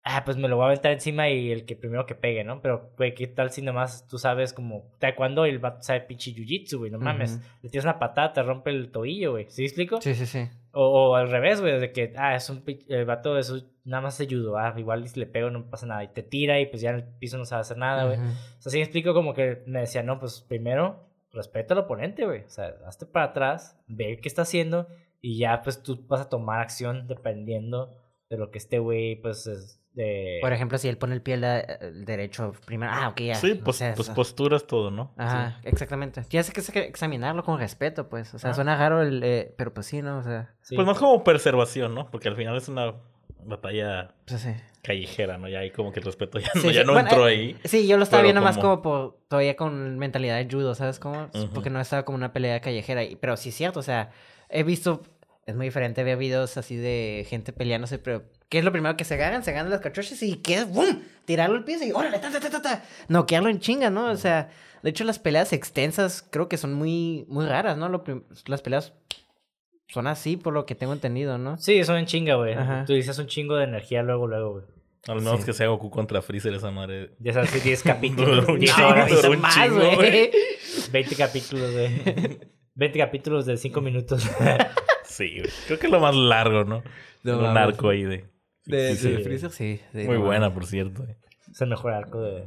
ah, 0.04 0.24
pues 0.24 0.36
me 0.36 0.48
lo 0.48 0.56
voy 0.56 0.64
a 0.64 0.66
aventar 0.68 0.92
encima 0.92 1.28
y 1.28 1.50
el 1.50 1.66
que 1.66 1.74
primero 1.74 2.06
que 2.06 2.14
pegue, 2.14 2.44
¿no? 2.44 2.62
Pero, 2.62 2.92
güey, 2.96 3.14
¿qué 3.14 3.26
tal 3.26 3.50
si 3.50 3.60
nomás 3.60 4.06
tú 4.06 4.18
sabes 4.18 4.52
como 4.52 4.92
taekwondo 5.00 5.46
y 5.46 5.50
el 5.50 5.58
vato 5.58 5.82
sabe 5.82 6.02
pinche 6.02 6.30
jiu-jitsu, 6.30 6.78
güey? 6.78 6.90
No 6.92 6.98
mames. 6.98 7.40
Le 7.60 7.68
tienes 7.70 7.84
una 7.84 7.98
patada, 7.98 8.32
te 8.32 8.42
rompe 8.42 8.70
el 8.70 8.92
tobillo, 8.92 9.32
güey. 9.32 9.46
¿Sí 9.48 9.64
explico? 9.64 10.00
Sí, 10.00 10.14
sí, 10.14 10.26
sí. 10.26 10.48
O, 10.78 11.10
o 11.10 11.14
al 11.14 11.30
revés, 11.30 11.60
güey, 11.62 11.80
de 11.80 11.90
que, 11.90 12.12
ah, 12.16 12.34
es 12.36 12.50
un 12.50 12.62
el 12.88 13.06
vato 13.06 13.38
eso 13.38 13.62
nada 13.84 14.02
más 14.02 14.16
se 14.16 14.26
judo, 14.26 14.58
ah, 14.58 14.74
igual 14.76 15.08
si 15.08 15.18
le 15.18 15.26
pego 15.26 15.48
no 15.48 15.70
pasa 15.70 15.86
nada. 15.86 16.04
Y 16.04 16.08
te 16.08 16.22
tira 16.22 16.60
y 16.60 16.66
pues 16.66 16.82
ya 16.82 16.90
en 16.90 16.96
el 16.96 17.04
piso 17.04 17.38
no 17.38 17.46
sabe 17.46 17.60
hacer 17.60 17.78
nada, 17.78 18.04
güey. 18.04 18.18
O 18.18 18.60
sea, 18.60 18.70
sí 18.70 18.78
me 18.78 18.82
explico 18.82 19.14
como 19.14 19.32
que 19.32 19.62
me 19.66 19.80
decía, 19.80 20.02
no, 20.02 20.18
pues 20.18 20.42
primero 20.42 21.08
respeta 21.32 21.74
al 21.74 21.80
oponente, 21.80 22.26
güey. 22.26 22.42
O 22.42 22.50
sea, 22.50 22.74
hazte 22.86 23.06
para 23.06 23.26
atrás, 23.26 23.80
ve 23.86 24.18
qué 24.20 24.28
está 24.28 24.42
haciendo 24.42 24.88
y 25.20 25.38
ya 25.38 25.62
pues 25.62 25.82
tú 25.82 26.04
vas 26.08 26.20
a 26.20 26.28
tomar 26.28 26.60
acción 26.60 27.06
dependiendo 27.06 27.90
de 28.28 28.36
lo 28.36 28.50
que 28.50 28.58
este 28.58 28.78
güey, 28.78 29.16
pues, 29.16 29.46
es 29.46 29.80
de... 29.96 30.38
Por 30.40 30.52
ejemplo, 30.52 30.78
si 30.78 30.88
él 30.88 30.96
pone 30.98 31.14
el 31.14 31.22
pie 31.22 31.34
el 31.34 32.04
derecho 32.04 32.52
primero. 32.66 32.92
Ah, 32.94 33.08
ok, 33.08 33.20
ya. 33.22 33.34
Sí, 33.34 33.54
pues, 33.54 33.82
pues 33.96 34.08
posturas 34.10 34.66
todo, 34.68 34.92
¿no? 34.92 35.12
Ajá, 35.16 35.58
exactamente. 35.64 36.22
Tienes 36.22 36.50
que 36.52 36.60
ex- 36.60 36.76
examinarlo 36.76 37.42
con 37.42 37.58
respeto, 37.58 38.08
pues. 38.08 38.32
O 38.34 38.38
sea, 38.38 38.50
Ah. 38.50 38.54
suena 38.54 38.76
raro 38.76 39.02
el... 39.02 39.22
eh, 39.24 39.52
pero 39.56 39.74
pues 39.74 39.86
sí, 39.86 40.02
¿no? 40.02 40.18
O 40.18 40.22
sea, 40.22 40.54
Sí. 40.62 40.76
Pues 40.76 40.86
más 40.86 40.98
como 40.98 41.24
preservación, 41.24 41.94
¿no? 41.94 42.08
Porque 42.10 42.28
al 42.28 42.36
final 42.36 42.56
es 42.56 42.68
una 42.68 42.94
batalla 43.44 44.12
pues 44.26 44.40
sí. 44.42 44.50
callejera, 44.82 45.38
¿no? 45.38 45.48
Ya 45.48 45.60
ahí 45.60 45.70
como 45.70 45.92
que 45.92 46.00
el 46.00 46.06
respeto 46.06 46.38
ya 46.38 46.50
Sí, 46.54 46.66
no, 46.66 46.70
ya 46.72 46.80
sí. 46.80 46.86
no 46.86 46.92
Bueno, 46.92 47.08
entró 47.08 47.28
eh, 47.28 47.30
ahí. 47.32 47.56
Sí, 47.64 47.86
yo 47.86 47.96
lo 47.96 48.02
estaba 48.02 48.22
viendo 48.22 48.42
más 48.42 48.58
como- 48.58 48.82
por, 48.82 49.18
todavía 49.28 49.56
con 49.56 49.98
mentalidad 49.98 50.36
de 50.36 50.48
judo, 50.50 50.74
¿sabes 50.74 50.98
cómo? 50.98 51.28
Ujú. 51.34 51.48
Porque 51.54 51.70
no 51.70 51.80
estaba 51.80 52.04
como 52.04 52.16
una 52.16 52.32
pelea 52.32 52.60
callejera. 52.60 53.02
y- 53.04 53.16
Pero 53.16 53.36
sí 53.36 53.50
es 53.50 53.54
cierto, 53.54 53.80
o 53.80 53.82
sea, 53.84 54.10
he 54.48 54.62
visto, 54.62 55.02
es 55.46 55.54
muy 55.54 55.66
diferente 55.66 56.02
ver 56.04 56.18
videos 56.18 56.56
así 56.56 56.76
de 56.76 57.24
gente 57.28 57.52
peleándose, 57.52 57.98
pero 57.98 58.24
¿qué 58.48 58.58
es 58.58 58.64
lo 58.64 58.72
primero 58.72 58.96
que 58.96 59.04
se 59.04 59.14
agarran? 59.14 59.42
Se 59.44 59.50
agarran 59.50 59.70
las 59.70 59.80
cachuchas 59.80 60.22
y 60.22 60.36
¿qué 60.36 60.54
es? 60.56 60.68
¡Bum! 60.72 61.00
Tirarlo 61.24 61.56
al 61.56 61.64
piso 61.64 61.84
y 61.84 61.92
órale, 61.92 62.18
ta, 62.18 62.30
ta, 62.30 62.40
ta, 62.40 62.50
ta, 62.50 62.62
ta. 62.62 62.84
Noquearlo 63.08 63.48
en 63.48 63.60
chinga, 63.60 63.90
¿no? 63.90 64.06
O 64.10 64.16
sea, 64.16 64.50
de 64.82 64.90
hecho 64.90 65.04
las 65.04 65.18
peleas 65.18 65.52
extensas 65.52 66.22
creo 66.30 66.48
que 66.48 66.56
son 66.56 66.72
muy, 66.74 67.24
muy 67.28 67.46
raras, 67.46 67.76
¿no? 67.76 67.88
Lo 67.88 68.04
las 68.46 68.62
peleas 68.62 68.92
son 69.88 70.06
así, 70.06 70.36
por 70.36 70.52
lo 70.52 70.66
que 70.66 70.74
tengo 70.74 70.92
entendido, 70.92 71.38
¿no? 71.38 71.56
Sí, 71.58 71.82
son 71.84 71.96
en 71.96 72.06
chinga, 72.06 72.34
güey. 72.36 72.54
Tú 72.86 72.92
dices 72.94 73.18
un 73.18 73.26
chingo 73.26 73.56
de 73.56 73.64
energía 73.64 74.02
luego, 74.02 74.26
luego, 74.26 74.52
güey. 74.52 74.64
Al 75.08 75.16
menos 75.16 75.38
Sí. 75.40 75.46
que 75.46 75.52
sea 75.52 75.68
Goku 75.68 75.88
contra 75.90 76.20
Freezer 76.20 76.52
esa 76.52 76.72
madre. 76.72 77.12
Ya 77.20 77.32
sabes, 77.32 77.62
10 77.62 77.82
capítulos, 77.84 78.40
Duró 78.40 78.54
un 78.54 78.58
10 78.58 78.74
chingo, 78.74 78.88
horas, 78.88 79.24
un 79.24 79.40
más, 79.40 79.54
chingo, 79.54 79.76
güey. 79.76 79.94
güey. 79.94 80.30
20 80.90 81.14
capítulos, 81.16 81.72
güey. 81.72 82.40
20 82.74 82.98
capítulos 82.98 83.46
de 83.46 83.56
5 83.56 83.80
minutos. 83.80 84.28
Sí, 85.04 85.38
güey. 85.38 85.50
Creo 85.66 85.78
que 85.78 85.86
es 85.86 85.92
lo 85.92 86.00
más 86.00 86.14
largo, 86.16 86.64
¿no? 86.64 86.82
No 87.22 87.38
un 87.38 87.56
arco 87.56 87.88
ahí 87.90 88.02
de... 88.02 88.24
De, 88.66 88.94
Sí, 88.96 89.10
de. 89.10 89.18
Freezer, 89.20 89.50
sí. 89.50 89.80
Muy 89.92 90.16
no 90.18 90.24
buena, 90.24 90.52
por 90.52 90.66
cierto. 90.66 91.02
güey. 91.04 91.16
es 91.50 91.60
el 91.60 91.68
mejor 91.68 91.92
arco 91.92 92.20
de... 92.20 92.44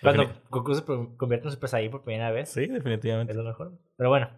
Cuando 0.00 0.30
Goku 0.50 0.74
se 0.76 0.84
convierte 0.84 1.48
en 1.48 1.52
Super 1.52 1.68
Saiyan 1.68 1.90
por 1.90 2.02
primera 2.04 2.30
vez, 2.30 2.50
Sí, 2.50 2.66
definitivamente. 2.66 3.32
es 3.32 3.36
lo 3.36 3.42
mejor. 3.44 3.72
Pero 3.96 4.10
bueno, 4.10 4.30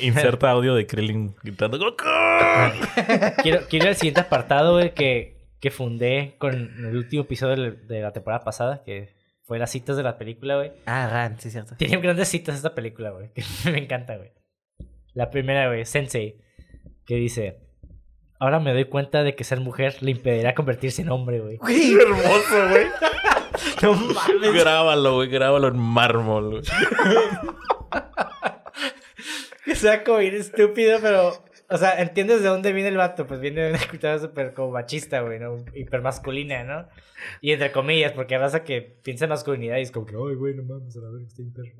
Inserta 0.00 0.50
audio 0.50 0.74
de 0.74 0.86
Krillin 0.86 1.34
gritando 1.42 1.78
¡Goku! 1.78 2.04
quiero, 3.42 3.60
quiero 3.68 3.84
ir 3.84 3.88
al 3.88 3.96
siguiente 3.96 4.20
apartado, 4.20 4.74
güey, 4.74 4.94
que, 4.94 5.36
que 5.60 5.70
fundé 5.70 6.36
con 6.38 6.54
el 6.54 6.96
último 6.96 7.24
episodio 7.24 7.56
de, 7.62 7.70
de 7.72 8.00
la 8.00 8.12
temporada 8.12 8.44
pasada, 8.44 8.82
que 8.84 9.14
fue 9.42 9.58
las 9.58 9.70
citas 9.70 9.96
de 9.96 10.02
la 10.04 10.16
película, 10.16 10.56
güey. 10.56 10.72
Ah, 10.86 11.08
Ran, 11.10 11.38
sí, 11.40 11.50
cierto. 11.50 11.74
Tiene 11.76 11.98
grandes 11.98 12.28
citas 12.28 12.54
esta 12.54 12.74
película, 12.74 13.10
güey, 13.10 13.30
que 13.34 13.42
me 13.70 13.78
encanta, 13.78 14.16
güey. 14.16 14.32
La 15.12 15.30
primera, 15.30 15.66
güey, 15.68 15.84
Sensei, 15.84 16.40
que 17.04 17.16
dice... 17.16 17.60
Ahora 18.38 18.60
me 18.60 18.72
doy 18.72 18.84
cuenta 18.86 19.22
de 19.22 19.34
que 19.34 19.44
ser 19.44 19.60
mujer 19.60 19.96
le 20.02 20.10
impedirá 20.10 20.54
convertirse 20.54 21.02
en 21.02 21.10
hombre, 21.10 21.40
güey. 21.40 21.58
¡Qué 21.66 21.94
hermoso, 21.94 22.68
güey! 22.68 22.86
No 23.82 23.94
mames. 23.94 24.52
Grábalo, 24.52 25.14
güey. 25.14 25.28
Grábalo 25.28 25.68
en 25.68 25.78
mármol, 25.78 26.50
güey. 26.50 26.62
Que 29.64 29.74
sea 29.74 30.04
como 30.04 30.18
bien 30.18 30.34
estúpido, 30.34 30.98
pero. 31.00 31.32
O 31.70 31.78
sea, 31.78 32.00
¿entiendes 32.00 32.42
de 32.42 32.48
dónde 32.48 32.72
viene 32.72 32.90
el 32.90 32.96
vato? 32.98 33.26
Pues 33.26 33.40
viene 33.40 33.62
de 33.62 33.70
una 33.70 33.88
cultura 33.88 34.18
súper 34.18 34.52
como 34.52 34.72
machista, 34.72 35.20
güey, 35.22 35.38
¿no? 35.38 35.64
Hiper 35.72 36.02
masculina, 36.02 36.62
¿no? 36.64 36.86
Y 37.40 37.52
entre 37.52 37.72
comillas, 37.72 38.12
porque 38.12 38.36
raza 38.36 38.64
que 38.64 38.82
piensa 38.82 39.24
en 39.24 39.30
masculinidad 39.30 39.78
y 39.78 39.82
es 39.82 39.90
como 39.90 40.04
que, 40.04 40.14
ay, 40.14 40.34
güey, 40.34 40.54
no 40.54 40.62
mames, 40.62 40.94
a 40.96 41.00
la 41.00 41.08
verga, 41.08 41.26
estoy 41.26 41.46
perro. 41.46 41.72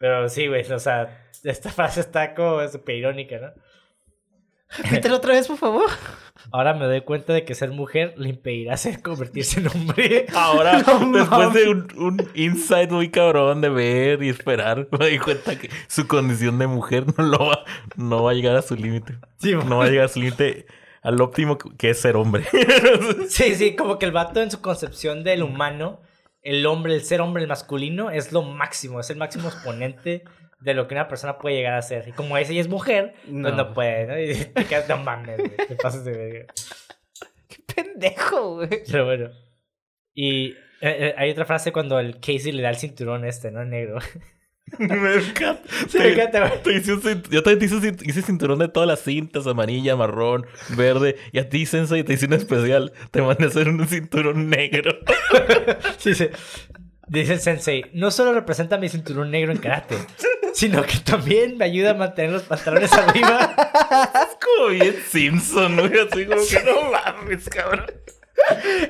Pero 0.00 0.28
sí, 0.28 0.48
güey, 0.48 0.70
o 0.70 0.78
sea, 0.80 1.28
esta 1.44 1.70
frase 1.70 2.00
está 2.00 2.34
como 2.34 2.66
súper 2.68 2.96
irónica, 2.96 3.38
¿no? 3.38 3.52
Repítelo 4.76 5.16
otra 5.16 5.34
vez, 5.34 5.46
por 5.46 5.56
favor. 5.56 5.90
Ahora 6.50 6.72
me 6.74 6.86
doy 6.86 7.02
cuenta 7.02 7.32
de 7.32 7.44
que 7.44 7.54
ser 7.54 7.70
mujer 7.72 8.14
le 8.16 8.30
impedirá 8.30 8.76
ser 8.76 9.02
convertirse 9.02 9.60
en 9.60 9.68
hombre. 9.68 10.26
Ahora, 10.34 10.82
No 11.00 11.18
después 11.18 11.52
de 11.52 11.68
un, 11.68 11.88
un 11.96 12.30
insight 12.34 12.90
muy 12.90 13.10
cabrón 13.10 13.60
de 13.60 13.68
ver 13.68 14.22
y 14.22 14.28
esperar, 14.28 14.88
me 14.98 15.08
di 15.08 15.18
cuenta 15.18 15.58
que 15.58 15.68
su 15.88 16.06
condición 16.06 16.58
de 16.58 16.66
mujer 16.66 17.04
no, 17.16 17.24
lo 17.24 17.38
va, 17.38 17.64
no 17.96 18.22
va 18.22 18.30
a 18.30 18.34
llegar 18.34 18.56
a 18.56 18.62
su 18.62 18.76
límite. 18.76 19.18
Sí, 19.38 19.52
No 19.54 19.78
va 19.78 19.84
a 19.86 19.88
llegar 19.88 20.06
a 20.06 20.08
su 20.08 20.20
límite 20.20 20.66
al 21.02 21.20
óptimo 21.20 21.58
que 21.58 21.90
es 21.90 22.00
ser 22.00 22.16
hombre. 22.16 22.44
Sí, 23.28 23.54
sí, 23.54 23.76
como 23.76 23.98
que 23.98 24.06
el 24.06 24.12
vato 24.12 24.40
en 24.40 24.50
su 24.50 24.60
concepción 24.60 25.24
del 25.24 25.42
humano, 25.42 26.00
el 26.42 26.64
hombre, 26.66 26.94
el 26.94 27.04
ser 27.04 27.20
hombre, 27.20 27.42
el 27.42 27.48
masculino, 27.48 28.10
es 28.10 28.32
lo 28.32 28.42
máximo, 28.42 29.00
es 29.00 29.10
el 29.10 29.16
máximo 29.16 29.48
exponente 29.48 30.24
de 30.60 30.74
lo 30.74 30.88
que 30.88 30.94
una 30.94 31.08
persona 31.08 31.38
puede 31.38 31.56
llegar 31.56 31.74
a 31.74 31.82
ser. 31.82 32.08
Y 32.08 32.12
como 32.12 32.36
esa 32.36 32.52
ella 32.52 32.60
es 32.60 32.68
mujer, 32.68 33.14
pues 33.22 33.32
No. 33.32 33.50
no 33.52 33.74
puede, 33.74 34.06
¿no? 34.06 34.18
Y 34.20 34.34
te 34.54 34.64
quedas, 34.64 34.88
no 34.88 34.98
mames, 34.98 35.38
güey, 35.38 35.50
te 35.68 35.76
pasas 35.76 36.04
de 36.04 36.12
verga. 36.12 36.46
Qué 37.48 37.56
pendejo, 37.74 38.56
güey. 38.56 38.68
Pero 38.90 39.04
bueno. 39.06 39.30
Y 40.14 40.48
eh, 40.50 40.54
eh, 40.80 41.14
hay 41.16 41.30
otra 41.30 41.44
frase 41.44 41.72
cuando 41.72 41.98
el 42.00 42.14
Casey 42.20 42.52
le 42.52 42.62
da 42.62 42.70
el 42.70 42.76
cinturón 42.76 43.24
este, 43.24 43.50
¿no? 43.50 43.64
Negro. 43.64 43.98
me 44.78 45.14
encanta. 45.14 45.62
Sí, 45.88 45.98
me 45.98 46.12
encanta, 46.12 46.62
yo 47.30 47.42
también 47.42 47.58
te 47.58 47.64
hice, 47.64 47.96
hice 48.04 48.22
cinturón 48.22 48.58
de 48.58 48.68
todas 48.68 48.86
las 48.86 49.00
cintas, 49.00 49.46
amarilla, 49.46 49.96
marrón, 49.96 50.44
verde. 50.76 51.16
Y 51.32 51.38
a 51.38 51.48
ti, 51.48 51.64
Sensei, 51.66 52.04
te 52.04 52.12
hice 52.14 52.26
un 52.26 52.34
especial. 52.34 52.92
Te 53.10 53.22
mandé 53.22 53.44
a 53.44 53.46
hacer 53.46 53.68
un 53.68 53.86
cinturón 53.86 54.50
negro. 54.50 54.90
Sí, 55.98 56.14
sí. 56.14 56.28
Dice 57.08 57.34
el 57.34 57.40
sensei, 57.40 57.86
no 57.94 58.10
solo 58.10 58.32
representa 58.34 58.76
mi 58.76 58.88
cinturón 58.88 59.30
negro 59.30 59.52
en 59.52 59.58
karate, 59.58 59.96
sino 60.52 60.82
que 60.82 60.98
también 60.98 61.56
me 61.56 61.64
ayuda 61.64 61.92
a 61.92 61.94
mantener 61.94 62.32
los 62.32 62.42
pantalones 62.42 62.92
arriba. 62.92 63.54
Es 63.88 64.36
como 64.44 64.68
bien 64.68 64.96
Simpson, 65.08 65.76
güey. 65.76 65.98
Así 65.98 66.26
como 66.26 66.42
que 66.46 66.62
no 66.64 66.90
mames, 66.90 67.48
cabrón. 67.48 67.86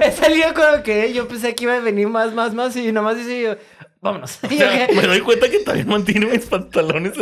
He 0.00 0.10
salido 0.12 0.52
con 0.54 0.72
lo 0.72 0.82
que 0.82 1.12
yo 1.12 1.28
pensé 1.28 1.54
que 1.54 1.64
iba 1.64 1.76
a 1.76 1.80
venir 1.80 2.08
más, 2.08 2.32
más, 2.32 2.52
más. 2.54 2.74
Y 2.76 2.90
nomás 2.92 3.16
dice 3.16 3.40
yo, 3.40 3.56
vámonos. 4.00 4.38
Me 4.48 5.02
doy 5.06 5.20
cuenta 5.20 5.48
que 5.50 5.58
también 5.60 5.88
mantiene 5.88 6.26
mis 6.26 6.46
pantalones 6.46 7.12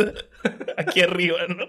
aquí 0.77 1.01
arriba, 1.01 1.37
¿no? 1.49 1.65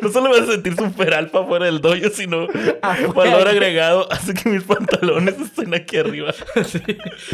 No 0.00 0.10
solo 0.10 0.30
me 0.30 0.36
hace 0.38 0.52
sentir 0.52 0.76
super 0.76 1.14
alfa 1.14 1.44
fuera 1.44 1.66
del 1.66 1.80
dojo, 1.80 2.08
sino 2.12 2.46
Afuera. 2.82 3.30
valor 3.32 3.48
agregado 3.48 4.10
hace 4.12 4.34
que 4.34 4.48
mis 4.48 4.62
pantalones 4.64 5.38
estén 5.40 5.74
aquí 5.74 5.96
arriba. 5.96 6.32
Sí. 6.64 6.80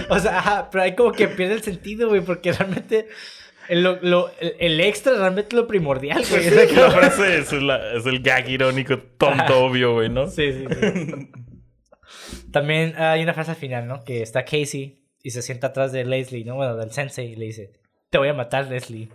O 0.08 0.18
sea, 0.18 0.38
ajá, 0.38 0.68
pero 0.70 0.84
hay 0.84 0.94
como 0.94 1.12
que 1.12 1.28
pierde 1.28 1.54
el 1.54 1.62
sentido, 1.62 2.08
güey, 2.08 2.20
porque 2.22 2.52
realmente 2.52 3.08
el, 3.68 3.82
lo- 3.82 3.98
lo- 4.00 4.30
el, 4.40 4.54
el 4.58 4.80
extra 4.80 5.12
realmente 5.14 5.48
es 5.50 5.54
lo 5.54 5.66
primordial, 5.66 6.24
güey. 6.30 6.48
La 6.74 6.90
frase 6.90 7.38
es, 7.38 7.52
la- 7.52 7.92
es 7.94 8.06
el 8.06 8.20
gag 8.22 8.48
irónico, 8.48 8.98
tonto, 9.18 9.64
obvio, 9.64 9.92
güey, 9.94 10.08
¿no? 10.08 10.28
Sí, 10.30 10.52
sí, 10.52 10.64
sí. 10.68 11.30
También 12.50 12.94
hay 12.96 13.22
una 13.22 13.34
frase 13.34 13.50
al 13.52 13.56
final, 13.56 13.86
¿no? 13.86 14.04
Que 14.04 14.22
está 14.22 14.44
Casey 14.44 14.97
y 15.22 15.30
se 15.30 15.42
sienta 15.42 15.68
atrás 15.68 15.92
de 15.92 16.04
Leslie, 16.04 16.44
¿no? 16.44 16.56
Bueno, 16.56 16.76
del 16.76 16.90
sensei 16.92 17.32
y 17.32 17.36
le 17.36 17.46
dice, 17.46 17.72
te 18.10 18.18
voy 18.18 18.28
a 18.28 18.34
matar, 18.34 18.68
Leslie. 18.68 19.08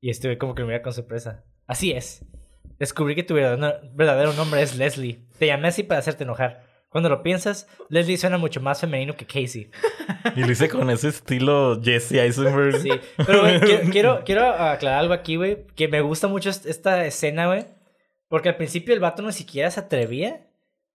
Y 0.00 0.10
güey 0.28 0.38
como 0.38 0.54
que 0.54 0.62
lo 0.62 0.68
mira 0.68 0.82
con 0.82 0.92
sorpresa. 0.92 1.44
Así 1.66 1.92
es. 1.92 2.24
Descubrí 2.78 3.14
que 3.14 3.22
tu 3.22 3.34
verdadero, 3.34 4.32
nombre 4.32 4.62
es 4.62 4.76
Leslie. 4.76 5.18
Te 5.38 5.46
llamé 5.46 5.68
así 5.68 5.82
para 5.82 5.98
hacerte 6.00 6.24
enojar. 6.24 6.64
Cuando 6.88 7.08
lo 7.08 7.22
piensas, 7.22 7.68
Leslie 7.88 8.16
suena 8.16 8.38
mucho 8.38 8.60
más 8.60 8.80
femenino 8.80 9.14
que 9.16 9.26
Casey. 9.26 9.70
Y 10.36 10.40
lo 10.40 10.50
hice 10.52 10.68
con 10.68 10.90
ese 10.90 11.08
estilo 11.08 11.80
Jesse 11.82 12.12
Eisenberg. 12.12 12.76
Sí, 12.80 12.90
pero 13.16 13.40
güey, 13.40 13.60
quiero, 13.60 13.82
quiero, 13.92 14.22
quiero 14.24 14.48
aclarar 14.52 14.98
algo 15.00 15.14
aquí, 15.14 15.36
güey, 15.36 15.66
que 15.76 15.88
me 15.88 16.00
gusta 16.02 16.26
mucho 16.28 16.50
est- 16.50 16.66
esta 16.66 17.06
escena, 17.06 17.46
güey, 17.46 17.64
porque 18.28 18.48
al 18.50 18.56
principio 18.56 18.92
el 18.92 19.00
vato 19.00 19.22
no 19.22 19.32
siquiera 19.32 19.70
se 19.70 19.80
atrevía 19.80 20.49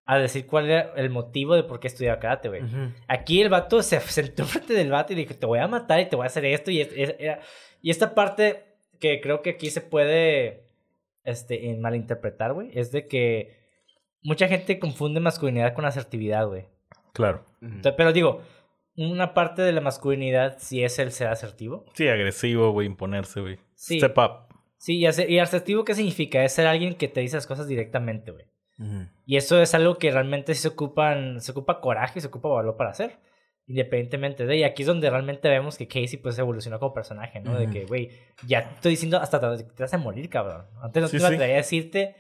a 0.05 0.17
decir 0.19 0.45
cuál 0.45 0.69
era 0.69 0.93
el 0.95 1.09
motivo 1.09 1.55
de 1.55 1.63
por 1.63 1.79
qué 1.79 1.87
estudiaba 1.87 2.19
karate, 2.19 2.49
güey. 2.49 2.61
Aquí 3.07 3.41
el 3.41 3.49
vato 3.49 3.81
se 3.81 3.99
sentó 4.01 4.45
frente 4.45 4.73
del 4.73 4.91
vato 4.91 5.13
y 5.13 5.15
dijo, 5.15 5.33
te 5.35 5.45
voy 5.45 5.59
a 5.59 5.67
matar 5.67 5.99
y 5.99 6.05
te 6.07 6.15
voy 6.15 6.23
a 6.23 6.27
hacer 6.27 6.45
esto 6.45 6.69
y, 6.71 6.81
es- 6.81 6.91
es- 6.95 7.15
era- 7.19 7.39
y 7.81 7.89
esta 7.89 8.13
parte 8.15 8.65
que 8.99 9.19
creo 9.21 9.41
que 9.41 9.51
aquí 9.51 9.69
se 9.69 9.81
puede 9.81 10.67
este, 11.23 11.75
malinterpretar, 11.79 12.53
güey, 12.53 12.69
es 12.73 12.91
de 12.91 13.07
que 13.07 13.57
mucha 14.21 14.47
gente 14.47 14.79
confunde 14.79 15.19
masculinidad 15.19 15.73
con 15.73 15.85
asertividad, 15.85 16.47
güey. 16.47 16.65
Claro. 17.13 17.45
Entonces, 17.61 17.93
Pero 17.97 18.13
digo, 18.13 18.41
una 18.97 19.33
parte 19.33 19.61
de 19.63 19.71
la 19.71 19.81
masculinidad 19.81 20.57
sí 20.59 20.83
es 20.83 20.99
el 20.99 21.11
ser 21.11 21.27
asertivo. 21.27 21.85
Sí, 21.93 22.07
agresivo, 22.07 22.71
güey, 22.71 22.87
imponerse, 22.87 23.41
güey. 23.41 23.57
Sí. 23.73 23.99
Step 23.99 24.17
up. 24.17 24.55
Sí, 24.77 24.97
y, 25.03 25.07
y 25.33 25.39
asertivo, 25.39 25.83
¿qué 25.83 25.95
significa? 25.95 26.43
Es 26.43 26.53
ser 26.53 26.67
alguien 26.67 26.93
que 26.95 27.07
te 27.07 27.21
dice 27.21 27.37
las 27.37 27.47
cosas 27.47 27.67
directamente, 27.67 28.31
güey. 28.31 28.45
Y 29.25 29.37
eso 29.37 29.61
es 29.61 29.73
algo 29.73 29.97
que 29.97 30.11
realmente 30.11 30.53
sí 30.53 30.61
se 30.63 30.67
ocupan, 30.69 31.39
se 31.41 31.51
ocupa 31.51 31.79
coraje, 31.81 32.21
se 32.21 32.27
ocupa 32.27 32.49
valor 32.49 32.75
para 32.77 32.91
hacer. 32.91 33.19
Independientemente 33.67 34.45
de. 34.45 34.57
Y 34.57 34.63
aquí 34.63 34.83
es 34.83 34.87
donde 34.87 35.09
realmente 35.09 35.49
vemos 35.49 35.77
que 35.77 35.87
Casey 35.87 36.17
pues 36.17 36.37
evolucionó 36.37 36.77
como 36.79 36.93
personaje, 36.93 37.39
¿no? 37.39 37.55
De 37.57 37.63
Ujú. 37.63 37.73
que, 37.73 37.85
güey, 37.85 38.11
ya 38.45 38.67
te 38.69 38.75
estoy 38.75 38.91
diciendo 38.91 39.17
hasta 39.17 39.39
te, 39.39 39.63
vas 39.83 39.93
a 39.93 39.97
morir, 39.97 40.29
cabrón. 40.29 40.65
Antes 40.83 41.01
no 41.01 41.07
Sí, 41.07 41.13
te 41.13 41.17
iba 41.17 41.27
a 41.29 41.31
sí. 41.31 41.37
a 41.37 41.55
decirte 41.55 42.15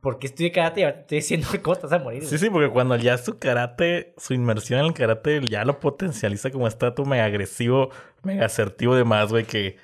por 0.00 0.18
qué 0.18 0.28
estudié 0.28 0.52
karate 0.52 0.80
y 0.80 0.84
ahora 0.84 0.96
te 0.96 1.00
estoy 1.02 1.18
diciendo 1.18 1.48
cómo 1.62 1.76
te 1.76 1.82
vas 1.82 1.92
a 1.92 1.98
morir. 1.98 2.24
Sí, 2.24 2.38
sí, 2.38 2.50
porque 2.50 2.70
cuando 2.70 2.94
ya 2.96 3.18
su 3.18 3.38
karate, 3.38 4.14
su 4.16 4.34
inmersión 4.34 4.78
en 4.80 4.86
el 4.86 4.92
karate 4.94 5.40
ya 5.48 5.64
lo 5.64 5.80
potencializa 5.80 6.50
como 6.50 6.68
estatus 6.68 7.06
mega 7.06 7.24
agresivo, 7.24 7.90
mega 8.22 8.46
asertivo 8.46 8.94
de 8.94 9.04
más, 9.04 9.30
güey, 9.30 9.44
que 9.44 9.76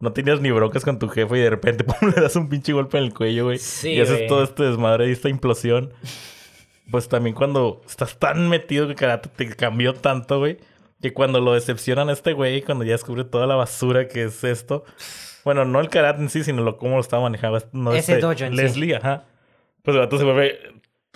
no 0.00 0.12
tenías 0.12 0.40
ni 0.40 0.50
broncas 0.50 0.84
con 0.84 0.98
tu 0.98 1.08
jefe 1.08 1.38
y 1.38 1.40
de 1.40 1.50
repente 1.50 1.84
pum, 1.84 2.12
le 2.14 2.20
das 2.20 2.36
un 2.36 2.48
pinche 2.48 2.72
golpe 2.72 2.98
en 2.98 3.04
el 3.04 3.14
cuello, 3.14 3.44
güey. 3.44 3.58
Sí, 3.58 3.92
y 3.92 4.00
haces 4.00 4.26
todo 4.26 4.44
este 4.44 4.64
desmadre 4.64 5.08
y 5.08 5.12
esta 5.12 5.28
implosión. 5.28 5.92
Pues 6.90 7.08
también 7.08 7.34
cuando 7.34 7.82
estás 7.86 8.18
tan 8.18 8.48
metido 8.48 8.88
que 8.88 8.94
karate 8.94 9.28
te 9.28 9.54
cambió 9.54 9.92
tanto, 9.94 10.38
güey, 10.38 10.58
que 11.02 11.12
cuando 11.12 11.40
lo 11.40 11.52
decepcionan 11.52 12.08
a 12.08 12.12
este 12.12 12.32
güey, 12.32 12.62
cuando 12.62 12.84
ya 12.84 12.92
descubre 12.92 13.24
toda 13.24 13.46
la 13.46 13.56
basura 13.56 14.08
que 14.08 14.24
es 14.24 14.42
esto. 14.44 14.84
Bueno, 15.44 15.64
no 15.64 15.80
el 15.80 15.88
karate 15.88 16.20
en 16.20 16.30
sí, 16.30 16.44
sino 16.44 16.62
lo 16.62 16.76
cómo 16.78 16.94
lo 16.96 17.00
estaba 17.00 17.22
manejando. 17.22 17.58
No 17.72 17.92
Ese 17.92 18.12
este 18.12 18.20
dojo 18.20 18.44
en 18.44 18.52
sí. 18.52 18.56
Leslie, 18.56 18.96
ajá. 18.96 19.24
Pues 19.82 19.94
el 19.94 20.00
vato 20.00 20.18
se 20.18 20.24
vuelve 20.24 20.58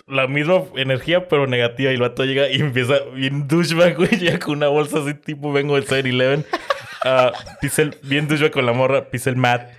la 0.07 0.27
misma 0.27 0.63
energía, 0.75 1.27
pero 1.27 1.47
negativa. 1.47 1.91
Y 1.91 1.95
el 1.95 2.01
vato 2.01 2.23
llega 2.25 2.49
y 2.49 2.55
empieza 2.55 2.99
bien 3.13 3.47
douchebag, 3.47 3.95
güey. 3.97 4.09
Llega 4.09 4.39
con 4.39 4.57
una 4.57 4.67
bolsa 4.67 4.99
así, 4.99 5.13
tipo 5.13 5.51
vengo 5.51 5.75
del 5.75 5.85
7-Eleven. 5.85 6.45
Ah, 7.03 7.31
pisa 7.61 7.81
el- 7.83 7.97
bien 8.03 8.27
douchebag 8.27 8.51
con 8.51 8.65
la 8.65 8.73
morra. 8.73 9.09
Pisa 9.09 9.29
el 9.29 9.35
mat 9.35 9.69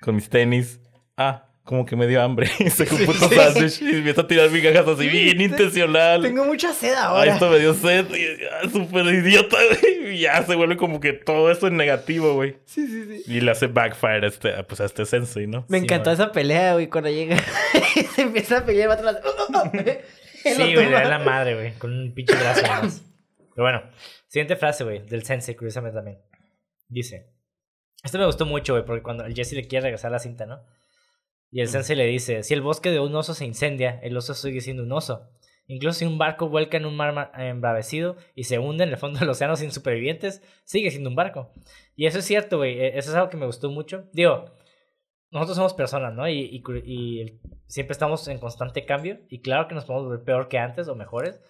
con 0.00 0.14
mis 0.16 0.28
tenis. 0.28 0.80
Ah, 1.16 1.42
como 1.64 1.84
que 1.84 1.96
me 1.96 2.06
dio 2.06 2.22
hambre. 2.22 2.48
Y 2.60 2.70
se 2.70 2.84
un 2.84 3.06
puto 3.06 3.28
Sí. 3.28 3.34
sándwich 3.34 3.82
y 3.82 3.96
empieza 3.96 4.20
a 4.20 4.26
tirar 4.28 4.50
migajas 4.50 4.86
así, 4.86 5.08
bien 5.08 5.40
intencional. 5.40 6.22
Tengo 6.22 6.44
mucha 6.44 6.72
sed 6.72 6.94
Ah, 6.94 7.06
ahora. 7.06 7.32
esto 7.32 7.50
me 7.50 7.58
dio 7.58 7.74
sed. 7.74 8.06
Y, 8.14 8.44
ah, 8.44 8.68
súper 8.70 9.06
idiota, 9.06 9.56
güey. 9.80 10.14
Y 10.16 10.20
ya 10.20 10.40
se 10.44 10.54
vuelve 10.54 10.76
como 10.76 11.00
que 11.00 11.12
todo 11.12 11.50
eso 11.50 11.66
en 11.66 11.76
negativo, 11.76 12.34
güey. 12.34 12.58
Sí, 12.66 12.86
sí, 12.86 13.04
sí. 13.24 13.32
Y 13.32 13.40
le 13.40 13.50
hace 13.50 13.66
backfire 13.66 14.24
a 14.24 14.28
este, 14.28 14.52
pues, 14.64 14.80
a 14.80 14.84
este 14.84 15.04
sensei, 15.06 15.46
¿no? 15.48 15.64
Me 15.68 15.78
Sí, 15.78 15.84
encantó 15.84 16.10
güey. 16.10 16.14
esa 16.22 16.30
pelea, 16.30 16.74
güey, 16.74 16.86
cuando 16.88 17.10
llega. 17.10 17.36
se 18.14 18.22
empieza 18.22 18.58
a 18.58 18.64
pelear 18.64 18.84
y 18.84 18.88
va 18.88 18.94
atrás. 18.94 19.16
Sí, 20.42 20.52
güey, 20.54 20.74
le 20.86 20.90
da 20.90 21.04
la 21.04 21.18
madre, 21.18 21.54
güey, 21.54 21.72
con 21.74 21.92
un 21.92 22.14
pinche 22.14 22.34
brazo 22.36 22.62
más. 22.68 23.02
Pero 23.54 23.64
bueno, 23.64 23.82
siguiente 24.28 24.54
frase, 24.54 24.84
güey, 24.84 25.00
del 25.06 25.24
sensei, 25.24 25.56
curiosamente 25.56 25.96
también. 25.96 26.18
Dice, 26.88 27.32
esto 28.02 28.18
me 28.18 28.26
gustó 28.26 28.46
mucho, 28.46 28.74
güey, 28.74 28.84
porque 28.84 29.02
cuando 29.02 29.24
el 29.24 29.34
Jesse 29.34 29.52
le 29.54 29.66
quiere 29.66 29.84
regresar 29.84 30.10
la 30.12 30.18
cinta, 30.18 30.46
¿no? 30.46 30.62
Y 31.50 31.60
el 31.60 31.68
sensei 31.68 31.96
le 31.96 32.06
dice, 32.06 32.42
si 32.42 32.54
el 32.54 32.60
bosque 32.62 32.90
de 32.90 33.00
un 33.00 33.14
oso 33.14 33.34
se 33.34 33.44
incendia, 33.44 33.98
el 34.02 34.16
oso 34.16 34.34
sigue 34.34 34.60
siendo 34.60 34.82
un 34.82 34.92
oso. 34.92 35.30
Incluso 35.68 35.98
si 36.00 36.04
un 36.04 36.18
barco 36.18 36.48
vuelca 36.48 36.76
en 36.76 36.86
un 36.86 36.96
mar 36.96 37.12
ma- 37.12 37.30
embravecido 37.36 38.16
y 38.34 38.44
se 38.44 38.58
hunde 38.58 38.84
en 38.84 38.90
el 38.90 38.96
fondo 38.98 39.18
del 39.18 39.28
océano 39.28 39.56
sin 39.56 39.72
supervivientes, 39.72 40.42
sigue 40.64 40.90
siendo 40.90 41.10
un 41.10 41.16
barco. 41.16 41.52
Y 41.96 42.06
eso 42.06 42.18
es 42.20 42.24
cierto, 42.24 42.58
güey, 42.58 42.78
e- 42.78 42.98
eso 42.98 43.10
es 43.10 43.16
algo 43.16 43.30
que 43.30 43.36
me 43.36 43.46
gustó 43.46 43.70
mucho. 43.70 44.08
Digo, 44.12 44.44
nosotros 45.30 45.56
somos 45.56 45.74
personas, 45.74 46.14
¿no? 46.14 46.28
Y, 46.28 46.62
y 46.84 47.40
siempre 47.66 47.92
estamos 47.92 48.26
en 48.28 48.38
constante 48.38 48.84
cambio. 48.84 49.18
Y 49.28 49.40
claro 49.40 49.66
que 49.66 49.74
nos 49.74 49.84
podemos 49.86 50.08
ver 50.08 50.22
peor 50.22 50.48
que 50.48 50.58
antes 50.58 50.86
o 50.88 50.94
mejores. 50.94 51.40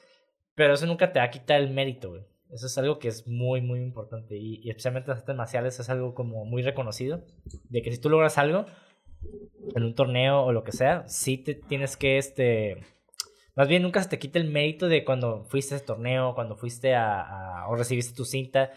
Pero 0.55 0.73
eso 0.75 0.87
nunca 0.87 1.13
te 1.13 1.19
va 1.19 1.27
a 1.27 1.31
quitar 1.31 1.61
el 1.61 1.71
mérito, 1.71 2.11
güey. 2.11 2.23
Eso 2.53 2.67
es 2.67 2.79
algo 2.79 2.99
que 2.99 3.09
es 3.09 3.27
muy, 3.27 3.61
muy 3.61 3.81
importante. 3.81 4.37
Y, 4.37 4.69
especialmente 4.69 5.11
en 5.11 5.15
las 5.15 5.21
artes 5.21 5.37
marciales 5.37 5.81
es 5.81 5.89
algo 5.91 6.15
como 6.15 6.45
muy 6.45 6.63
reconocido. 6.63 7.25
De 7.69 7.83
que 7.83 7.93
si 7.93 7.99
tú 7.99 8.09
logras 8.09 8.39
algo 8.39 8.67
en 9.75 9.83
un 9.83 9.95
torneo 9.95 10.43
o 10.43 10.53
lo 10.53 10.63
que 10.65 10.73
sea, 10.73 11.09
sí 11.09 11.39
te 11.39 11.55
tienes 11.55 11.97
que, 11.97 12.19
este... 12.19 12.79
Más 13.57 13.69
bien 13.69 13.83
nunca 13.83 14.03
se 14.03 14.11
te 14.11 14.19
quita 14.19 14.39
el 14.39 14.51
mérito 14.51 14.87
de 14.87 15.03
cuando 15.05 15.45
fuiste 15.45 15.75
a 15.75 15.77
ese 15.79 15.87
torneo, 15.87 16.35
cuando 16.35 16.57
fuiste 16.57 16.95
a- 16.95 17.65
o 17.69 17.75
recibiste 17.75 18.15
tu 18.15 18.25
cinta. 18.27 18.71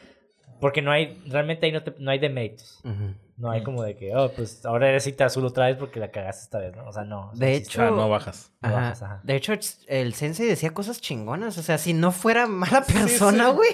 Porque 0.60 0.82
no 0.82 0.92
hay, 0.92 1.22
realmente 1.28 1.66
ahí 1.66 1.72
no, 1.72 1.84
te- 1.84 1.96
no 2.00 2.12
hay 2.12 2.20
de 2.20 2.30
méritos. 2.30 2.80
Ujú. 2.84 3.14
No 3.38 3.50
hay 3.52 3.64
como 3.64 3.84
de 3.84 3.96
que, 3.96 4.14
oh, 4.14 4.30
pues 4.34 4.66
ahora 4.66 4.90
eres 4.90 5.06
cinta 5.06 5.24
azul 5.26 5.46
otra 5.46 5.68
vez 5.68 5.78
porque 5.78 5.98
la 6.02 6.12
cagaste 6.12 6.44
esta 6.44 6.60
vez, 6.60 6.76
¿no? 6.76 6.86
O 6.86 6.92
sea, 6.92 7.06
no. 7.06 7.32
De 7.36 7.56
hecho- 7.56 7.82
Ah, 7.82 7.90
no 7.92 8.10
bajas. 8.10 8.52
No 8.62 8.68
Ajá. 8.68 8.78
bajas, 8.82 9.04
ajá. 9.04 9.20
De 9.24 9.36
hecho, 9.38 9.54
el 9.88 10.14
sensei 10.14 10.46
decía 10.46 10.72
cosas 10.72 11.00
chingonas. 11.00 11.58
O 11.58 11.62
sea, 11.64 11.78
si 11.78 11.94
no 11.94 12.12
fuera 12.12 12.48
mala 12.48 12.84
persona, 12.84 13.48
sí. 13.50 13.56
güey. 13.56 13.70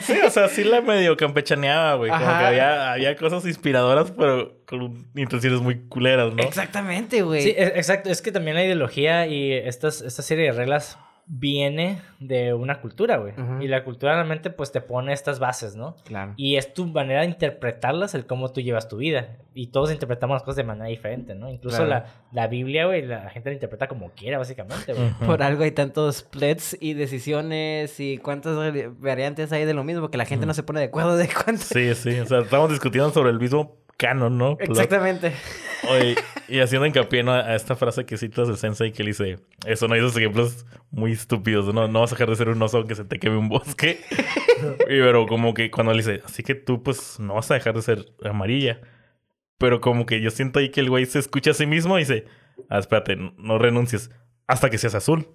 Sí, 0.00 0.14
o 0.26 0.30
sea, 0.30 0.48
sí 0.48 0.64
la 0.64 0.80
medio 0.80 1.16
campechaneaba, 1.16 1.94
güey. 1.94 2.10
Como 2.10 2.24
que 2.24 2.26
había, 2.26 2.92
había 2.92 3.16
cosas 3.16 3.44
inspiradoras, 3.46 4.10
pero 4.10 4.52
con 4.66 5.06
intenciones 5.14 5.60
muy 5.60 5.86
culeras, 5.86 6.32
¿no? 6.34 6.42
Exactamente, 6.42 7.22
güey. 7.22 7.42
Sí, 7.42 7.50
e- 7.50 7.74
exacto. 7.76 8.10
Es 8.10 8.22
que 8.22 8.32
también 8.32 8.56
la 8.56 8.64
ideología 8.64 9.28
y 9.28 9.52
estas, 9.52 10.00
esta 10.00 10.22
serie 10.22 10.46
de 10.46 10.52
reglas 10.52 10.98
viene 11.26 12.00
de 12.20 12.52
una 12.54 12.80
cultura, 12.80 13.16
güey. 13.16 13.32
Y 13.60 13.68
la 13.68 13.82
cultura 13.84 14.14
realmente 14.14 14.50
pues 14.50 14.72
te 14.72 14.80
pone 14.80 15.12
estas 15.12 15.38
bases, 15.38 15.74
¿no? 15.74 15.96
Claro. 16.04 16.34
Y 16.36 16.56
es 16.56 16.74
tu 16.74 16.86
manera 16.86 17.20
de 17.20 17.26
interpretarlas, 17.26 18.14
el 18.14 18.26
cómo 18.26 18.52
tú 18.52 18.60
llevas 18.60 18.88
tu 18.88 18.98
vida. 18.98 19.36
Y 19.54 19.68
todos 19.68 19.90
interpretamos 19.92 20.34
las 20.34 20.42
cosas 20.42 20.56
de 20.56 20.64
manera 20.64 20.86
diferente, 20.86 21.34
¿no? 21.34 21.48
Incluso 21.50 21.78
Claro. 21.84 21.90
la, 21.90 22.06
la 22.32 22.46
Biblia, 22.48 22.86
güey, 22.86 23.06
la 23.06 23.30
gente 23.30 23.50
la 23.50 23.54
interpreta 23.54 23.86
como 23.88 24.10
quiera, 24.10 24.36
básicamente, 24.38 24.92
güey. 24.92 25.10
Por 25.26 25.42
algo 25.42 25.62
hay 25.64 25.70
tantos 25.70 26.16
splits 26.16 26.76
y 26.80 26.94
decisiones 26.94 27.98
y 28.00 28.18
cuántas 28.18 28.56
vari- 28.56 28.92
variantes 28.98 29.52
hay 29.52 29.64
de 29.64 29.74
lo 29.74 29.84
mismo, 29.84 30.02
porque 30.02 30.18
la 30.18 30.24
gente 30.26 30.44
no 30.46 30.54
se 30.54 30.62
pone 30.62 30.80
de 30.80 30.86
acuerdo 30.86 31.16
de 31.16 31.28
cuántas. 31.28 31.68
Sí, 31.68 31.94
sí. 31.94 32.18
O 32.20 32.26
sea, 32.26 32.40
estamos 32.40 32.70
discutiendo 32.70 33.10
sobre 33.10 33.30
el 33.30 33.38
mismo 33.38 33.76
canon, 33.96 34.36
¿no? 34.38 34.56
Exactamente. 34.60 35.32
Oye, 35.88 36.16
y 36.48 36.60
haciendo 36.60 36.86
hincapié 36.86 37.22
¿no? 37.22 37.32
a 37.32 37.54
esta 37.54 37.76
frase 37.76 38.04
que 38.04 38.16
citas 38.16 38.48
del 38.48 38.56
Sensei 38.56 38.92
que 38.92 39.02
le 39.02 39.10
dice, 39.10 39.38
eso 39.66 39.88
no, 39.88 39.94
esos 39.94 40.16
ejemplos 40.16 40.66
muy 40.90 41.12
estúpidos, 41.12 41.72
¿no? 41.72 41.88
No 41.88 42.00
vas 42.00 42.12
a 42.12 42.14
dejar 42.14 42.30
de 42.30 42.36
ser 42.36 42.48
un 42.48 42.62
oso 42.62 42.78
aunque 42.78 42.94
se 42.94 43.04
te 43.04 43.18
queme 43.18 43.36
un 43.36 43.48
bosque. 43.48 44.00
y 44.88 45.00
pero 45.00 45.26
como 45.26 45.54
que 45.54 45.70
cuando 45.70 45.92
le 45.92 45.98
dice, 45.98 46.22
así 46.24 46.42
que 46.42 46.54
tú 46.54 46.82
pues 46.82 47.18
no 47.18 47.34
vas 47.34 47.50
a 47.50 47.54
dejar 47.54 47.74
de 47.74 47.82
ser 47.82 48.06
amarilla. 48.24 48.80
Pero 49.58 49.80
como 49.80 50.04
que 50.04 50.20
yo 50.20 50.30
siento 50.30 50.58
ahí 50.58 50.70
que 50.70 50.80
el 50.80 50.90
güey 50.90 51.06
se 51.06 51.18
escucha 51.18 51.52
a 51.52 51.54
sí 51.54 51.66
mismo 51.66 51.96
y 51.96 52.00
dice, 52.00 52.26
ah, 52.68 52.78
espérate, 52.78 53.16
no, 53.16 53.58
renuncies 53.58 54.10
hasta 54.46 54.68
que 54.68 54.78
seas 54.78 54.94
azul. 54.94 55.28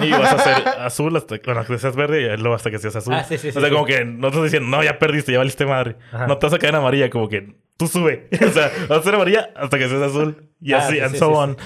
Y 0.00 0.10
vas 0.10 0.34
a 0.34 0.38
ser 0.38 0.68
azul 0.80 1.16
hasta 1.16 1.38
bueno, 1.44 1.64
que 1.64 1.78
seas 1.78 1.96
verde 1.96 2.22
y 2.22 2.36
luego 2.36 2.54
hasta 2.54 2.70
que 2.70 2.78
seas 2.78 2.96
azul. 2.96 3.14
Ah, 3.14 3.24
sí, 3.24 3.38
sí, 3.38 3.48
o 3.48 3.52
sea, 3.52 3.62
sí. 3.62 3.70
como 3.70 3.86
que 3.86 4.04
no 4.04 4.28
estás 4.28 4.42
diciendo, 4.42 4.68
no, 4.68 4.82
ya 4.82 4.98
perdiste, 4.98 5.32
ya 5.32 5.38
valiste 5.38 5.64
madre. 5.64 5.96
Ajá. 6.12 6.26
No 6.26 6.36
te 6.38 6.46
vas 6.46 6.54
a 6.54 6.58
quedar 6.58 6.74
en 6.74 6.80
amarilla, 6.80 7.08
como 7.08 7.28
que 7.28 7.54
tú 7.80 7.88
sube. 7.88 8.28
o 8.46 8.50
sea, 8.50 8.70
vas 8.88 8.98
a 9.00 9.02
ser 9.02 9.14
amarilla 9.14 9.50
hasta 9.56 9.78
que 9.78 9.88
seas 9.88 10.02
azul. 10.02 10.50
Y 10.60 10.74
Ah, 10.74 10.78
así, 10.86 10.96
sí, 10.96 11.00
and 11.00 11.12
sí, 11.12 11.18
so 11.18 11.26
sí, 11.28 11.32
on. 11.34 11.56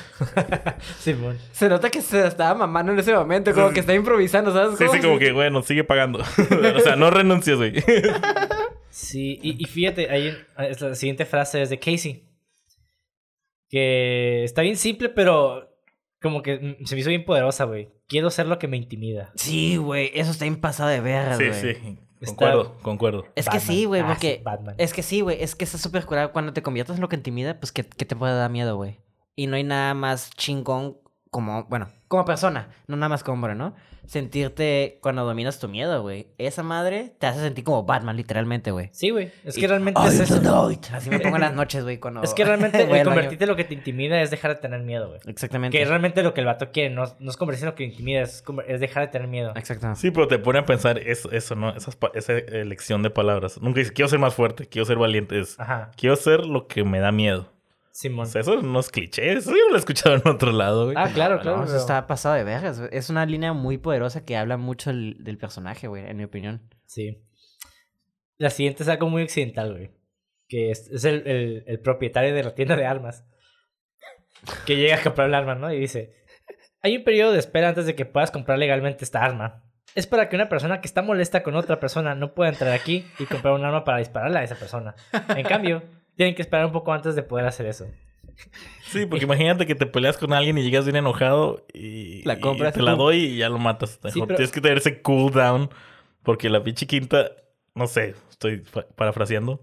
Simón. 1.01 1.39
Se 1.51 1.69
nota 1.69 1.91
que 1.91 2.01
se 2.01 2.25
estaba 2.27 2.55
mamando 2.55 2.93
en 2.93 2.99
ese 3.01 3.13
momento, 3.13 3.53
como 3.53 3.71
que 3.71 3.81
está 3.81 3.93
improvisando, 3.93 4.53
¿sabes? 4.53 4.79
Sí, 4.79 4.85
sí, 4.93 5.01
como 5.01 5.19
que, 5.19 5.33
bueno, 5.33 5.63
sigue 5.63 5.83
pagando. 5.83 6.21
o 6.77 6.81
sea, 6.81 6.95
no 6.95 7.11
renuncies, 7.11 7.57
güey. 7.57 7.75
Sí, 8.91 9.41
y, 9.43 9.61
y 9.61 9.65
fíjate, 9.67 10.09
ahí 10.11 10.33
es 10.59 10.81
la 10.81 10.95
siguiente 10.95 11.25
frase 11.27 11.61
es 11.61 11.71
de 11.71 11.79
Casey. 11.81 12.23
Que 13.69 14.45
está 14.45 14.63
bien 14.63 14.77
simple, 14.77 15.09
pero 15.09 15.77
como 16.23 16.43
que 16.43 16.57
mm, 16.81 16.85
se 16.87 16.95
me 16.95 17.01
hizo 17.01 17.11
bien 17.11 17.25
poderosa, 17.25 17.65
güey. 17.65 17.89
Quiero 18.07 18.31
ser 18.31 18.47
lo 18.47 18.59
que 18.59 18.69
me 18.69 18.77
intimida. 18.77 19.33
Sí, 19.35 19.77
güey, 19.77 20.11
eso 20.15 20.31
está 20.31 20.45
bien 20.45 20.61
pasado 20.61 20.91
de 20.91 21.01
verga, 21.01 21.37
sí, 21.37 21.47
güey. 21.49 21.61
sí. 21.61 21.69
Está- 21.69 21.91
Concuerdo, 22.27 22.77
concuerdo. 22.83 23.25
Es 23.35 23.49
que 23.49 23.61
sí, 23.61 23.85
güey, 23.85 24.01
Ah, 24.03 24.07
porque... 24.09 24.37
sí, 24.39 24.43
Batman. 24.45 24.75
Es 24.79 24.93
que 24.93 25.03
sí, 25.03 25.21
güey, 25.21 25.43
es 25.43 25.55
que 25.55 25.65
está 25.65 25.79
súper 25.79 26.05
curado. 26.07 26.33
Cuando 26.33 26.53
te 26.53 26.63
conviertes 26.63 26.97
en 26.97 27.01
lo 27.03 27.09
que 27.09 27.17
intimida, 27.17 27.59
pues 27.61 27.73
que, 27.73 27.85
que 27.85 28.05
te 28.05 28.17
puede 28.17 28.35
dar 28.37 28.51
miedo, 28.51 28.77
güey. 28.77 29.01
Y 29.37 29.47
no 29.47 29.57
hay 29.57 29.65
nada 29.65 29.95
más 29.95 30.31
chingón 30.31 30.97
como, 31.31 31.65
bueno, 31.65 31.89
como 32.09 32.25
persona, 32.25 32.69
no 32.87 32.97
nada 32.97 33.09
más 33.09 33.25
como 33.25 33.35
hombre, 33.35 33.55
¿no? 33.55 33.75
Sentirte 34.07 34.99
cuando 35.01 35.25
dominas 35.25 35.59
tu 35.59 35.69
miedo, 35.69 36.03
güey. 36.03 36.29
Esa 36.39 36.63
madre 36.63 37.13
te 37.19 37.27
hace 37.27 37.41
sentir 37.41 37.65
como 37.65 37.85
Batman, 37.85 38.17
literalmente, 38.17 38.71
güey. 38.71 38.91
Sí, 38.93 39.11
güey. 39.11 39.31
Es 39.45 39.57
Y- 39.57 39.61
que 39.61 39.67
realmente 39.69 40.01
es 40.07 40.21
eso. 40.21 40.41
tonight. 40.41 40.87
Así 40.93 41.11
me 41.11 41.21
pongo 41.21 41.37
en 41.37 41.43
las 41.43 41.55
noches, 41.55 41.83
güey, 41.85 41.99
cuando... 41.99 42.23
Es 42.23 42.35
que 42.35 42.45
realmente 42.45 42.83
el 42.99 43.05
convertirte 43.05 43.45
en 43.45 43.51
lo 43.51 43.57
que 43.57 43.65
te 43.65 43.75
intimida 43.75 44.21
es 44.23 44.31
dejar 44.31 44.55
de 44.55 44.61
tener 44.61 44.81
miedo, 44.83 45.09
güey. 45.09 45.21
Exactamente. 45.27 45.77
Que 45.79 45.85
realmente 45.85 46.23
lo 46.23 46.35
que 46.35 46.41
el 46.41 46.47
vato 46.47 46.71
quiere, 46.73 46.91
no, 46.95 47.05
no 47.19 47.31
es 47.31 47.37
convertirse 47.37 47.65
en 47.67 47.71
lo 47.71 47.75
que 47.75 47.85
intimida, 47.85 48.23
es, 48.23 48.45
es 48.69 48.81
dejar 48.81 49.07
de 49.07 49.09
tener 49.13 49.29
miedo. 49.29 49.53
Exacto. 49.57 49.95
Sí, 49.97 50.11
pero 50.11 50.29
te 50.29 50.39
pone 50.39 50.59
a 50.61 50.67
pensar 50.67 50.99
eso, 50.99 51.31
eso 51.33 51.55
¿no? 51.55 51.75
Esas 51.75 51.97
esa 52.15 52.33
elección 52.35 53.03
de 53.03 53.11
palabras. 53.11 53.61
Nunca 53.61 53.79
dices, 53.81 53.93
quiero 53.93 54.09
ser 54.09 54.19
más 54.19 54.35
fuerte, 54.35 54.67
quiero 54.67 54.85
ser 54.87 54.99
valiente. 54.99 55.41
Es, 55.41 55.59
Ajá. 55.59 55.91
quiero 55.97 56.17
ser 56.17 56.47
lo 56.47 56.67
que 56.67 56.85
me 56.85 57.01
da 57.01 57.13
miedo. 57.13 57.54
Simón. 57.97 58.27
O 58.27 58.29
sea, 58.29 58.41
eso 58.41 58.61
no 58.61 58.81
es 58.81 58.91
cliché. 58.91 59.33
Eso 59.35 59.51
yo 59.53 59.69
lo 59.71 59.77
he 59.77 59.79
escuchado 59.79 60.17
en 60.17 60.27
otro 60.27 60.51
lado, 60.51 60.87
güey. 60.87 60.97
Ah, 60.99 61.11
claro, 61.15 61.37
No, 61.37 61.43
claro. 61.43 61.59
eso 61.59 61.67
pero- 61.69 61.79
está 61.79 62.07
pasado 62.09 62.35
de 62.35 62.43
vergas. 62.43 62.79
güey. 62.81 62.91
Es 62.93 63.09
una 63.09 63.25
línea 63.25 63.53
muy 63.53 63.79
poderosa 63.79 64.25
que 64.25 64.37
habla 64.37 64.57
mucho 64.57 64.91
del, 64.91 65.17
del 65.23 65.39
personaje, 65.39 65.87
güey, 65.87 66.05
en 66.05 66.17
mi 66.17 66.25
opinión. 66.25 66.61
Sí. 66.87 67.23
La 68.37 68.51
siguiente 68.51 68.83
es 68.83 68.89
algo 68.89 69.09
muy 69.09 69.23
occidental, 69.23 69.73
güey. 69.75 69.93
Que 70.49 70.73
es, 70.73 70.89
es 70.91 71.05
el, 71.05 71.25
el- 71.27 71.65
el 71.69 71.79
propietario 71.81 72.35
de 72.35 72.43
la 72.43 72.55
tienda 72.57 72.75
de 72.75 72.85
armas. 72.85 73.25
Que 74.67 74.77
llega 74.77 74.97
a 74.97 75.03
comprar 75.03 75.29
el 75.29 75.35
arma, 75.35 75.55
¿no? 75.55 75.73
Y 75.73 75.79
dice: 75.79 76.17
Hay 76.83 76.97
un 76.97 77.05
periodo 77.05 77.33
de 77.33 77.39
espera 77.39 77.69
antes 77.69 77.87
de 77.87 77.95
que 77.95 78.05
puedas 78.07 78.33
comprar 78.33 78.59
legalmente 78.59 79.05
esta 79.05 79.23
arma. 79.23 79.63
Es 79.95 80.09
para 80.09 80.29
que 80.29 80.35
una 80.35 80.49
persona 80.49 80.81
que 80.81 80.89
está 80.89 81.01
molesta 81.03 81.45
con 81.45 81.55
otra 81.55 81.79
persona 81.79 82.17
no 82.17 82.35
pueda 82.35 82.51
entrar 82.51 82.73
aquí 82.73 83.07
y 83.21 83.25
comprar 83.27 83.55
un 83.55 83.65
arma 83.65 83.85
para 83.85 83.99
dispararle 83.99 84.41
a 84.41 84.43
esa 84.43 84.57
persona. 84.57 84.97
En 85.37 85.45
cambio, 85.47 85.85
tienen 86.17 86.35
que 86.35 86.43
esperar 86.43 86.67
un 86.67 86.73
poco 86.73 86.93
antes 86.93 87.15
de 87.15 87.23
poder 87.23 87.47
hacer 87.47 87.67
eso. 87.67 87.87
Sí, 88.91 89.07
porque 89.07 89.25
imagínate 89.25 89.67
que 89.67 89.75
te 89.75 89.87
peleas 89.87 90.17
con 90.19 90.33
alguien 90.33 90.59
y 90.59 90.63
llegas 90.63 90.85
bien 90.85 90.97
enojado 90.97 91.65
y, 91.73 92.23
La 92.25 92.35
y 92.35 92.41
compras, 92.41 92.75
te 92.75 92.83
la 92.83 92.95
doy 92.95 93.17
y 93.19 93.37
ya 93.39 93.49
lo 93.49 93.59
matas. 93.59 93.99
Sí, 94.13 94.21
pero- 94.21 94.37
Tienes 94.37 94.51
que 94.53 94.61
tener 94.61 94.79
ese 94.79 95.03
cooldown 95.03 95.71
porque 96.23 96.49
la 96.49 96.63
pinche 96.65 96.87
quinta, 96.87 97.31
no 97.75 97.87
sé, 97.87 98.15
estoy 98.31 98.63
parafraseando, 98.97 99.63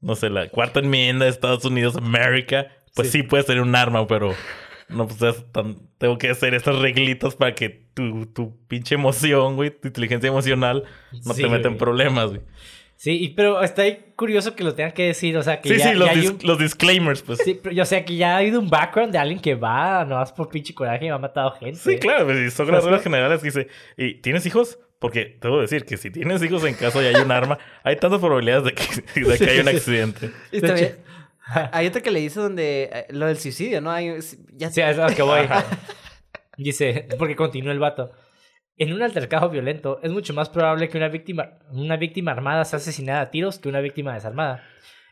no 0.00 0.14
sé, 0.16 0.28
la 0.30 0.48
cuarta 0.48 0.80
enmienda 0.80 1.24
de 1.24 1.30
Estados 1.30 1.64
Unidos, 1.64 1.96
América, 1.96 2.68
pues 2.94 3.10
sí, 3.10 3.18
Sí. 3.18 3.22
puedes 3.22 3.46
tener 3.46 3.62
un 3.62 3.74
arma, 3.74 4.06
pero 4.06 4.34
no 4.88 5.06
pues 5.06 5.22
es 5.22 5.52
tan- 5.52 5.76
tengo 5.98 6.18
que 6.18 6.30
hacer 6.30 6.52
estas 6.54 6.76
reglitas 6.78 7.36
para 7.36 7.54
que 7.54 7.86
tu, 7.94 8.26
tu 8.26 8.56
pinche 8.66 8.96
emoción, 8.96 9.56
güey, 9.56 9.70
tu 9.70 9.88
inteligencia 9.88 10.28
emocional 10.28 10.84
no 11.24 11.32
Sí, 11.34 11.42
te 11.42 11.48
meta 11.48 11.68
en 11.68 11.78
problemas, 11.78 12.30
güey. 12.30 12.40
Sí, 13.02 13.12
y- 13.12 13.28
pero 13.30 13.62
está 13.62 13.80
ahí 13.80 14.12
curioso 14.14 14.54
que 14.54 14.62
lo 14.62 14.74
tengan 14.74 14.92
que 14.92 15.06
decir, 15.06 15.34
o 15.38 15.42
sea, 15.42 15.58
que 15.62 15.70
Sí, 15.70 15.78
ya, 15.78 15.88
sí, 15.92 15.94
los, 15.94 16.06
ya 16.06 16.12
hay 16.12 16.18
dis- 16.20 16.30
un- 16.32 16.38
los 16.46 16.58
disclaimers, 16.58 17.22
pues. 17.22 17.38
Sí, 17.42 17.58
pero 17.62 17.74
yo 17.74 17.86
sé 17.86 18.04
que 18.04 18.14
ya 18.16 18.34
ha 18.34 18.36
habido 18.36 18.60
un 18.60 18.68
background 18.68 19.10
de 19.10 19.16
alguien 19.18 19.40
que 19.40 19.54
va, 19.54 20.04
no 20.04 20.16
vas 20.16 20.30
por 20.32 20.50
pinche 20.50 20.74
coraje 20.74 21.06
y 21.06 21.08
ha 21.08 21.16
matado 21.16 21.50
gente. 21.52 21.78
Sí, 21.78 21.96
claro, 21.98 22.26
pues, 22.26 22.52
son 22.52 22.70
las 22.70 22.84
reglas 22.84 23.02
generales 23.02 23.40
que 23.40 23.46
dice, 23.46 23.68
¿y 23.96 24.14
tienes 24.16 24.44
hijos? 24.44 24.78
Porque 24.98 25.24
te 25.24 25.48
debo 25.48 25.62
decir 25.62 25.86
que 25.86 25.96
si 25.96 26.10
tienes 26.10 26.42
hijos 26.42 26.62
en 26.64 26.74
casa 26.74 27.02
y 27.02 27.06
hay 27.06 27.14
un 27.14 27.32
arma, 27.32 27.58
hay 27.84 27.96
tantas 27.96 28.20
probabilidades 28.20 28.64
de 28.64 28.74
que, 28.74 28.84
de 29.28 29.38
que 29.38 29.50
haya 29.50 29.62
un 29.62 29.68
accidente. 29.68 30.30
Hecho- 30.52 30.74
bien. 30.74 30.98
Hay 31.72 31.86
otro 31.86 32.02
que 32.02 32.10
le 32.10 32.20
dice 32.20 32.38
donde... 32.38 32.90
eh, 32.92 33.06
Lo 33.08 33.26
del 33.26 33.38
suicidio, 33.38 33.80
¿no? 33.80 33.90
Hay, 33.90 34.14
ya 34.52 34.70
Sí, 34.70 34.82
es 34.82 34.98
a 34.98 35.08
lo 35.08 35.16
que 35.16 35.22
voy. 35.22 35.48
Dice, 36.56 37.08
porque 37.18 37.34
continúa 37.34 37.72
el 37.72 37.78
vato. 37.78 38.12
En 38.80 38.92
un 38.94 39.02
altercado 39.02 39.50
violento, 39.50 40.00
es 40.02 40.10
mucho 40.10 40.32
más 40.34 40.48
probable 40.48 40.88
que 40.88 40.96
una 40.96 41.08
víctima, 41.08 41.58
una 41.70 41.96
víctima 41.98 42.32
armada 42.32 42.64
sea 42.64 42.78
asesinada 42.78 43.20
a 43.20 43.30
tiros 43.30 43.58
que 43.58 43.68
una 43.68 43.80
víctima 43.80 44.14
desarmada. 44.14 44.64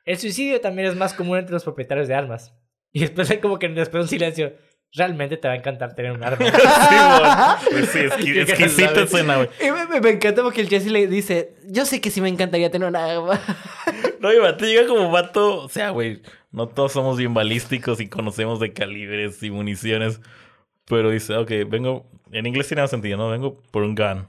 El 0.07 0.16
suicidio 0.19 0.61
también 0.62 0.89
es 0.89 0.97
más 0.97 1.12
común 1.12 1.36
entre 1.39 1.53
los 1.53 1.65
propietarios 1.65 2.09
de 2.09 2.15
armas. 2.15 2.55
Y 2.93 3.01
después 3.01 3.31
hay 3.31 3.39
como 3.39 3.59
que 3.59 3.69
después 3.69 4.01
de 4.01 4.03
un 4.05 4.09
silencio. 4.09 4.55
Realmente 4.95 5.36
te 5.36 5.47
va 5.49 5.53
a 5.53 5.57
encantar 5.59 5.95
tener 5.95 6.12
un 6.12 6.24
arma. 6.24 6.47
Sí. 7.61 7.66
Pues 7.70 7.89
sí, 7.90 7.99
exqui- 8.09 8.32
¿Qué 8.32 8.40
exquisita 8.40 8.89
sabes? 8.89 9.12
escena, 9.12 9.36
güey. 9.36 9.49
Y 9.61 9.70
me, 9.70 9.86
me- 9.86 10.01
me 10.01 10.11
encanta 10.12 10.43
porque 10.43 10.62
el 10.62 10.69
Jesse 10.70 10.86
le 10.86 11.07
dice, 11.07 11.55
yo 11.66 11.85
sé 11.85 12.01
que 12.01 12.11
sí 12.11 12.23
me 12.23 12.31
encantaría 12.31 12.70
tener 12.70 12.89
una 12.89 13.05
arma. 13.05 13.39
No, 14.20 14.32
y 14.32 14.39
vato 14.39 14.65
llega 14.65 14.86
como 14.86 15.11
vato, 15.11 15.65
o 15.65 15.69
sea, 15.69 15.90
güey, 15.90 16.23
no 16.53 16.69
todos 16.69 16.93
somos 16.93 17.19
bien 17.19 17.35
balísticos 17.35 18.01
y 18.01 18.09
conocemos 18.09 18.61
de 18.61 18.73
calibres 18.73 19.43
y 19.43 19.51
municiones. 19.51 20.20
Pero 20.89 21.10
dice, 21.10 21.36
ok, 21.36 21.51
vengo, 21.69 22.06
en 22.32 22.47
inglés 22.47 22.69
tiene 22.69 22.82
más 22.82 22.90
sentido, 22.90 23.16
¿no? 23.16 23.31
Vengo 23.31 23.60
por 23.70 23.82
un 23.82 23.94
gun. 23.94 24.27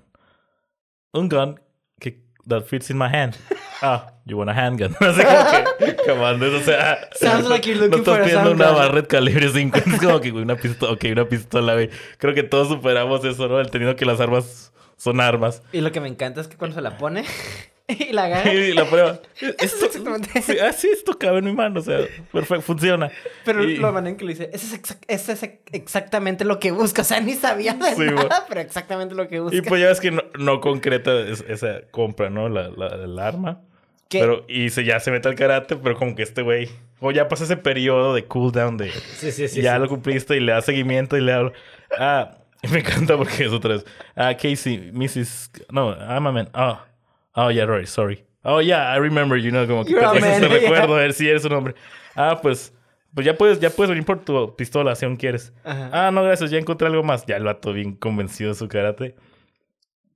Un 1.13 1.29
gun 1.29 1.59
que, 1.99 2.21
that 2.47 2.63
fits 2.63 2.89
in 2.89 2.97
my 2.97 3.07
hand. 3.07 3.35
Ah, 3.81 4.11
you 4.25 4.35
want 4.37 4.49
a 4.49 4.53
handgun. 4.53 4.93
Así 4.99 5.21
como 5.23 6.03
que, 6.03 6.11
on, 6.11 6.43
o 6.43 6.59
sea. 6.59 6.99
Sounds 7.13 7.47
like 7.47 7.65
you're 7.65 7.79
looking 7.79 7.91
no 7.91 7.97
estás 7.99 8.13
for 8.13 8.21
a 8.21 8.25
pidiendo 8.25 8.51
una. 8.51 8.71
Barrett 8.71 9.07
calibre 9.07 9.47
5. 9.47 9.77
Es 9.85 10.01
como 10.01 10.19
que, 10.19 10.33
una 10.33 10.57
pistola, 10.57 10.91
ok, 10.91 11.05
una 11.13 11.25
pistola, 11.29 11.73
güey. 11.75 11.89
Creo 12.17 12.33
que 12.33 12.43
todos 12.43 12.67
superamos 12.67 13.23
eso, 13.23 13.47
¿no? 13.47 13.57
El 13.57 13.71
teniendo 13.71 13.95
que 13.95 14.05
las 14.05 14.19
armas 14.19 14.73
son 14.97 15.21
armas. 15.21 15.63
Y 15.71 15.79
lo 15.79 15.93
que 15.93 16.01
me 16.01 16.09
encanta 16.09 16.41
es 16.41 16.49
que 16.49 16.57
cuando 16.57 16.75
se 16.75 16.81
la 16.81 16.97
pone 16.97 17.23
y 17.99 18.13
la 18.13 18.25
agarra, 18.25 18.53
Y 18.53 18.73
la 18.73 18.85
prueba. 18.85 19.19
es 19.41 19.55
Esto, 19.73 19.85
exactamente... 19.87 20.41
sí, 20.41 20.57
ah, 20.59 20.71
sí, 20.71 20.89
esto 20.93 21.17
cabe 21.17 21.39
en 21.39 21.45
mi 21.45 21.53
mano, 21.53 21.79
o 21.79 21.83
sea, 21.83 21.99
perfecto, 22.31 22.61
funciona. 22.61 23.11
Pero 23.45 23.63
Y- 23.63 23.77
lo 23.77 23.91
manera 23.91 24.11
en 24.11 24.17
que 24.17 24.25
le 24.25 24.33
dice, 24.33 24.49
ese 24.53 24.67
es, 24.67 24.81
exac- 24.81 25.03
ese 25.07 25.31
es 25.33 25.43
ex- 25.43 25.59
exactamente 25.73 26.45
lo 26.45 26.59
que 26.59 26.71
busca. 26.71 27.01
O 27.01 27.05
sea, 27.05 27.19
ni 27.21 27.33
sabía 27.33 27.73
de 27.73 27.95
Sí, 27.95 28.01
nada, 28.01 28.45
pero 28.47 28.61
exactamente 28.61 29.15
lo 29.15 29.27
que 29.27 29.39
busca. 29.39 29.57
Y 29.57 29.61
pues 29.61 29.81
ya 29.81 29.87
ves 29.87 29.99
que 29.99 30.11
no, 30.11 30.23
no 30.37 30.61
concreta 30.61 31.19
es- 31.21 31.43
esa 31.47 31.81
compra, 31.91 32.29
¿no? 32.29 32.47
La, 32.49 32.69
la, 32.69 32.87
el 33.03 33.17
arma. 33.19 33.61
Que- 34.09 34.19
Pero, 34.21 34.43
y 34.47 34.69
se, 34.69 34.83
ya 34.85 34.99
se 34.99 35.11
mete 35.11 35.27
al 35.27 35.35
karate, 35.35 35.75
pero 35.75 35.95
como 35.95 36.15
que 36.15 36.23
este 36.23 36.41
güey, 36.41 36.67
o 36.99 37.11
ya 37.11 37.27
pasa 37.27 37.43
ese 37.43 37.57
periodo 37.57 38.15
de 38.15 38.25
cooldown 38.25 38.75
de 38.77 38.89
Sí, 38.91 39.31
sí, 39.31 39.47
sí. 39.47 39.61
ya 39.61 39.75
sí. 39.75 39.81
lo 39.81 39.87
cumpliste 39.87 40.35
y 40.35 40.39
le 40.39 40.51
da 40.51 40.61
seguimiento 40.63 41.15
y 41.15 41.21
le 41.21 41.31
habla. 41.33 41.51
Ah, 41.97 42.35
me 42.71 42.79
encanta 42.79 43.15
porque 43.17 43.45
es 43.45 43.51
otra 43.51 43.75
vez. 43.75 43.85
Ah, 44.15 44.33
Casey, 44.35 44.91
Mrs. 44.93 45.51
No, 45.71 45.91
I'm 45.91 46.25
a 46.25 46.31
man. 46.31 46.49
Oh, 46.55 46.79
oh, 47.35 47.49
yeah, 47.49 47.65
right, 47.65 47.87
sorry. 47.87 48.25
Oh, 48.43 48.59
yeah, 48.59 48.93
I 48.93 48.97
remember, 48.97 49.37
you 49.37 49.51
know, 49.51 49.67
como 49.67 49.83
que 49.83 49.93
te, 49.93 50.47
recuerdo, 50.47 50.95
a 50.95 50.99
ver 50.99 51.13
si 51.13 51.27
eres 51.27 51.43
un 51.45 51.53
hombre. 51.53 51.75
Ah, 52.15 52.39
pues, 52.41 52.73
pues 53.13 53.25
ya 53.25 53.35
puedes, 53.35 53.59
ya 53.59 53.69
puedes 53.69 53.89
venir 53.89 54.05
por 54.05 54.23
tu 54.23 54.55
pistola 54.55 54.95
si 54.95 55.05
aún 55.05 55.17
quieres. 55.17 55.53
Ajá. 55.63 55.89
Ah, 55.91 56.11
no, 56.11 56.23
gracias, 56.23 56.51
ya 56.51 56.57
encontré 56.57 56.87
algo 56.87 57.03
más. 57.03 57.25
Ya 57.25 57.35
el 57.35 57.43
vato 57.43 57.73
bien 57.73 57.93
convencido 57.93 58.51
de 58.51 58.55
su 58.55 58.67
karate. 58.67 59.15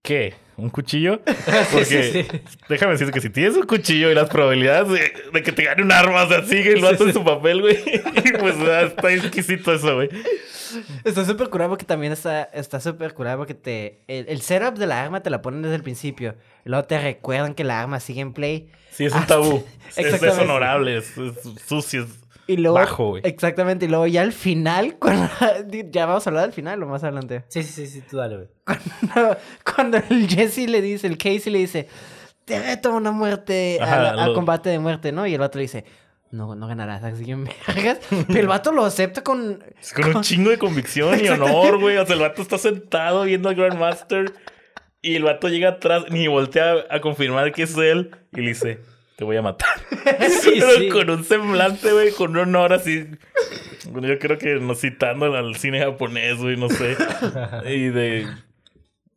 ¿Qué? 0.04 0.34
¿Un 0.56 0.70
cuchillo? 0.70 1.22
Porque 1.72 1.86
sí, 1.86 2.24
sí. 2.24 2.42
déjame 2.70 2.92
decirte 2.92 3.14
que 3.14 3.22
si 3.22 3.30
tienes 3.32 3.56
un 3.56 3.66
cuchillo 3.66 4.12
y 4.12 4.14
las 4.14 4.30
probabilidades 4.30 4.88
de, 4.90 5.14
de 5.34 5.42
que 5.44 5.52
te 5.52 5.64
gane 5.64 5.82
un 5.82 5.92
arma, 5.92 6.24
o 6.24 6.28
sea, 6.28 6.44
sigue 6.44 6.74
el 6.74 6.82
vato 6.82 7.08
en 7.08 7.14
su 7.14 7.24
papel, 7.24 7.62
güey. 7.62 7.78
pues 8.40 8.56
está 8.60 9.12
exquisito 9.12 9.74
eso, 9.74 9.96
güey. 9.96 10.10
Está 11.04 11.26
súper 11.26 11.50
curado 11.50 11.72
porque 11.72 11.86
también 11.86 12.14
está 12.14 12.44
está 12.44 12.80
súper 12.80 13.14
curado 13.14 13.38
porque 13.40 13.54
te... 13.54 14.02
El, 14.08 14.28
el 14.28 14.42
setup 14.42 14.78
de 14.78 14.86
la 14.86 15.02
arma 15.02 15.24
te 15.24 15.30
la 15.30 15.42
ponen 15.42 15.62
desde 15.64 15.76
el 15.76 15.84
principio. 15.84 16.36
Luego 16.66 16.86
te 16.86 17.00
recuerdan 17.00 17.56
que 17.56 17.64
la 17.64 17.82
arma 17.82 18.00
sigue 18.00 18.22
en 18.22 18.34
play. 18.34 18.70
Sí, 18.92 19.06
es 19.06 19.14
un 19.14 19.26
tabú. 19.26 19.64
Es, 19.94 20.00
es 20.00 20.06
Exactamente. 20.06 20.44
honorable, 20.44 20.98
es, 20.98 21.18
es 21.20 21.62
sucio, 21.68 22.02
es 22.04 22.10
Y 22.48 22.57
luego... 22.57 22.76
bajo, 22.78 23.10
güey. 23.10 23.22
Exactamente. 23.26 23.86
Y 23.86 23.90
luego 23.90 24.06
ya 24.07 24.22
al 24.22 24.34
final, 24.34 24.95
cuando... 24.99 25.30
Ya 25.91 26.06
vamos 26.06 26.26
a 26.28 26.30
hablar 26.30 26.44
del 26.45 26.53
final 26.53 26.82
o 26.84 26.88
más 26.88 27.03
adelante. 27.03 27.44
Sí, 27.48 27.64
sí, 27.64 27.72
sí, 27.72 27.88
sí, 27.88 28.02
tú 28.10 28.18
dale, 28.18 28.36
güey. 28.36 28.48
Cuando, 29.14 29.38
cuando 29.76 29.98
el 30.10 30.28
Jesse 30.28 30.68
le 30.70 30.82
dice, 30.82 31.07
el 31.07 31.18
Casey 31.18 31.52
le 31.52 31.60
dice, 31.60 31.88
te 32.45 32.60
reto 32.61 32.94
una 32.94 33.11
muerte, 33.11 33.78
a, 33.80 33.84
Ajá, 33.86 34.10
a 34.24 34.28
lo- 34.28 34.34
combate 34.34 34.70
de 34.70 34.80
muerte, 34.80 35.11
¿no? 35.11 35.26
Y 35.28 35.34
el 35.34 35.40
vato 35.40 35.57
le 35.57 35.64
dice, 35.64 35.86
no, 36.32 36.56
no 36.56 36.68
ganarás, 36.68 37.03
así 37.03 37.24
que 37.26 37.36
me 37.36 37.49
vergas. 37.68 37.99
Pero 38.28 38.40
el 38.40 38.48
vato 38.48 38.72
lo 38.72 38.84
acepta 38.86 39.24
con... 39.24 39.64
Es 39.80 39.94
con 39.94 40.15
un 40.15 40.22
chingo 40.24 40.49
de 40.49 40.57
convicción 40.57 41.24
y 41.24 41.28
honor, 41.30 41.80
güey. 41.80 41.98
O 41.98 42.06
sea, 42.06 42.15
el 42.15 42.22
vato 42.22 42.41
está 42.41 42.57
sentado 42.57 43.24
viendo 43.24 43.49
al 43.49 43.56
Grandmaster 43.56 44.34
y 45.02 45.15
el 45.15 45.24
vato 45.24 45.48
llega 45.49 45.70
atrás 45.70 46.06
ni 46.10 46.28
voltea 46.28 46.74
a, 46.90 46.95
a 46.95 47.02
confirmar 47.02 47.52
que 47.52 47.64
es 47.64 47.78
él 47.78 48.15
y 48.34 48.41
le 48.41 48.48
dice, 48.49 48.80
te 49.24 49.26
voy 49.26 49.38
a 49.38 49.41
matar. 49.41 49.70
Sí, 50.41 50.56
Pero 50.60 50.72
sí. 50.72 50.90
con 50.90 51.10
un 51.10 51.24
semblante, 51.24 51.94
güey, 51.94 52.12
con 52.12 52.32
un 52.32 52.40
honor 52.40 52.74
así. 52.74 53.08
Bueno, 53.90 54.10
yo 54.10 54.20
creo 54.20 54.38
que 54.38 54.56
no 54.56 54.76
citando 54.76 55.34
al 55.34 55.56
cine 55.56 55.80
japonés, 55.80 56.38
güey, 56.38 56.58
no 56.58 56.68
sé. 56.70 56.98
Y 57.66 57.88
de. 57.88 58.28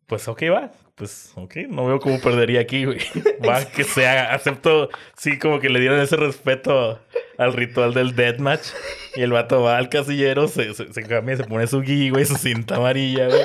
Pues 0.07 0.29
ok, 0.29 0.43
va. 0.53 0.71
Pues 0.95 1.33
ok, 1.35 1.57
no 1.69 1.87
veo 1.87 1.99
cómo 1.99 2.21
perdería 2.21 2.61
aquí, 2.61 2.85
güey. 2.85 3.01
Va, 3.47 3.65
que 3.73 3.83
sea. 3.83 4.33
Acepto, 4.33 4.89
sí, 5.17 5.39
como 5.39 5.59
que 5.59 5.69
le 5.71 5.81
dieron 5.81 5.99
ese 6.01 6.17
respeto 6.17 7.01
al 7.37 7.53
ritual 7.53 7.93
del 7.93 8.15
deathmatch. 8.15 8.69
Y 9.17 9.23
el 9.23 9.33
vato 9.33 9.63
va 9.63 9.79
al 9.79 9.89
casillero, 9.89 10.47
se, 10.47 10.73
se, 10.75 10.93
se 10.93 11.03
cambia, 11.03 11.37
se 11.37 11.45
pone 11.45 11.67
su 11.67 11.81
gui, 11.81 12.11
güey, 12.11 12.25
su 12.25 12.37
cinta 12.37 12.77
amarilla, 12.77 13.27
güey. 13.27 13.43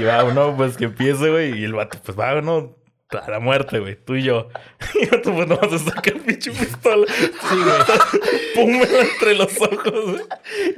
Y 0.00 0.04
va 0.04 0.24
uno, 0.24 0.56
pues 0.56 0.78
que 0.78 0.84
empiece, 0.86 1.28
güey. 1.28 1.60
Y 1.60 1.64
el 1.64 1.74
vato, 1.74 1.98
pues 2.02 2.18
va 2.18 2.34
uno 2.38 2.74
a 3.18 3.30
la 3.30 3.40
muerte, 3.40 3.78
güey. 3.78 3.96
Tú 3.96 4.14
y 4.14 4.22
yo. 4.22 4.48
Y 4.94 5.06
vato, 5.06 5.34
pues 5.34 5.48
no 5.48 5.56
vas 5.56 5.72
a 5.72 5.78
sacar 5.78 6.20
pinche 6.20 6.50
pistola. 6.50 7.06
Sí, 7.08 7.56
güey. 7.56 8.54
Pum, 8.54 8.82
entre 9.00 9.34
los 9.34 9.60
ojos, 9.60 10.04
güey. 10.12 10.24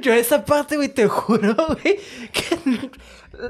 Yo 0.01 0.13
esa 0.13 0.45
parte, 0.45 0.75
güey, 0.77 0.89
te 0.89 1.07
juro, 1.07 1.55
güey, 1.55 1.99
que 2.31 2.89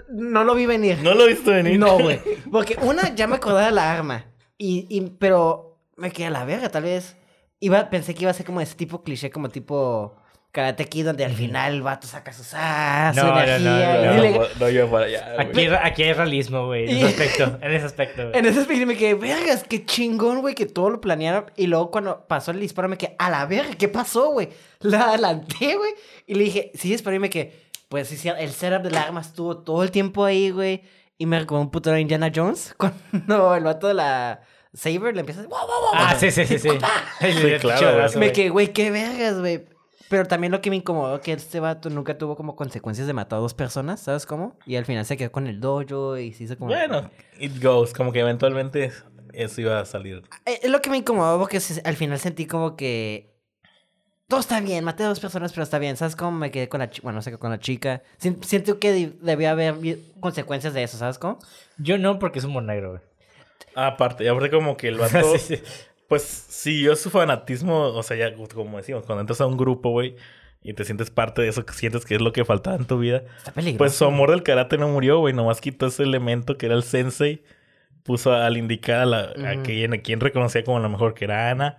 no 0.09 0.43
lo 0.43 0.55
vi 0.55 0.65
venir. 0.65 0.99
No 0.99 1.13
lo 1.13 1.27
viste 1.27 1.51
venir. 1.51 1.79
No, 1.79 1.99
güey. 1.99 2.19
Porque 2.51 2.77
una, 2.81 3.13
ya 3.15 3.27
me 3.27 3.35
acordaba 3.35 3.65
de 3.65 3.71
la 3.71 3.91
arma. 3.91 4.25
Y, 4.57 4.87
y, 4.89 5.01
pero 5.19 5.77
me 5.95 6.11
quedé 6.11 6.27
a 6.27 6.31
la 6.31 6.45
verga, 6.45 6.69
tal 6.69 6.83
vez. 6.83 7.15
Iba, 7.59 7.89
pensé 7.89 8.13
que 8.13 8.23
iba 8.23 8.31
a 8.31 8.33
ser 8.33 8.45
como 8.45 8.61
ese 8.61 8.75
tipo 8.75 9.03
cliché, 9.03 9.29
como 9.29 9.49
tipo 9.49 10.17
Karate 10.55 10.85
Kid, 10.85 11.05
donde 11.05 11.25
al 11.25 11.33
final 11.33 11.73
el 11.73 11.81
vato 11.81 12.07
saca 12.07 12.31
sus 12.31 12.51
ah, 12.53 13.11
su 13.13 13.19
No, 13.19 13.27
no, 13.27 13.35
no, 13.35 13.41
energía. 13.41 13.95
no, 13.97 14.13
y 14.13 14.15
No, 14.15 14.23
le- 14.23 14.31
no, 14.31 14.45
no, 14.61 14.69
yo 14.69 14.89
para 14.89 15.05
allá. 15.05 15.35
Aquí, 15.37 15.67
aquí 15.67 16.03
hay 16.03 16.13
realismo, 16.13 16.67
güey, 16.67 16.85
en 16.89 16.97
Y- 16.97 17.03
ese 17.03 17.07
aspecto. 17.07 17.57
En 17.61 17.73
ese 17.73 17.85
aspecto, 17.85 18.21
güey. 18.29 18.39
En 18.39 18.45
ese 18.45 18.59
aspecto 18.61 18.85
me 18.85 18.95
quedé, 18.95 19.13
vergas, 19.15 19.65
qué 19.67 19.85
chingón, 19.85 20.39
güey, 20.39 20.55
que 20.55 20.65
todo 20.65 20.89
lo 20.89 21.01
planearon. 21.01 21.51
Y 21.57 21.67
luego 21.67 21.91
cuando 21.91 22.25
pasó 22.25 22.51
el 22.51 22.61
disparo 22.61 22.87
me 22.87 22.97
quedé, 22.97 23.15
a 23.19 23.29
la 23.29 23.45
verga, 23.45 23.75
¿qué 23.77 23.89
pasó, 23.89 24.29
güey? 24.31 24.47
La 24.79 25.09
adelanté, 25.09 25.75
güey. 25.75 25.91
Y 26.25 26.35
le 26.35 26.45
dije, 26.45 26.71
sí, 26.73 26.89
disparé 26.89 27.17
y 27.17 27.19
me 27.19 27.29
quedé, 27.29 27.53
pues 27.89 28.07
sí, 28.07 28.15
sí, 28.15 28.29
el 28.29 28.51
setup 28.53 28.81
del 28.81 28.95
arma 28.95 29.19
estuvo 29.21 29.57
todo 29.57 29.83
el 29.83 29.91
tiempo 29.91 30.23
ahí, 30.23 30.51
güey. 30.51 30.81
Y 31.17 31.25
me 31.25 31.37
recordó 31.37 31.61
un 31.61 31.69
puto 31.71 31.91
de 31.91 31.99
Indiana 31.99 32.31
Jones. 32.33 32.73
Cuando 33.11 33.53
el 33.55 33.63
vato 33.65 33.87
de 33.89 33.93
la 33.93 34.39
Saber 34.73 35.13
le 35.15 35.19
empieza 35.21 35.41
a... 35.41 35.43
"Wow, 35.47 35.59
wow, 35.59 35.67
wow", 35.67 35.89
Ah, 35.93 36.15
sí, 36.19 36.31
sí, 36.31 36.45
sí, 36.45 36.59
sí. 36.59 36.69
Sí, 36.69 37.53
claro. 37.59 38.09
Me 38.19 38.31
quedé, 38.31 38.49
güey, 38.49 38.73
qué 38.73 38.91
vergas, 38.91 39.39
güey. 39.39 39.65
Pero 40.15 40.29
también 40.29 40.51
lo 40.53 40.61
que 40.61 40.69
me 40.69 40.77
incomodó 40.77 41.19
que 41.19 41.33
este 41.33 41.59
vato 41.59 41.89
nunca 41.89 42.17
tuvo 42.17 42.37
como 42.37 42.55
consecuencias 42.55 43.05
de 43.05 43.11
matar 43.11 43.35
a 43.39 43.41
dos 43.41 43.53
personas, 43.53 43.99
¿sabes 43.99 44.25
cómo? 44.25 44.57
Y 44.65 44.77
al 44.77 44.85
final 44.85 45.05
se 45.05 45.17
quedó 45.17 45.29
con 45.29 45.45
el 45.45 45.59
dojo 45.59 46.17
y 46.17 46.31
se 46.31 46.45
hizo 46.45 46.57
como... 46.57 46.71
Bueno, 46.71 47.11
it 47.37 47.61
goes. 47.61 47.91
Como 47.91 48.13
que 48.13 48.21
eventualmente 48.21 48.93
eso 49.33 49.59
iba 49.59 49.77
a 49.81 49.83
salir. 49.85 50.23
Eh, 50.45 50.61
Es 50.63 50.69
lo 50.71 50.81
que 50.81 50.89
me 50.89 50.95
incomodó 50.95 51.37
porque 51.37 51.59
al 51.83 51.95
final 51.97 52.17
sentí 52.17 52.45
como 52.47 52.77
que... 52.77 53.29
Todo 54.29 54.39
está 54.39 54.61
bien, 54.61 54.85
maté 54.85 55.03
a 55.03 55.07
dos 55.09 55.19
personas, 55.19 55.51
pero 55.51 55.63
está 55.63 55.79
bien. 55.79 55.97
¿Sabes 55.97 56.15
cómo 56.15 56.31
me 56.31 56.49
quedé 56.49 56.69
con 56.69 56.79
la 56.79 56.89
chica? 56.89 57.03
Bueno, 57.03 57.17
no 57.17 57.21
sé, 57.21 57.37
con 57.37 57.51
la 57.51 57.59
chica. 57.59 58.01
Sien- 58.17 58.41
Siento 58.41 58.79
que 58.79 59.11
debía 59.21 59.51
haber 59.51 59.75
consecuencias 60.21 60.73
de 60.73 60.83
eso, 60.83 60.97
¿sabes 60.97 61.19
cómo? 61.19 61.39
Yo 61.77 61.97
no, 61.97 62.19
porque 62.19 62.39
es 62.39 62.45
humor 62.45 62.63
negro, 62.63 62.91
güey. 62.91 63.01
Ah, 63.75 63.87
aparte, 63.87 64.23
y 64.23 64.27
aparte 64.27 64.49
como 64.49 64.77
que 64.77 64.87
el 64.87 64.97
vato, 64.97 65.37
Sí, 65.37 65.57
sí. 65.57 65.63
Pues 66.07 66.21
siguió 66.23 66.95
su 66.95 67.09
fanatismo, 67.09 67.87
o 67.89 68.03
sea, 68.03 68.17
ya 68.17 68.33
como 68.53 68.77
decimos, 68.77 69.03
cuando 69.05 69.21
entras 69.21 69.41
a 69.41 69.45
un 69.45 69.57
grupo, 69.57 69.89
güey, 69.91 70.15
y 70.61 70.73
te 70.73 70.83
sientes 70.85 71.09
parte 71.11 71.41
de 71.41 71.47
eso, 71.49 71.65
que 71.65 71.73
sientes 71.73 72.05
que 72.05 72.15
es 72.15 72.21
lo 72.21 72.31
que 72.33 72.43
faltaba 72.45 72.75
en 72.75 72.85
tu 72.85 72.97
vida, 72.99 73.23
Está 73.37 73.51
peligroso. 73.51 73.77
pues 73.77 73.93
su 73.93 74.05
amor 74.05 74.31
del 74.31 74.43
karate 74.43 74.77
no 74.77 74.87
murió, 74.87 75.19
güey, 75.19 75.33
nomás 75.33 75.61
quitó 75.61 75.87
ese 75.87 76.03
elemento 76.03 76.57
que 76.57 76.65
era 76.67 76.75
el 76.75 76.83
sensei, 76.83 77.43
puso 78.03 78.33
al 78.33 78.57
indicar 78.57 79.01
a, 79.01 79.05
la, 79.05 79.19
a 79.45 79.61
quien, 79.63 79.93
a 79.93 79.97
quien 79.99 80.19
reconocía 80.19 80.63
como 80.63 80.79
la 80.79 80.89
mejor, 80.89 81.13
que 81.13 81.25
era 81.25 81.49
Ana, 81.51 81.77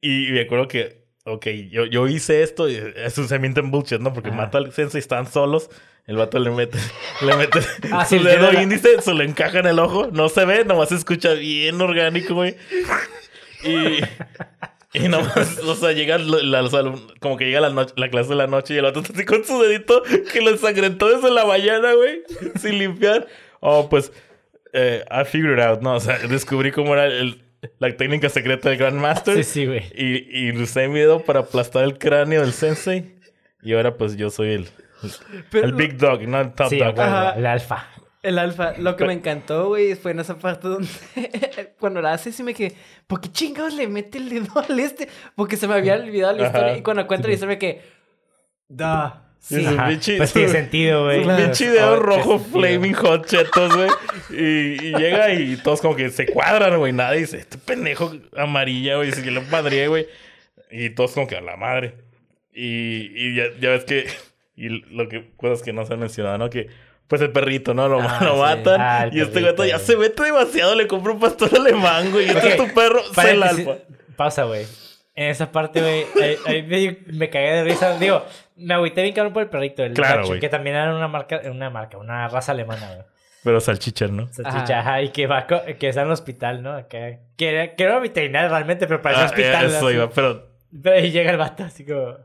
y 0.00 0.28
me 0.32 0.40
acuerdo 0.42 0.68
que, 0.68 1.04
ok, 1.24 1.46
yo, 1.70 1.86
yo 1.86 2.06
hice 2.08 2.42
esto, 2.42 2.68
y 2.68 2.80
eso 2.96 3.26
se 3.26 3.38
miente 3.38 3.60
en 3.60 3.70
bullshit, 3.72 3.98
¿no? 4.00 4.12
Porque 4.12 4.28
Ajá. 4.28 4.36
mató 4.38 4.58
al 4.58 4.72
sensei, 4.72 5.00
estaban 5.00 5.26
solos, 5.30 5.70
el 6.06 6.16
vato 6.16 6.38
le 6.38 6.50
mete, 6.50 6.78
le 7.22 7.36
mete 7.36 7.58
Ah, 7.92 8.04
su 8.04 8.18
sí, 8.18 8.24
dedo 8.24 8.52
la- 8.52 8.62
índice, 8.62 9.00
se 9.02 9.12
lo 9.14 9.22
encaja 9.24 9.58
en 9.60 9.66
el 9.66 9.78
ojo, 9.80 10.08
no 10.12 10.28
se 10.28 10.44
ve, 10.44 10.64
nomás 10.64 10.88
se 10.90 10.94
escucha 10.96 11.32
bien 11.34 11.80
orgánico, 11.80 12.34
güey. 12.34 12.54
Y, 13.66 14.00
y 15.04 15.08
nomás, 15.08 15.58
o 15.66 15.74
sea, 15.74 15.92
llega 15.92 16.18
la- 16.18 16.62
como 17.20 17.36
que 17.36 17.44
llega 17.46 17.60
la, 17.60 17.70
noche, 17.70 17.94
la 17.96 18.08
clase 18.08 18.30
de 18.30 18.36
la 18.36 18.46
noche 18.46 18.74
y 18.74 18.78
el 18.78 18.84
vato 18.84 19.00
está 19.00 19.12
así 19.12 19.24
con 19.24 19.44
su 19.44 19.60
dedito 19.62 20.02
que 20.32 20.40
lo 20.40 20.50
ensangrentó 20.50 21.08
desde 21.08 21.30
la 21.30 21.44
mañana, 21.44 21.92
güey, 21.94 22.22
sin 22.56 22.78
limpiar. 22.78 23.26
Oh, 23.60 23.88
pues, 23.88 24.12
eh, 24.72 25.04
I 25.10 25.24
figured 25.24 25.58
it 25.58 25.64
out, 25.64 25.80
¿no? 25.82 25.94
O 25.96 26.00
sea, 26.00 26.18
descubrí 26.18 26.70
cómo 26.72 26.94
era 26.94 27.06
el- 27.06 27.42
la 27.78 27.96
técnica 27.96 28.28
secreta 28.28 28.68
del 28.68 28.78
Grandmaster. 28.78 29.36
Sí, 29.36 29.44
sí, 29.44 29.66
güey. 29.66 29.82
Y, 29.94 30.48
y 30.48 30.52
usé 30.56 30.88
mi 30.88 31.00
dedo 31.00 31.24
para 31.24 31.40
aplastar 31.40 31.82
el 31.84 31.98
cráneo 31.98 32.42
del 32.42 32.52
sensei. 32.52 33.16
Y 33.62 33.72
ahora, 33.72 33.96
pues, 33.96 34.16
yo 34.16 34.30
soy 34.30 34.52
el, 34.52 34.68
Pero 35.50 35.66
el 35.66 35.72
big 35.72 35.96
dog, 35.96 36.22
no 36.28 36.40
el 36.40 36.52
top 36.52 36.68
Sí, 36.68 36.78
dog. 36.78 36.94
el 37.36 37.46
alfa. 37.46 37.88
El 38.26 38.38
alfa, 38.38 38.74
lo 38.78 38.96
que 38.96 39.04
me 39.04 39.12
encantó, 39.12 39.68
güey, 39.68 39.94
fue 39.94 40.10
en 40.10 40.20
esa 40.20 40.38
parte 40.38 40.68
donde 40.68 40.88
cuando 41.78 42.02
la 42.02 42.12
hace, 42.12 42.32
sí 42.32 42.42
me 42.42 42.54
quedé, 42.54 42.74
¿por 43.06 43.20
qué 43.20 43.30
chingados 43.30 43.74
le 43.74 43.86
mete 43.86 44.18
el 44.18 44.28
dedo 44.28 44.58
al 44.68 44.80
este? 44.80 45.08
Porque 45.34 45.56
se 45.56 45.68
me 45.68 45.74
había 45.74 45.94
olvidado 45.94 46.36
la 46.36 46.48
Ajá. 46.48 46.58
historia 46.58 46.78
y 46.78 46.82
cuando 46.82 47.06
cuenta 47.06 47.28
la 47.28 47.34
historia 47.34 47.54
me 47.54 47.58
quedé, 47.58 47.82
da, 48.68 49.26
Sí, 49.48 49.64
Pues 50.16 50.32
tiene 50.32 50.48
sentido, 50.48 51.04
güey. 51.04 51.24
Un 51.24 51.36
pinche 51.36 51.70
dedo 51.70 52.00
rojo, 52.00 52.40
flaming 52.40 52.94
hot 52.94 53.26
chetos, 53.26 53.72
güey. 53.76 53.90
Y, 54.30 54.86
y 54.88 54.92
llega 54.96 55.32
y 55.34 55.56
todos 55.58 55.80
como 55.80 55.94
que 55.94 56.10
se 56.10 56.26
cuadran, 56.26 56.76
güey. 56.78 56.92
Nadie 56.92 57.20
dice, 57.20 57.38
este 57.38 57.56
pendejo 57.56 58.12
amarilla, 58.36 58.96
güey. 58.96 59.12
Si 59.12 59.22
yo 59.22 59.30
lo 59.30 59.42
madre, 59.42 59.86
güey. 59.86 60.08
Y 60.68 60.90
todos 60.90 61.12
como 61.12 61.28
que 61.28 61.36
a 61.36 61.40
la 61.40 61.56
madre. 61.56 61.94
Y, 62.52 63.12
y 63.14 63.36
ya, 63.36 63.44
ya 63.60 63.70
ves 63.70 63.84
que... 63.84 64.08
Y 64.56 64.68
lo 64.68 65.08
que... 65.08 65.30
Cosas 65.36 65.62
que 65.62 65.72
no 65.72 65.86
se 65.86 65.92
han 65.92 66.00
mencionado, 66.00 66.38
¿no? 66.38 66.50
Que... 66.50 66.68
Pues 67.08 67.22
el 67.22 67.30
perrito, 67.32 67.72
¿no? 67.74 67.88
Lo, 67.88 68.00
Ah, 68.00 68.18
lo 68.24 68.34
sí. 68.34 68.40
matan. 68.40 68.80
Ah, 68.80 69.04
el 69.04 69.16
y 69.16 69.20
este 69.20 69.40
gato 69.40 69.64
ya 69.64 69.76
güey. 69.76 69.86
se 69.86 69.96
mete 69.96 70.22
demasiado. 70.24 70.74
Le 70.74 70.86
compra 70.88 71.12
un 71.12 71.20
pastor 71.20 71.50
alemán, 71.54 72.10
güey. 72.10 72.26
Y 72.26 72.30
este 72.30 72.48
es 72.54 72.60
Ok, 72.60 72.68
tu 72.68 72.74
perro. 72.74 73.02
Sé 73.14 73.30
el 73.32 73.42
alfa. 73.42 73.74
Pausa, 74.16 74.44
güey. 74.44 74.66
En 75.14 75.28
esa 75.30 75.50
parte, 75.50 75.80
güey, 75.80 76.04
ahí- 76.22 76.36
ahí 76.46 76.62
me, 76.62 77.14
me 77.18 77.30
cagué 77.30 77.52
de 77.52 77.64
risa. 77.64 77.98
Digo, 77.98 78.22
me 78.56 78.74
agüité 78.74 79.02
bien 79.02 79.14
cabrón 79.14 79.32
por 79.32 79.42
el 79.44 79.48
perrito. 79.48 79.82
El 79.82 79.94
Claro, 79.94 80.26
güey. 80.26 80.40
Que 80.40 80.48
también 80.48 80.76
era 80.76 80.94
una 80.94 81.08
marca, 81.08 81.40
una 81.50 81.70
marca, 81.70 81.96
una 81.96 82.28
raza 82.28 82.52
alemana, 82.52 82.86
güey. 82.94 83.06
Pero 83.44 83.60
salchicha, 83.60 84.08
¿no? 84.08 84.26
Salchicha, 84.32 84.80
ajá, 84.80 85.02
y 85.02 85.10
que 85.10 85.26
va, 85.28 85.46
co- 85.46 85.62
que 85.78 85.88
está 85.88 86.00
en 86.02 86.08
el 86.08 86.12
hospital, 86.12 86.62
¿no? 86.62 86.88
Que, 86.88 87.20
que, 87.36 87.48
era, 87.48 87.74
que 87.76 87.84
era 87.84 87.98
veterinario 88.00 88.48
realmente, 88.50 88.88
pero 88.88 89.00
parecía 89.00 89.24
Ah, 89.24 89.28
hospital. 89.28 89.66
eso 89.66 89.86
así. 89.86 89.94
iba, 89.96 90.10
pero... 90.10 90.50
Pero 90.82 90.96
ahí 90.96 91.10
llega 91.12 91.30
el 91.30 91.36
vato 91.38 91.62
así 91.62 91.86
como, 91.86 92.16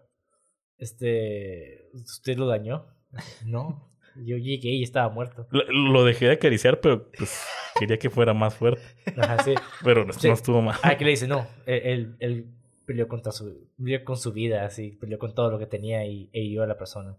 este, 0.80 1.90
¿usted 1.94 2.38
lo 2.38 2.48
dañó? 2.48 2.88
No, 3.46 3.91
yo 4.16 4.38
llegué 4.38 4.70
y 4.70 4.84
estaba 4.84 5.10
muerto. 5.10 5.48
Lo, 5.52 5.64
lo 5.72 6.04
dejé 6.06 6.26
de 6.28 6.34
acariciar, 6.34 6.80
pero 6.82 7.10
pues 7.18 7.44
quería 7.80 7.98
que 7.98 8.10
fuera 8.10 8.34
más 8.34 8.56
fuerte. 8.56 8.82
Ajá, 9.18 9.44
sí. 9.44 9.54
Pero 9.84 10.06
no, 10.06 10.14
Sí. 10.14 10.28
no 10.28 10.34
estuvo 10.34 10.62
mal. 10.62 10.78
Ah, 10.84 10.98
que 10.98 11.06
le 11.06 11.12
dice, 11.12 11.28
no, 11.28 11.48
él, 11.66 12.16
él, 12.20 12.46
peleó 12.86 13.08
contra 13.08 13.32
su, 13.32 13.68
peleó 13.78 14.04
con 14.04 14.18
su 14.18 14.34
vida, 14.34 14.66
así, 14.66 14.98
peleó 15.00 15.18
con 15.20 15.34
todo 15.34 15.50
lo 15.52 15.60
que 15.60 15.66
tenía 15.68 16.06
y, 16.06 16.30
e 16.34 16.42
hirió 16.42 16.64
a 16.64 16.68
la 16.68 16.78
persona. 16.78 17.16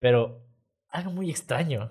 Pero, 0.00 0.40
algo 0.88 1.12
muy 1.12 1.30
extraño. 1.30 1.90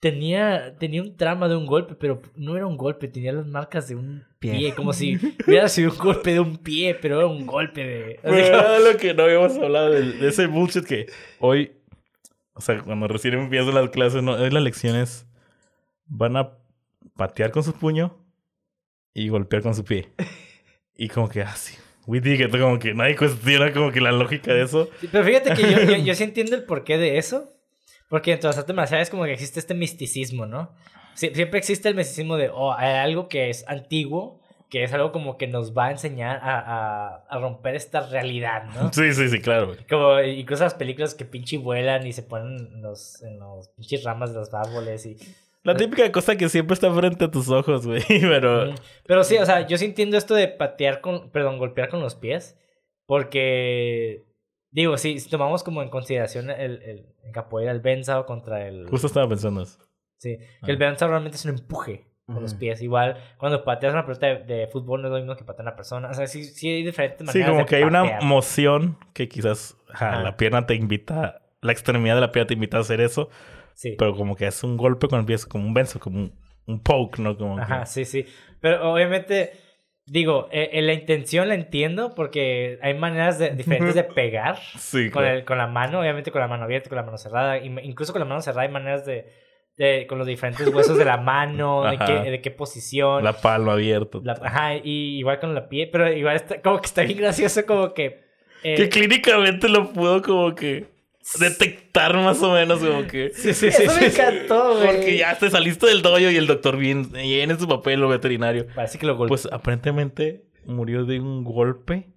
Tenía, 0.00 0.76
tenía 0.78 1.02
un 1.02 1.14
trama 1.18 1.46
de 1.46 1.56
un 1.56 1.66
golpe, 1.66 1.94
pero 1.94 2.22
no 2.34 2.56
era 2.56 2.66
un 2.66 2.78
golpe, 2.78 3.06
tenía 3.06 3.34
las 3.34 3.46
marcas 3.46 3.86
de 3.88 3.96
un 3.96 4.24
Pie. 4.38 4.52
pie, 4.56 4.74
como 4.74 4.94
si 4.94 5.18
hubiera 5.46 5.68
sido 5.68 5.90
un 5.90 5.98
golpe 5.98 6.32
de 6.32 6.40
un 6.40 6.56
pie, 6.56 6.94
pero 6.94 7.18
era 7.18 7.26
un 7.26 7.46
golpe 7.46 7.84
de... 7.84 8.20
Pero 8.22 8.34
como- 8.34 8.38
era 8.38 8.78
lo 8.78 8.96
que 8.96 9.12
no 9.12 9.24
habíamos 9.24 9.58
hablado 9.58 9.90
de, 9.90 10.12
de 10.12 10.28
ese 10.28 10.46
bullshit 10.46 10.86
que 10.86 11.06
hoy, 11.38 11.72
o 12.60 12.62
sea, 12.62 12.78
cuando 12.82 13.08
recién 13.08 13.32
empiezan 13.34 13.74
las 13.74 13.88
clases, 13.88 14.22
no, 14.22 14.36
las 14.36 14.62
lecciones 14.62 15.26
van 16.06 16.36
a 16.36 16.50
patear 17.16 17.50
con 17.52 17.62
su 17.64 17.72
puño 17.72 18.16
y 19.14 19.28
golpear 19.28 19.62
con 19.62 19.74
su 19.74 19.82
pie. 19.84 20.10
Y 20.94 21.08
como 21.08 21.28
que 21.30 21.40
así. 21.42 21.74
We 22.06 22.20
dig 22.20 22.40
it, 22.40 22.50
como 22.50 22.78
que 22.78 22.92
nadie 22.92 23.16
cuestiona 23.16 23.72
como 23.72 23.90
que 23.92 24.00
la 24.00 24.12
lógica 24.12 24.52
de 24.52 24.62
eso. 24.62 24.88
Sí, 25.00 25.08
Pero 25.10 25.24
fíjate 25.24 25.54
que 25.54 25.62
yo, 25.62 25.80
yo, 25.80 25.96
yo 26.04 26.14
sí 26.14 26.24
entiendo 26.24 26.54
el 26.56 26.64
porqué 26.64 26.98
de 26.98 27.16
eso. 27.18 27.52
Porque 28.10 28.32
en 28.32 28.40
todas 28.40 28.56
las 28.56 28.62
artes 28.62 28.76
marciales 28.76 29.08
como 29.08 29.24
que 29.24 29.32
existe 29.32 29.60
este 29.60 29.72
misticismo, 29.74 30.44
¿no? 30.44 30.74
Sie- 31.16 31.32
siempre 31.34 31.58
existe 31.58 31.88
el 31.88 31.94
misticismo 31.94 32.36
de, 32.36 32.50
oh, 32.52 32.74
hay 32.74 32.96
algo 32.98 33.28
que 33.28 33.48
es 33.50 33.64
antiguo, 33.68 34.40
que 34.70 34.84
es 34.84 34.92
algo 34.92 35.10
como 35.12 35.36
que 35.36 35.48
nos 35.48 35.76
va 35.76 35.86
a 35.86 35.90
enseñar 35.90 36.38
a, 36.42 36.58
a, 36.60 37.26
a 37.28 37.38
romper 37.40 37.74
esta 37.74 38.08
realidad, 38.08 38.64
¿no? 38.74 38.90
Sí, 38.92 39.12
sí, 39.12 39.28
sí, 39.28 39.40
claro. 39.40 39.66
güey. 39.66 39.78
Como 39.88 40.20
incluso 40.20 40.64
las 40.64 40.74
películas 40.74 41.14
que 41.14 41.24
pinche 41.24 41.58
vuelan 41.58 42.06
y 42.06 42.12
se 42.12 42.22
ponen 42.22 42.72
en 42.74 42.82
los, 42.82 43.20
en 43.22 43.38
los 43.38 43.68
pinches 43.70 44.04
ramas 44.04 44.32
de 44.32 44.38
los 44.38 44.54
árboles 44.54 45.04
y... 45.04 45.16
La 45.62 45.76
típica 45.76 46.10
cosa 46.10 46.36
que 46.36 46.48
siempre 46.48 46.72
está 46.72 46.90
frente 46.90 47.26
a 47.26 47.30
tus 47.30 47.50
ojos, 47.50 47.86
güey. 47.86 48.02
Pero. 48.08 48.72
Pero 49.06 49.24
sí, 49.24 49.36
o 49.36 49.44
sea, 49.44 49.66
yo 49.66 49.76
sí 49.76 49.84
entiendo 49.84 50.16
esto 50.16 50.34
de 50.34 50.48
patear 50.48 51.02
con, 51.02 51.30
perdón, 51.32 51.58
golpear 51.58 51.90
con 51.90 52.00
los 52.00 52.14
pies, 52.14 52.58
porque, 53.04 54.24
digo, 54.70 54.96
sí, 54.96 55.20
si 55.20 55.28
tomamos 55.28 55.62
como 55.62 55.82
en 55.82 55.90
consideración 55.90 56.48
el, 56.48 56.82
el, 56.82 57.14
en 57.22 57.32
capoeira 57.32 57.72
el 57.72 57.80
benzao 57.80 58.24
contra 58.24 58.66
el... 58.68 58.88
justo 58.88 59.06
estaba 59.06 59.28
pensando 59.28 59.60
eso. 59.60 59.78
Sí, 60.16 60.38
que 60.64 60.70
el 60.70 60.78
benzao 60.78 61.10
realmente 61.10 61.36
es 61.36 61.44
un 61.44 61.50
empuje 61.50 62.09
con 62.32 62.42
los 62.42 62.54
pies. 62.54 62.80
Igual, 62.82 63.16
cuando 63.38 63.64
pateas 63.64 63.92
una 63.92 64.04
pelota 64.04 64.26
de, 64.26 64.44
de 64.44 64.66
fútbol 64.68 65.02
no 65.02 65.08
es 65.08 65.12
lo 65.12 65.18
mismo 65.18 65.36
que 65.36 65.44
patear 65.44 65.66
a 65.66 65.70
una 65.70 65.76
persona. 65.76 66.08
O 66.10 66.14
sea, 66.14 66.26
sí, 66.26 66.44
sí 66.44 66.68
hay 66.68 66.82
diferentes 66.82 67.18
Sí, 67.20 67.26
maneras 67.38 67.48
como 67.50 67.60
de 67.60 67.66
que 67.66 67.76
hay 67.76 67.82
una 67.82 68.20
moción 68.22 68.96
que 69.12 69.28
quizás 69.28 69.76
ajá, 69.92 70.12
Ajá. 70.14 70.22
la 70.22 70.36
pierna 70.36 70.66
te 70.66 70.74
invita, 70.74 71.42
la 71.60 71.72
extremidad 71.72 72.14
de 72.14 72.20
la 72.22 72.32
pierna 72.32 72.48
te 72.48 72.54
invita 72.54 72.76
a 72.78 72.80
hacer 72.80 73.00
eso, 73.00 73.28
Sí. 73.74 73.94
pero 73.98 74.14
como 74.14 74.36
que 74.36 74.46
es 74.46 74.62
un 74.62 74.76
golpe 74.76 75.08
con 75.08 75.20
el 75.20 75.26
pie, 75.26 75.36
es 75.36 75.46
como 75.46 75.66
un 75.66 75.74
benzo, 75.74 75.98
como 76.00 76.18
un, 76.18 76.32
un 76.66 76.80
poke, 76.80 77.18
¿no? 77.20 77.36
Como 77.36 77.56
que- 77.56 77.62
Ajá, 77.62 77.86
sí, 77.86 78.04
sí. 78.04 78.26
Pero 78.60 78.92
obviamente, 78.92 79.52
digo, 80.06 80.48
eh, 80.52 80.70
eh, 80.74 80.82
la 80.82 80.92
intención 80.92 81.48
la 81.48 81.54
entiendo 81.54 82.14
porque 82.14 82.78
hay 82.82 82.94
maneras 82.94 83.38
de- 83.38 83.50
diferentes 83.50 83.94
de 83.94 84.04
pegar. 84.04 84.56
Sí, 84.76 85.10
con, 85.10 85.22
claro. 85.22 85.38
el- 85.38 85.44
con 85.44 85.56
la 85.58 85.66
mano, 85.66 86.00
obviamente 86.00 86.30
con 86.30 86.40
la 86.40 86.48
mano 86.48 86.64
abierta, 86.64 86.88
con 86.90 86.96
la 86.96 87.02
mano 87.04 87.16
cerrada. 87.16 87.58
incluso 87.58 88.12
con 88.12 88.20
la 88.20 88.26
mano 88.26 88.40
cerrada 88.42 88.62
hay 88.62 88.72
maneras 88.72 89.06
de, 89.06 89.32
de- 89.80 90.06
con 90.06 90.18
los 90.18 90.26
diferentes 90.26 90.68
huesos 90.68 90.98
de 90.98 91.04
la 91.06 91.16
mano, 91.16 91.82
de 91.90 91.98
qué, 91.98 92.30
de 92.30 92.40
qué 92.42 92.50
posición. 92.50 93.24
La 93.24 93.32
palma 93.32 93.72
abierta. 93.72 94.18
La- 94.22 94.38
ajá, 94.42 94.76
y 94.76 95.18
igual 95.18 95.40
con 95.40 95.54
la 95.54 95.68
pie, 95.68 95.86
pero 95.90 96.12
igual 96.12 96.36
está, 96.36 96.60
como 96.60 96.80
que 96.80 96.86
está 96.86 97.02
bien 97.02 97.18
gracioso 97.18 97.64
como 97.64 97.94
que... 97.94 98.20
eh, 98.62 98.74
Que 98.76 98.88
clínicamente 98.90 99.68
lo 99.68 99.90
pudo 99.92 100.20
como 100.22 100.54
que 100.54 100.86
detectar 101.38 102.14
más 102.14 102.42
o 102.42 102.52
menos, 102.52 102.80
como 102.80 103.06
que... 103.06 103.30
sí, 103.34 103.54
sí, 103.54 103.70
sí, 103.72 103.82
Eso 103.84 103.92
sí, 103.94 104.00
me 104.00 104.06
encantó, 104.08 104.74
güey. 104.76 104.86
Porque 104.86 105.16
ya 105.16 105.38
te 105.38 105.50
saliste 105.50 105.86
del 105.86 106.02
dojo 106.02 106.18
y 106.18 106.36
el 106.36 106.46
doctor 106.46 106.76
bien, 106.76 107.10
bien 107.12 107.50
en 107.50 107.58
su 107.58 107.66
papel, 107.68 108.00
lo 108.00 108.08
veterinario. 108.08 108.66
Parece 108.74 108.98
que 108.98 109.06
lo 109.06 109.16
golpeó. 109.16 109.28
Pues 109.28 109.48
aparentemente 109.52 110.44
murió 110.66 111.04
de 111.04 111.20
un 111.20 111.42
golpe, 111.44 112.08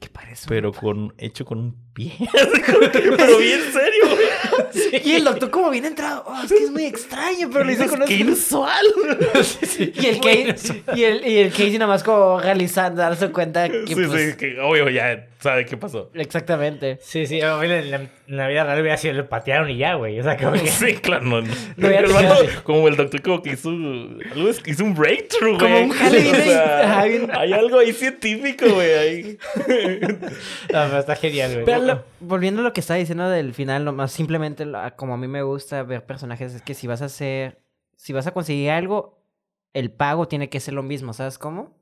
¿Qué 0.00 0.08
parece? 0.08 0.46
pero 0.48 0.72
con 0.72 1.12
hecho 1.18 1.44
con 1.44 1.58
un 1.58 1.76
pie. 1.92 2.12
Pero 2.92 3.38
bien 3.38 3.60
serio, 3.72 4.04
güey. 4.04 5.02
Y 5.04 5.12
el 5.14 5.24
doctor 5.24 5.50
como 5.50 5.70
bien 5.70 5.84
entrado. 5.84 6.22
Oh, 6.26 6.40
es 6.44 6.52
que 6.52 6.58
es 6.64 6.70
muy 6.70 6.84
extraño, 6.84 7.48
pero 7.52 7.64
lo 7.64 7.72
hice 7.72 7.88
con 7.88 8.00
Qué 8.04 8.14
eso. 8.14 8.22
inusual. 8.24 8.86
Y 9.78 10.06
el, 10.06 10.20
Casey, 10.20 10.82
y, 10.94 11.02
el, 11.04 11.26
y 11.26 11.38
el 11.38 11.50
Casey 11.50 11.72
nada 11.78 11.86
más 11.88 12.02
como 12.04 12.38
realizando, 12.40 13.00
darse 13.02 13.30
cuenta 13.30 13.68
que 13.68 13.86
sí, 13.86 13.94
pues... 13.94 14.30
sí, 14.30 14.36
que 14.36 14.60
obvio 14.60 14.88
ya 14.90 15.26
sabe 15.40 15.66
qué 15.66 15.76
pasó. 15.76 16.10
Exactamente. 16.14 16.98
Sí, 17.00 17.26
sí, 17.26 17.40
en 17.40 17.90
la, 17.90 17.96
en 17.96 18.10
la 18.36 18.48
vida 18.48 18.64
real 18.64 18.80
hubiera 18.80 18.96
sido, 18.96 19.14
lo 19.14 19.28
patearon 19.28 19.70
y 19.70 19.78
ya, 19.78 19.94
güey. 19.94 20.18
O 20.20 20.22
sea, 20.22 20.36
como 20.36 20.52
que... 20.52 20.66
Sí, 20.68 20.94
claro, 20.94 21.24
no. 21.24 21.40
no. 21.42 21.86
había 21.86 22.00
El 22.00 22.12
vato, 22.12 22.44
como 22.64 22.86
el 22.88 22.96
doctor 22.96 23.22
como 23.22 23.42
que 23.42 23.50
hizo, 23.52 23.70
algo 23.70 24.48
es- 24.48 24.62
hizo 24.66 24.84
un 24.84 24.94
breakthrough, 24.94 25.58
güey. 25.58 25.72
Como 25.72 25.80
un 25.84 25.90
jale 25.90 26.20
bien 26.20 26.34
O 26.36 26.42
sea, 26.44 27.00
hay 27.00 27.52
algo 27.52 27.78
ahí 27.78 27.92
científico, 27.92 28.66
güey. 28.68 28.92
ahí. 28.94 29.38
No, 30.72 30.84
pero 30.86 30.98
está 30.98 31.16
genial, 31.16 31.52
güey. 31.52 31.64
Pero 31.64 31.78
lo- 31.82 32.04
volviendo 32.20 32.60
a 32.60 32.64
lo 32.64 32.72
que 32.72 32.80
estaba 32.80 32.98
diciendo 32.98 33.28
del 33.28 33.54
final, 33.54 33.84
nomás 33.84 34.12
simplemente 34.12 34.64
lo- 34.64 34.78
como 34.96 35.14
a 35.14 35.16
mí 35.16 35.28
me 35.28 35.42
gusta 35.42 35.82
ver 35.82 36.04
personajes, 36.04 36.54
es 36.54 36.62
que 36.62 36.74
si 36.74 36.86
vas 36.86 37.02
a 37.02 37.06
hacer, 37.06 37.62
si 37.96 38.12
vas 38.12 38.26
a 38.26 38.32
conseguir 38.32 38.70
algo, 38.70 39.18
el 39.74 39.90
pago 39.90 40.28
tiene 40.28 40.48
que 40.48 40.60
ser 40.60 40.74
lo 40.74 40.82
mismo, 40.82 41.12
¿sabes 41.12 41.38
cómo? 41.38 41.76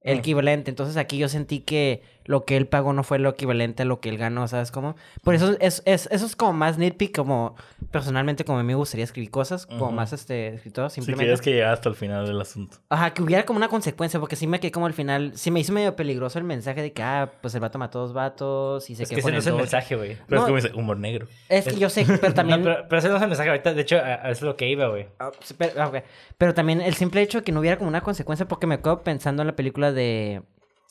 El 0.00 0.16
Mm. 0.16 0.20
equivalente. 0.20 0.70
Entonces 0.70 0.96
aquí 0.96 1.18
yo 1.18 1.28
sentí 1.28 1.60
que 1.60 2.02
lo 2.28 2.44
que 2.44 2.58
él 2.58 2.66
pagó 2.66 2.92
no 2.92 3.02
fue 3.02 3.18
lo 3.18 3.30
equivalente 3.30 3.82
a 3.82 3.86
lo 3.86 4.00
que 4.00 4.10
él 4.10 4.18
ganó, 4.18 4.46
¿sabes 4.48 4.70
cómo? 4.70 4.96
Por 5.24 5.34
eso 5.34 5.56
es, 5.60 5.82
es- 5.86 6.08
eso 6.12 6.26
es 6.26 6.36
como 6.36 6.52
más 6.52 6.76
nitpick, 6.76 7.16
como 7.16 7.56
personalmente 7.90 8.44
como 8.44 8.58
a 8.58 8.62
mí 8.62 8.66
me 8.66 8.74
gustaría 8.74 9.02
escribir 9.04 9.30
cosas, 9.30 9.64
como 9.66 9.90
más 9.92 10.12
este 10.12 10.48
escritor, 10.48 10.90
Si 10.90 10.96
simplemente. 10.96 11.24
quieres 11.24 11.40
que 11.40 11.52
llegar 11.52 11.72
hasta 11.72 11.88
el 11.88 11.94
final 11.94 12.26
del 12.26 12.38
asunto. 12.40 12.76
Ajá, 12.90 13.14
que 13.14 13.22
hubiera 13.22 13.46
como 13.46 13.56
una 13.56 13.68
consecuencia, 13.68 14.20
porque 14.20 14.36
sí 14.36 14.46
me 14.46 14.60
quedé 14.60 14.70
como 14.70 14.84
al 14.84 14.92
final, 14.92 15.32
sí 15.36 15.50
me 15.50 15.60
hizo 15.60 15.72
medio 15.72 15.96
peligroso 15.96 16.38
el 16.38 16.44
mensaje 16.44 16.82
de 16.82 16.92
que, 16.92 17.02
ah, 17.02 17.32
pues 17.40 17.54
el 17.54 17.60
vato 17.60 17.78
mató 17.78 17.98
a 17.98 18.02
dos 18.02 18.12
vatos 18.12 18.90
y 18.90 18.94
se 18.94 19.04
Es 19.04 19.08
que 19.08 19.20
ese 19.20 19.32
no 19.32 19.38
es 19.38 19.46
el 19.46 19.54
mensaje, 19.54 19.96
güey. 19.96 20.16
Pero 20.28 20.40
No. 20.42 20.46
es 20.46 20.50
como 20.52 20.56
dice, 20.56 20.72
humor 20.78 20.98
negro. 20.98 21.26
Es 21.48 21.64
que 21.64 21.76
yo 21.78 21.88
sé, 21.88 22.04
pero 22.20 22.34
también... 22.34 22.60
No, 22.60 22.64
pero, 22.66 22.88
pero 22.90 22.98
ese 22.98 23.08
no 23.08 23.16
es 23.16 23.22
el 23.22 23.28
mensaje 23.28 23.48
ahorita. 23.48 23.72
De 23.72 23.80
hecho, 23.80 23.96
a, 23.96 24.00
a 24.00 24.30
eso 24.30 24.32
es 24.32 24.42
lo 24.42 24.56
que 24.56 24.68
iba, 24.68 24.88
güey. 24.88 25.06
Ah, 25.18 25.30
pero, 25.56 25.82
ah. 25.82 25.92
Pero 26.36 26.52
también 26.52 26.82
el 26.82 26.92
simple 26.94 27.22
hecho 27.22 27.38
de 27.38 27.44
que 27.44 27.52
no 27.52 27.60
hubiera 27.60 27.78
como 27.78 27.88
una 27.88 28.02
consecuencia, 28.02 28.46
porque 28.46 28.66
me 28.66 28.80
quedo 28.80 29.02
pensando 29.02 29.42
en 29.42 29.46
la 29.46 29.56
película 29.56 29.92
de. 29.92 30.42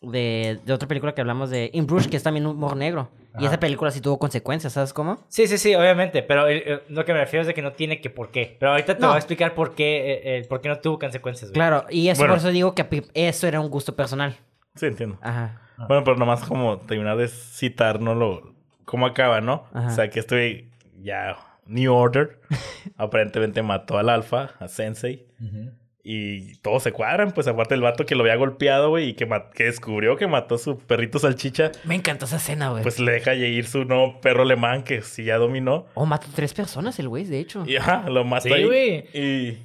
De, 0.01 0.59
de 0.63 0.73
otra 0.73 0.87
película 0.87 1.13
que 1.15 1.21
hablamos 1.21 1.49
de 1.49 1.71
In 1.73 1.87
Bruges, 1.87 2.07
que 2.07 2.17
es 2.17 2.23
también 2.23 2.45
humor 2.45 2.77
negro. 2.77 3.09
Y 3.33 3.37
Ajá. 3.37 3.47
esa 3.47 3.59
película 3.59 3.89
sí 3.91 3.99
tuvo 3.99 4.19
consecuencias, 4.19 4.73
¿sabes 4.73 4.93
cómo? 4.93 5.23
Sí, 5.27 5.47
sí, 5.47 5.57
sí, 5.57 5.73
obviamente. 5.73 6.21
Pero 6.23 6.47
eh, 6.47 6.63
eh, 6.65 6.83
lo 6.89 7.03
que 7.03 7.13
me 7.13 7.19
refiero 7.19 7.41
es 7.41 7.47
de 7.47 7.53
que 7.55 7.61
no 7.63 7.71
tiene 7.73 7.99
que 7.99 8.09
por 8.11 8.29
qué. 8.29 8.57
Pero 8.59 8.71
ahorita 8.71 8.95
te 8.95 9.01
No. 9.01 9.07
voy 9.07 9.15
a 9.15 9.17
explicar 9.19 9.55
por 9.55 9.73
qué, 9.73 10.11
eh, 10.13 10.37
eh, 10.39 10.45
por 10.47 10.61
qué 10.61 10.69
no 10.69 10.79
tuvo 10.79 10.99
consecuencias, 10.99 11.49
güey. 11.49 11.53
Claro, 11.55 11.85
y 11.89 12.09
eso 12.09 12.19
Bueno. 12.21 12.33
por 12.33 12.39
eso 12.39 12.49
digo 12.49 12.75
que 12.75 13.03
eso 13.15 13.47
era 13.47 13.59
un 13.59 13.69
gusto 13.69 13.95
personal. 13.95 14.35
Sí, 14.75 14.85
entiendo. 14.85 15.17
Ajá. 15.21 15.61
Bueno, 15.87 16.03
pero 16.03 16.15
nomás 16.17 16.43
como 16.43 16.77
terminar 16.79 17.17
de 17.17 17.27
citar, 17.27 17.99
¿no? 17.99 18.13
Lo, 18.15 18.53
cómo 18.85 19.05
acaba, 19.07 19.41
¿no? 19.41 19.65
Ajá. 19.73 19.87
O 19.87 19.91
sea, 19.91 20.09
que 20.09 20.19
estoy 20.19 20.69
ya... 21.01 21.37
New 21.69 21.93
Order. 21.93 22.39
aparentemente 22.97 23.61
mató 23.61 23.97
al 23.97 24.07
alfa, 24.09 24.51
a 24.59 24.67
Sensei. 24.69 25.27
Ujú. 25.41 25.71
Y 26.09 26.55
todos 26.59 26.83
se 26.83 26.93
cuadran, 26.93 27.33
pues 27.33 27.47
aparte 27.47 27.73
del 27.73 27.81
vato 27.81 28.05
que 28.05 28.15
lo 28.15 28.21
había 28.21 28.37
golpeado, 28.37 28.91
güey, 28.91 29.09
y 29.09 29.13
que, 29.13 29.27
que 29.53 29.65
descubrió 29.65 30.15
que 30.15 30.25
mató 30.25 30.55
a 30.55 30.57
su 30.57 30.77
perrito 30.79 31.19
salchicha, 31.19 31.73
Me 31.83 31.95
encantó 31.95 32.23
esa 32.23 32.37
escena, 32.37 32.69
güey. 32.69 32.81
pues 32.81 32.97
le 32.99 33.11
deja 33.11 33.35
ir 33.35 33.67
su 33.67 33.83
nuevo 33.83 34.21
perro 34.21 34.43
alemán 34.43 34.83
que 34.83 35.01
sí 35.01 35.25
ya 35.25 35.35
dominó. 35.37 35.85
Oh, 35.95 36.05
mató 36.05 36.27
tres 36.33 36.53
personas 36.53 36.97
el 36.99 37.09
güey, 37.09 37.25
de 37.25 37.39
hecho. 37.39 37.65
Y 37.67 37.75
ajá, 37.75 38.09
lo 38.09 38.23
mata 38.23 38.43
Sí, 38.43 38.63
güey. 38.63 39.03
Y, 39.13 39.57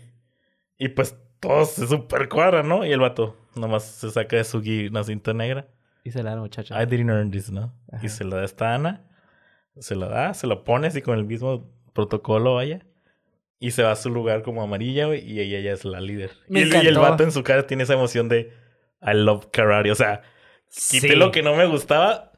y 0.79 0.89
pues 0.89 1.17
todos 1.39 1.71
se 1.71 1.87
super 1.87 2.29
cuadran, 2.29 2.69
¿no? 2.69 2.85
Y 2.85 2.91
el 2.91 2.99
vato 2.99 3.37
nomás 3.55 3.85
se 3.85 4.11
saca 4.11 4.35
de 4.35 4.43
su 4.43 4.61
gui 4.63 4.89
una 4.89 5.05
cinta 5.05 5.33
negra. 5.33 5.69
Y 6.03 6.11
se 6.11 6.25
la 6.25 6.35
da, 6.35 6.41
muchacha. 6.41 6.83
I 6.83 6.87
didn't 6.87 7.09
earn 7.11 7.31
this, 7.31 7.53
¿no? 7.53 7.73
Ajá. 7.93 8.05
Y 8.05 8.09
se 8.09 8.25
lo 8.25 8.35
da 8.35 8.43
a 8.43 8.47
esta 8.47 8.75
Ana. 8.75 9.05
Se 9.79 9.95
lo 9.95 10.09
da, 10.09 10.35
se 10.35 10.49
lo 10.49 10.65
pone 10.65 10.89
así 10.89 11.03
con 11.03 11.17
el 11.17 11.25
mismo 11.25 11.71
protocolo, 11.93 12.57
vaya. 12.57 12.85
Y 13.63 13.71
se 13.71 13.83
va 13.83 13.93
a 13.93 13.97
su 13.97 14.11
lugar 14.11 14.43
como 14.43 14.63
amarilla, 14.63 15.07
güey. 15.07 15.21
Y 15.25 15.41
ella 15.41 15.61
ya 15.61 15.73
es 15.73 15.85
la 15.85 16.01
líder. 16.01 16.31
Me 16.49 16.61
y, 16.61 16.63
el, 16.65 16.85
y 16.85 16.87
el 16.89 16.99
vato 16.99 17.23
en 17.23 17.31
su 17.33 17.43
cara 17.45 17.67
tiene 17.67 17.85
esa 17.85 17.95
emoción 17.95 18.29
de 18.29 18.53
I 19.01 19.15
love 19.15 19.47
karate. 19.53 19.91
O 19.91 19.95
sea, 19.95 20.23
quité 20.91 21.09
Sí. 21.11 21.15
lo 21.17 21.31
que 21.31 21.43
no 21.43 21.55
me 21.55 21.67
gustaba. 21.67 22.33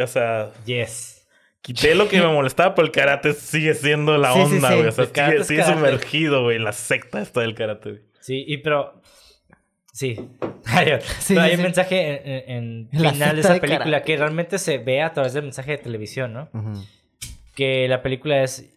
o 0.00 0.06
sea, 0.06 0.52
Yes. 0.64 1.26
quité 1.62 1.94
lo 1.96 2.08
que 2.08 2.20
me 2.20 2.28
molestaba, 2.28 2.74
pero 2.76 2.86
el 2.86 2.92
karate 2.92 3.32
sigue 3.32 3.74
siendo 3.74 4.16
la 4.18 4.32
Sí, 4.34 4.38
onda, 4.40 4.68
sí. 4.70 4.74
güey. 4.76 4.86
O 4.88 4.92
sea, 4.92 5.04
El 5.04 5.10
sigue, 5.12 5.36
es 5.40 5.46
sigue 5.48 5.60
karate. 5.62 5.78
sumergido, 5.78 6.42
güey. 6.44 6.56
en 6.58 6.64
La 6.64 6.72
secta 6.72 7.20
esta 7.20 7.40
del 7.40 7.54
karate, 7.56 7.90
güey. 7.90 8.02
Sí, 8.20 8.44
y 8.46 8.58
pero... 8.58 9.02
Sí. 9.92 10.16
Hay, 10.66 10.86
Sí, 11.18 11.34
pero 11.34 11.40
hay 11.42 11.50
sí, 11.52 11.56
un 11.56 11.62
mensaje 11.62 12.00
en, 12.10 12.50
en, 12.50 12.88
en 12.92 13.02
La 13.02 13.12
final 13.12 13.34
de 13.34 13.40
esa 13.40 13.54
de 13.54 13.60
película 13.60 13.84
karate. 13.84 14.04
que 14.04 14.16
realmente 14.16 14.58
se 14.58 14.78
ve 14.78 15.00
a 15.02 15.12
través 15.12 15.32
del 15.32 15.44
mensaje 15.44 15.72
de 15.72 15.78
televisión, 15.78 16.32
¿no? 16.34 16.50
Que 17.54 17.88
la 17.88 18.02
película 18.02 18.42
es... 18.42 18.72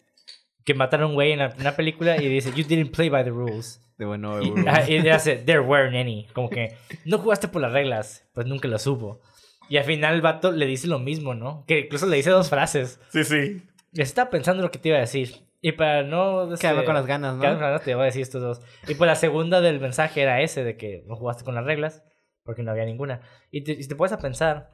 Que 0.69 0.75
mataron 0.75 1.05
a 1.05 1.07
un 1.07 1.13
güey 1.15 1.31
en 1.31 1.39
una 1.59 1.75
película 1.75 2.21
y 2.21 2.27
dice, 2.27 2.51
you 2.55 2.63
didn't 2.63 2.91
play 2.95 3.09
by 3.09 3.23
the 3.23 3.31
rules. 3.31 3.81
De 3.97 4.05
bueno, 4.05 4.39
Y, 4.39 4.53
y 4.87 4.99
le 4.99 5.11
hace, 5.11 5.37
there 5.37 5.61
weren't 5.61 5.95
any. 5.95 6.27
Como 6.31 6.47
que 6.47 6.77
no 7.05 7.17
jugaste 7.17 7.47
por 7.47 7.59
las 7.59 7.71
reglas, 7.71 8.29
pues 8.35 8.45
nunca 8.45 8.67
las 8.67 8.85
hubo. 8.85 9.19
Y 9.67 9.77
al 9.77 9.83
final 9.83 10.13
el 10.13 10.21
vato 10.21 10.51
le 10.51 10.67
dice 10.67 10.85
lo 10.85 10.99
mismo, 10.99 11.33
¿no? 11.33 11.63
Que 11.67 11.79
incluso 11.79 12.05
le 12.05 12.17
dice 12.17 12.29
dos 12.29 12.51
frases. 12.51 12.99
Sí, 13.09 13.23
sí. 13.23 13.63
Y 13.93 14.01
estaba 14.03 14.29
pensando 14.29 14.61
lo 14.61 14.69
que 14.69 14.77
te 14.77 14.89
iba 14.89 14.97
a 14.97 15.01
decir. 15.01 15.37
Y 15.59 15.71
para 15.71 16.03
no... 16.03 16.53
este, 16.53 16.67
Quedarme 16.67 16.85
con 16.85 16.93
las 16.93 17.07
ganas, 17.07 17.33
¿no? 17.33 17.41
quedarme 17.41 17.57
con 17.57 17.63
las 17.63 17.71
ganas, 17.71 17.85
te 17.85 17.95
voy 17.95 18.03
a 18.03 18.05
decir 18.05 18.21
estos 18.21 18.43
dos. 18.43 18.61
Y 18.87 18.93
pues 18.93 19.07
la 19.07 19.15
segunda 19.15 19.61
del 19.61 19.79
mensaje 19.79 20.21
era 20.21 20.39
ese, 20.43 20.63
de 20.63 20.77
que 20.77 21.03
no 21.07 21.15
jugaste 21.15 21.43
con 21.43 21.55
las 21.55 21.65
reglas, 21.65 22.03
porque 22.43 22.61
no 22.61 22.69
había 22.69 22.85
ninguna. 22.85 23.21
Y 23.49 23.63
te, 23.63 23.71
y 23.71 23.87
te 23.87 23.95
puedes 23.95 24.13
a 24.13 24.19
pensar, 24.19 24.69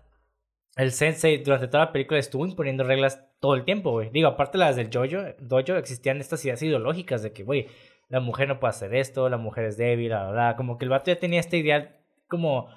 el 0.75 0.91
sensei 0.91 1.37
durante 1.43 1.67
toda 1.67 1.85
la 1.85 1.91
película 1.91 2.19
estuvo 2.19 2.45
imponiendo 2.45 2.83
reglas 2.83 3.25
todo 3.39 3.55
el 3.55 3.63
tiempo, 3.63 3.91
güey. 3.91 4.09
Digo, 4.11 4.27
aparte 4.27 4.57
las 4.57 4.75
del 4.75 4.89
dojo, 4.89 5.23
dojo 5.39 5.75
existían 5.77 6.19
estas 6.19 6.43
ideas 6.45 6.61
ideológicas 6.61 7.23
de 7.23 7.31
que, 7.31 7.43
güey, 7.43 7.67
la 8.09 8.19
mujer 8.19 8.47
no 8.47 8.59
puede 8.59 8.69
hacer 8.71 8.93
esto, 8.95 9.29
la 9.29 9.37
mujer 9.37 9.65
es 9.65 9.77
débil, 9.77 10.09
bla, 10.09 10.31
bla. 10.31 10.55
Como 10.55 10.77
que 10.77 10.85
el 10.85 10.89
vato 10.89 11.11
ya 11.11 11.19
tenía 11.19 11.39
esta 11.39 11.57
idea 11.57 11.97
como 12.27 12.67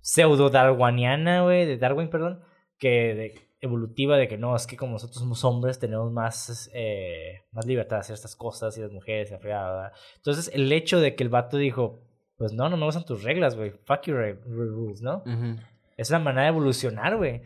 pseudo-darwiniana, 0.00 1.42
güey, 1.42 1.66
de 1.66 1.76
Darwin, 1.78 2.08
perdón, 2.08 2.40
que 2.78 2.88
de- 3.14 3.34
evolutiva 3.62 4.16
de 4.16 4.26
que 4.26 4.38
no, 4.38 4.56
es 4.56 4.66
que 4.66 4.76
como 4.76 4.92
nosotros 4.92 5.18
somos 5.18 5.44
hombres 5.44 5.78
tenemos 5.78 6.10
más, 6.10 6.70
eh, 6.72 7.42
más 7.52 7.66
libertad 7.66 7.96
de 7.96 8.00
hacer 8.00 8.14
estas 8.14 8.34
cosas 8.34 8.76
y 8.78 8.80
las 8.80 8.90
mujeres, 8.90 9.30
la 9.30 9.36
¿verdad? 9.38 9.92
Entonces, 10.16 10.50
el 10.54 10.72
hecho 10.72 10.98
de 10.98 11.14
que 11.14 11.22
el 11.22 11.28
vato 11.28 11.58
dijo, 11.58 12.00
pues 12.38 12.54
no, 12.54 12.70
no 12.70 12.78
me 12.78 12.86
gustan 12.86 13.04
tus 13.04 13.22
reglas, 13.22 13.56
güey, 13.56 13.72
fuck 13.84 14.02
your 14.06 14.40
rules, 14.46 15.02
¿no? 15.02 15.18
Ujú. 15.26 15.60
Es 16.00 16.10
una 16.10 16.18
manera 16.18 16.42
de 16.42 16.48
evolucionar, 16.48 17.16
güey. 17.16 17.42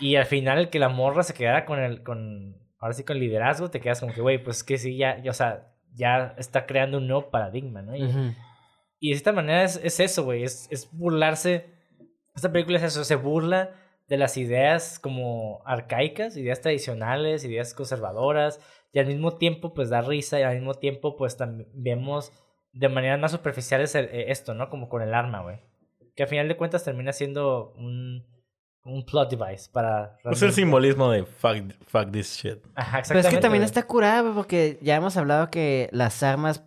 Y 0.00 0.16
al 0.16 0.26
final, 0.26 0.58
el 0.58 0.68
que 0.70 0.78
la 0.78 0.88
morra 0.88 1.22
se 1.22 1.34
quedara 1.34 1.64
con 1.64 1.78
el, 1.80 2.02
con, 2.02 2.56
ahora 2.78 2.94
sí 2.94 3.02
con 3.04 3.16
el 3.16 3.22
liderazgo, 3.22 3.70
te 3.70 3.80
quedas 3.80 4.00
como 4.00 4.12
que, 4.14 4.20
güey, 4.20 4.42
pues 4.42 4.62
que 4.62 4.78
sí, 4.78 4.96
ya, 4.96 5.18
ya, 5.22 5.30
o 5.30 5.34
sea, 5.34 5.72
ya 5.94 6.34
está 6.38 6.66
creando 6.66 6.98
un 6.98 7.06
nuevo 7.08 7.30
paradigma, 7.30 7.82
¿no? 7.82 7.96
Y, 7.96 8.04
Ujú. 8.04 8.32
y 9.00 9.10
de 9.10 9.16
esta 9.16 9.32
manera 9.32 9.64
es, 9.64 9.80
es 9.82 9.98
eso, 10.00 10.24
güey, 10.24 10.44
es, 10.44 10.68
es 10.70 10.88
burlarse. 10.92 11.66
Esta 12.34 12.52
película 12.52 12.76
es 12.78 12.84
eso, 12.84 13.02
se 13.04 13.14
burla 13.16 13.70
de 14.08 14.18
las 14.18 14.36
ideas 14.36 14.98
como 15.00 15.62
arcaicas, 15.64 16.36
ideas 16.36 16.60
tradicionales, 16.60 17.44
ideas 17.44 17.74
conservadoras, 17.74 18.60
y 18.92 18.98
al 19.00 19.06
mismo 19.06 19.36
tiempo, 19.36 19.74
pues 19.74 19.88
da 19.90 20.00
risa, 20.02 20.38
y 20.38 20.42
al 20.42 20.54
mismo 20.54 20.74
tiempo, 20.74 21.16
pues 21.16 21.36
también 21.36 21.68
vemos 21.74 22.32
de 22.72 22.88
maneras 22.88 23.18
más 23.18 23.32
superficiales 23.32 23.94
el- 23.94 24.04
eh, 24.06 24.30
esto, 24.30 24.54
¿no? 24.54 24.68
Como 24.68 24.88
con 24.88 25.02
el 25.02 25.12
arma, 25.14 25.40
güey. 25.42 25.58
Que 26.16 26.24
al 26.24 26.28
final 26.28 26.48
de 26.48 26.56
cuentas 26.56 26.82
termina 26.82 27.12
siendo 27.12 27.72
un, 27.76 28.24
un 28.84 29.04
plot 29.04 29.30
device 29.30 29.68
para... 29.70 30.18
Es 30.24 30.42
el 30.42 30.52
simbolismo 30.52 31.10
de 31.10 31.24
fuck, 31.24 31.72
fuck 31.86 32.10
this 32.10 32.36
shit. 32.36 32.58
Ajá, 32.74 32.90
Pero 32.90 33.00
es 33.00 33.08
que 33.08 33.18
exactamente, 33.18 33.40
también 33.40 33.62
está 33.62 33.82
curada, 33.84 34.32
porque 34.34 34.78
ya 34.80 34.96
hemos 34.96 35.16
hablado 35.16 35.50
que 35.50 35.88
las 35.92 36.22
armas 36.22 36.64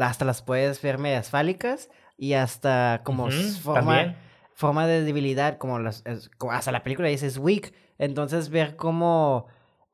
hasta 0.00 0.24
las 0.24 0.42
puedes 0.42 0.82
ver 0.82 0.98
medias 0.98 1.30
fálicas 1.30 1.88
y 2.16 2.32
hasta 2.32 3.02
como 3.04 3.30
forma, 3.30 3.80
también. 3.80 4.16
forma 4.54 4.86
de 4.86 5.04
debilidad, 5.04 5.58
como, 5.58 5.78
las, 5.78 6.02
como 6.36 6.52
hasta 6.52 6.72
la 6.72 6.82
película 6.82 7.08
dice 7.08 7.26
es 7.26 7.38
weak. 7.38 7.72
Entonces 7.98 8.50
ver 8.50 8.76
cómo 8.76 9.46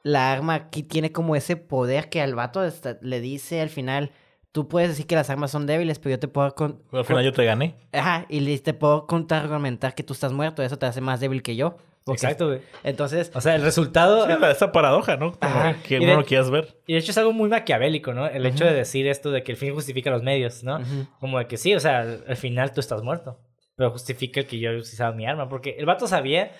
la 0.02 0.32
arma 0.32 0.54
aquí 0.54 0.82
tiene 0.82 1.12
como 1.12 1.36
ese 1.36 1.56
poder 1.56 2.08
que 2.08 2.20
al 2.20 2.34
vato 2.34 2.62
le 3.00 3.20
dice 3.20 3.60
al 3.60 3.70
final, 3.70 4.10
tú 4.54 4.68
puedes 4.68 4.90
decir 4.90 5.08
que 5.08 5.16
las 5.16 5.30
armas 5.30 5.50
son 5.50 5.66
débiles, 5.66 5.98
pero 5.98 6.14
yo 6.14 6.20
te 6.20 6.28
puedo... 6.28 6.54
con- 6.54 6.80
Pero 6.88 7.00
al 7.00 7.04
final 7.04 7.24
yo 7.24 7.32
te 7.32 7.44
gané. 7.44 7.74
Ajá, 7.92 8.24
y 8.28 8.38
le- 8.38 8.56
te 8.60 8.72
puedo 8.72 9.04
contraargumentar 9.08 9.96
que 9.96 10.04
tú 10.04 10.12
estás 10.12 10.30
muerto, 10.32 10.62
eso 10.62 10.78
te 10.78 10.86
hace 10.86 11.00
más 11.00 11.18
débil 11.18 11.42
que 11.42 11.56
yo. 11.56 11.76
Porque- 12.04 12.24
Exacto, 12.26 12.46
güey. 12.46 12.60
Entonces, 12.84 13.32
O 13.34 13.40
sea, 13.40 13.56
el 13.56 13.62
resultado... 13.62 14.26
Sí, 14.28 14.32
esa- 14.48 14.70
paradoja, 14.70 15.16
¿no? 15.16 15.32
Como 15.32 15.54
Ajá. 15.54 15.74
que 15.82 15.98
de- 15.98 16.14
lo 16.14 16.24
quieras 16.24 16.50
ver. 16.52 16.76
Y 16.86 16.92
de 16.92 17.00
hecho 17.00 17.10
es 17.10 17.18
algo 17.18 17.32
muy 17.32 17.48
maquiavélico, 17.48 18.14
¿no? 18.14 18.26
El 18.28 18.46
hecho 18.46 18.64
de 18.64 18.74
decir 18.74 19.08
esto 19.08 19.32
de 19.32 19.42
que 19.42 19.50
el 19.50 19.58
fin 19.58 19.74
justifica 19.74 20.10
los 20.10 20.22
medios, 20.22 20.62
¿no? 20.62 20.76
Ujú. 20.76 21.06
Como 21.18 21.38
de 21.40 21.46
que 21.48 21.56
sí, 21.56 21.74
o 21.74 21.80
sea, 21.80 22.00
al 22.02 22.24
al 22.28 22.36
final 22.36 22.72
tú 22.72 22.78
estás 22.80 23.02
muerto. 23.02 23.40
Pero 23.76 23.90
justifica 23.90 24.38
el 24.38 24.46
que 24.46 24.60
yo 24.60 24.70
usaba 24.78 25.10
mi 25.16 25.26
arma. 25.26 25.48
Porque 25.48 25.74
el 25.78 25.84
vato 25.86 26.06
sabía. 26.06 26.52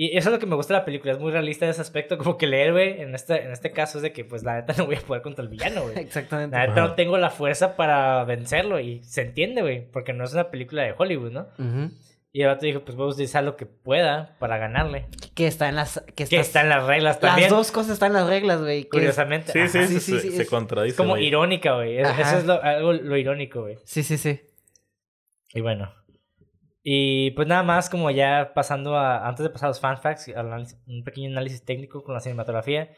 Y 0.00 0.16
eso 0.16 0.28
es 0.28 0.32
lo 0.34 0.38
que 0.38 0.46
me 0.46 0.54
gusta 0.54 0.74
de 0.74 0.78
la 0.78 0.84
película. 0.84 1.12
Es 1.12 1.18
muy 1.18 1.32
realista 1.32 1.64
en 1.64 1.72
ese 1.72 1.80
aspecto. 1.80 2.18
Como 2.18 2.38
que 2.38 2.46
el 2.46 2.54
héroe, 2.54 3.02
en 3.02 3.16
este, 3.16 3.42
en 3.42 3.50
este 3.50 3.72
caso, 3.72 3.98
es 3.98 4.02
de 4.02 4.12
que, 4.12 4.24
pues, 4.24 4.44
la 4.44 4.54
neta 4.54 4.72
no 4.78 4.86
voy 4.86 4.94
a 4.94 5.00
poder 5.00 5.22
contra 5.22 5.42
el 5.42 5.48
villano, 5.48 5.82
güey. 5.82 5.98
exactamente. 5.98 6.56
La 6.56 6.68
neta 6.68 6.80
Ajá. 6.82 6.88
no 6.90 6.94
tengo 6.94 7.18
la 7.18 7.30
fuerza 7.30 7.74
para 7.74 8.22
vencerlo. 8.24 8.78
Y 8.78 9.02
se 9.02 9.22
entiende, 9.22 9.60
güey. 9.60 9.90
Porque 9.90 10.12
no 10.12 10.22
es 10.22 10.32
una 10.34 10.52
película 10.52 10.84
de 10.84 10.94
Hollywood, 10.96 11.32
¿no? 11.32 11.48
Y 12.30 12.42
el 12.42 12.46
vato 12.46 12.64
dijo, 12.64 12.82
pues, 12.84 12.96
voy 12.96 13.08
a 13.08 13.10
utilizar 13.10 13.42
lo 13.42 13.56
que 13.56 13.66
pueda 13.66 14.36
para 14.38 14.56
ganarle. 14.56 15.06
Que 15.34 15.48
está 15.48 15.68
en 15.68 15.74
las... 15.74 16.00
Que, 16.14 16.28
está 16.30 16.60
en 16.60 16.68
las 16.68 16.86
reglas 16.86 17.18
también. 17.18 17.48
Las 17.50 17.58
dos 17.58 17.72
cosas 17.72 17.94
están 17.94 18.12
en 18.12 18.18
las 18.18 18.28
reglas, 18.28 18.60
güey. 18.60 18.84
Curiosamente. 18.84 19.50
Sí, 19.50 19.66
sí, 19.66 19.78
Ajá. 19.78 19.86
sí, 19.88 19.94
sí, 19.98 20.12
se, 20.12 20.20
sí, 20.20 20.30
se 20.30 20.42
es- 20.42 20.48
contradice. 20.48 20.92
Es 20.92 20.96
como 20.96 21.16
irónica, 21.18 21.74
güey. 21.74 21.98
Eso 21.98 22.38
es 22.38 22.44
lo, 22.46 22.62
algo 22.62 22.92
lo 22.92 23.16
irónico, 23.16 23.62
güey. 23.62 23.78
Sí, 23.82 24.04
sí, 24.04 24.16
sí. 24.16 24.42
Y 25.54 25.60
bueno. 25.60 25.92
Y 26.82 27.32
pues 27.32 27.46
nada 27.48 27.62
más, 27.62 27.90
como 27.90 28.10
ya 28.10 28.52
pasando 28.54 28.96
a. 28.96 29.26
Antes 29.28 29.44
de 29.44 29.50
pasar 29.50 29.66
a 29.66 29.70
los 29.70 29.80
fan 29.80 29.98
facts, 30.00 30.30
un 30.86 31.04
pequeño 31.04 31.30
análisis 31.30 31.64
técnico 31.64 32.02
con 32.04 32.14
la 32.14 32.20
cinematografía. 32.20 32.90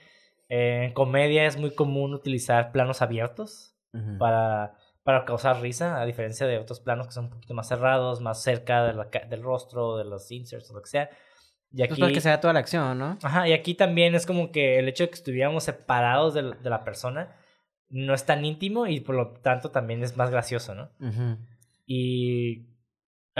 Eh, 0.48 0.84
en 0.86 0.92
comedia 0.92 1.46
es 1.46 1.56
muy 1.56 1.74
común 1.74 2.12
utilizar 2.14 2.72
planos 2.72 3.02
abiertos 3.02 3.74
para, 4.18 4.74
para 5.04 5.24
causar 5.24 5.60
risa, 5.60 6.00
a 6.00 6.04
diferencia 6.06 6.46
de 6.46 6.58
otros 6.58 6.80
planos 6.80 7.06
que 7.06 7.12
son 7.12 7.24
un 7.26 7.30
poquito 7.30 7.54
más 7.54 7.68
cerrados, 7.68 8.20
más 8.20 8.42
cerca 8.42 8.84
de 8.84 8.94
la 8.94 9.10
ca- 9.10 9.26
del 9.26 9.42
rostro, 9.42 9.96
de 9.96 10.04
los 10.04 10.30
inserts 10.30 10.70
o 10.70 10.74
lo 10.74 10.82
que 10.82 10.88
sea. 10.90 11.10
Y 11.72 11.78
Pues 11.78 11.92
aquí, 11.92 12.00
para 12.00 12.12
que 12.12 12.20
se 12.20 12.28
vea 12.28 12.40
toda 12.40 12.52
la 12.52 12.60
acción, 12.60 12.98
¿no? 12.98 13.16
Ajá, 13.22 13.48
y 13.48 13.52
aquí 13.52 13.74
también 13.74 14.14
es 14.16 14.26
como 14.26 14.50
que 14.50 14.78
el 14.80 14.88
hecho 14.88 15.04
de 15.04 15.10
que 15.10 15.14
estuviéramos 15.14 15.62
separados 15.64 16.34
de, 16.34 16.42
de 16.42 16.70
la 16.70 16.82
persona 16.84 17.36
no 17.88 18.12
es 18.12 18.24
tan 18.26 18.44
íntimo 18.44 18.86
y 18.88 19.00
por 19.00 19.14
lo 19.14 19.32
tanto 19.34 19.70
también 19.70 20.02
es 20.02 20.16
más 20.16 20.30
gracioso, 20.30 20.74
¿no? 20.74 20.90
Ujú. 21.00 21.38
Y 21.86 22.66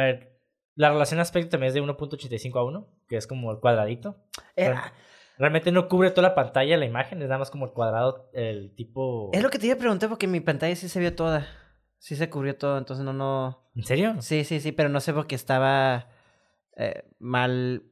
a 0.01 0.05
ver, 0.05 0.41
la 0.75 0.91
relación 0.91 1.21
aspecto 1.21 1.51
también 1.51 1.69
es 1.69 1.75
de 1.75 1.83
1.85 1.83 2.59
a 2.59 2.65
1, 2.65 2.87
que 3.09 3.17
es 3.17 3.27
como 3.27 3.51
el 3.53 3.59
cuadradito. 3.61 4.17
Eh, 4.57 4.69
Real- 4.69 4.93
Realmente 5.39 5.73
no 5.73 5.89
cubre 5.89 6.11
toda 6.11 6.29
la 6.29 6.35
pantalla 6.35 6.77
la 6.77 6.85
imagen, 6.85 7.23
es 7.23 7.29
nada 7.29 7.39
más 7.39 7.51
como 7.51 7.65
el 7.65 7.73
cuadrado, 7.73 8.29
el 8.35 8.75
tipo... 8.75 9.31
es 9.33 9.43
lo 9.43 9.49
que 9.49 9.59
te 9.59 9.67
iba 9.67 9.75
a 9.75 9.79
preguntar 9.79 10.09
porque 10.11 10.27
mi 10.27 10.41
pantalla 10.41 10.77
sí 10.77 10.87
se 10.89 11.01
vio 11.01 11.15
toda. 11.15 11.47
Sí 11.99 12.15
se 12.17 12.29
cubrió 12.29 12.57
todo, 12.57 12.77
entonces 12.77 13.05
no, 13.07 13.13
no... 13.15 13.71
¿En 13.75 13.83
serio? 13.85 14.17
Sí, 14.21 14.45
sí, 14.45 14.61
sí, 14.61 14.73
pero 14.73 14.91
no 14.91 15.01
sé 15.01 15.15
porque 15.15 15.35
estaba 15.35 16.09
eh, 16.77 17.05
mal 17.19 17.85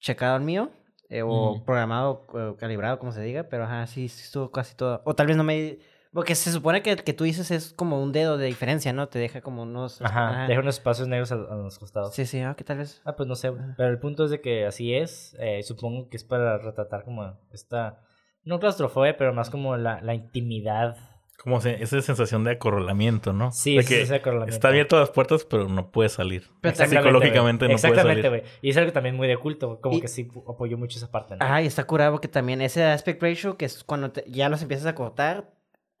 checado 0.00 0.36
el 0.36 0.42
mío. 0.42 0.70
eh, 1.10 1.22
o 1.24 1.54
Mm. 1.56 1.64
programado, 1.64 2.26
o 2.28 2.56
calibrado, 2.58 2.98
como 2.98 3.12
se 3.12 3.22
diga, 3.22 3.44
pero 3.44 3.64
ajá, 3.64 3.86
sí, 3.86 4.08
sí 4.10 4.24
estuvo 4.24 4.50
casi 4.50 4.76
todo. 4.76 5.00
O 5.06 5.14
tal 5.14 5.26
vez 5.26 5.38
no 5.38 5.44
me... 5.44 5.78
Porque 6.12 6.34
se 6.34 6.50
supone 6.50 6.82
que 6.82 6.92
el 6.92 7.04
que 7.04 7.12
tú 7.12 7.24
dices 7.24 7.50
es 7.50 7.72
como 7.74 8.02
un 8.02 8.12
dedo 8.12 8.38
de 8.38 8.46
diferencia, 8.46 8.92
¿no? 8.92 9.08
Te 9.08 9.18
deja 9.18 9.40
como 9.42 9.62
unos... 9.62 10.00
Ajá, 10.02 10.46
deja 10.48 10.60
unos 10.60 10.76
espacios 10.76 11.06
negros 11.06 11.30
a, 11.32 11.34
a 11.34 11.54
los 11.56 11.78
costados. 11.78 12.14
Sí, 12.14 12.24
sí, 12.26 12.40
ah, 12.40 12.54
que 12.56 12.64
tal 12.64 12.78
vez... 12.78 13.02
Ah, 13.04 13.14
pues 13.14 13.28
no 13.28 13.34
sé, 13.36 13.52
pero 13.76 13.90
el 13.90 13.98
punto 13.98 14.24
es 14.24 14.30
de 14.30 14.40
que 14.40 14.64
así 14.66 14.94
es. 14.94 15.36
eh, 15.38 15.62
supongo 15.62 16.08
que 16.08 16.16
es 16.16 16.24
para 16.24 16.58
retratar 16.58 17.04
como 17.04 17.38
esta... 17.52 18.00
No 18.44 18.58
claustrofobia, 18.58 19.16
pero 19.18 19.34
más 19.34 19.50
como 19.50 19.76
la, 19.76 20.00
la 20.00 20.14
intimidad. 20.14 20.96
Como 21.42 21.60
se- 21.60 21.82
esa 21.82 22.00
sensación 22.00 22.42
de 22.44 22.52
acorralamiento, 22.52 23.32
¿no? 23.34 23.52
Sí, 23.52 23.76
de 23.76 23.82
sí, 23.82 23.88
que 23.94 24.02
ese 24.02 24.14
acorralamiento. 24.16 24.54
está 24.56 24.68
abierto 24.68 24.98
las 24.98 25.10
puertas, 25.10 25.44
pero 25.44 25.68
no 25.68 25.90
puede 25.90 26.08
salir. 26.08 26.44
Pero 26.62 26.70
Exactamente, 26.72 27.02
Psicológicamente 27.08 27.64
no 27.66 27.76
puede 27.76 27.88
Exactamente, 27.88 28.22
salir. 28.22 28.40
güey. 28.42 28.52
Y 28.62 28.70
es 28.70 28.76
algo 28.78 28.92
también 28.92 29.14
muy 29.16 29.28
de 29.28 29.36
culto, 29.36 29.78
como 29.82 29.96
Y- 29.96 30.00
que 30.00 30.08
sí 30.08 30.26
apoyó 30.48 30.78
mucho 30.78 30.98
esa 30.98 31.10
parte, 31.10 31.36
¿no? 31.36 31.44
Ajá, 31.44 31.60
y 31.60 31.66
está 31.66 31.84
curado 31.84 32.12
porque 32.12 32.28
también 32.28 32.62
ese 32.62 32.82
aspect 32.84 33.22
ratio, 33.22 33.56
que 33.58 33.66
es 33.66 33.84
cuando 33.84 34.10
te- 34.10 34.24
ya 34.26 34.48
los 34.48 34.62
empiezas 34.62 34.86
a 34.86 34.94
cortar, 34.94 35.50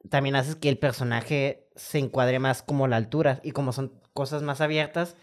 también 0.08 0.36
haces 0.36 0.56
que 0.56 0.68
el 0.68 0.78
personaje 0.78 1.68
se 1.76 1.98
encuadre 1.98 2.38
más 2.38 2.62
como 2.62 2.86
la 2.88 2.96
altura. 2.96 3.40
Y 3.42 3.52
como 3.52 3.72
son 3.72 3.92
cosas 4.12 4.42
más 4.42 4.60
abiertas, 4.60 5.16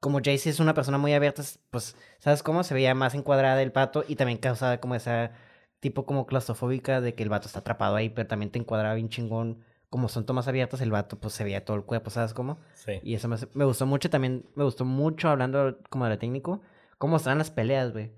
como 0.00 0.20
Jaycee 0.22 0.50
es 0.50 0.60
una 0.60 0.74
persona 0.74 0.98
muy 0.98 1.12
abierta, 1.12 1.42
pues, 1.70 1.96
¿sabes 2.18 2.42
cómo? 2.42 2.62
Se 2.64 2.74
veía 2.74 2.94
más 2.94 3.14
encuadrada 3.14 3.62
el 3.62 3.72
pato 3.72 4.04
y 4.06 4.16
también 4.16 4.38
causaba 4.38 4.78
como 4.78 4.94
esa 4.94 5.32
tipo 5.80 6.06
como 6.06 6.26
claustrofóbica 6.26 7.00
de 7.00 7.14
que 7.14 7.22
el 7.22 7.28
vato 7.28 7.46
está 7.46 7.60
atrapado 7.60 7.96
ahí, 7.96 8.08
pero 8.10 8.26
también 8.28 8.50
te 8.50 8.58
encuadraba 8.58 8.94
bien 8.94 9.08
chingón. 9.08 9.64
Como 9.90 10.08
son 10.08 10.26
tomas 10.26 10.48
abiertas, 10.48 10.80
el 10.82 10.90
vato 10.90 11.18
pues 11.18 11.32
se 11.34 11.44
veía 11.44 11.64
todo 11.64 11.76
el 11.76 11.84
cuerpo, 11.84 12.10
¿sabes 12.10 12.34
cómo? 12.34 12.58
Sí. 12.74 13.00
Y 13.02 13.14
eso 13.14 13.28
me, 13.28 13.36
me 13.54 13.64
gustó 13.64 13.86
mucho 13.86 14.10
también, 14.10 14.44
me 14.54 14.64
gustó 14.64 14.84
mucho 14.84 15.28
hablando 15.30 15.78
como 15.88 16.04
de 16.04 16.10
lo 16.10 16.18
técnico, 16.18 16.60
cómo 16.98 17.16
estaban 17.16 17.38
las 17.38 17.50
peleas, 17.50 17.92
güey. 17.92 18.12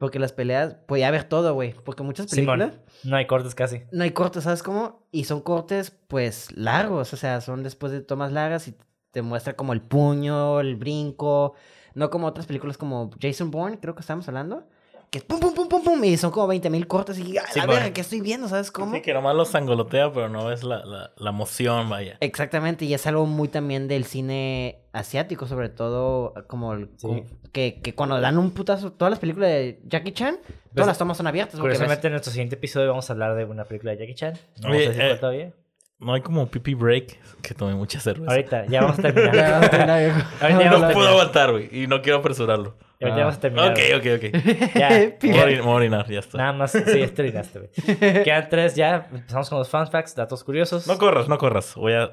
Porque 0.00 0.18
las 0.18 0.32
peleas, 0.32 0.76
podía 0.86 1.08
haber 1.08 1.24
todo, 1.24 1.52
güey. 1.52 1.74
Porque 1.84 2.02
muchas 2.02 2.26
películas 2.26 2.72
Simón, 2.72 2.82
no 3.04 3.16
hay 3.16 3.26
cortes 3.26 3.54
casi. 3.54 3.82
no 3.92 4.02
hay 4.02 4.12
cortes, 4.12 4.44
¿sabes 4.44 4.62
cómo? 4.62 5.06
Y 5.12 5.24
son 5.24 5.42
cortes, 5.42 5.90
pues, 6.08 6.50
largos, 6.56 7.12
o 7.12 7.18
sea, 7.18 7.42
son 7.42 7.62
después 7.62 7.92
de 7.92 8.00
tomas 8.00 8.32
largas 8.32 8.66
y 8.66 8.74
te 9.10 9.20
muestra 9.20 9.56
como 9.56 9.74
el 9.74 9.82
puño, 9.82 10.60
el 10.60 10.76
brinco, 10.76 11.52
no 11.92 12.08
como 12.08 12.26
otras 12.26 12.46
películas 12.46 12.78
como 12.78 13.10
Jason 13.20 13.50
Bourne, 13.50 13.78
creo 13.78 13.94
que 13.94 14.00
estamos 14.00 14.26
hablando, 14.26 14.66
que 15.10 15.20
pum, 15.20 15.40
pum, 15.40 15.52
pum, 15.54 15.68
pum, 15.68 15.82
pum, 15.82 16.04
y 16.04 16.16
son 16.16 16.30
como 16.30 16.46
20 16.46 16.70
mil 16.70 16.86
cortes 16.86 17.18
y 17.18 17.36
a 17.36 17.42
la 17.42 17.48
Simón. 17.48 17.68
verga, 17.70 17.92
¿qué 17.92 18.00
estoy 18.00 18.20
viendo? 18.20 18.46
¿Sabes 18.48 18.70
cómo? 18.70 18.94
Sí, 18.94 19.02
que 19.02 19.12
nomás 19.12 19.34
los 19.34 19.52
angolotea, 19.56 20.12
pero 20.12 20.28
no 20.28 20.52
es 20.52 20.62
la, 20.62 20.84
la, 20.84 21.10
la 21.16 21.30
emoción, 21.30 21.88
vaya. 21.90 22.16
Exactamente, 22.20 22.84
y 22.84 22.94
es 22.94 23.04
algo 23.08 23.26
muy 23.26 23.48
también 23.48 23.88
del 23.88 24.04
cine 24.04 24.84
asiático, 24.92 25.46
sobre 25.48 25.68
todo 25.68 26.32
como, 26.46 26.74
el- 26.74 26.90
Sí. 26.96 27.06
como- 27.08 27.24
que, 27.52 27.80
que 27.82 27.94
cuando 27.96 28.20
dan 28.20 28.38
un 28.38 28.52
putazo, 28.52 28.92
todas 28.92 29.10
las 29.10 29.18
películas 29.18 29.48
de 29.50 29.80
Jackie 29.84 30.12
Chan, 30.12 30.38
todas 30.74 30.86
las 30.86 30.98
tomas 30.98 31.16
son 31.16 31.26
abiertas. 31.26 31.56
porque 31.58 31.70
ves- 31.70 31.78
Curiosamente, 31.78 32.06
en 32.06 32.12
nuestro 32.12 32.30
siguiente 32.32 32.54
episodio 32.54 32.88
vamos 32.90 33.10
a 33.10 33.12
hablar 33.12 33.34
de 33.34 33.44
una 33.46 33.64
película 33.64 33.90
de 33.92 33.98
Jackie 33.98 34.14
Chan. 34.14 34.34
No 34.62 34.70
Oye, 34.70 34.92
eh, 34.94 35.16
todavía. 35.16 35.52
No 35.98 36.14
hay 36.14 36.20
como 36.22 36.46
pipi 36.46 36.74
break, 36.74 37.18
que 37.42 37.52
tomé 37.52 37.74
mucha 37.74 37.98
cerveza. 37.98 38.30
Ahorita, 38.30 38.64
ya 38.66 38.82
vamos 38.82 38.98
a 39.00 39.02
terminar. 39.02 39.34
Ya, 39.34 39.50
vamos 39.50 39.66
a 39.66 39.70
terminar, 39.70 40.00
viejo. 40.04 40.20
Ahorita 40.40 40.62
ya 40.62 40.70
No 40.70 40.86
a 40.86 40.90
puedo 40.92 41.08
aguantar, 41.08 41.50
güey, 41.50 41.68
y 41.82 41.86
no 41.88 42.00
quiero 42.00 42.18
apresurarlo. 42.18 42.76
Ahorita 43.00 43.16
ya 43.16 43.24
vamos 43.24 43.36
a 43.36 43.40
terminar. 43.40 43.70
Ok, 43.72 43.78
güey. 44.02 44.14
ok, 44.14 44.24
ok. 44.24 44.74
Ya. 44.74 45.16
Voy 45.44 45.54
a 45.56 45.64
orinar, 45.64 46.08
ya 46.10 46.18
está. 46.20 46.38
Nada 46.38 46.52
más, 46.52 46.72
sí, 46.72 46.82
ya 46.98 47.08
terminaste, 47.08 47.58
güey. 47.60 48.22
Quedan 48.24 48.48
tres 48.48 48.74
ya. 48.74 49.08
Empezamos 49.12 49.48
con 49.48 49.58
los 49.58 49.68
fun 49.68 49.86
facts, 49.88 50.14
datos 50.14 50.44
curiosos. 50.44 50.86
No 50.86 50.98
corras, 50.98 51.28
no 51.28 51.38
corras. 51.38 51.74
Voy 51.74 51.94
a... 51.94 52.10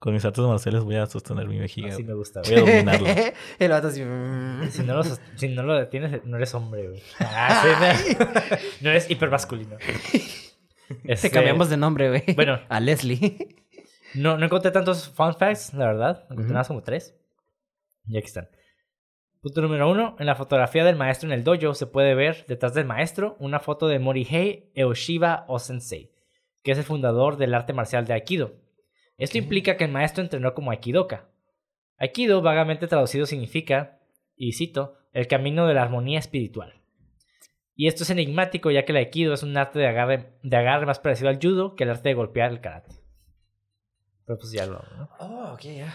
Con 0.00 0.12
mis 0.14 0.24
artes 0.24 0.44
marciales 0.44 0.84
voy 0.84 0.94
a 0.94 1.06
sostener 1.06 1.48
mi 1.48 1.58
vejiga. 1.58 1.88
Así 1.88 1.96
güey. 1.96 2.06
me 2.06 2.14
gusta, 2.14 2.40
Voy 2.44 2.54
a 2.54 2.60
güey. 2.60 2.72
dominarlo. 2.72 3.08
El 3.58 3.70
vato 3.70 3.88
así. 3.88 4.02
mm. 4.04 4.68
Si 4.70 4.82
no, 4.84 4.94
lo, 4.94 5.02
si 5.02 5.48
no 5.48 5.62
lo 5.64 5.74
detienes, 5.74 6.24
no 6.24 6.36
eres 6.36 6.54
hombre, 6.54 6.86
güey. 6.88 7.02
Ah, 7.18 7.64
sí, 7.96 8.16
no. 8.18 8.26
no 8.82 8.90
eres 8.90 9.10
hipermasculino. 9.10 9.76
Te 9.76 11.12
Este, 11.12 11.30
cambiamos 11.32 11.68
de 11.68 11.76
nombre, 11.78 12.08
güey. 12.10 12.22
Bueno. 12.36 12.60
A 12.68 12.78
Leslie. 12.78 13.56
No, 14.14 14.38
no 14.38 14.44
encontré 14.46 14.70
tantos 14.70 15.08
fun 15.08 15.34
facts, 15.34 15.74
la 15.74 15.86
verdad. 15.86 16.22
Encontré 16.30 16.46
nada 16.46 16.60
más 16.60 16.68
como 16.68 16.82
tres. 16.84 17.14
Y 18.06 18.16
aquí 18.18 18.26
están. 18.28 18.48
Punto 19.40 19.62
número 19.62 19.88
uno. 19.88 20.16
En 20.18 20.26
la 20.26 20.34
fotografía 20.34 20.84
del 20.84 20.96
maestro 20.96 21.28
en 21.28 21.32
el 21.32 21.44
dojo 21.44 21.74
se 21.74 21.86
puede 21.86 22.14
ver 22.14 22.44
detrás 22.48 22.74
del 22.74 22.86
maestro 22.86 23.36
una 23.38 23.60
foto 23.60 23.86
de 23.86 23.98
Morihei 23.98 24.70
Eoshiba 24.74 25.44
Osensei, 25.46 26.12
que 26.62 26.72
es 26.72 26.78
el 26.78 26.84
fundador 26.84 27.36
del 27.36 27.54
arte 27.54 27.72
marcial 27.72 28.04
de 28.04 28.14
Aikido. 28.14 28.56
Esto 29.16 29.38
implica 29.38 29.76
que 29.76 29.84
el 29.84 29.92
maestro 29.92 30.22
entrenó 30.22 30.54
como 30.54 30.70
Aikidoka. 30.70 31.28
Aikido, 31.98 32.42
vagamente 32.42 32.86
traducido, 32.86 33.26
significa, 33.26 34.00
y 34.36 34.52
cito, 34.52 34.96
el 35.12 35.26
camino 35.26 35.66
de 35.66 35.74
la 35.74 35.82
armonía 35.82 36.18
espiritual. 36.18 36.74
Y 37.74 37.86
esto 37.86 38.02
es 38.02 38.10
enigmático 38.10 38.72
ya 38.72 38.84
que 38.84 38.90
el 38.90 38.98
Aikido 38.98 39.34
es 39.34 39.44
un 39.44 39.56
arte 39.56 39.78
de 39.78 39.86
agarre, 39.86 40.32
de 40.42 40.56
agarre 40.56 40.86
más 40.86 40.98
parecido 40.98 41.28
al 41.28 41.38
judo 41.40 41.76
que 41.76 41.84
el 41.84 41.90
arte 41.90 42.08
de 42.08 42.14
golpear 42.14 42.50
el 42.50 42.60
karate. 42.60 42.90
Pero 44.26 44.38
pues 44.38 44.50
ya 44.50 44.66
lo... 44.66 44.82
¿no? 44.96 45.08
Oh, 45.20 45.52
ok, 45.54 45.62
ya. 45.62 45.94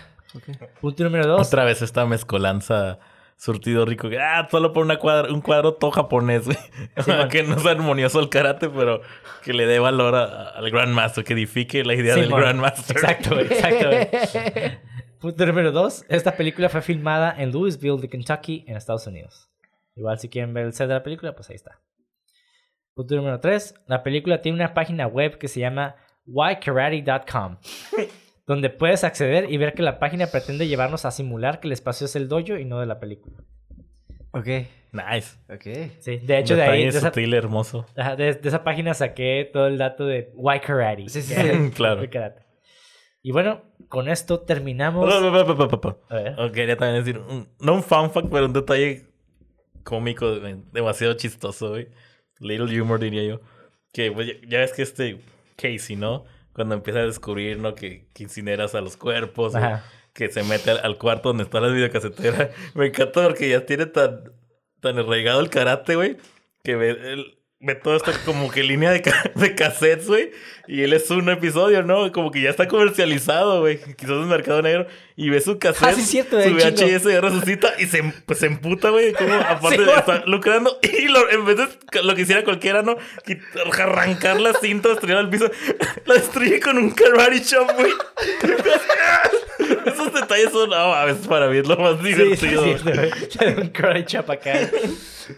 Punto 0.82 1.04
número 1.04 1.28
dos. 1.28 1.48
Otra 1.48 1.66
vez 1.66 1.82
esta 1.82 2.06
mezcolanza 2.06 3.00
surtido 3.44 3.86
rico. 3.86 4.10
que, 4.10 4.18
Ah, 4.20 4.48
solo 4.50 4.72
por 4.72 4.86
una 4.86 4.98
cuadra, 4.98 5.34
un 5.34 5.42
cuadro 5.42 5.74
todo 5.74 5.92
japonés, 5.92 6.46
güey. 6.46 6.58
que 7.30 7.44
no 7.44 7.56
es 7.58 7.66
armonioso 7.66 8.20
el 8.22 8.30
karate, 8.30 8.70
pero 8.70 9.02
que 9.44 9.52
le 9.54 9.66
dé 9.66 9.80
valor 9.80 10.16
a- 10.16 10.50
al 10.50 10.70
Grandmaster, 10.72 11.24
que 11.26 11.34
edifique 11.34 11.84
la 11.84 11.94
idea 11.94 12.16
del. 12.16 12.30
Grandmaster. 12.30 12.96
Exacto, 12.96 13.32
güey, 13.36 13.46
exacto. 13.48 13.88
güey. 13.90 14.78
Punto 15.20 15.46
número 15.46 15.72
dos. 15.72 16.06
Esta 16.10 16.36
película 16.36 16.70
fue 16.70 16.82
filmada 16.82 17.34
en 17.38 17.52
Louisville, 17.52 18.00
de 18.02 18.10
Kentucky, 18.10 18.64
en 18.68 18.76
Estados 18.78 19.08
Unidos. 19.08 19.50
Igual 19.96 20.20
si 20.20 20.30
quieren 20.30 20.54
ver 20.54 20.66
el 20.66 20.74
set 20.74 20.88
de 20.88 20.94
la 20.96 21.04
película, 21.04 21.36
pues 21.36 21.50
ahí 21.50 21.56
está. 21.56 21.80
Punto 22.94 23.16
número 23.16 23.40
tres. 23.40 23.76
La 23.88 24.04
película 24.04 24.42
tiene 24.42 24.58
una 24.58 24.74
página 24.74 25.08
web 25.08 25.38
que 25.38 25.48
se 25.48 25.60
llama 25.60 25.96
whykarate.com 26.26 27.58
donde 28.46 28.70
puedes 28.70 29.04
acceder 29.04 29.50
y 29.52 29.58
ver 29.58 29.74
que 29.74 29.82
la 29.84 30.00
página 30.00 30.28
pretende 30.28 30.68
llevarnos 30.68 31.06
a 31.06 31.12
simular 31.12 31.60
que 31.60 31.68
el 31.68 31.72
espacio 31.74 32.06
es 32.06 32.16
el 32.16 32.28
dojo 32.28 32.58
y 32.58 32.66
no 32.66 32.80
de 32.80 32.86
la 32.86 33.00
película. 33.00 33.38
Ok, 34.32 34.48
Nice. 34.92 35.38
ok. 35.50 35.92
Sí, 36.00 36.18
de 36.18 36.40
hecho 36.40 36.56
de 36.56 36.64
ahí, 36.64 36.84
de 36.84 36.90
esa, 36.90 37.08
sutil, 37.08 37.34
hermoso. 37.34 37.86
de- 38.18 38.34
de 38.34 38.48
esa 38.50 38.64
página 38.64 38.94
saqué 38.94 39.50
todo 39.52 39.68
el 39.68 39.78
dato 39.78 40.06
de 40.06 40.32
why 40.36 40.60
karate. 40.60 41.08
Sí, 41.10 41.22
sí. 41.22 41.34
Claro. 41.76 42.02
Y 43.22 43.32
bueno, 43.32 43.62
con 43.88 44.08
esto 44.10 44.42
terminamos. 44.42 45.08
Pa, 45.08 45.22
pa, 45.22 45.46
pa, 45.46 45.56
pa, 45.58 45.68
pa, 45.68 45.82
pa. 45.82 45.98
A 46.10 46.16
ver. 46.16 46.52
Quería 46.52 46.76
también 46.78 47.04
decir, 47.04 47.20
un- 47.20 47.48
no 47.60 47.76
un 47.76 47.84
fun 47.84 48.12
fact, 48.12 48.28
pero 48.30 48.46
un 48.48 48.54
detalle 48.54 49.06
cómico, 49.84 50.30
demasiado 50.72 51.14
chistoso, 51.14 51.70
güey. 51.70 51.88
Little 52.40 52.82
humor, 52.82 53.00
diría 53.00 53.24
yo. 53.24 53.42
Que 53.94 54.12
pues, 54.12 54.28
ya, 54.28 54.34
ya 54.48 54.58
ves 54.60 54.74
que 54.74 54.82
este 54.82 55.22
Casey, 55.56 55.96
¿no? 55.96 56.26
Cuando 56.54 56.76
empieza 56.76 57.00
a 57.00 57.06
descubrir, 57.06 57.58
¿no? 57.60 57.76
Que, 57.76 58.06
que 58.14 58.24
incineras 58.24 58.76
a 58.76 58.82
los 58.82 58.96
cuerpos, 58.98 59.56
que 60.14 60.30
se 60.32 60.44
mete 60.44 60.72
al, 60.72 60.80
al 60.84 60.98
cuarto 60.98 61.30
donde 61.30 61.44
está 61.44 61.60
la 61.60 61.70
videocasetera. 61.70 62.52
Me 62.76 62.88
encanta 62.88 63.24
porque 63.24 63.50
ya 63.50 63.66
tiene 63.66 63.88
tan, 63.88 64.32
tan 64.80 65.00
arraigado 65.00 65.40
el 65.40 65.50
karate, 65.50 65.96
güey, 65.96 66.18
que 66.64 66.76
ve, 66.76 66.90
el- 66.92 67.40
ve 67.60 67.76
todo 67.76 67.96
esto 67.96 68.12
como 68.26 68.52
que 68.52 68.62
línea 68.62 68.92
de, 68.92 69.02
ca- 69.02 69.32
de 69.36 69.56
cassettes, 69.56 70.08
güey. 70.08 70.32
Y 70.68 70.84
él 70.84 70.94
es 70.94 71.10
un 71.10 71.30
episodio, 71.30 71.82
¿no? 71.82 72.12
Como 72.12 72.30
que 72.30 72.42
ya 72.42 72.50
está 72.50 72.68
comercializado, 72.68 73.62
güey. 73.62 73.80
Quizás 73.96 74.12
en 74.12 74.28
Mercado 74.28 74.62
Negro. 74.62 74.86
Y 75.16 75.30
ve 75.30 75.42
su 75.42 75.60
cassette, 75.60 75.84
Ah, 75.90 75.94
sí, 75.94 76.02
cierto, 76.02 76.42
su. 76.42 76.50
VHS 76.50 77.06
y 77.06 77.20
resucita 77.20 77.74
y 77.78 77.86
se, 77.86 78.02
pues, 78.26 78.40
se 78.40 78.48
emputa, 78.48 78.90
güey. 78.90 79.14
Como 79.14 79.32
aparte 79.48 79.78
de 79.78 79.86
Sí, 79.86 79.92
estar 79.96 80.28
lucrando. 80.28 80.80
Y 80.84 81.08
lo- 81.08 81.30
en 81.30 81.46
vez 81.46 81.58
de 81.58 81.68
lo 82.02 82.16
que 82.16 82.22
hiciera 82.24 82.44
cualquiera, 82.44 82.82
¿no? 82.82 82.96
Arrancar 83.80 84.40
la 84.42 84.54
cinta, 84.56 84.90
destruir 84.90 85.18
al 85.18 85.30
piso. 85.30 85.52
La 86.06 86.16
destruye 86.16 86.60
con 86.60 86.78
un 86.78 86.90
karate 86.92 87.42
chop, 87.44 87.70
güey. 87.78 87.92
Esos 89.86 90.14
detalles 90.14 90.52
son, 90.52 90.70
no, 90.70 90.76
a 90.94 91.06
veces 91.06 91.28
para 91.28 91.48
mí 91.48 91.58
es 91.58 91.68
lo 91.68 91.78
más 91.78 91.96
Sí, 92.02 92.08
sí, 92.14 92.14
divertido. 92.24 92.64
sí, 92.64 92.84
güey. 92.84 93.12
Le 93.40 93.54
da 93.56 93.62
un 93.62 93.70
karate 93.70 94.06
chop 94.06 94.30
acá. 94.30 94.54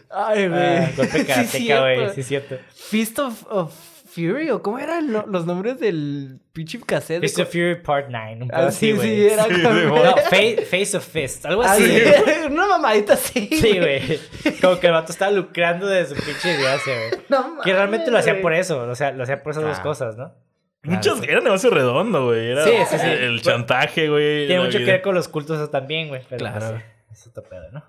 Ay, 0.09 0.47
güey. 0.47 0.61
Ah, 0.77 0.91
golpe 0.95 1.19
Sí, 1.19 1.25
karateca, 1.25 1.79
güey. 1.81 2.09
Sí, 2.15 2.21
es 2.21 2.27
cierto. 2.27 2.57
Fist 2.89 3.19
of, 3.19 3.43
of 3.49 3.73
Fury, 4.15 4.49
o 4.49 4.61
cómo 4.63 4.79
eran 4.79 5.11
lo- 5.11 5.25
los 5.27 5.45
nombres 5.45 5.79
del 5.79 6.39
pinche 6.53 6.79
cassette. 6.79 7.21
Fist 7.21 7.37
of 7.39 7.49
Fury 7.51 7.75
Part 7.83 8.07
9. 8.09 8.43
Un 8.43 8.47
pedo 8.47 8.61
Ah, 8.61 8.67
así, 8.67 8.97
sí, 8.97 9.27
era 9.27 9.43
Sí, 9.43 9.61
como... 9.61 9.75
sí, 9.79 9.85
No, 9.85 10.15
Fa- 10.17 10.65
Face 10.69 10.97
of 10.97 11.05
Fist. 11.05 11.45
Algo 11.45 11.63
Ah, 11.63 11.73
así. 11.73 11.85
sí, 11.85 12.01
güey. 12.23 12.45
una 12.51 12.67
mamadita 12.67 13.13
así. 13.13 13.47
Sí, 13.51 13.77
güey. 13.79 14.19
Como 14.61 14.79
que 14.79 14.87
el 14.87 14.93
vato 14.93 15.11
estaba 15.11 15.31
lucrando 15.31 15.85
de 15.87 16.05
su 16.05 16.15
pinche 16.15 16.47
desgracia, 16.49 16.93
güey. 17.09 17.21
No 17.29 17.57
Que 17.63 17.73
realmente 17.73 18.09
lo 18.09 18.17
hacía 18.17 18.41
por 18.41 18.53
eso. 18.53 18.79
O 18.87 18.95
sea, 18.95 19.11
lo 19.11 19.23
hacía 19.23 19.43
por 19.43 19.51
esas 19.51 19.63
dos 19.63 19.73
Claro. 19.73 19.89
cosas, 19.89 20.15
¿no? 20.17 20.33
Muchas, 20.83 21.21
era 21.23 21.41
negocio 21.41 21.69
redondo, 21.71 22.25
güey. 22.27 22.51
Era 22.51 22.63
Sí, 22.63 22.71
sí, 22.89 22.97
sí. 22.99 23.07
El 23.07 23.41
chantaje, 23.41 24.07
güey. 24.07 24.47
Tiene 24.47 24.63
mucho 24.63 24.77
que 24.77 24.85
ver 24.85 25.01
con 25.01 25.15
los 25.15 25.27
cultos 25.27 25.57
eso 25.59 25.69
también, 25.69 26.07
güey. 26.09 26.21
Pero 26.29 26.39
Claro. 26.39 26.59
pues, 26.59 27.19
sí, 27.19 27.21
es 27.23 27.27
otro 27.27 27.43
pedo, 27.43 27.71
¿no? 27.71 27.83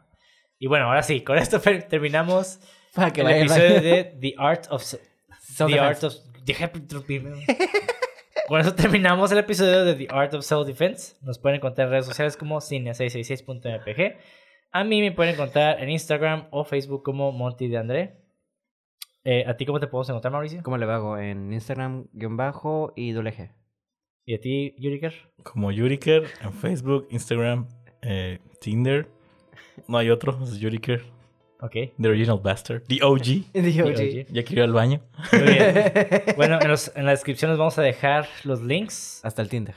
Y 0.59 0.67
bueno, 0.67 0.87
ahora 0.87 1.03
sí, 1.03 1.21
con 1.21 1.37
esto 1.37 1.61
terminamos 1.61 2.59
Para 2.95 3.13
que 3.13 3.21
el 3.21 3.31
episodio 3.31 3.81
de 3.83 4.17
The 4.21 4.35
Art 4.39 4.65
of... 4.71 4.83
The. 5.57 5.79
Art 5.79 6.05
of... 6.05 6.15
Deja 6.45 6.69
de 6.69 6.79
interrumpirme. 6.79 7.45
Con 8.47 8.61
eso 8.61 8.75
terminamos 8.75 9.33
el 9.33 9.39
episodio 9.39 9.85
de 9.85 9.95
The 9.95 10.07
Art 10.11 10.35
of 10.35 10.45
Self 10.45 10.67
Defense. 10.67 11.17
Nos 11.23 11.39
pueden 11.39 11.57
encontrar 11.57 11.89
en 11.89 11.93
redes 11.93 12.07
sociales 12.07 12.37
como 12.37 12.59
cine666.mpg. 12.59 14.17
A 14.71 14.85
mí 14.85 15.01
me 15.01 15.11
pueden 15.11 15.35
encontrar 15.35 15.83
en 15.83 15.91
Instagram 15.91 16.47
o 16.51 16.65
Facebook 16.65 17.03
como 17.03 17.33
Monty 17.33 17.67
de 17.67 17.79
André. 17.79 18.21
Eh, 19.25 19.45
¿A 19.47 19.57
ti 19.57 19.67
cómo 19.67 19.81
te 19.81 19.89
podemos 19.89 20.09
encontrar, 20.09 20.33
Mauricio? 20.33 20.63
¿Cómo 20.63 20.77
le 20.77 20.85
hago? 20.85 21.19
En 21.19 21.53
Instagram, 21.53 22.07
guion 22.13 22.37
bajo 22.37 22.93
y 22.95 23.11
doble 23.11 23.33
G. 23.33 23.51
¿Y 24.25 24.35
a 24.35 24.41
ti, 24.41 24.75
Yuriker? 24.79 25.15
Como 25.43 25.73
Yuriker 25.73 26.25
en 26.43 26.53
Facebook, 26.53 27.09
Instagram, 27.11 27.67
eh, 28.03 28.39
Tinder. 28.61 29.09
No 29.89 29.99
hay 29.99 30.11
otro, 30.11 30.39
es 30.45 30.59
Yuriker. 30.59 31.16
Ok. 31.61 31.73
The 32.01 32.09
Original 32.09 32.39
Bastard. 32.43 32.83
The 32.87 33.03
OG. 33.03 33.23
Digo, 33.23 33.45
Sí, 33.55 33.73
sí. 33.97 34.03
oye. 34.03 34.27
Ya 34.31 34.43
quiero 34.45 34.63
ir 34.63 34.69
al 34.69 34.73
baño. 34.75 35.01
Muy 35.33 35.43
bien. 35.43 35.75
Bueno, 36.37 36.59
en, 36.61 36.69
los- 36.69 36.93
en 36.95 37.05
la 37.07 37.13
descripción 37.13 37.51
les 37.51 37.59
vamos 37.59 37.79
a 37.79 37.83
dejar 37.83 38.27
los 38.45 38.61
links 38.63 39.21
Hasta 39.25 39.41
el 39.43 39.49
Tinder. 39.49 39.75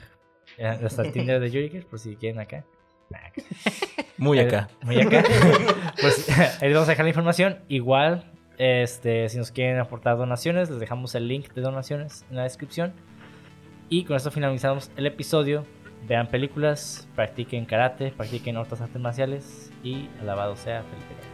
eh, 0.58 0.66
hasta 0.66 1.02
el 1.02 1.12
Tinder 1.12 1.40
de 1.40 1.50
Yuriker, 1.50 1.86
por 1.86 1.98
si 1.98 2.16
quieren 2.16 2.38
acá. 2.40 2.64
Muy 4.18 4.38
acá. 4.38 4.68
Muy 4.82 5.00
acá. 5.00 5.24
pues 6.00 6.28
ahí 6.60 6.68
les 6.68 6.74
vamos 6.74 6.88
a 6.88 6.92
dejar 6.92 7.04
la 7.04 7.10
información. 7.10 7.58
Igual, 7.68 8.30
este, 8.58 9.28
si 9.30 9.38
nos 9.38 9.50
quieren 9.50 9.78
aportar 9.78 10.16
donaciones, 10.18 10.68
les 10.70 10.78
dejamos 10.80 11.14
el 11.14 11.26
link 11.28 11.52
de 11.54 11.62
donaciones 11.62 12.24
en 12.30 12.36
la 12.36 12.42
descripción. 12.42 12.92
Y 13.88 14.04
con 14.04 14.16
esto 14.16 14.30
finalizamos 14.30 14.90
el 14.96 15.06
episodio. 15.06 15.64
Vean 16.06 16.28
películas, 16.28 17.08
practiquen 17.16 17.64
karate, 17.64 18.12
practiquen 18.12 18.56
otras 18.58 18.80
artes 18.80 19.00
marciales 19.00 19.70
y 19.82 20.08
alabado 20.20 20.56
sea 20.56 20.82
Felipe. 20.82 21.29